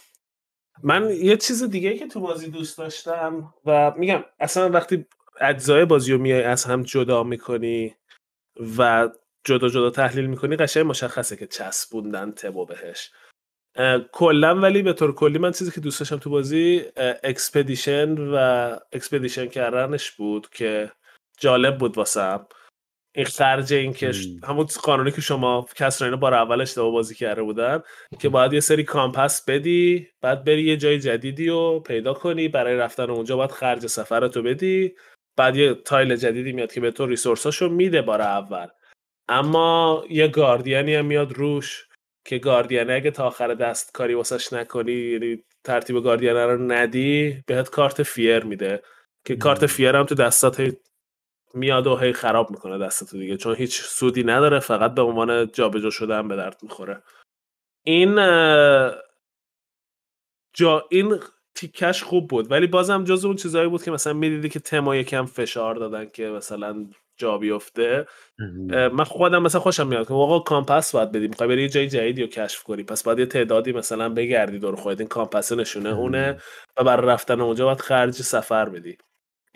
من 0.82 1.10
یه 1.10 1.36
چیز 1.36 1.62
دیگه 1.62 1.98
که 1.98 2.06
تو 2.06 2.20
بازی 2.20 2.50
دوست 2.50 2.78
داشتم 2.78 3.54
و 3.66 3.92
میگم 3.96 4.24
اصلا 4.40 4.70
وقتی 4.70 5.06
اجزای 5.40 5.84
بازی 5.84 6.12
رو 6.12 6.18
میای 6.18 6.42
از 6.42 6.64
هم 6.64 6.82
جدا 6.82 7.22
می‌کنی 7.22 7.94
و 8.78 9.08
جدا 9.44 9.68
جدا 9.68 9.90
تحلیل 9.90 10.26
می‌کنی 10.26 10.56
قشنگ 10.56 10.86
مشخصه 10.86 11.36
که 11.36 11.46
چسبوندن 11.46 12.30
تبو 12.30 12.66
بهش. 12.66 13.10
کلا 14.12 14.60
ولی 14.60 14.82
به 14.82 14.92
طور 14.92 15.14
کلی 15.14 15.38
من 15.38 15.52
چیزی 15.52 15.70
که 15.70 15.80
دوست 15.80 16.00
داشتم 16.00 16.16
تو 16.16 16.30
بازی 16.30 16.84
expedition 17.24 18.18
و 18.18 18.36
expedition 18.92 19.46
کردنش 19.46 20.12
بود 20.12 20.50
که 20.50 20.92
جالب 21.38 21.78
بود 21.78 21.96
واسم. 21.96 22.46
این 23.16 23.24
خرج 23.24 23.74
این 23.74 23.92
که. 23.92 24.12
همون 24.44 24.66
قانونی 24.82 25.10
که 25.10 25.20
شما 25.20 25.66
کسرا 25.76 26.16
بار 26.16 26.34
اول 26.34 26.60
اشتباه 26.60 26.92
بازی 26.92 27.14
کرده 27.14 27.42
بودن 27.42 27.82
که 28.18 28.28
باید 28.28 28.52
یه 28.52 28.60
سری 28.60 28.84
compass 28.84 29.44
بدی 29.44 30.08
بعد 30.20 30.44
بری 30.44 30.62
یه 30.62 30.76
جای 30.76 30.98
جدیدی 30.98 31.48
رو 31.48 31.80
پیدا 31.80 32.14
کنی 32.14 32.48
برای 32.48 32.76
رفتن 32.76 33.10
اونجا 33.10 33.36
باید 33.36 33.50
خرج 33.50 33.86
سفرتو 33.86 34.42
بدی 34.42 34.94
بعد 35.36 35.56
یه 35.56 35.74
tile 35.74 36.16
جدیدی 36.16 36.52
میاد 36.52 36.72
که 36.72 36.80
به 36.80 36.90
تو 36.90 37.06
resource 37.06 37.51
اشو 37.51 37.68
میده 37.68 38.02
بار 38.02 38.22
اول 38.22 38.66
اما 39.28 40.04
یه 40.10 40.28
گاردیانی 40.28 40.94
هم 40.94 41.06
میاد 41.06 41.32
روش 41.32 41.86
که 42.24 42.38
گاردیانه 42.38 42.92
اگه 42.92 43.10
تا 43.10 43.26
آخر 43.26 43.54
دست 43.54 43.92
کاری 43.92 44.14
واسش 44.14 44.52
نکنی 44.52 44.92
یعنی 44.92 45.44
ترتیب 45.64 46.02
گاردیانه 46.02 46.46
رو 46.46 46.72
ندی 46.72 47.42
بهت 47.46 47.70
کارت 47.70 48.02
fear 48.02 48.44
میده 48.44 48.82
که 49.26 49.36
کارت. 49.36 49.66
فیر 49.66 49.96
هم 49.96 50.04
تو 50.04 50.14
دستات 50.14 50.76
میاد 51.54 51.86
و 51.86 51.96
هی 51.96 52.12
خراب 52.12 52.50
می‌کنه 52.50 52.78
دستتو 52.78 53.18
دیگه. 53.18 53.36
چون 53.36 53.54
هیچ 53.54 53.80
سودی 53.80 54.24
نداره 54.24 54.58
فقط 54.58 54.94
به 54.94 55.02
عنوان 55.02 55.50
جابجا 55.52 55.90
شدن 55.90 56.28
به 56.28 56.36
درد 56.36 56.58
می‌خوره. 56.62 57.02
این 57.84 58.14
جا 60.54 60.84
این 60.90 61.20
تیکش 61.54 62.02
خوب 62.02 62.28
بود. 62.28 62.50
ولی 62.50 62.66
بازم 62.66 63.04
جز 63.04 63.24
اون 63.24 63.36
چیزایی 63.36 63.68
بود 63.68 63.82
که 63.82 63.90
مثلا 63.90 64.12
می‌دیدی 64.12 64.48
که 64.48 64.60
تما 64.60 64.96
یکم 64.96 65.24
فشار 65.26 65.74
دادن 65.74 66.06
که 66.06 66.26
مثلا 66.26 66.86
جا 67.18 67.38
بیفته. 67.38 68.06
من 68.68 69.04
خودم 69.04 69.42
مثلا 69.42 69.60
خوشم 69.60 69.86
میاد 69.86 70.08
که 70.08 70.14
آقا 70.14 70.38
کامپس 70.38 70.92
باید 70.92 71.12
بدی 71.12 71.28
می‌خوای 71.28 71.48
بری 71.48 71.62
یه 71.62 71.68
جای 71.68 71.88
جدیدی 71.88 72.22
رو 72.22 72.28
کشف 72.28 72.62
کنی؟ 72.62 72.82
پس 72.82 73.02
باید 73.02 73.18
یه 73.18 73.26
تعدادی 73.26 73.72
مثلا 73.72 74.08
بگردی 74.08 74.58
دور 74.58 74.76
خودت. 74.76 75.00
این 75.00 75.08
کامپس 75.08 75.52
نشونه 75.52 75.88
اونه 75.88 76.40
و 76.76 76.84
برای 76.84 77.06
رفتن 77.06 77.40
اونجا 77.40 77.64
باید 77.64 77.80
خرج 77.80 78.14
سفر 78.14 78.68
بدی. 78.68 78.98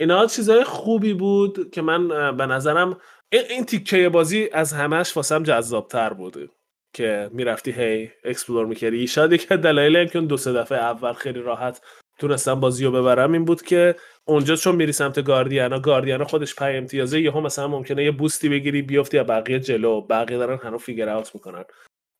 اینا 0.00 0.26
چیزای 0.26 0.64
خوبی 0.64 1.14
بود 1.14 1.70
که 1.70 1.82
من 1.82 2.36
به 2.36 2.46
نظرم 2.46 2.98
این, 3.32 3.64
تیکه 3.64 4.08
بازی 4.08 4.48
از 4.52 4.72
همش 4.72 5.16
واسم 5.16 5.42
جذابتر 5.42 6.12
بود 6.12 6.50
که 6.94 7.30
می‌رفتی 7.32 7.72
هی 7.72 8.10
explore 8.24 8.66
می‌کردی. 8.66 9.06
شاید 9.06 9.32
یکی 9.32 9.56
دلایل 9.56 9.96
این 9.96 10.08
که 10.08 10.20
دو 10.20 10.36
سه 10.36 10.52
دفعه 10.52 10.78
اول 10.78 11.12
خیلی 11.12 11.40
راحت 11.40 11.80
تونستم 12.18 12.60
بازی 12.60 12.84
رو 12.84 12.92
ببرم 12.92 13.32
این 13.32 13.44
بود 13.44 13.62
که 13.62 13.94
اونجا 14.24 14.56
چون 14.56 14.76
میری 14.76 14.92
سمت 14.92 15.24
guardian 15.24 15.78
ا 15.78 15.83
guardian 15.83 16.20
ا 16.20 16.24
خودش 16.24 16.54
پای 16.54 16.76
امتیازه 16.76 17.20
یهو 17.20 17.40
مثلا 17.40 17.68
ممکنه 17.68 18.04
یه 18.04 18.10
boost 18.10 18.42
ی 18.42 18.48
بگیری 18.48 18.82
بیفتی 18.82 19.16
یا 19.16 19.24
بقیه 19.24 19.60
جلو 19.60 20.00
بقیه 20.00 20.38
دارن 20.38 20.58
هنوز 20.62 20.80
figure 20.80 21.08
out 21.08 21.34
می‌کنن. 21.34 21.64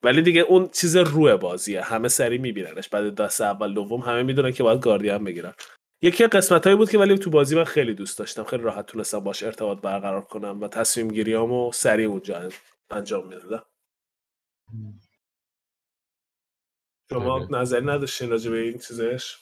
ولی 0.03 0.21
دیگه 0.21 0.41
اون 0.41 0.69
چیز 0.73 0.97
روی 0.97 1.37
بازیه 1.37 1.81
همه 1.81 2.07
سری 2.07 2.37
میبیننش 2.37 2.89
بعد 2.89 3.15
دست 3.15 3.41
اول 3.41 3.73
دوم 3.73 4.01
همه 4.01 4.23
می‌دونن 4.23 4.51
که 4.51 4.63
باید 4.63 4.79
گاردیان 4.79 5.23
بگیرن. 5.23 5.53
یکی 6.01 6.27
قسمت 6.27 6.63
هایی 6.63 6.77
بود 6.77 6.89
که 6.89 6.97
ولی 6.97 7.17
تو 7.17 7.29
بازی 7.29 7.55
من 7.55 7.63
خیلی 7.63 7.93
دوست 7.93 8.19
داشتم. 8.19 8.43
خیلی 8.43 8.63
راحت 8.63 8.85
تونستم 8.85 9.19
باش 9.19 9.43
ارتباط 9.43 9.81
برقرار 9.81 10.21
کنم 10.21 10.61
و 10.61 10.67
تصمیم 10.67 11.07
گیریامو 11.07 11.71
سریع 11.71 12.07
اونجا 12.07 12.49
انجام 12.91 13.27
می‌دادم. 13.27 13.63
شما. 17.09 17.47
نظری 17.49 17.85
نداشتین 17.85 18.29
راجع 18.29 18.51
به 18.51 18.57
این 18.57 18.77
چیزش؟ 18.77 19.37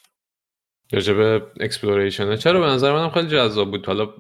راجب 0.92 1.44
exploration 1.60 2.36
چرا 2.36 2.60
به 2.60 2.66
نظر 2.66 2.94
منم 2.94 3.10
خیلی 3.10 3.28
جذاب 3.28 3.72
بود. 3.72 3.86
حالا 3.86 4.14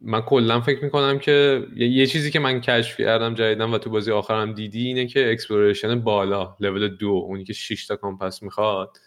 من 0.00 0.20
کلا 0.20 0.60
فکر 0.60 0.84
می‌کنم 0.84 1.18
که 1.18 1.66
یه 1.76 2.06
چیزی 2.06 2.30
که 2.30 2.38
من 2.38 2.60
کشف 2.60 3.00
کردم 3.00 3.34
جدیداً 3.34 3.70
و 3.70 3.78
تو 3.78 3.90
بازی 3.90 4.12
آخرم 4.12 4.52
دیدی 4.52 4.86
اینه 4.86 5.06
که 5.06 5.32
exploration 5.32 6.00
بالا 6.00 6.56
لول 6.60 6.88
دو 6.88 7.08
اونی 7.08 7.44
که 7.44 7.52
6 7.52 7.86
تا 7.86 7.96
compass 7.96 8.42
می‌خواد. 8.42 8.98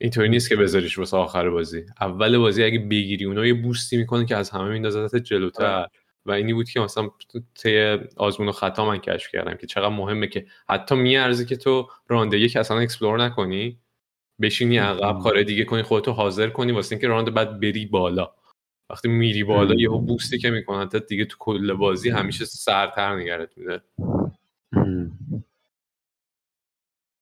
اینطوری 0.00 0.28
نیست 0.28 0.48
که 0.48 0.56
بذاریش 0.56 0.98
واسه 0.98 1.16
آخر 1.16 1.50
بازی. 1.50 1.84
اول 2.00 2.38
بازی 2.38 2.64
اگه 2.64 2.78
بگیری 2.78 3.24
اونها 3.24 3.46
یه 3.46 3.54
boost 3.54 3.89
ی 3.89 3.96
می‌کنه 3.96 4.24
که 4.24 4.36
از 4.36 4.50
همه 4.50 4.68
میندازت 4.68 5.16
جلوتر. 5.16 5.86
و 6.26 6.32
اینی 6.32 6.52
بود 6.52 6.68
که 6.68 6.80
مثلا 6.80 7.10
طی 7.54 7.98
آزمون 8.16 8.48
و 8.48 8.52
خطا 8.52 8.84
من 8.86 8.98
کشف 8.98 9.30
کردم 9.32 9.54
که 9.54 9.66
چقدر 9.66 9.88
مهمه 9.88 10.26
که 10.26 10.46
حتی 10.68 10.94
میارزه 10.94 11.44
که 11.44 11.56
تو 11.56 11.88
round 12.08 12.38
یک 12.38 12.56
اصلا 12.56 12.78
explore 12.78 13.24
نکنی 13.24 13.78
بشینی 14.40 14.78
عقب. 14.78 15.18
کار 15.22 15.42
دیگه 15.42 15.64
کنی 15.64 15.82
خودتو 15.82 16.12
حاضر 16.12 16.48
کنی 16.48 16.72
واسه 16.72 16.92
اینکه 16.92 17.08
round 17.08 17.34
بعد 17.34 17.60
بری 17.60 17.86
بالا. 17.86 18.30
وقتی 18.90 19.08
میری 19.08 19.44
بالا. 19.44 19.74
یهو 19.74 19.98
boost 19.98 20.31
ی 20.31 20.38
که 20.38 20.50
می‌کنن 20.50 20.88
دیگه 21.08 21.24
تو 21.24 21.36
کل 21.38 21.72
بازی 21.72 22.10
همیشه 22.10 22.44
سرتر 22.44 23.16
نگهت 23.16 23.58
میداره. 23.58 23.80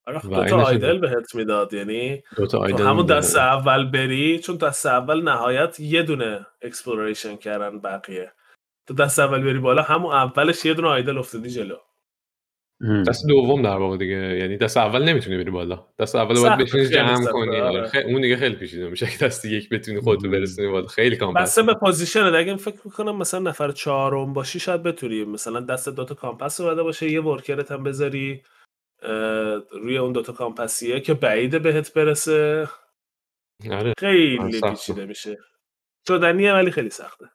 آره 0.08 0.20
دو 0.22 0.28
تا 0.28 0.42
اینش- 0.44 0.66
idol 0.66 0.98
بهت 0.98 1.34
می‌داد 1.34 1.72
یعنی 1.74 2.22
دو 2.36 2.46
تا 2.46 2.58
تو 2.58 2.64
idol 2.64 2.84
همون. 2.84 3.06
دست 3.06 3.36
اول 3.36 3.90
بری 3.90 4.38
چون 4.38 4.56
دست 4.56 4.86
اول 4.86 5.22
نهایت 5.22 5.80
یه 5.80 6.02
دونه 6.02 6.46
exploration 6.62 7.36
کردن 7.36 7.78
بقیه. 7.80 8.32
تو 8.86 8.94
دست 8.94 9.18
اول 9.18 9.42
بری 9.44 9.58
بالا 9.58 9.82
همون 9.82 10.14
اولش 10.14 10.64
یه 10.64 10.74
دونه 10.74 10.88
idol 10.88 11.18
افتادی 11.18 11.50
جلو. 11.50 11.76
دست 13.08 13.26
دوم 13.28 13.62
در 13.62 13.76
واقع 13.76 13.96
دیگه 13.96 14.14
یعنی 14.38 14.56
دست 14.56 14.76
اول 14.76 15.02
نمی‌تونی 15.04 15.36
بری 15.36 15.50
بالا. 15.50 15.86
دست 15.98 16.16
اول 16.16 16.34
باید 16.40 16.68
خیلی 16.68 16.88
جمع 16.88 17.24
کنی. 17.32 17.56
آره. 17.60 17.78
آره. 17.78 17.88
خیلی- 17.88 18.12
اون 18.12 18.22
دیگه 18.22 18.36
خیلی 18.36 18.56
پیچیده 18.56 18.88
میشه. 18.90 19.06
که 19.06 19.24
دست 19.26 19.44
یک 19.44 19.68
بتونی 19.68 20.00
خودتو 20.00 20.30
برسونی 20.30 20.68
بالا 20.68 20.86
خیلی 20.86 21.16
compact 21.16 21.42
بسته 21.42 21.62
به 21.62 21.74
position 21.74 22.20
اگه 22.20 22.56
فکر 22.56 22.76
می‌کنم 22.84 23.16
مثلا 23.16 23.40
نفر 23.40 23.70
چهارم 23.70 24.32
باشی 24.32 24.60
شاید 24.60 24.82
بتونی. 24.82 25.24
مثلا 25.24 25.60
دست 25.60 25.88
دوتا 25.88 26.14
compass 26.14 26.60
اومده 26.60 26.82
باشه 26.82 27.10
یه 27.10 27.22
worker 27.22 27.65
ت 27.65 27.72
هم 27.72 27.82
بذاری. 27.82 28.42
روی 29.72 29.98
اون 29.98 30.12
دوتا 30.12 30.32
compass 30.32 30.85
یه 30.85 31.00
که 31.00 31.14
بعیده 31.14 31.58
بهت 31.58 31.92
برسه. 31.92 32.68
آره. 33.70 33.92
خیلی. 33.98 34.60
پیچیده 34.60 35.06
میشه. 35.06 35.38
شدنیه 36.08 36.52
ولی 36.52 36.70
خیلی 36.70 36.90
سخته. 36.90 37.30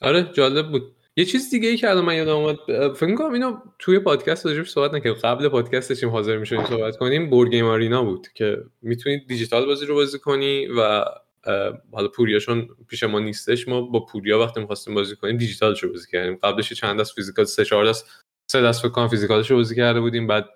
آره 0.00 0.22
جالب 0.32 0.70
بود. 0.70 0.96
یه 1.16 1.24
چیز 1.24 1.50
دیگه 1.50 1.68
ای 1.68 1.76
که 1.76 1.90
الان 1.90 2.04
من 2.04 2.16
یادم 2.16 2.36
اومد 2.36 2.56
فکر 2.92 3.14
کنم 3.14 3.32
اینو 3.32 3.60
توی 3.78 3.98
پادکست 3.98 4.46
راجعش 4.46 4.70
صحبت 4.70 4.94
نکردیم. 4.94 5.20
قبل 5.20 5.48
پادکست 5.48 5.88
داشتیم 5.88 6.08
حاضر 6.08 6.36
می‌شدیم 6.36 6.64
صحبت 6.66 6.96
کنیم 6.96 7.30
Board 7.30 7.50
Game 7.50 7.64
Arena 7.64 8.04
بود 8.04 8.28
که 8.34 8.64
می‌تونید 8.82 9.26
دیجیتال 9.26 9.66
بازی 9.66 9.86
رو 9.86 9.94
بازی 9.94 10.18
کنی 10.18 10.66
و 10.66 11.04
حالا 11.92 12.08
پوریاشون 12.08 12.68
پیش 12.88 13.02
ما 13.02 13.20
نیستش. 13.20 13.68
ما 13.68 13.80
با 13.80 14.00
پوریا 14.00 14.40
وقتی 14.40 14.60
می‌خواستیم 14.60 14.94
بازی 14.94 15.16
کنیم 15.16 15.36
دیجیتالش 15.36 15.82
رو 15.82 15.90
بازی 15.90 16.10
کردیم. 16.10 16.36
قبلش 16.36 16.72
چند 16.72 17.00
دست 17.00 17.14
physical 17.14 17.44
سه 17.44 17.64
چهار 17.64 17.86
دست 17.86 18.24
سه 18.50 18.62
دست 18.62 18.82
فکر 18.82 18.90
کنم 18.90 19.08
physical 19.08 19.42
ش 19.42 19.50
رو 19.50 19.56
بازی 19.56 19.76
کرده 19.76 20.00
بودیم 20.00 20.26
بعد 20.26 20.48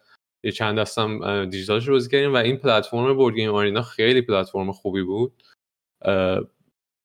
یه 0.45 0.53
چند 0.53 0.79
دست 0.79 0.99
هم 0.99 1.23
اه، 1.23 1.47
دیجیتالش 1.47 1.89
رو 1.89 1.95
بازی 1.95 2.11
کردیم 2.11 2.35
و 2.35 2.37
این 2.37 2.57
پلتفرم 2.57 3.15
Board 3.15 3.41
Arena 3.41 3.83
خیلی 3.83 4.23
پلتفرم 4.23 4.73
خوبی 4.73 5.03
بود. 5.03 5.43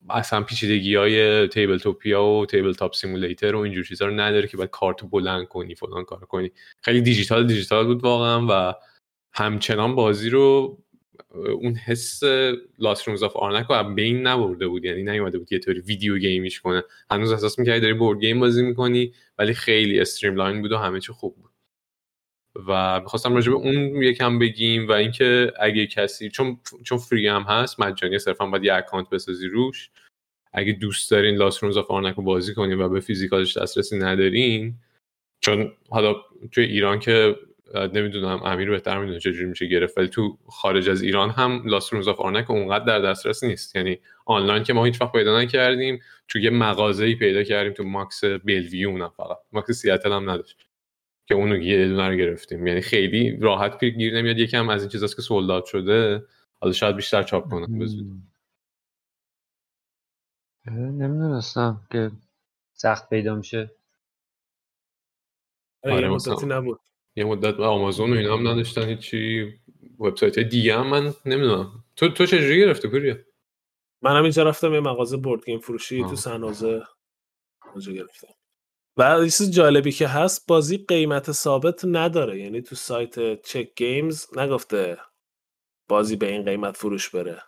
اصلا 0.09 0.43
پیچیدگی 0.43 0.95
های 0.95 1.47
Tabletopia 1.47 2.25
و 2.25 2.45
Tabletop 2.45 2.93
Simulator 2.93 3.55
و 3.55 3.59
اینجور 3.59 3.83
چیزا 3.83 4.05
رو 4.05 4.13
نداره 4.13 4.47
که 4.47 4.57
باید 4.57 4.69
کارت 4.69 5.09
بلند 5.11 5.47
کنی 5.47 5.75
فلان 5.75 6.03
کار 6.03 6.19
کنی. 6.19 6.51
خیلی 6.81 7.01
دیجیتال 7.01 7.47
دیجیتال 7.47 7.85
بود 7.85 8.03
واقعا 8.03 8.47
و 8.49 8.75
همچنان 9.33 9.95
بازی 9.95 10.29
رو 10.29 10.77
اون 11.35 11.75
حس 11.75 12.23
Lost 12.79 13.07
Ruins 13.07 13.23
of 13.23 13.35
Arnak 13.35 13.67
رو 13.69 13.93
بین 13.93 14.27
نبرده 14.27 14.67
بود. 14.67 14.85
یعنی 14.85 15.03
نیومده 15.03 15.37
بود 15.37 15.53
یه 15.53 15.59
طوری 15.59 15.79
video 15.79 16.17
game 16.17 16.41
یش 16.41 16.59
کنه. 16.59 16.83
هنوز 17.11 17.31
احساس 17.31 17.59
می‌کردی 17.59 17.79
داری 17.79 17.93
board 17.93 18.19
game 18.19 18.39
بازی 18.39 18.63
می‌کنی 18.63 19.13
ولی 19.37 19.53
خیلی 19.53 19.99
streamline 19.99 20.61
بود 20.61 20.71
و 20.71 20.77
همه 20.77 20.99
چی 20.99 21.13
خوب 21.13 21.35
بود. 21.35 21.51
و 22.67 22.99
می‌خواستم 22.99 23.35
راجع 23.35 23.51
به 23.51 23.57
اون 23.57 24.03
یکم 24.03 24.39
بگیم 24.39 24.87
و 24.87 24.91
اینکه 24.91 25.53
اگه 25.59 25.87
کسی 25.87 26.29
چون 26.29 26.59
چون 26.83 26.97
free 26.97 27.27
هم 27.27 27.41
هست 27.41 27.79
مجانی 27.79 28.19
صرفا 28.19 28.45
باید 28.45 28.63
یه 28.63 28.73
account 28.73 29.09
بسازی 29.09 29.47
روش. 29.47 29.89
اگه 30.53 30.73
دوست 30.73 31.11
دارین 31.11 31.35
Lost 31.35 31.63
Ruins 31.63 31.77
of 31.77 31.91
Arnak 31.91 32.15
رو 32.15 32.23
بازی 32.23 32.53
کنین 32.53 32.81
و 32.81 32.89
به 32.89 32.99
physical 32.99 33.46
ش 33.46 33.57
دسترسی 33.57 33.97
ندارین 33.97 34.75
چون 35.39 35.73
حالا 35.89 36.15
توی 36.51 36.63
ایران 36.63 36.99
که 36.99 37.35
نمی‌دونم 37.75 38.43
امیر 38.43 38.69
بهتر 38.69 38.99
می‌دونه 38.99 39.19
چجوری 39.19 39.45
میشه 39.45 39.65
گرفت 39.65 39.97
ولی 39.97 40.07
تو 40.07 40.37
خارج 40.47 40.89
از 40.89 41.01
ایران 41.01 41.29
هم 41.29 41.61
Lost 41.65 41.93
Ruins 41.93 42.07
of 42.07 42.19
Arnak 42.19 42.51
اونقدر 42.51 42.85
در 42.85 42.99
دسترس 42.99 43.43
نیست. 43.43 43.75
یعنی 43.75 43.99
آنلاین 44.25 44.63
که 44.63 44.73
ما 44.73 44.85
هیچ 44.85 45.01
وقت 45.01 45.11
پیدا 45.11 45.41
نکردیم 45.41 45.99
تو 46.27 46.39
یه 46.39 46.49
مغازه‌ای 46.49 47.15
پیدا 47.15 47.43
کردیم 47.43 47.73
تو 47.73 47.83
Mox 47.83 48.23
Bellevue 48.23 48.89
اونم 48.89 49.09
فقط. 49.09 49.37
Mox 49.51 49.71
سیاتل 49.71 50.11
هم 50.11 50.29
نداشت 50.29 50.67
که 51.25 51.35
اونو 51.35 51.57
یه 51.57 51.87
دونه 51.87 52.07
رو 52.09 52.15
گرفتیم. 52.15 52.67
یعنی 52.67 52.81
خیلی 52.81 53.37
راحت 53.37 53.77
پی- 53.77 53.91
گیر 53.91 54.17
نمیاد. 54.17 54.37
یکم 54.37 54.69
از 54.69 54.81
این 54.81 54.89
چیزاست 54.89 55.15
که 55.15 55.21
sold 55.21 55.47
out 55.47 55.65
شده 55.65 56.25
حالا 56.61 56.73
شاید 56.73 56.95
بیشتر 56.95 57.23
چاپ 57.23 57.49
کنن 57.49 57.85
زودی. 57.85 58.21
نمی‌دونستم 60.71 61.87
که 61.91 62.11
سخت 62.73 63.09
پیدا 63.09 63.35
میشه. 63.35 63.71
آره 65.83 66.09
آره، 66.09 66.45
نبود. 66.45 66.79
یه 67.17 67.23
مدت 67.23 67.59
آمازون 67.59 68.13
و 68.13 68.17
اینا 68.17 68.37
هم 68.37 68.47
نداشتن 68.47 68.89
هیچی. 68.89 69.53
وبسایت 69.99 70.39
دیگه 70.39 70.77
هم 70.77 70.87
من 70.87 71.13
نمی‌دونم. 71.25 71.83
تو 71.95 72.09
تو 72.09 72.25
چجوری 72.25 72.59
گرفتی 72.59 72.87
پوریا؟ 72.87 73.17
منم 74.01 74.23
اینجا 74.23 74.43
رفتم 74.43 74.73
یه 74.73 74.79
مغازه 74.79 75.17
board 75.17 75.45
game 75.45 75.59
فروشی 75.59 76.03
آه. 76.03 76.09
تو 76.09 76.15
سن‌حوزه 76.15 76.83
اونجا 77.73 77.91
گرفتم. 77.91 78.27
و 78.97 79.23
چیز 79.23 79.51
جالبی 79.51 79.91
که 79.91 80.07
هست 80.07 80.47
بازی 80.47 80.77
قیمت 80.77 81.31
ثابت 81.31 81.85
نداره. 81.85 82.39
یعنی 82.39 82.61
تو 82.61 82.75
سایت 82.75 83.41
Czech 83.41 83.69
Games 83.75 84.37
نگفته 84.37 84.97
بازی 85.89 86.15
به 86.15 86.31
این 86.31 86.45
قیمت 86.45 86.77
فروش 86.77 87.09
بره. 87.09 87.41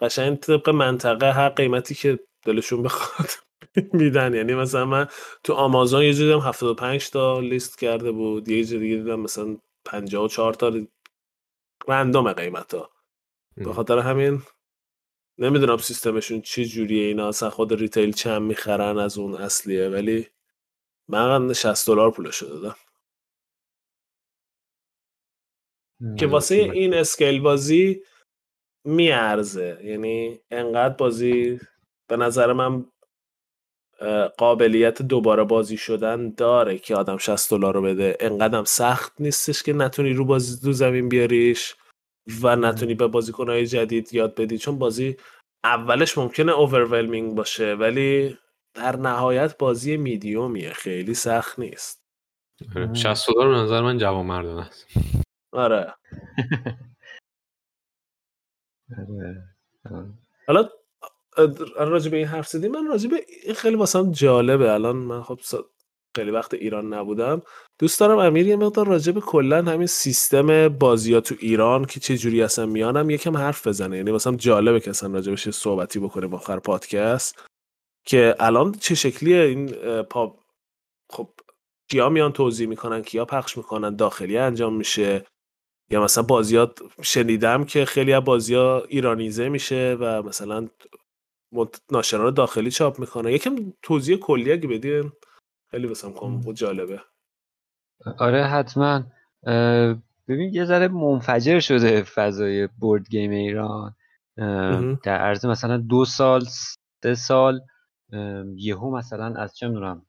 قشنگ 0.00 0.38
طبق 0.38 0.68
منطقه 0.68 1.32
هر 1.32 1.48
قیمتی 1.48 1.94
که 1.94 2.18
دلشون 2.46 2.82
بخواد. 2.82 3.28
میدن. 3.92 4.34
یعنی 4.34 4.54
مثلا 4.54 4.84
من 4.84 5.08
تو 5.44 5.52
آمازون 5.52 6.02
یه 6.02 6.14
جوری 6.14 6.24
دیدم 6.24 6.40
75 6.40 7.10
تا 7.10 7.40
لیست 7.40 7.78
کرده 7.78 8.12
بود. 8.12 8.48
یه 8.48 8.64
جوری 8.64 8.80
دیگه 8.88 8.96
دیدم 8.96 9.20
مثلا 9.20 9.56
54 9.84 10.54
تا 10.54 10.72
رندوم 11.88 12.32
قیمت 12.32 12.74
ها 12.74 12.90
به 13.56 13.72
خاطر 13.72 13.98
همین 13.98 14.42
نمی‌دونم 15.38 15.76
سیستمشون 15.76 16.40
چه 16.40 16.64
جوریه 16.64 17.06
اینا. 17.06 17.28
اصلا 17.28 17.50
خود 17.50 17.72
ریتیل 17.72 18.12
چند 18.12 18.42
می‌خرن 18.42 18.98
از 18.98 19.18
اون 19.18 19.34
اصلیه. 19.34 19.88
ولی 19.88 20.26
من 21.08 21.52
60 21.52 21.86
دلار 21.86 22.10
پولشو 22.10 22.46
دادم. 22.46 22.76
که 26.18 26.26
واسه 26.26 26.54
این 26.54 26.94
اسکیل 26.94 27.40
بازی 27.40 28.02
میارزه. 28.84 29.80
یعنی 29.84 30.40
انقدر 30.50 30.94
بازی 30.94 31.60
به 32.08 32.16
نظر 32.16 32.52
من 32.52 32.86
قابلیت 34.38 35.02
دوباره 35.02 35.44
بازی 35.44 35.76
شدن 35.76 36.30
داره 36.30 36.78
که 36.78 36.96
آدم 36.96 37.16
60 37.16 37.50
دلار 37.50 37.74
رو 37.74 37.82
بده. 37.82 38.16
انقدرم 38.20 38.64
سخت 38.64 39.12
نیستش 39.20 39.62
که 39.62 39.72
نتونی 39.72 40.12
رو 40.12 40.24
بازی 40.24 40.66
دو 40.66 40.72
زمین 40.72 41.08
بیاریش 41.08 41.76
و 42.42 42.56
نتونی 42.56 42.94
به 42.94 43.06
بازیکنهای 43.06 43.66
جدید 43.66 44.14
یاد 44.14 44.34
بدی. 44.34 44.58
چون 44.58 44.78
بازی 44.78 45.16
اولش 45.64 46.18
ممکنه 46.18 46.52
اوورولمینگ 46.52 47.34
باشه 47.34 47.74
ولی 47.74 48.38
در 48.74 48.96
نهایت 48.96 49.58
بازی 49.58 49.96
میدیومیه 49.96 50.72
خیلی 50.72 51.14
سخت 51.14 51.58
نیست. 51.58 52.00
آره. 52.76 52.94
60 52.94 53.28
دلار 53.28 53.48
به 53.48 53.54
نظر 53.54 53.80
من 53.80 53.98
جوان 53.98 54.26
مردانه 54.26 54.66
است. 54.66 54.86
آره 55.52 55.94
آره. 59.90 60.14
حالا 60.46 60.68
راجع 61.76 62.10
به 62.10 62.16
این 62.16 62.26
حرف 62.26 62.48
زدی 62.48 62.68
من 62.68 62.86
راجع 62.86 63.10
به 63.10 63.26
این 63.44 63.54
خیلی 63.54 63.76
واسم 63.76 64.12
جالبه. 64.12 64.72
الان 64.72 64.96
من 64.96 65.22
خب 65.22 65.38
خیلی 66.16 66.30
وقت 66.30 66.54
ایران 66.54 66.94
نبودم. 66.94 67.42
دوست 67.78 68.00
دارم 68.00 68.18
امیر 68.18 68.46
یه 68.46 68.56
مقدار 68.56 68.86
راجع 68.86 69.12
به 69.12 69.20
کلا 69.20 69.62
همین 69.62 69.86
سیستم 69.86 70.68
بازی 70.68 71.20
تو 71.20 71.34
ایران 71.38 71.84
که 71.84 72.00
چه 72.00 72.16
جوری 72.16 72.42
اصلا 72.42 72.66
میانم 72.66 73.10
یکم 73.10 73.36
حرف 73.36 73.66
بزنه. 73.66 73.96
یعنی 73.96 74.10
واسم 74.10 74.36
جالبه 74.36 74.80
که 74.80 74.90
اصلا 74.90 75.12
راجع 75.12 75.30
بهش 75.30 75.50
صحبتی 75.50 75.98
بکنیم 75.98 76.34
آخر 76.34 76.58
پادکست 76.58 77.44
که 78.06 78.34
الان 78.38 78.72
چه 78.72 78.94
شکلیه 78.94 79.40
این 79.40 79.72
پا 80.02 80.38
خب 81.12 81.28
کیا 81.90 82.08
میان 82.08 82.32
توضیح 82.32 82.68
می‌کنن 82.68 83.02
کیا 83.02 83.24
پخش 83.24 83.56
می‌کنن 83.56 83.96
داخلی 83.96 84.38
انجام 84.38 84.76
میشه؟ 84.76 85.24
یا 85.90 86.04
مثلا 86.04 86.24
بازیات 86.24 86.78
شنیدم 87.02 87.64
که 87.64 87.84
خیلی 87.84 88.12
از 88.12 88.24
بازی 88.24 88.54
ها 88.54 88.82
ایرانیزه 88.88 89.48
میشه 89.48 89.96
و 90.00 90.22
مثلا 90.22 90.68
منت- 91.52 91.82
ناشران 91.92 92.34
داخلی 92.34 92.70
چاپ 92.70 93.00
می‌کنه. 93.00 93.32
یکم 93.32 93.56
توضیح 93.82 94.16
کلی 94.16 94.52
اگه 94.52 94.68
بدین 94.68 95.12
خیلی 95.70 95.86
واسم 95.86 96.12
کام 96.12 96.52
جالبه. 96.52 97.00
آره 98.18 98.44
حتما. 98.44 99.02
ببین 100.28 100.54
یه 100.54 100.64
ذره 100.64 100.88
منفجر 100.88 101.60
شده 101.60 102.02
فضای 102.02 102.66
بورد 102.66 103.08
گیم 103.08 103.30
ایران. 103.30 103.94
در 105.04 105.18
عرض 105.18 105.46
مثلا 105.46 105.76
دو 105.76 106.04
سال 106.04 106.44
سه 107.02 107.14
سال 107.14 107.60
یهو 108.56 108.96
مثلا 108.96 109.34
از 109.34 109.56
چه 109.56 109.68
می‌دونم 109.68 110.06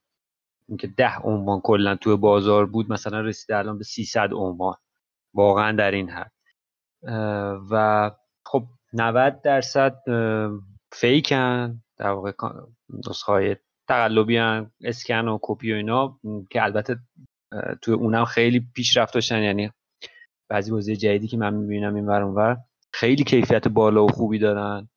اینکه 0.68 0.88
ده 0.88 1.20
عنوان 1.20 1.62
کلا 1.62 1.96
توی 1.96 2.16
بازار 2.16 2.66
بود 2.66 2.92
مثلا 2.92 3.22
رسیده 3.22 3.58
الان 3.58 3.78
به 3.78 3.84
300 3.84 4.34
عنوان. 4.34 4.76
واقعا 5.34 5.76
در 5.78 5.92
این 5.92 6.10
حد. 6.10 6.32
و 7.72 8.12
خب 8.46 8.64
90 8.94 9.42
درصد 9.42 9.96
فیکن 10.92 11.82
در 11.98 12.10
واقع 12.10 12.32
نسخه 13.10 13.32
های 13.32 13.56
تقلبی 13.88 14.38
هن 14.38 14.72
اسکن 14.82 15.28
و 15.28 15.40
کپی 15.42 15.74
و 15.74 15.76
اینا 15.76 16.20
که 16.50 16.64
البته 16.64 17.00
توی 17.82 17.94
اونم 17.94 18.26
خیلی 18.26 18.68
پیشرفت 18.76 19.14
داشتن. 19.14 19.44
یعنی 19.44 19.72
بعضی 20.50 20.72
بازی 20.72 20.96
جدیدی 20.96 21.28
که 21.28 21.38
من 21.38 21.54
می‌بینم 21.54 21.96
این 21.96 22.06
ور 22.06 22.22
اونور 22.22 22.58
خیلی 22.94 23.24
کیفیت 23.24 23.68
بالا 23.68 24.06
و 24.06 24.08
خوبی 24.08 24.40
دارن. 24.40 24.90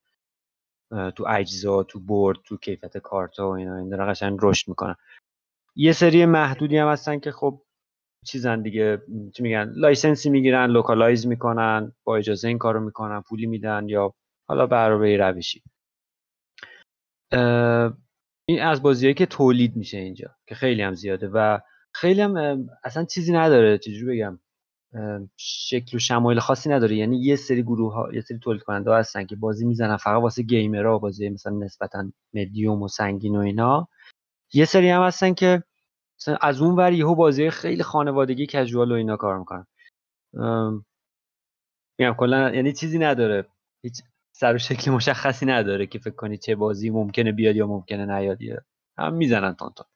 تو 1.16 1.25
اجزا 1.29 1.83
تو 1.83 2.01
برد 2.01 2.39
تو 2.45 2.57
کیفیت 2.57 2.99
کارتا 2.99 3.49
و 3.49 3.53
اینا 3.53 3.77
این 3.77 3.89
دارن 3.89 4.12
قشنگ 4.12 4.39
رشد 4.43 4.69
می‌کنن. 4.69 4.97
یه 5.77 5.93
سری 5.93 6.27
محدودی 6.27 6.79
هم 6.79 6.89
هستن 6.89 7.19
که 7.19 7.33
خب 7.33 7.62
چیزن 8.27 8.62
دیگه. 8.62 9.03
چی 9.35 9.43
میگن؟ 9.43 9.73
license 9.77 10.24
ی 10.24 10.31
می‌گیرن 10.31 10.71
localize 10.71 11.27
می‌کنن 11.27 11.93
با 12.05 12.16
اجازه 12.16 12.49
این 12.49 12.59
کارو 12.59 12.81
می‌کنن 12.81 13.21
پولی 13.21 13.47
میدن 13.47 13.89
یا 13.89 14.15
حالا 14.49 14.66
علاوه 14.77 15.16
روشی. 15.16 15.62
این 18.48 18.62
از 18.62 18.82
بازیهایی 18.82 19.15
که 19.15 19.27
تولید 19.27 19.77
میشه 19.77 19.98
اینجا 19.98 20.36
که 20.47 20.55
خیلی 20.55 20.82
هم 20.82 20.94
زیاده 20.94 21.28
و 21.28 21.59
خیلی 21.93 22.20
هم 22.20 22.66
اصلا 22.85 23.05
چیزی 23.05 23.32
نداره 23.32 23.78
چجوری 23.78 24.16
بگم؟ 24.16 24.40
شکل 25.36 25.97
و 25.97 26.01
شمایل 26.01 26.39
خاصی 26.39 26.70
نداره. 26.70 26.97
یعنی 26.97 27.19
یه 27.19 27.36
سری 27.36 27.62
گروه 27.62 27.94
ها 27.94 28.12
یه 28.12 28.20
سری 28.20 28.39
تولید 28.39 28.62
کننده 28.62 28.90
ها 28.90 28.98
هستن 28.98 29.27
که 29.27 29.36
بازی 29.36 29.66
می‌زنن 29.66 29.97
فقط 29.97 30.23
واسه 30.23 30.43
gamer 30.43 30.89
ها 30.89 30.99
بازی 30.98 31.28
مثلا 31.28 31.52
نسبتا 31.52 32.12
مدیوم 32.35 32.82
و 32.82 32.89
سنگین 32.89 33.36
و 33.36 33.40
اینا. 33.40 33.89
یه 34.52 34.65
سری 34.65 34.90
هم 34.90 35.02
هستن 35.02 35.35
که 35.35 35.62
از 36.40 36.61
اون 36.61 36.77
ور 36.77 36.93
یهو 36.93 37.15
بازی 37.15 37.51
خیلی 37.51 37.82
خانوادگی 37.82 38.47
کژوال 38.47 38.93
و 38.93 38.94
اینا 38.94 39.16
کار 39.16 39.39
می‌کنن. 39.39 39.66
میگم 41.98 42.15
کلا 42.19 42.55
یعنی 42.55 42.73
چیزی 42.73 42.98
نداره. 42.98 43.47
هیچ 43.82 44.02
سر 44.36 44.55
و 44.55 44.59
شکل 44.59 44.90
مشخصی 44.90 45.47
نداره 45.47 45.86
که 45.86 45.98
فکر 45.98 46.15
کنی 46.15 46.39
چه 46.39 46.55
بازی 46.55 46.90
ممکنه 46.90 47.32
بیاد 47.32 47.56
یا 47.56 47.66
ممکنه 47.66 48.06
نیاد. 48.06 48.43
یا 48.43 48.56
هم 48.98 49.15
می‌زنن 49.15 49.55
تون 49.55 49.70
تون 49.77 49.86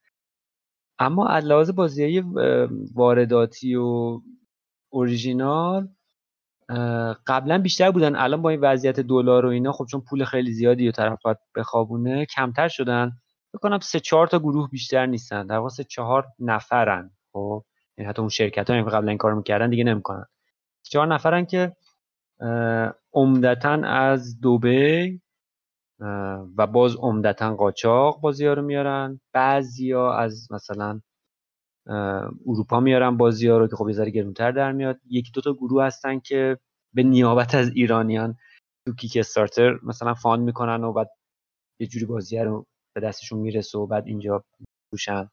اما 0.98 1.28
از 1.28 1.44
لحاظ 1.44 1.70
بازی 1.70 2.24
وارداتی 2.94 3.74
و 3.74 4.20
اوریژینال 4.88 5.88
قبلا 7.26 7.58
بیشتر 7.58 7.90
بودن. 7.90 8.16
الان 8.16 8.42
با 8.42 8.50
این 8.50 8.60
وضعیت 8.60 9.00
دلار 9.00 9.46
و 9.46 9.48
اینا 9.48 9.72
خب 9.72 9.84
چون 9.90 10.00
پول 10.00 10.24
خیلی 10.24 10.52
زیادی 10.52 10.88
و 10.88 10.92
طرف 10.92 11.18
باید 11.24 11.38
بخوابونه 11.56 12.26
کمتر 12.26 12.68
شدن. 12.68 13.12
فکر 13.52 13.58
کنم 13.58 13.78
سه 13.78 14.00
چهار 14.00 14.26
تا 14.26 14.38
گروه 14.38 14.70
بیشتر 14.70 15.06
نیستن. 15.06 15.46
در 15.46 15.56
واقع 15.56 15.68
سه 15.68 15.84
چهار 15.84 16.26
نفرن. 16.38 17.10
خب 17.32 17.64
یعنی 17.98 18.08
حتی 18.10 18.20
اون 18.20 18.28
شرکت 18.28 18.66
که 18.66 18.72
قبلا 18.72 19.08
این 19.08 19.18
کار 19.18 19.34
می‌کردن 19.34 19.70
دیگه 19.70 19.84
نمی‌کنن. 19.84 20.26
چهار 20.82 21.06
نفرن 21.06 21.46
که 21.46 21.76
عمدتا 23.12 23.70
از 23.84 24.40
دوبی 24.40 25.20
اه، 26.00 26.48
و 26.56 26.66
باز 26.66 26.96
عمدتا 26.96 27.54
قاچاق 27.56 28.20
بازی 28.20 28.46
ها 28.46 28.52
رو 28.52 28.62
میارن. 28.62 29.20
بعضیا 29.32 30.12
از 30.12 30.52
مثلا 30.52 31.00
اروپا 32.46 32.80
میارن 32.80 33.16
بازی 33.16 33.48
ها 33.48 33.58
رو 33.58 33.68
که 33.68 33.76
خب 33.76 33.88
یه 33.88 33.94
ذره 33.94 34.10
گرونتر 34.10 34.52
در 34.52 34.72
میاد. 34.72 35.00
یکی 35.10 35.32
دو 35.32 35.40
تا 35.40 35.52
گروه 35.52 35.84
هستن 35.84 36.18
که 36.18 36.58
به 36.94 37.02
نیابت 37.02 37.54
از 37.54 37.70
ایرانیان 37.74 38.36
تو 38.86 38.94
Kickstarter 38.94 39.78
مثلا 39.82 40.14
fund 40.14 40.44
می‌کنن 40.44 40.84
و 40.84 40.92
بعد 40.92 41.10
یه 41.80 41.86
جوری 41.86 42.06
بازی 42.06 42.38
رو 42.38 42.66
به 42.94 43.00
دستشون 43.00 43.38
می‌رسه 43.38 43.78
و 43.78 43.86
بعد 43.86 44.06
اینجا 44.06 44.44
روشن 44.92 45.30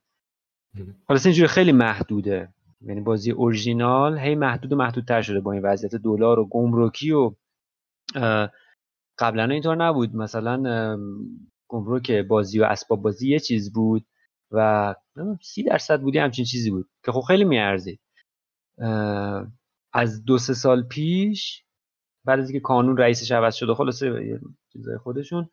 حالا 1.07 1.19
اینجوری 1.25 1.47
خیلی 1.47 1.71
محدوده. 1.71 2.54
یعنی 2.85 3.01
بازی 3.01 3.31
اورژینال 3.31 4.17
هی 4.17 4.35
محدود 4.35 4.73
و 4.73 4.75
محدودتر 4.75 5.21
شده 5.21 5.39
با 5.39 5.51
این 5.51 5.61
وضعیت 5.61 5.95
دلار 5.95 6.39
و 6.39 6.45
گمرکی 6.45 7.11
و 7.11 7.35
قبلا 9.19 9.43
اینطور 9.43 9.75
نبود. 9.75 10.15
مثلا 10.15 10.97
گمرک 11.67 12.11
بازی 12.11 12.59
و 12.59 12.63
اسباب 12.63 13.01
بازی 13.01 13.29
یه 13.29 13.39
چیز 13.39 13.73
بود 13.73 14.05
و 14.51 14.95
سی 15.41 15.63
درصد 15.63 16.01
بودی 16.01 16.17
همچین 16.19 16.45
چیزی 16.45 16.71
بود 16.71 16.89
که 17.05 17.11
خب 17.11 17.21
خیلی 17.21 17.43
میارزید 17.43 17.99
از 19.93 20.25
دو 20.25 20.37
سه 20.37 20.53
سال 20.53 20.83
پیش 20.83 21.65
بعد 22.25 22.39
از 22.39 22.49
اینکه 22.49 22.63
کانون 22.63 22.97
رئیسش 22.97 23.31
عوض 23.31 23.55
شد 23.55 23.69
و 23.69 23.75
خلاصه 23.75 24.39
چیزای 24.73 24.97
خودشون 24.97 25.49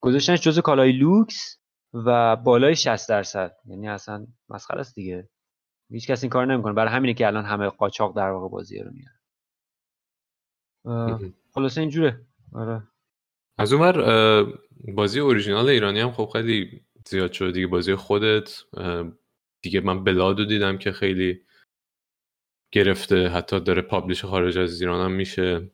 گذاشتنش 0.00 0.40
جزو 0.40 0.60
کالای 0.60 0.92
لوکس 0.92 1.58
و 1.94 2.36
بالای 2.36 2.76
60 2.76 3.08
درصد. 3.08 3.56
یعنی 3.64 3.88
اصلا 3.88 4.26
مسخره 4.48 4.80
است 4.80 4.94
دیگه. 4.94 5.28
هیچ 5.92 6.10
کس 6.10 6.22
این 6.24 6.30
کار 6.30 6.46
نمی‌کنه. 6.46 6.72
برای 6.72 6.92
همینه 6.92 7.14
که 7.14 7.26
الان 7.26 7.44
همه 7.44 7.68
قاچاق 7.68 8.16
در 8.16 8.30
واقع 8.30 8.48
بازی 8.48 8.78
رو 8.78 8.90
میارن 8.92 9.18
خلاصه 11.54 11.80
اینجوره. 11.80 12.20
آره. 12.52 12.82
از 13.58 13.72
اون 13.72 13.82
ور 13.82 14.00
اه، 14.00 14.52
بازی 14.94 15.20
اوریژینال 15.20 15.68
ایرانی 15.68 16.00
هم 16.00 16.12
خب 16.12 16.30
خیلی 16.32 16.84
زیاد 17.06 17.32
شده 17.32 17.52
دیگه. 17.52 17.66
بازی 17.66 17.94
خودت 17.94 18.62
دیگه 19.62 19.80
من 19.80 20.04
بلادو 20.04 20.44
دیدم 20.44 20.78
که 20.78 20.92
خیلی 20.92 21.42
گرفته. 22.72 23.28
حتی 23.28 23.60
داره 23.60 23.82
publish 23.82 24.24
خارج 24.24 24.58
از 24.58 24.80
ایران 24.80 25.04
هم 25.04 25.12
میشه. 25.12 25.70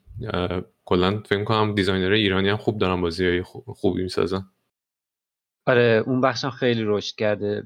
کلا 0.85 1.21
فکر 1.21 1.45
کنم 1.45 1.75
designer 1.75 2.13
ایرانی 2.13 2.49
هم 2.49 2.57
خوب 2.57 2.79
دارن 2.79 3.01
بازی 3.01 3.25
های 3.25 3.43
خوبی 3.43 4.03
می‌سازن. 4.03 4.51
آره 5.67 6.03
اون 6.07 6.21
بخشم 6.21 6.51
خیلی 6.51 6.83
رشد 6.85 7.17
کرده. 7.17 7.65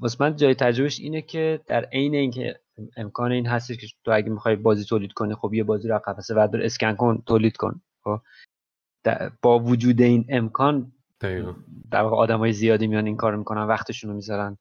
واسه 0.00 0.16
من 0.20 0.36
جای 0.36 0.54
تجربهش 0.54 1.00
اینه 1.00 1.22
که 1.22 1.60
در 1.66 1.84
عین 1.84 2.14
اینکه 2.14 2.60
امکان 2.96 3.32
این 3.32 3.46
هستش 3.46 3.76
که 3.76 3.86
تو 4.04 4.10
اگه 4.14 4.30
می‌خوای 4.30 4.56
بازی 4.56 4.84
تولید 4.84 5.12
کنی 5.12 5.34
خب 5.34 5.54
یه 5.54 5.64
بازی 5.64 5.88
رو 5.88 5.98
قفسه 5.98 6.34
بردار 6.34 6.62
اسکن 6.62 6.92
کن 6.94 7.22
تولید 7.26 7.56
کن. 7.56 7.80
خب؟ 8.04 8.20
با 9.42 9.58
وجود 9.58 10.02
این 10.02 10.24
امکان 10.28 10.92
دقیقا. 11.20 11.54
در 11.90 12.02
واقع 12.02 12.16
آدمای 12.16 12.52
زیادی 12.52 12.86
میان 12.86 13.06
این 13.06 13.16
کارو 13.16 13.38
می‌کنن 13.38 13.62
وقتشون 13.62 14.10
رو 14.10 14.16
می‌ذارن 14.16 14.58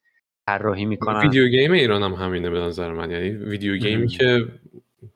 طراحی 0.47 0.85
می‌کنن. 0.85 1.19
video 1.19 1.47
game 1.47 1.71
ایران 1.71 2.03
هم 2.03 2.13
همینه 2.13 2.49
به 2.49 2.59
نظر 2.59 2.93
من. 2.93 3.11
یعنی 3.11 3.29
video 3.29 3.77
game 3.77 3.97
ی. 3.97 4.07
که 4.07 4.45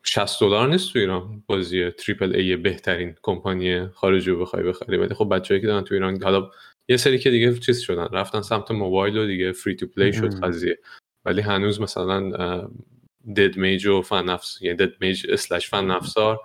60 0.03 0.39
دلار 0.39 0.69
نیست 0.69 0.93
تو 0.93 0.99
ایران 0.99 1.43
بازی 1.48 1.91
triple 1.91 2.36
A 2.36 2.56
بهترین 2.56 3.15
کمپانی 3.22 3.88
خارجی 3.88 4.31
رو 4.31 4.39
بخوای 4.41 4.64
بخری. 4.64 4.98
ولی 4.98 5.14
خب 5.14 5.35
بچه‌ای 5.35 5.61
که 5.61 5.68
دارن 5.68 5.84
تو 5.84 5.93
ایران 5.93 6.23
حالا 6.23 6.52
یه 6.92 6.98
سری 6.98 7.20
که 7.20 7.30
دیگه 7.30 7.54
چیز 7.54 7.80
شدن 7.80 8.08
رفتن 8.12 8.42
سمت 8.42 8.72
موبایل 8.72 9.18
و 9.18 9.26
دیگه 9.26 9.52
free 9.52 9.76
to 9.76 9.88
play 9.88 10.14
شد. 10.14 10.40
قضیه 10.44 10.80
ولی 11.26 11.42
هنوز 11.42 11.82
مثلا 11.82 12.30
Dead 13.36 13.58
Mage 13.58 13.88
و 13.88 14.02
فن 14.02 14.24
افز 14.24 14.62
یعنی 14.62 14.78
Dead 14.78 14.94
Mage 15.02 15.26
slash 15.30 15.70
فن 15.70 15.86
افزار. 15.86 16.40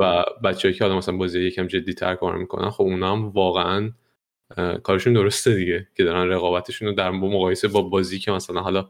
و 0.00 0.24
بچه‌ای 0.44 0.74
که 0.74 0.84
حالا 0.84 0.96
مثلا 0.96 1.16
بازی 1.16 1.40
یکم 1.40 1.66
جدی‌تر 1.66 2.14
کار 2.14 2.36
می‌کنن 2.36 2.70
خب 2.70 2.84
اونا 2.84 3.12
هم 3.12 3.28
واقعا 3.28 3.92
کارشون 4.82 5.12
درسته 5.12 5.54
دیگه 5.54 5.88
که 5.94 6.04
دارن 6.04 6.28
رقابتشون 6.28 6.88
رو 6.88 6.94
در 6.94 7.10
مقایسه 7.10 7.68
با 7.68 7.82
بازی 7.82 8.18
که 8.18 8.32
مثلا 8.32 8.60
حالا 8.60 8.88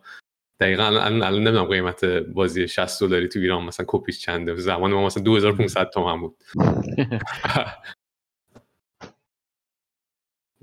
دقیقا 0.61 0.85
الان 0.85 1.03
الان 1.03 1.23
الان 1.23 1.43
نمی‌دونم 1.43 1.65
قیمت 1.65 2.05
بازی 2.05 2.69
60 2.69 3.01
دلاری 3.03 3.29
تو 3.29 3.39
ایران 3.39 3.65
مثلا 3.65 3.87
کپیش 3.89 4.21
چنده 4.21 4.55
زمان 4.57 4.93
ما 4.93 5.07
مثلا 5.07 5.23
2500 5.23 5.91
تومن 5.91 6.21
بود 6.21 6.37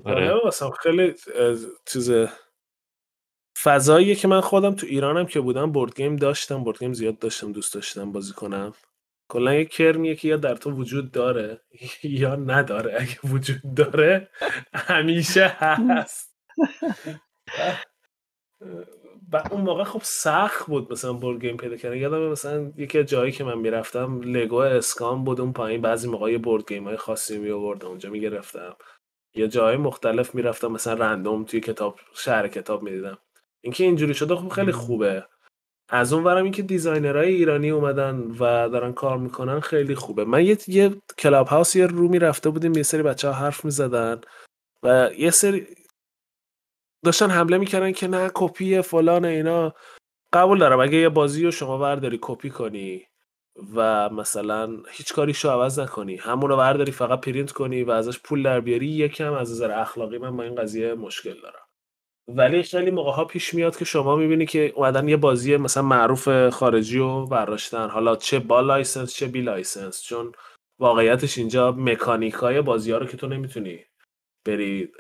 آره. 0.06 0.32
آره 0.32 0.44
واسه 0.44 0.70
خیلی 0.70 1.14
چیز 1.86 2.12
فضاییه 3.64 4.16
که 4.16 4.28
من 4.28 4.42
خودم 4.42 4.76
تو 4.76 4.88
ایرانم 4.88 5.26
که 5.26 5.42
بودم 5.42 5.72
بورد 5.72 5.96
گیم 5.96 6.16
داشتم 6.16 6.64
بورد 6.64 6.80
گیم 6.80 6.94
زیاد 6.94 7.20
داشتم 7.20 7.52
دوست 7.52 7.74
داشتم 7.74 8.12
بازی 8.12 8.34
کنم. 8.34 8.74
کلا 9.30 9.54
یه 9.54 9.66
کرمیه 9.66 10.16
که 10.16 10.28
یا 10.28 10.38
در 10.38 10.56
تو 10.56 10.72
وجود 10.72 11.12
داره 11.12 11.62
یا 12.04 12.36
نداره. 12.36 12.96
اگه 13.00 13.18
وجود 13.24 13.62
داره 13.76 14.30
همیشه 14.74 15.48
هست. 15.48 16.36
و 19.34 19.44
اون 19.52 19.62
موقع 19.62 19.84
خب 19.84 20.02
سخت 20.04 20.68
بود 20.68 20.92
مثلا 20.92 21.14
بورد 21.14 21.42
گیم 21.42 21.58
پیدا 21.58 21.78
کردن. 21.78 21.98
یادم 21.98 22.20
مثلا 22.32 22.72
یکی 22.78 23.00
از 23.00 23.06
جایی 23.06 23.32
که 23.32 23.44
من 23.44 23.58
می‌رفتم 23.58 24.22
لگو 24.22 24.56
اسکان 24.56 25.24
بود 25.24 25.42
اون 25.42 25.54
پایین. 25.54 25.82
بعضی 25.82 26.10
موقع 26.10 26.32
یه 26.32 26.38
بورد 26.38 26.68
گیم 26.68 26.84
های 26.84 26.98
خاصی 26.98 27.38
می 27.38 27.52
آوردم 27.52 27.88
اونجا 27.88 28.10
می‌گرفتم. 28.10 28.76
یه 29.36 29.48
جای 29.48 29.78
مختلف 29.78 30.36
می‌رفتم 30.36 30.68
مثلا 30.68 30.94
رندوم 30.94 31.44
توی 31.44 31.60
کتاب 31.60 32.00
شهر 32.14 32.48
کتاب 32.48 32.84
می‌دیدم. 32.84 33.18
اینکه 33.62 33.84
اینجوری 33.84 34.14
شده 34.14 34.36
خب 34.36 34.50
خیلی 34.50 34.72
خوبه. 34.72 35.26
از 35.90 36.14
اون 36.14 36.24
ورم 36.24 36.44
اینکه 36.44 36.62
designer 36.62 37.21
های 37.21 37.36
ایرانی 37.36 37.70
اومدن 37.70 38.20
و 38.20 38.70
دارن 38.70 38.94
کار 38.94 39.18
می‌کنن 39.18 39.60
خیلی 39.60 39.96
خوبه. 39.96 40.26
من 40.26 40.46
یه 40.46 40.58
یه 40.68 40.96
Clubhouse 41.18 41.76
یه 41.76 41.88
room 41.88 42.13
ی 42.13 42.20
رفته 42.20 42.50
بودیم 42.50 42.78
یه 42.78 42.84
سری 42.84 43.04
بچه 43.04 43.28
ها 43.28 43.34
حرف 43.34 43.66
می‌زدن 43.66 44.22
و 44.84 45.10
یه 45.18 45.32
سری 45.32 45.68
داشتن 47.06 47.30
حمله 47.30 47.58
می‌کردن 47.58 47.92
که 47.92 48.08
نه 48.08 48.32
کپی 48.34 48.82
فلان 48.82 49.26
اینا. 49.26 49.74
قبول 50.34 50.60
دارم 50.60 50.80
اگه 50.80 50.98
یه 50.98 51.10
بازی 51.10 51.44
رو 51.44 51.52
شما 51.52 51.80
ورداری 51.80 52.20
کپی 52.22 52.50
کنی. 52.50 53.06
و 53.76 54.10
مثلا 54.10 54.78
هیچ 54.90 55.14
کاریشو 55.14 55.50
عوض 55.50 55.80
نکنی. 55.80 56.16
همون 56.16 56.50
رو 56.50 56.56
ورداری 56.56 56.92
فقط 56.92 57.22
پرینت 57.22 57.52
کنی 57.52 57.84
و 57.84 57.92
ازش 57.92 58.20
پول 58.20 58.44
در 58.44 58.60
بیاری. 58.60 58.88
یکم 58.88 59.34
از 59.34 59.52
نظر 59.52 59.72
اخلاقی 59.72 60.18
من 60.18 60.38
با 60.38 60.44
این 60.44 60.56
قضیه 60.56 60.94
مشکل 60.94 61.42
دارم. 61.42 61.64
ولی 62.28 62.64
خیلی 62.64 62.92
موقع 62.92 63.12
ها 63.12 63.26
پیش 63.26 63.54
میاد 63.54 63.78
که 63.78 63.86
شما 63.86 64.16
می‌بینی 64.16 64.46
که 64.46 64.74
اومدن 64.76 65.08
یه 65.08 65.18
بازی 65.18 65.58
مثلا 65.58 65.84
معروف 65.84 66.50
خارجی 66.50 67.00
رو 67.00 67.28
برداشتن. 67.28 67.90
حالا 67.90 68.16
چه 68.16 68.40
با 68.40 68.62
license 68.62 69.14
چه 69.14 69.28
بی 69.28 69.42
license. 69.42 70.04
چون 70.04 70.32
واقعیتش 70.80 71.38
اینجا 71.38 71.72
مکانیک 71.72 72.34
های 72.34 72.62
بازی 72.62 72.92
ها 72.92 72.98
رو 72.98 73.06
که 73.06 73.18
تو 73.18 73.28
نمی‌تونی 73.28 73.86
بری 74.46 74.92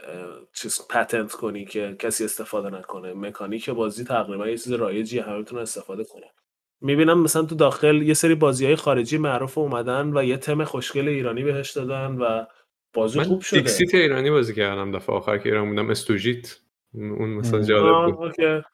چیز 0.53 0.87
patent 0.89 1.31
کنی 1.31 1.65
که 1.65 1.95
کسی 1.99 2.25
استفاده 2.25 2.69
نکنه. 2.69 3.13
مکانیک 3.13 3.69
بازی 3.69 4.03
تقریبا 4.03 4.47
یه 4.47 4.57
چیز 4.57 4.73
رایجی 4.73 5.19
همه 5.19 5.45
استفاده 5.59 6.03
کنن. 6.03 6.42
می‌بینم 6.83 7.19
مثلا 7.19 7.43
تو 7.43 7.55
داخل 7.55 8.01
یه 8.01 8.13
سری 8.13 8.35
بازی 8.35 8.65
های 8.65 8.75
خارجی 8.75 9.17
معروف 9.17 9.57
اومدن 9.57 10.17
و 10.17 10.23
یه 10.23 10.37
تم 10.37 10.63
خوشگل 10.63 11.07
ایرانی 11.07 11.43
بهش 11.43 11.71
دادن 11.71 12.17
و 12.17 12.45
بازی 12.93 13.19
من 13.19 13.25
خوب 13.25 13.41
شده 13.41 13.59
دیکسیت 13.59 13.95
ایرانی 13.95 14.31
بازی 14.31 14.53
کردم 14.53 14.91
دفعه 14.91 15.15
آخر 15.15 15.37
که 15.37 15.49
ایران 15.49 15.69
بودم 15.69 15.89
استوژیت 15.89 16.59
اون 16.93 17.29
مثلا. 17.29 17.61
جالب 17.61 18.15
بود 18.15 18.25
اوکی. 18.25 18.67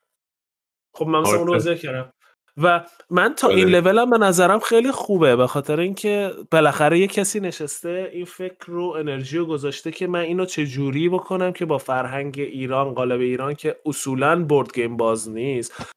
خب 0.94 1.08
من 1.08 1.20
مثلا 1.20 1.38
اون 1.38 1.48
رو 1.48 1.54
آره. 1.54 1.62
ذکر 1.62 1.82
کردم 1.82 2.14
و 2.62 2.86
من 3.10 3.36
تا 3.36 3.50
این 3.50 3.76
آره. 3.76 3.80
لولم 3.80 4.10
به 4.10 4.18
نظرم 4.18 4.60
خیلی 4.60 4.92
خوبه 4.92 5.36
به 5.36 5.48
خاطر 5.48 5.80
اینکه 5.80 6.32
بالاخره 6.52 7.00
یه 7.00 7.08
کسی 7.08 7.40
نشسته 7.40 8.10
این 8.14 8.26
فکر 8.26 8.66
رو 8.68 8.84
انرژی 8.84 9.38
رو 9.38 9.46
گذاشته 9.46 9.92
که 9.92 10.08
من 10.08 10.20
اینو 10.20 10.46
چه 10.46 10.66
جوری 10.66 11.10
بکنم 11.10 11.54
که 11.54 11.66
با 11.66 11.78
فرهنگ 11.78 12.40
ایران 12.40 12.94
قالب 12.94 13.20
ایران 13.20 13.54
که 13.54 13.76
اصولا 13.86 14.46
board 14.46 14.74
game 14.74 14.98
باز 14.98 15.30
نیست 15.30 15.94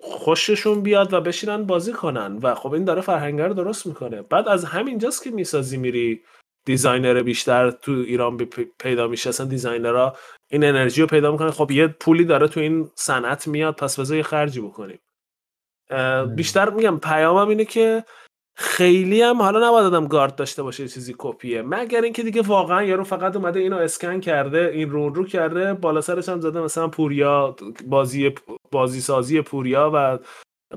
خوششون 0.00 0.82
بیاد 0.82 1.12
و 1.12 1.20
بشینن 1.20 1.64
بازی 1.64 1.92
کنن. 1.92 2.38
و 2.42 2.54
خب 2.54 2.72
این 2.72 2.84
داره 2.84 3.00
فرهنگ 3.00 3.40
رو 3.40 3.54
درست 3.54 3.86
می‌کنه. 3.86 4.22
بعد 4.22 4.48
از 4.48 4.64
همینجاست 4.64 5.24
که 5.24 5.30
می‌سازی 5.30 5.76
میری 5.76 6.22
designer 6.64 7.22
بیشتر 7.22 7.70
تو 7.70 7.92
ایران 7.92 8.36
پیدا 8.78 9.08
میشه. 9.08 9.28
اصلا 9.28 9.46
designer 9.46 10.08
ها 10.08 10.16
این 10.50 10.64
انرژی 10.64 11.00
رو 11.00 11.06
پیدا 11.06 11.32
می‌کنه 11.32 11.50
خب 11.50 11.70
یه 11.70 11.86
پولی 11.86 12.24
داره 12.24 12.48
تو 12.48 12.60
این 12.60 12.90
صنعت 12.94 13.48
میاد 13.48 13.76
پس 13.76 14.00
بذار 14.00 14.16
یه 14.16 14.22
خرجی 14.22 14.60
بکنیم. 14.60 14.98
بیشتر 16.36 16.70
میگم 16.70 16.98
پیامم 16.98 17.48
اینه 17.48 17.64
که 17.64 18.04
خیلی 18.54 19.22
هم 19.22 19.42
حالا 19.42 19.68
نباید 19.68 19.86
آدم 19.86 20.06
گارد 20.06 20.34
داشته 20.34 20.62
باشه 20.62 20.82
یه 20.82 20.88
چیزی 20.88 21.14
کپیه. 21.18 21.62
مگر 21.62 22.02
اینکه 22.02 22.22
دیگه 22.22 22.42
واقعا 22.42 22.82
یارو 22.82 23.04
فقط 23.04 23.36
اومده 23.36 23.60
اینو 23.60 23.76
اسکن 23.76 24.20
کرده 24.20 24.70
این 24.74 24.90
رون 24.90 25.14
رو 25.14 25.24
کرده 25.24 25.74
بالا 25.74 26.00
سرش 26.00 26.28
هم 26.28 26.40
زده 26.40 26.60
مثلا 26.60 26.88
پوریا 26.88 27.56
بازی 27.86 28.34
بازی 28.70 29.00
سازی 29.00 29.40
پوریا 29.40 29.90
و 29.94 30.18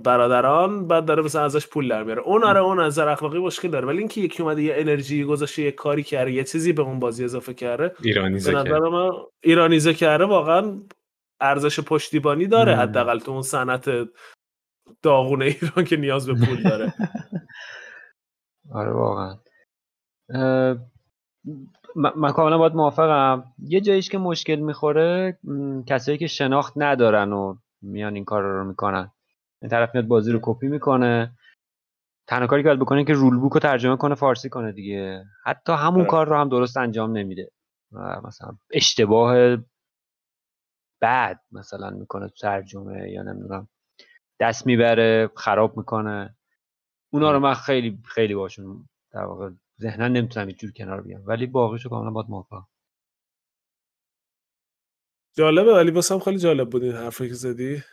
برادران 0.04 0.88
بعد 0.88 1.06
داره 1.06 1.24
مثلا 1.24 1.44
ازش 1.44 1.68
پول 1.68 1.88
در 1.88 2.04
میاره. 2.04 2.22
اون 2.22 2.44
آره 2.44 2.60
اون 2.60 2.80
نظر 2.80 3.08
اخلاقی 3.08 3.40
مشکل 3.40 3.68
داره. 3.68 3.88
ولی 3.88 3.98
اینکه 3.98 4.22
یکی 4.22 4.44
اومده 4.44 4.64
یه 4.64 4.74
انرژی 4.78 5.24
گذاشته 5.24 5.62
یه 5.62 5.72
کاری 5.72 6.04
کرده 6.04 6.32
یه 6.32 6.44
چیزی 6.44 6.74
به 6.74 6.82
اون 6.82 7.00
بازی 7.00 7.24
اضافه 7.24 7.54
کرده 7.54 7.96
ایرانیزه 8.02 8.52
نظر 8.52 8.64
کرد 8.64 8.82
من 8.82 9.12
ایرانیزه 9.44 9.94
کرده 9.94 10.26
واقعا 10.26 10.82
ارزش 11.42 11.80
پشتیبانی 11.80 12.48
داره. 12.48 12.76
حداقل 12.76 13.20
تو 13.20 13.32
اون 13.32 13.42
صنعت 13.42 13.90
داغونه 15.02 15.46
ایران 15.46 15.86
که 15.86 15.98
نیاز 15.98 16.28
به 16.28 16.46
پول 16.46 16.64
داره. 16.64 16.94
آره 18.76 18.92
واقعا. 18.92 19.38
من 21.96 22.32
کاملا 22.32 22.58
باید 22.58 22.74
موافقم. 22.76 23.44
یه 23.60 23.82
جاییش 23.82 24.10
که 24.10 24.18
مشکل 24.18 24.56
می‌خوره 24.56 25.40
کسایی 25.88 26.18
که 26.18 26.28
شناخت 26.28 26.74
ندارن 26.76 27.34
و 27.34 27.56
میان 27.82 28.16
این 28.16 28.26
کار 28.26 28.44
رو 28.44 28.64
می‌کنن. 28.64 29.12
این 29.62 29.70
طرف 29.70 29.96
میاد 29.96 30.08
بازی 30.08 30.32
رو 30.32 30.40
کپی 30.44 30.68
می‌کنه. 30.68 31.32
تنها 32.28 32.48
کاری 32.48 32.64
که 32.64 32.70
باید 32.70 32.80
بکنه 32.80 33.06
که 33.06 33.14
رول 33.14 33.38
بوک 33.38 33.54
رو 33.54 33.60
ترجمه 33.60 33.98
کنه 33.98 34.16
فارسی 34.16 34.50
کنه 34.50 34.72
دیگه. 34.72 35.26
حتی 35.46 35.74
همون 35.74 36.02
آره. 36.02 36.10
کار 36.10 36.28
رو 36.28 36.36
هم 36.38 36.50
درست 36.50 36.78
انجام 36.78 37.18
نمیده. 37.18 37.52
مثلا 38.24 38.58
اشتباه 38.74 39.58
بد 41.02 41.40
مثلا 41.52 41.90
می‌کنه 41.90 42.28
تو 42.28 42.36
ترجمه 42.42 43.12
یا 43.12 43.24
نمی‌دونم. 43.24 43.68
دست 44.40 44.66
می‌بره 44.68 45.30
خراب 45.36 45.78
می‌کنه. 45.78 46.35
اونا 47.16 47.32
رو 47.32 47.40
من 47.40 47.54
خیلی 47.54 48.00
خیلی 48.06 48.36
باشون 48.36 48.90
در 49.12 49.24
واقع 49.24 49.50
ذهنا 49.82 50.08
نمی‌تونم 50.08 50.48
هیچ 50.48 50.58
جور 50.60 50.72
کنار 50.72 51.02
بیام. 51.02 51.22
ولی 51.26 51.46
باقیشو 51.46 51.90
کاملا 51.90 52.12
باید 52.12 52.30
موافقم 52.30 52.68
جالبه. 55.38 55.74
ولی 55.74 55.92
واسم 55.92 56.20
خیلی 56.20 56.38
جالب 56.38 56.70
بود 56.70 56.84
این 56.84 56.96
حرفی 56.96 57.28
که 57.28 57.34
زدی. 57.34 57.84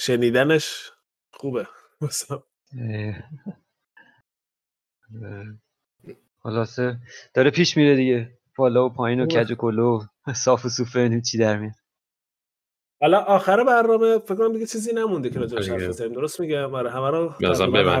شنیدنش 0.00 0.90
خوبه 1.32 1.68
واسم. 2.00 2.42
خلاصه 6.42 6.98
داره 7.34 7.50
پیش 7.50 7.76
میره 7.76 7.96
دیگه. 7.96 8.38
بالا 8.56 8.86
و 8.86 8.90
پایین 8.90 9.20
و. 9.20 9.26
کج 9.26 9.52
و 9.52 9.54
کلو. 9.54 10.06
صاف 10.34 10.64
و 10.64 10.84
ببینیم 10.94 11.20
چی 11.20 11.38
در 11.38 11.58
میاد. 11.58 11.74
حالا 13.00 13.18
آخر 13.18 13.64
برنامه 13.64 14.18
فکر 14.18 14.34
کنم 14.34 14.52
دیگه 14.52 14.66
چیزی 14.66 14.92
نمونده 14.92 15.30
که 15.30 15.38
راجعش. 15.38 15.68
حرف 15.68 15.82
بزنیم. 15.82 16.12
درست 16.12 16.40
میگم 16.40 16.74
آره 16.74 16.90
همه 16.90 17.10
رو 17.10 17.34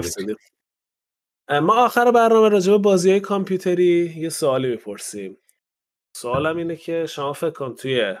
زدیم. 0.02 0.36
ما 1.50 1.84
آخر 1.84 2.10
برنامه 2.10 2.48
راجع 2.48 2.72
به 2.72 2.78
بازی 2.78 3.10
های 3.10 3.20
کامپیوتری 3.20 4.14
یه 4.16 4.28
سوالی 4.28 4.68
می‌پرسیم. 4.68 5.38
سوالم 6.16 6.56
اینه 6.56 6.76
که 6.76 7.06
شما 7.06 7.32
فکر 7.32 7.50
کن 7.50 7.74
توی 7.74 8.14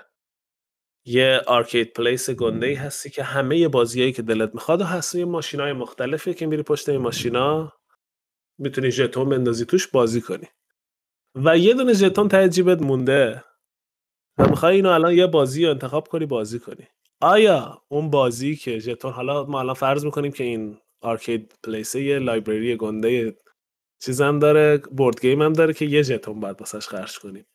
یه 1.06 1.40
آرکید 1.46 1.92
پلیس 1.92 2.30
گنده 2.30 2.66
ای 2.66 2.74
هستی 2.74 3.10
که 3.10 3.22
همه 3.22 3.68
بازیایی 3.68 4.12
که 4.12 4.22
دلت 4.22 4.54
می‌خواد 4.54 4.80
و 4.80 4.84
هست 4.84 5.14
یه 5.14 5.24
ماشین 5.24 5.60
های 5.60 5.72
مختلفی 5.72 6.34
که 6.34 6.46
میری 6.46 6.62
پشت 6.62 6.88
این 6.88 7.00
ماشینا 7.00 7.72
می‌تونی 8.58 8.90
ژتون 8.90 9.28
بندازی 9.28 9.64
توش 9.64 9.86
بازی 9.88 10.20
کنی. 10.20 10.46
و 11.34 11.58
یه 11.58 11.74
دونه 11.74 11.92
ژتون 11.92 12.28
ته 12.28 12.48
جیبت 12.48 12.82
مونده. 12.82 13.44
و 14.38 14.48
می‌خوای 14.48 14.76
اینو 14.76 14.88
الان 14.88 15.14
یه 15.14 15.26
بازی 15.26 15.64
رو 15.64 15.70
انتخاب 15.70 16.08
کنی 16.08 16.26
بازی 16.26 16.58
کنی. 16.58 16.86
آیا 17.20 17.82
اون 17.88 18.10
بازی 18.10 18.56
که 18.56 18.78
ژتون 18.78 19.12
حالا 19.12 19.44
ما 19.44 19.60
الان 19.60 19.74
فرض 19.74 20.04
می‌کنیم 20.04 20.32
که 20.32 20.44
این 20.44 20.78
arcade 21.00 21.54
place 21.64 21.94
یه 21.94 22.18
library 22.18 22.76
گنده 22.76 23.36
چیزم 24.02 24.38
داره 24.38 24.78
board 24.78 25.20
game 25.20 25.42
هم 25.42 25.52
داره 25.52 25.74
که 25.74 25.84
یه 25.84 26.02
ژتون 26.02 26.40
باید 26.40 26.60
واسش 26.60 26.88
خرج 26.88 27.18
کنیم 27.18 27.46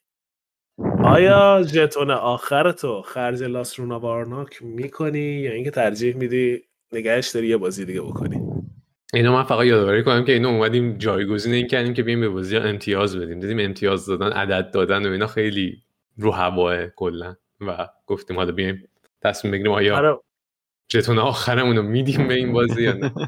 آیا 1.03 1.63
ژتون 1.67 2.11
آخر 2.11 2.71
تو 2.71 3.01
خرج 3.01 3.43
Lost 3.43 3.79
Ruins 3.79 3.99
of 3.99 4.14
Arnak 4.14 4.49
رو 4.49 4.63
می‌کنی 4.63 5.19
یا 5.19 5.51
اینکه 5.51 5.71
ترجیح 5.71 6.15
میدی 6.15 6.61
نگهش 6.93 7.29
داری 7.29 7.47
یه 7.47 7.57
بازی 7.57 7.85
دیگه 7.85 8.01
بکنی؟ 8.01 8.41
اینو 9.13 9.33
من 9.33 9.43
فقط 9.43 9.65
یادآوری 9.65 10.03
کنم 10.03 10.25
که 10.25 10.31
اینو 10.33 10.49
اومدیم 10.49 10.97
جایگزین 10.97 11.53
این 11.53 11.67
کردیم 11.67 11.93
که 11.93 12.03
بیایم 12.03 12.21
به 12.21 12.29
بازی 12.29 12.57
امتیاز 12.57 13.17
بدیم. 13.17 13.39
دیدیم 13.39 13.59
امتیاز 13.59 14.05
دادن 14.05 14.31
عدد 14.31 14.71
دادن 14.71 15.05
و 15.05 15.11
اینا 15.11 15.27
خیلی 15.27 15.83
رو 16.17 16.31
هواه 16.31 16.87
کلا 16.87 17.35
و 17.61 17.87
گفتیم 18.07 18.37
حالا 18.37 18.51
بیایم 18.51 18.89
تصمیم 19.21 19.51
بگیریم 19.51 19.71
آیا 19.71 19.97
آره. 19.97 20.19
جتون 20.89 21.19
آخرمون 21.19 21.77
رو 21.77 21.83
میدیم 21.83 22.27
به 22.27 22.33
این 22.33 22.53
بازی 22.53 22.83
یا 22.83 22.93
نه. 22.93 23.13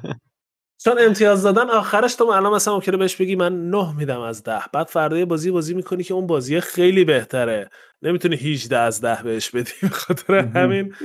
چون 0.83 0.99
امتیاز 0.99 1.43
دادن 1.43 1.69
آخرش 1.69 2.15
تو 2.15 2.25
الان 2.25 2.53
مثلا 2.53 2.73
ممکنه 2.73 2.97
بهش 2.97 3.15
بگی 3.15 3.35
من 3.35 3.69
نه 3.69 3.97
میدم 3.97 4.19
از 4.19 4.43
ده. 4.43 4.61
بعد 4.73 4.87
فردا 4.87 5.17
یه 5.17 5.25
بازی 5.25 5.51
بازی 5.51 5.73
می‌کنی 5.73 6.03
که 6.03 6.13
اون 6.13 6.27
بازی 6.27 6.59
خیلی 6.59 7.05
بهتره. 7.05 7.69
نمی‌تونی 8.01 8.35
18 8.35 8.77
از 8.77 9.01
ده 9.01 9.23
بهش 9.23 9.49
بدی 9.49 9.71
به 9.81 9.89
خاطر 9.89 10.35
همین. 10.35 10.95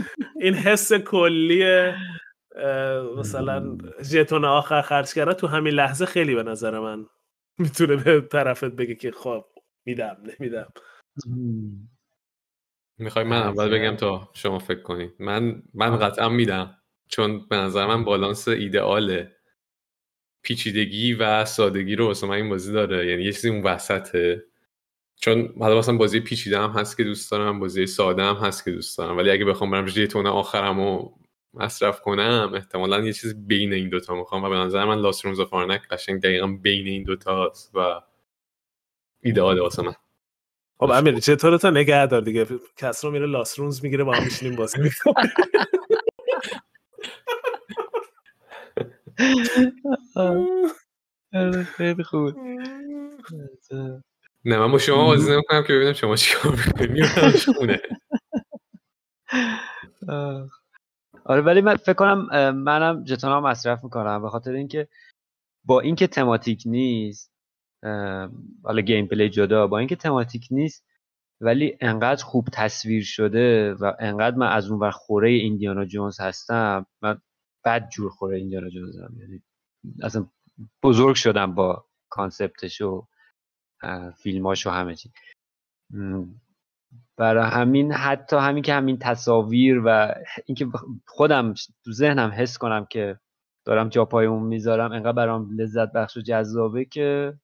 این 0.41 0.55
حس 0.55 0.93
کلی 0.93 1.65
مثلا 3.17 3.79
ژتون 4.03 4.45
آخر 4.45 4.83
خرج 4.83 5.15
کرده 5.15 5.35
تو 5.35 5.47
همین 5.47 5.75
لحظه 5.75 6.07
خیلی 6.07 6.35
به 6.35 6.43
نظر 6.43 6.79
من 6.79 7.07
می‌تونه 7.59 7.97
به 7.97 8.21
طرفت 8.21 8.65
بگه 8.65 8.95
که 8.95 9.11
خب 9.11 9.45
میدم 9.85 10.17
نمیدم. 10.41 10.73
می‌خوای 12.99 13.25
من 13.25 13.43
اول 13.43 13.69
بگم 13.69 13.97
تا 13.97 14.31
شما 14.35 14.59
فکر 14.59 14.83
کنید 14.83 15.15
من 15.19 15.63
من 15.75 15.97
قطعا 15.97 16.29
میدم. 16.29 16.75
چون 17.09 17.47
به 17.49 17.57
نظر 17.57 17.87
من 17.87 18.05
بالانس 18.05 18.49
ایدئال 18.49 19.29
پیچیدگی 20.43 21.15
و 21.15 21.45
سادگی 21.45 21.97
رو 21.97 22.07
واسه 22.07 22.27
من 22.27 22.35
این 22.35 22.49
بازی 22.49 22.73
داره. 22.73 23.07
یعنی 23.07 23.23
یه 23.23 23.33
چیزی 23.33 23.49
اون 23.49 23.63
وسطه. 23.63 24.45
چون 25.17 25.55
حالا 25.59 25.79
مثلا 25.79 25.97
بازی 25.97 26.21
پیچیده 26.21 26.59
هم 26.59 26.71
هست 26.71 26.97
که 26.97 27.05
دوست 27.05 27.31
دارم 27.31 27.61
بازی 27.61 27.87
ساده 27.87 28.23
هم 28.23 28.37
هست 28.37 28.65
که 28.65 28.71
دوست 28.71 28.99
دارم. 28.99 29.17
ولی 29.17 29.31
اگه 29.31 29.45
بخوام 29.45 29.71
برم 29.71 29.87
ژتون 29.87 30.27
آخرم 30.27 30.81
رو 30.81 31.19
مصرف 31.55 32.01
کنم 32.01 32.53
احتمالا 32.55 33.01
یه 33.01 33.13
چیز 33.13 33.47
بین 33.47 33.73
این 33.73 33.89
دوتا 33.89 34.15
می‌خوام. 34.15 34.45
و 34.45 34.49
به 34.49 34.57
نظر 34.57 34.85
من 34.85 35.01
Lost 35.01 35.25
Ruins 35.25 35.41
of 35.41 35.55
Arnak 35.55 35.89
قشنگ 35.89 36.23
دقیقا 36.23 36.47
بین 36.47 36.87
این 36.87 37.03
دوتا 37.03 37.53
و 37.75 38.01
ایدئاله 39.23 39.63
واسه 39.63 39.83
من. 39.83 39.95
خب 40.81 40.91
امیر 40.91 41.19
چطور 41.19 41.57
تا 41.57 41.71
نگه 41.71 42.07
دار 42.07 42.21
دیگه؟ 42.21 42.47
کس 42.77 43.05
رو 43.05 43.11
میره 43.11 43.27
Lost 43.27 43.59
Ruins 43.59 43.85
می‌گیره 43.85 44.05
با 44.05 44.15
هم 44.15 44.25
میشینیم 44.25 44.57
بازی 44.57 44.79
می‌کنیم. 44.83 45.33
خیلی 51.65 52.03
خوبه 52.03 52.35
نه 54.45 54.59
من 54.59 54.73
با 54.73 54.79
شما 54.79 55.05
بازی 55.05 55.33
نمی‌کنم 55.33 55.63
که 55.63 55.73
ببینم 55.73 55.93
شما 55.93 56.17
چیکار 56.17 56.53
می‌کنید 56.53 57.37
خونه. 57.57 57.81
آه. 60.09 60.49
آره 61.25 61.41
ولی 61.41 61.61
من 61.61 61.77
فکر 61.77 61.93
کنم 61.93 62.29
منم 62.57 63.05
ژتون 63.07 63.31
ها 63.31 63.41
مصرف 63.41 63.85
می‌کنم 63.85 64.23
به 64.23 64.29
خاطر 64.29 64.53
اینکه 64.53 64.89
با 65.65 65.81
اینکه 65.81 66.07
thematic 66.07 66.63
نیست 66.67 67.38
حالا 68.65 68.81
gameplay 68.81 69.29
جدا 69.29 69.67
با 69.67 69.79
اینکه 69.79 69.97
thematic 69.97 70.49
نیست 70.51 70.89
ولی 71.41 71.79
انقدر 71.81 72.25
خوب 72.25 72.49
تصویر 72.53 73.05
شده 73.05 73.75
و 73.75 73.93
انقدر 73.99 74.37
من 74.37 74.49
از 74.49 74.71
اون 74.71 74.81
ور 74.81 74.91
خوره 74.91 75.31
ایندیانا 75.31 75.85
جونز 75.85 76.21
هستم 76.21 76.87
من 77.03 77.21
بد 77.65 77.89
جور 77.89 78.11
خوره 78.11 78.37
ایندیانا 78.37 78.69
جونزم 78.69 79.15
یعنی 79.21 79.43
اصلا 80.03 80.27
بزرگ 80.83 81.15
شدم 81.15 81.55
با 81.55 81.87
concept 82.11 82.65
ش 82.65 82.81
و 82.81 83.07
فیلماش 84.23 84.67
و 84.67 84.71
همه 84.71 84.95
چی. 84.95 85.13
برای 87.17 87.51
همین 87.51 87.93
حتی 87.93 88.37
همین 88.37 88.63
که 88.63 88.75
همین 88.75 88.99
تصاویر 88.99 89.83
و 89.85 90.15
اینکه 90.47 90.67
خودم 91.07 91.55
تو 91.85 91.93
ذهنم 91.93 92.31
حس 92.31 92.59
کنم 92.59 92.87
که 92.91 93.21
دارم 93.67 93.89
جا 93.89 94.05
پای 94.05 94.27
اون 94.27 94.43
می‌ذارم 94.43 94.93
انقدر 94.93 95.13
برام 95.13 95.51
لذت 95.61 95.93
بخش 95.93 96.17
و 96.17 96.21
جذابه 96.21 96.85
که 96.85 97.39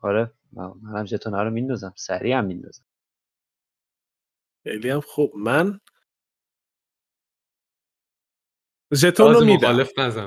آره 0.00 0.32
من- 0.52 0.72
منم 0.82 1.04
ژتون 1.06 1.32
رو 1.34 1.50
میندازم 1.50 1.92
سریع 1.96 2.36
هم 2.38 2.44
میندازم. 2.44 2.84
خیلی 4.64 4.90
هم 4.90 5.00
خوب. 5.00 5.32
من 5.36 5.80
ژتون 8.94 9.34
رو 9.34 9.44
میدم. 9.44 9.68
مخالف 9.70 9.98
نزن 9.98 10.26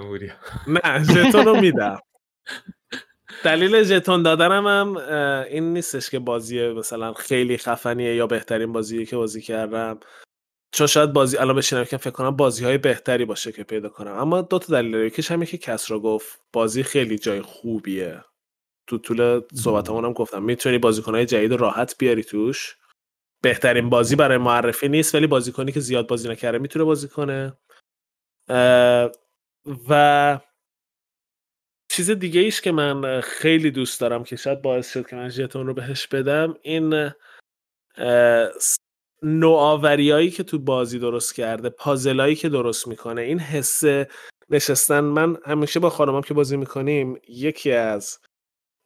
نه 0.67 1.03
ژتون 1.03 1.45
رو 1.45 1.61
میدم. 1.61 1.99
دلیل 3.45 3.83
ژتون 3.83 4.23
دادنم 4.23 4.67
هم 4.67 4.97
این 5.49 5.73
نیستش 5.73 6.09
که 6.09 6.19
بازی 6.19 6.67
مثلا 6.67 7.13
خیلی 7.13 7.57
خفنیه 7.57 8.15
یا 8.15 8.27
بهترین 8.27 8.71
بازیه 8.73 9.05
که 9.05 9.15
بازی 9.15 9.41
کردم. 9.41 9.99
چون 10.71 10.87
شاید 10.87 11.13
بازی 11.13 11.37
الان 11.37 11.55
بشینم 11.55 11.85
که 11.85 11.97
فکر 11.97 12.11
کنم 12.11 12.35
بازی 12.35 12.65
های 12.65 12.77
بهتری 12.77 13.25
باشه 13.25 13.51
که 13.51 13.63
پیدا 13.63 13.89
کنم. 13.89 14.11
اما 14.11 14.41
دو 14.41 14.59
تا 14.59 14.73
دلیل 14.73 14.93
یکیش 14.93 15.31
همین 15.31 15.45
که 15.47 15.57
کس 15.57 15.91
رو 15.91 15.99
گفت 15.99 16.41
بازی 16.53 16.83
خیلی 16.83 17.17
جای 17.17 17.41
خوبیه. 17.41 18.23
تو 18.87 18.97
طول 18.97 19.41
صحبتمون 19.53 20.05
هم 20.05 20.13
گفتم 20.13 20.43
می‌تونی 20.43 20.77
بازیکنهای 20.77 21.25
جدید 21.25 21.53
راحت 21.53 21.95
بیاری 21.99 22.23
توش. 22.23 22.77
بهترین 23.41 23.89
بازی 23.89 24.15
برای 24.15 24.37
معرفی 24.37 24.89
نیست 24.89 25.15
ولی 25.15 25.27
بازیکنی 25.27 25.71
که 25.71 25.79
زیاد 25.79 26.07
بازی 26.07 26.29
نکرده 26.29 26.57
می‌تونه 26.57 26.85
بازی 26.85 27.07
کنه. 27.07 27.57
و 29.89 30.39
چیز 31.91 32.11
دیگه 32.11 32.41
ایش 32.41 32.61
که 32.61 32.71
من 32.71 33.21
خیلی 33.21 33.71
دوست 33.71 34.01
دارم 34.01 34.23
که 34.23 34.35
شاید 34.35 34.61
باعث 34.61 34.93
شد 34.93 35.07
که 35.07 35.15
من 35.15 35.29
ژتون 35.29 35.67
رو 35.67 35.73
بهش 35.73 36.07
بدم 36.07 36.55
این 36.61 37.11
نوآوریایی 39.23 40.31
که 40.31 40.43
تو 40.43 40.59
بازی 40.59 40.99
درست 40.99 41.35
کرده 41.35 41.69
پازلایی 41.69 42.35
که 42.35 42.49
درست 42.49 42.87
می‌کنه 42.87 43.21
این 43.21 43.39
حس 43.39 43.83
نشستن. 44.49 44.99
من 44.99 45.37
همیشه 45.45 45.79
با 45.79 45.89
خانمم 45.89 46.21
که 46.21 46.33
بازی 46.33 46.57
می‌کنیم 46.57 47.21
یکی 47.27 47.71
از 47.71 48.19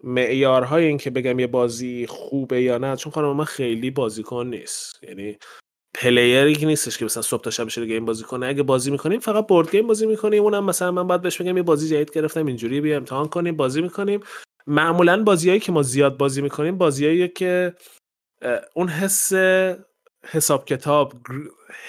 معیارهای 0.04 0.86
این 0.86 0.98
که 0.98 1.10
بگم 1.10 1.40
یه 1.40 1.48
بازی 1.48 2.08
خوبه 2.08 2.62
یا 2.62 2.78
نه 2.78 2.96
چون 2.96 3.12
خانم 3.12 3.36
من 3.36 3.46
خیلی 3.46 3.92
بازیکن 3.92 4.48
نیست. 4.48 5.04
یعنی 5.04 5.38
player 5.94 6.47
ی 6.47 6.56
که 6.56 6.66
نیستش 6.66 6.98
که 6.98 7.06
مثلا 7.06 7.24
صبح 7.24 7.42
تا 7.42 7.50
شب 7.50 7.70
game 7.70 8.06
بازی 8.06 8.24
کنه 8.24 8.48
اگه 8.48 8.64
بازی 8.64 8.92
می‌کنیم 8.92 9.20
فقط 9.20 9.48
board 9.48 9.72
game 9.72 9.88
بازی 9.88 10.06
می‌کنیم. 10.06 10.44
اونم 10.44 10.66
مثلا 10.66 10.92
من 10.92 11.08
بعد 11.08 11.22
بهش 11.22 11.42
بگم 11.42 11.58
یه 11.58 11.64
بازی 11.64 11.90
جدید 11.90 12.12
گرفتم 12.12 12.46
اینجوری 12.46 12.82
بیا 12.82 12.98
امتحان 12.98 13.28
کنیم 13.28 13.56
بازی 13.56 13.82
می‌کنیم. 13.82 14.20
معمولا 14.68 15.24
بازیایی 15.24 15.60
که 15.60 15.72
ما 15.72 15.82
زیاد 15.82 16.18
بازی 16.18 16.42
می‌کنیم 16.42 16.78
بازیایی 16.78 17.28
که 17.28 17.76
اون 18.74 18.88
حس 18.88 19.34
حساب 20.26 20.66
کتاب 20.66 21.14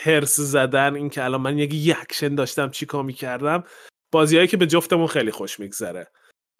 حرص 0.02 0.40
زدن 0.40 0.94
این 0.94 1.10
که 1.10 1.24
الان 1.24 1.40
من 1.40 1.58
یه 1.58 1.96
اکشن 2.00 2.34
داشتم 2.34 2.70
چیکار 2.70 3.02
می‌کردم 3.02 3.64
بازیایی 4.12 4.46
که 4.46 4.56
به 4.56 4.66
جفتمون 4.66 5.06
خیلی 5.06 5.30
خوش 5.30 5.60
میگذره. 5.60 6.06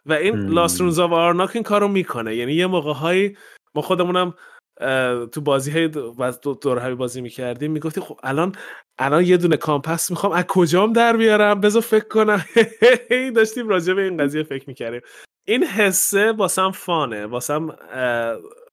و 0.09 0.13
این 0.13 0.47
Lost 0.47 0.81
Ruins 0.81 0.99
of 0.99 1.13
Arnak 1.13 1.51
این 1.55 1.65
کارو 1.65 1.89
می‌کنه. 1.89 2.37
یعنی 2.37 2.53
یه 2.53 2.67
موقع 2.67 2.93
هایی 2.93 3.37
ما 3.75 3.83
خودمونم 3.83 4.35
تو 5.33 5.41
بازی 5.41 5.71
های 5.71 5.89
دور 6.61 6.79
همی 6.79 6.95
بازی 6.95 7.21
می‌کردیم 7.21 7.73
می‌گفتی 7.73 8.01
خب 8.01 8.21
الان 8.23 8.55
الان 8.99 9.25
یه 9.25 9.37
دونه 9.37 9.57
compass 9.57 10.11
می‌خوام 10.11 10.33
از 10.33 10.45
کجام 10.45 10.93
در 10.93 11.17
بیارم؟ 11.17 11.61
بذار 11.61 11.83
فکر 11.83 12.09
کنم. 12.09 12.45
داشتیم 13.37 13.69
راجع 13.69 13.95
به 13.95 14.03
این 14.03 14.17
قضیه 14.17 14.43
فکر 14.43 14.65
می‌کردیم. 14.67 15.01
این 15.47 15.65
حسه 15.65 16.33
واسم 16.33 16.71
فانه 16.71 17.27
واسم 17.27 17.77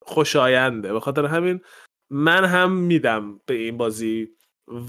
خوشاینده. 0.02 0.94
به 0.94 1.00
خاطر 1.00 1.26
همین 1.26 1.62
من 2.10 2.46
هم 2.46 2.72
میدم 2.72 3.40
به 3.46 3.54
این 3.54 3.78
بازی 3.78 4.28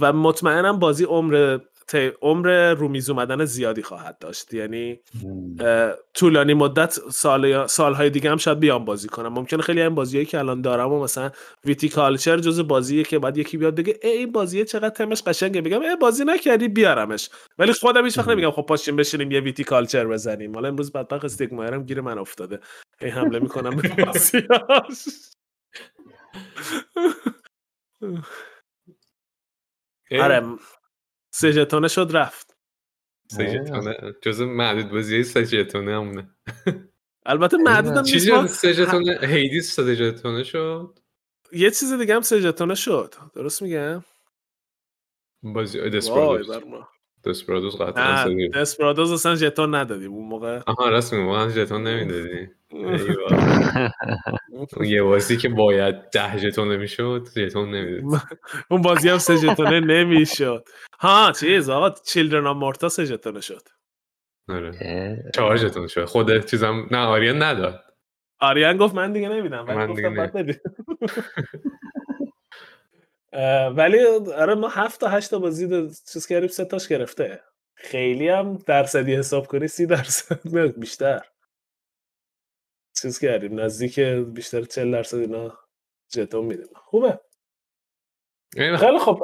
و 0.01 0.12
مطمئنم 0.12 0.78
بازی 0.78 1.05
عمر 1.05 1.59
عمر 1.95 2.75
رومیز 2.75 3.11
اومدن 3.11 3.45
زیادی 3.45 3.83
خواهد 3.83 4.19
داشت. 4.19 4.55
یعنی 4.55 5.01
طولانی 6.15 6.55
مدت 6.55 6.93
سال 6.93 7.67
سالهای 7.67 8.11
دیگه 8.11 8.31
هم 8.31 8.37
شاید 8.37 8.61
بیام 8.61 8.85
بازی 8.85 9.09
کنم 9.09 9.33
ممکنه 9.33 9.63
خیلی 9.63 9.81
هم 9.81 9.95
بازیایی 9.95 10.27
که 10.27 10.39
الان 10.39 10.61
دارم 10.61 10.93
و 10.93 11.03
مثلا 11.03 11.31
ویتی 11.65 11.89
کالچر 11.89 12.39
جز 12.39 12.61
بازیه 12.61 13.05
که 13.05 13.19
بعد 13.19 13.39
یکی 13.39 13.57
بیاد 13.57 13.75
بگه 13.75 13.99
ای 14.03 14.11
این 14.11 14.33
بازیه 14.33 14.65
چقدر 14.65 14.89
تمش 14.89 15.23
قشنگه. 15.23 15.61
بگم 15.61 15.81
ای 15.81 15.97
بازی 15.97 16.25
نکردی 16.25 16.69
بیارمش. 16.69 17.31
ولی 17.59 17.73
خودم 17.73 18.05
هیچ 18.05 18.19
وقت 18.19 18.29
نمیگم 18.29 18.51
خب 18.51 18.63
پاشیم 18.63 18.97
بشینیم 18.97 19.31
یه 19.31 19.41
ویتی 19.41 19.65
کالچر 19.65 20.07
بزنیم. 20.07 20.55
حالا 20.55 20.69
امروز 20.69 20.93
بدبخت 20.93 21.25
استیگمایرم 21.25 21.83
گیر 21.83 22.01
من 22.01 22.19
افتاده. 22.19 22.61
ای 23.01 23.09
حمله 23.09 23.39
می‌کنم 23.39 23.77
به 23.77 23.89
بازیاش 24.05 25.09
آره 30.21 30.43
سه 31.37 31.89
شد 31.89 32.11
رفت. 32.13 32.57
سه 33.29 33.65
ژتونه 33.65 34.15
جز 34.23 34.41
معدود 34.41 34.91
بازی 34.91 35.23
سه 35.23 35.45
ژتونه 35.45 35.95
همونه 35.95 36.31
البته 37.27 37.57
معدودم 37.57 38.03
چیزی 38.03 38.49
سه 38.49 38.73
ژتونه 38.73 39.19
هیدیس 39.23 39.73
سه 39.77 39.95
ژتونه 39.95 40.43
شد؟ 40.43 40.99
یه 41.53 41.71
چیز 41.71 41.93
دیگه 41.93 42.15
هم 42.15 42.21
سه 42.21 42.41
ژتونه 42.41 42.75
شد. 42.75 43.15
درست 43.35 43.63
میگم؟ 43.63 44.05
بازی 45.43 45.91
دسپرادوس 45.91 46.57
دسپرادوس 47.25 47.77
قطعا 47.77 48.37
دسپرادوس 48.55 49.11
اصلا 49.11 49.35
ژتون 49.35 49.75
ندادیم. 49.75 50.13
اون 50.13 50.29
موقع 50.29 50.61
آها 50.67 50.89
راست 50.89 51.13
میگم 51.13 51.27
واقعا 51.27 51.49
ژتون 51.49 51.87
نمی‌دادی. 51.87 52.49
یه 54.85 55.03
بازی 55.03 55.37
که 55.37 55.49
باید 55.49 56.11
ده 56.11 56.39
ژتون 56.39 56.73
نمی‌شد 56.73 57.29
ژتون 57.37 57.71
نمی‌داد 57.71 58.21
اون 58.71 58.83
بازی 58.83 59.09
هم 59.09 59.19
سه 59.19 59.37
ژتونه 59.37 59.81
نمی‌شد. 59.81 60.69
ها 61.01 61.33
چیز 61.41 61.69
آقا 61.69 61.91
چیلدرن 61.91 62.47
آف 62.47 62.57
مورتا 62.57 62.89
سه 62.89 63.05
ژتونه 63.05 63.41
شد. 63.41 63.63
آره. 64.49 65.23
چهار 65.35 65.57
ژتون 65.57 65.87
شد. 65.87 66.05
خود 66.05 66.47
چیزم 66.47 66.87
نه 66.91 66.99
آریان 66.99 67.43
نداد. 67.43 67.81
آریان 68.41 68.77
گفت 68.77 68.95
من 68.95 69.13
دیگه 69.13 69.29
نمیدم 69.29 69.65
من 69.65 69.95
دیگه 69.95 70.13
ولی 73.77 73.99
آره 74.37 74.55
ما 74.55 74.69
هفت 74.69 75.01
تا 75.01 75.09
هشت 75.09 75.31
تا 75.31 75.39
بازی 75.39 75.89
چیز 76.13 76.27
کردیم 76.27 76.49
سه 76.49 76.65
تاش 76.65 76.89
گرفته. 76.89 77.41
خیلی 77.75 78.29
هم 78.29 78.59
درصدی 78.67 79.15
حساب 79.15 79.47
کنی 79.47 79.69
سی 79.69 79.87
درصد 79.87 80.75
بیشتر. 80.79 81.21
چیز 83.02 83.18
کردیم 83.18 83.60
نزدیک 83.60 84.01
بیشتر 84.01 84.62
40 84.62 84.93
درصد 84.93 85.18
اینا 85.18 85.59
جتون 86.12 86.44
میدیم. 86.44 86.66
خوبه. 86.74 87.20
خیلی 88.56 88.98
خوب. 88.98 89.23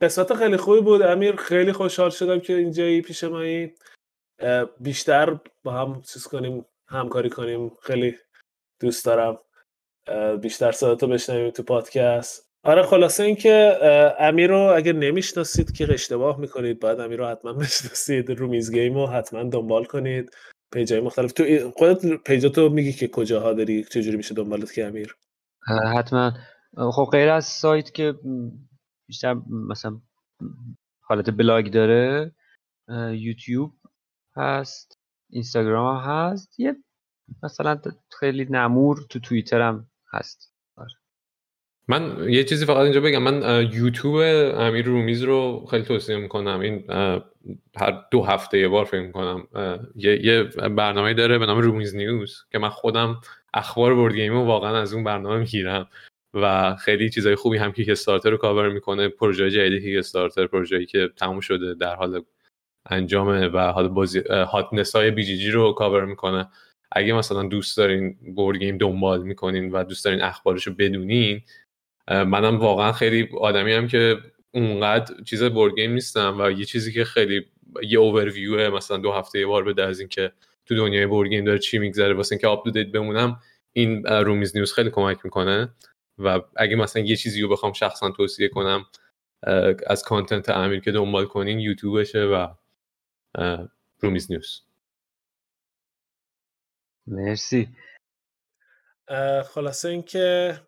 قسمت 0.00 0.34
خیلی 0.34 0.56
خوبی 0.56 0.80
بود. 0.80 1.02
امیر 1.02 1.36
خیلی 1.36 1.72
خوشحال 1.72 2.10
شدم 2.10 2.40
که 2.40 2.56
اینجایی 2.56 3.02
پیش 3.02 3.24
مایی 3.24 3.74
بیشتر 4.80 5.40
با 5.62 5.72
هم 5.72 6.02
چیز 6.02 6.26
کنیم 6.26 6.66
همکاری 6.88 7.30
کنیم. 7.30 7.76
خیلی 7.82 8.18
دوست 8.80 9.04
دارم. 9.04 9.38
بیشتر 10.40 10.72
صداتو 10.72 11.06
بشنویم 11.06 11.50
تو 11.50 11.62
پادکست. 11.62 12.50
آره 12.64 12.82
خلاصه 12.82 13.22
اینکه 13.22 13.78
امیر 14.18 14.50
رو 14.50 14.58
اگر 14.58 14.92
نمی‌شناسید 14.92 15.72
که 15.72 15.86
اشتباه 15.92 16.40
می‌کنید 16.40 16.80
باید 16.80 17.00
امیر 17.00 17.18
رو 17.18 17.26
حتما 17.26 17.52
بشناسید. 17.52 18.30
رومیز 18.30 18.72
game 18.72 18.94
رو 18.94 19.06
حتما 19.06 19.42
دنبال 19.42 19.84
کنید. 19.84 20.36
page 20.72 20.94
ای 20.94 21.00
مختلف. 21.00 21.32
تو 21.32 21.44
خودت 21.76 22.06
page 22.06 22.47
اتو 22.47 22.68
میگی 22.68 22.92
که 22.92 23.08
کجاها 23.08 23.52
داری 23.52 23.84
چجوری 23.84 24.16
میشه 24.16 24.34
دنبالت 24.34 24.72
کرد 24.72 24.86
امیر؟ 24.86 25.16
حتما. 25.96 26.32
خب 26.92 27.08
غیر 27.12 27.28
از 27.28 27.44
سایت 27.44 27.94
که 27.94 28.14
بیشتر 29.08 29.34
مثلا 29.68 30.00
حالت 31.00 31.30
بلاگ 31.30 31.72
داره 31.72 32.34
یوتیوب 33.12 33.72
هست 34.36 34.98
اینستاگرام 35.30 35.96
هست 35.96 36.60
یه 36.60 36.76
مثلا 37.42 37.80
خیلی 38.20 38.46
نمور 38.50 39.06
تو 39.08 39.20
توییتر 39.20 39.60
هم 39.60 39.90
هست. 40.12 40.49
من 41.90 42.28
یه 42.28 42.44
چیزی 42.44 42.66
فقط 42.66 42.76
اینجا 42.76 43.00
بگم. 43.00 43.22
من 43.22 43.68
یوتیوب 43.72 44.16
امیر 44.58 44.84
رومیز 44.84 45.22
رو 45.22 45.66
خیلی 45.70 45.84
توصیه 45.84 46.16
می‌کنم. 46.16 46.60
این 46.60 46.84
هر 47.76 48.04
دو 48.10 48.22
هفته 48.22 48.58
یه 48.58 48.68
بار 48.68 48.84
فکر 48.84 49.00
می‌کنم 49.00 49.48
یه, 49.96 50.26
یه 50.26 50.42
برنامه 50.68 51.14
داره 51.14 51.38
به 51.38 51.46
نام 51.46 51.60
رومیز 51.60 51.96
News 51.96 52.44
که 52.52 52.58
من 52.58 52.68
خودم 52.68 53.20
اخبار 53.54 53.94
board 53.94 54.14
game 54.14 54.36
واقعا 54.36 54.76
از 54.76 54.94
اون 54.94 55.04
برنامه 55.04 55.38
می‌گیرم 55.38 55.88
و 56.34 56.76
خیلی 56.76 57.10
چیزای 57.10 57.34
خوبی 57.34 57.58
هم 57.58 57.72
Kickstarter 57.72 58.30
رو 58.30 58.36
کاور 58.36 58.68
می‌کنه. 58.68 59.08
پروژه 59.08 59.50
جدیدی 59.50 59.92
Kickstarter 59.92 60.46
پروژه‌ای 60.46 60.86
که 60.86 61.08
تموم 61.16 61.40
شده 61.40 61.74
در 61.74 61.94
حال 61.94 62.22
انجامه 62.90 63.48
و 63.48 63.58
حالا 63.58 63.88
بازی 63.88 64.20
hotness 64.28 64.96
های 64.96 65.10
BGG 65.10 65.50
رو 65.50 65.72
کاور 65.72 66.04
می‌کنه. 66.04 66.48
اگه 66.92 67.12
مثلا 67.12 67.42
دوست 67.42 67.76
دارین 67.76 68.16
board 68.34 68.58
game 68.58 68.78
دنبال 68.78 69.22
می‌کنین 69.22 69.70
و 69.72 69.84
دوست 69.84 70.04
دارین 70.04 70.22
اخبارش 70.22 70.68
بدونین 70.68 71.40
منم 72.10 72.58
واقعا 72.58 72.92
خیلی 72.92 73.28
آدمی 73.40 73.72
هم 73.72 73.88
که 73.88 74.16
اونقدر 74.54 75.14
چیز 75.24 75.42
board 75.42 75.74
game 75.74 75.92
نیستم 75.92 76.40
و 76.40 76.50
یه 76.50 76.64
چیزی 76.64 76.92
که 76.92 77.04
خیلی 77.04 77.46
یه 77.82 77.98
اوورویو 77.98 78.76
مثلا 78.76 78.96
دو 78.96 79.12
هفته 79.12 79.38
یه 79.38 79.46
بار 79.46 79.64
بده 79.64 79.84
از 79.84 80.00
اینکه 80.00 80.32
تو 80.66 80.76
دنیای 80.76 81.06
board 81.06 81.28
game 81.28 81.44
داره 81.44 81.58
چی 81.58 81.78
میگذره 81.78 82.14
واسه 82.14 82.32
اینکه 82.32 82.46
update 82.46 82.86
بمونم 82.86 83.40
این 83.72 84.06
رومیز 84.06 84.56
News 84.56 84.72
خیلی 84.72 84.90
کمک 84.90 85.18
می‌کنه 85.24 85.74
و 86.18 86.40
اگه 86.56 86.76
مثلا 86.76 87.02
یه 87.02 87.16
چیزی 87.16 87.40
رو 87.42 87.48
بخوام 87.48 87.72
شخصا 87.72 88.10
توصیه 88.10 88.48
کنم 88.48 88.86
از 89.86 90.02
content 90.02 90.48
امیر 90.48 90.80
که 90.80 90.92
دنبال 90.92 91.26
کنین 91.26 91.60
یوتیوبشه 91.60 92.24
و 92.24 92.48
رومیز 94.00 94.30
News 94.30 94.62
مرسی. 97.06 97.68
خلاصه 99.44 99.88
اینکه 99.88 100.60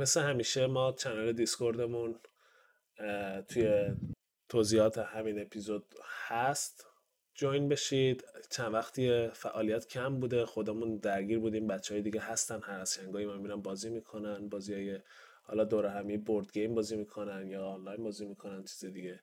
مثل 0.00 0.20
همیشه 0.20 0.66
ما 0.66 0.92
channel 0.92 1.32
Discord 1.32 1.94
مون 1.94 2.20
توی 3.48 3.94
توضیحات 4.48 4.98
همین 4.98 5.40
اپیزود 5.40 5.94
هست. 6.28 6.86
join 7.34 7.68
بشید. 7.68 8.24
چند 8.50 8.74
وقتی 8.74 9.28
فعالیت 9.28 9.86
کم 9.86 10.20
بوده. 10.20 10.46
خودمون 10.46 10.96
درگیر 10.96 11.38
بودیم. 11.38 11.66
بچه 11.66 11.94
های 11.94 12.02
دیگه 12.02 12.20
هستن. 12.20 12.60
هر 12.62 12.80
از 12.80 12.94
چندگاهی 12.94 13.26
من 13.26 13.38
میرم 13.38 13.62
بازی 13.62 13.90
می‌کنن. 13.90 14.48
بازی 14.48 14.74
های 14.74 15.00
حالا 15.42 15.64
دور 15.64 15.86
همی 15.86 16.16
board 16.16 16.52
game 16.52 16.74
بازی 16.74 16.96
می‌کنن 16.96 17.48
یا 17.48 17.66
آنلاین 17.66 18.02
بازی 18.02 18.26
می‌کنن 18.26 18.64
چیز 18.64 18.84
دیگه. 18.84 19.20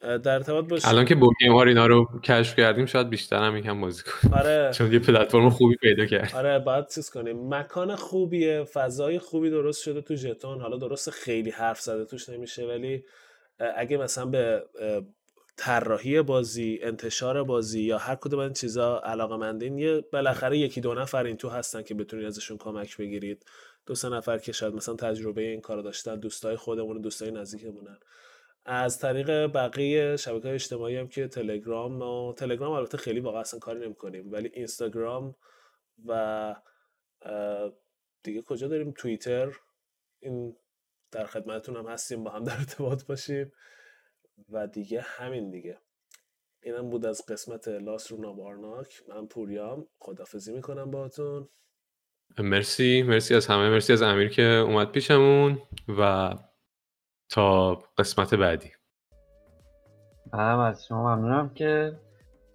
در 0.00 0.34
ارتباط 0.34 0.64
باشید 0.64 0.88
الان 0.88 1.04
که 1.04 1.14
board 1.14 1.36
game 1.40 1.52
ها 1.52 1.62
اینا 1.62 1.86
رو 1.86 2.08
کشف 2.24 2.56
کردیم 2.56 2.86
شاید 2.86 3.08
بیشتر 3.08 3.42
هم 3.42 3.56
یکم 3.56 3.80
بازی 3.80 4.02
کنیم. 4.02 4.34
آره. 4.34 4.70
چون 4.76 4.92
یه 4.92 4.98
پلتفرم 4.98 5.50
خوبی 5.50 5.76
پیدا 5.76 6.06
کرد 6.06 6.32
آره 6.34 6.58
باید 6.58 6.88
چیز 6.88 7.10
کنیم. 7.10 7.54
مکان 7.54 7.96
خوبیه 7.96 8.64
فضای 8.64 9.18
خوبی 9.18 9.50
درست 9.50 9.82
شده 9.82 10.00
تو 10.00 10.16
ژتون. 10.16 10.60
حالا 10.60 10.76
درست 10.76 11.10
خیلی 11.10 11.50
حرف 11.50 11.80
زده 11.80 12.04
توش 12.04 12.28
نمیشه 12.28 12.66
ولی 12.66 13.04
اگه 13.76 13.96
مثلا 13.96 14.26
به 14.26 14.64
طراحی 15.56 16.22
بازی 16.22 16.78
انتشار 16.82 17.44
بازی 17.44 17.80
یا 17.80 17.98
هر 17.98 18.14
کدوم 18.14 18.40
این 18.40 18.52
چیزا 18.52 19.00
علاقه 19.04 19.36
مندین 19.36 19.78
یه 19.78 20.04
بالاخره 20.12 20.58
یکی 20.58 20.80
دو 20.80 20.94
نفر 20.94 21.24
این 21.24 21.36
تو 21.36 21.48
هستن 21.48 21.82
که 21.82 21.94
بتونید 21.94 22.26
ازشون 22.26 22.58
کمک 22.58 22.96
بگیرید. 22.96 23.44
دو 23.86 23.94
سه 23.94 24.08
نفر 24.08 24.38
که 24.38 24.52
شاید 24.52 24.74
مثلا 24.74 24.94
تجربه 24.94 25.42
این 25.42 25.60
کارو 25.60 25.82
داشتن 25.82 26.20
دوستای 26.20 26.56
خودمون 26.56 27.00
دوستای 27.00 27.30
نزدیکمونن. 27.30 27.98
از 28.64 28.98
طریق 28.98 29.46
بقیه 29.46 30.16
شبکه 30.16 30.42
های 30.42 30.54
اجتماعی 30.54 30.96
هم 30.96 31.08
که 31.08 31.28
تلگرام 31.28 32.02
و 32.02 32.32
تلگرام 32.32 32.72
البته 32.72 32.98
خیلی 32.98 33.20
واقعا 33.20 33.40
اصلا 33.40 33.60
کاری 33.60 33.80
نمی 33.80 33.94
کنیم 33.94 34.32
ولی 34.32 34.50
اینستاگرام 34.54 35.34
و 36.06 36.54
دیگه 38.22 38.42
کجا 38.42 38.68
داریم؟ 38.68 38.92
توییتر 38.92 39.52
این 40.20 40.56
در 41.10 41.26
خدمتتون 41.26 41.76
هم 41.76 41.86
هستیم 41.86 42.24
با 42.24 42.30
هم 42.30 42.44
در 42.44 42.56
ارتباط 42.56 43.04
باشیم 43.04 43.52
و 44.48 44.66
دیگه 44.66 45.00
همین 45.00 45.50
دیگه. 45.50 45.78
اینم 46.62 46.90
بود 46.90 47.06
از 47.06 47.26
قسمت 47.26 47.68
لاس 47.68 48.12
رو 48.12 48.20
نابارناک 48.20 49.02
من 49.08 49.26
پوریام 49.26 49.86
خدافزی 49.98 50.52
می‌کنم 50.52 50.90
باهاتون. 50.90 51.48
مرسی 52.38 53.02
مرسی 53.02 53.34
از 53.34 53.46
همه 53.46 53.70
مرسی 53.70 53.92
از 53.92 54.02
امیر 54.02 54.28
که 54.28 54.42
اومد 54.42 54.92
پیشمون 54.92 55.62
و 55.88 56.34
تا 57.30 57.74
قسمت 57.98 58.34
بعدی. 58.34 58.70
منم 60.32 60.58
از 60.58 60.86
شما 60.86 61.16
ممنونم 61.16 61.48
که 61.48 61.96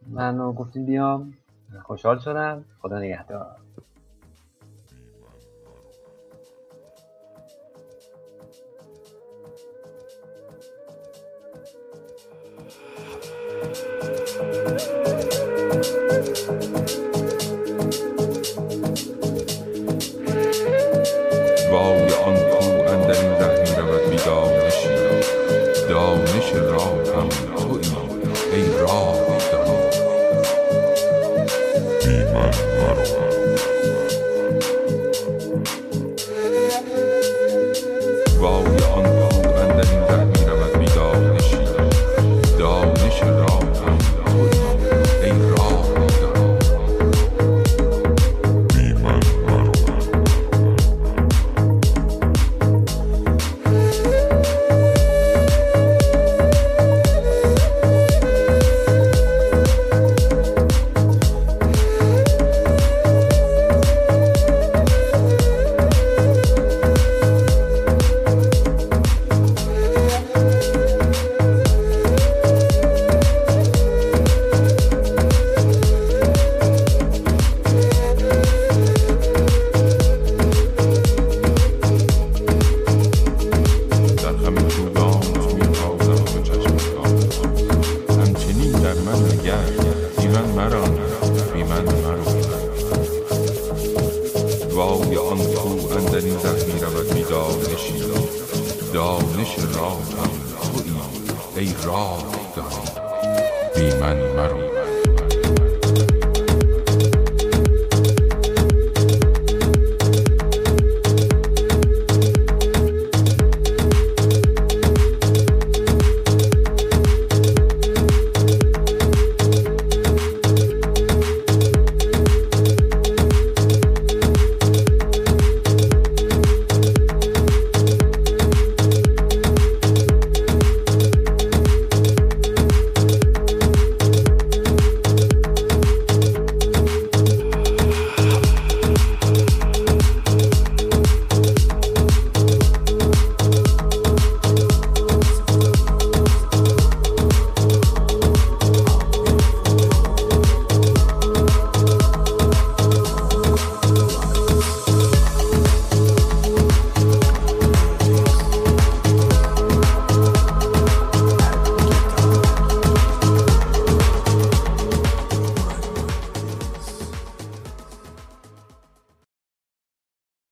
منو 0.07 0.53
گفتیم 0.53 0.85
بیام. 0.85 1.33
خوشحال 1.83 2.19
شدم. 2.19 2.65
خدا 2.81 2.99
نگهدار. 2.99 3.57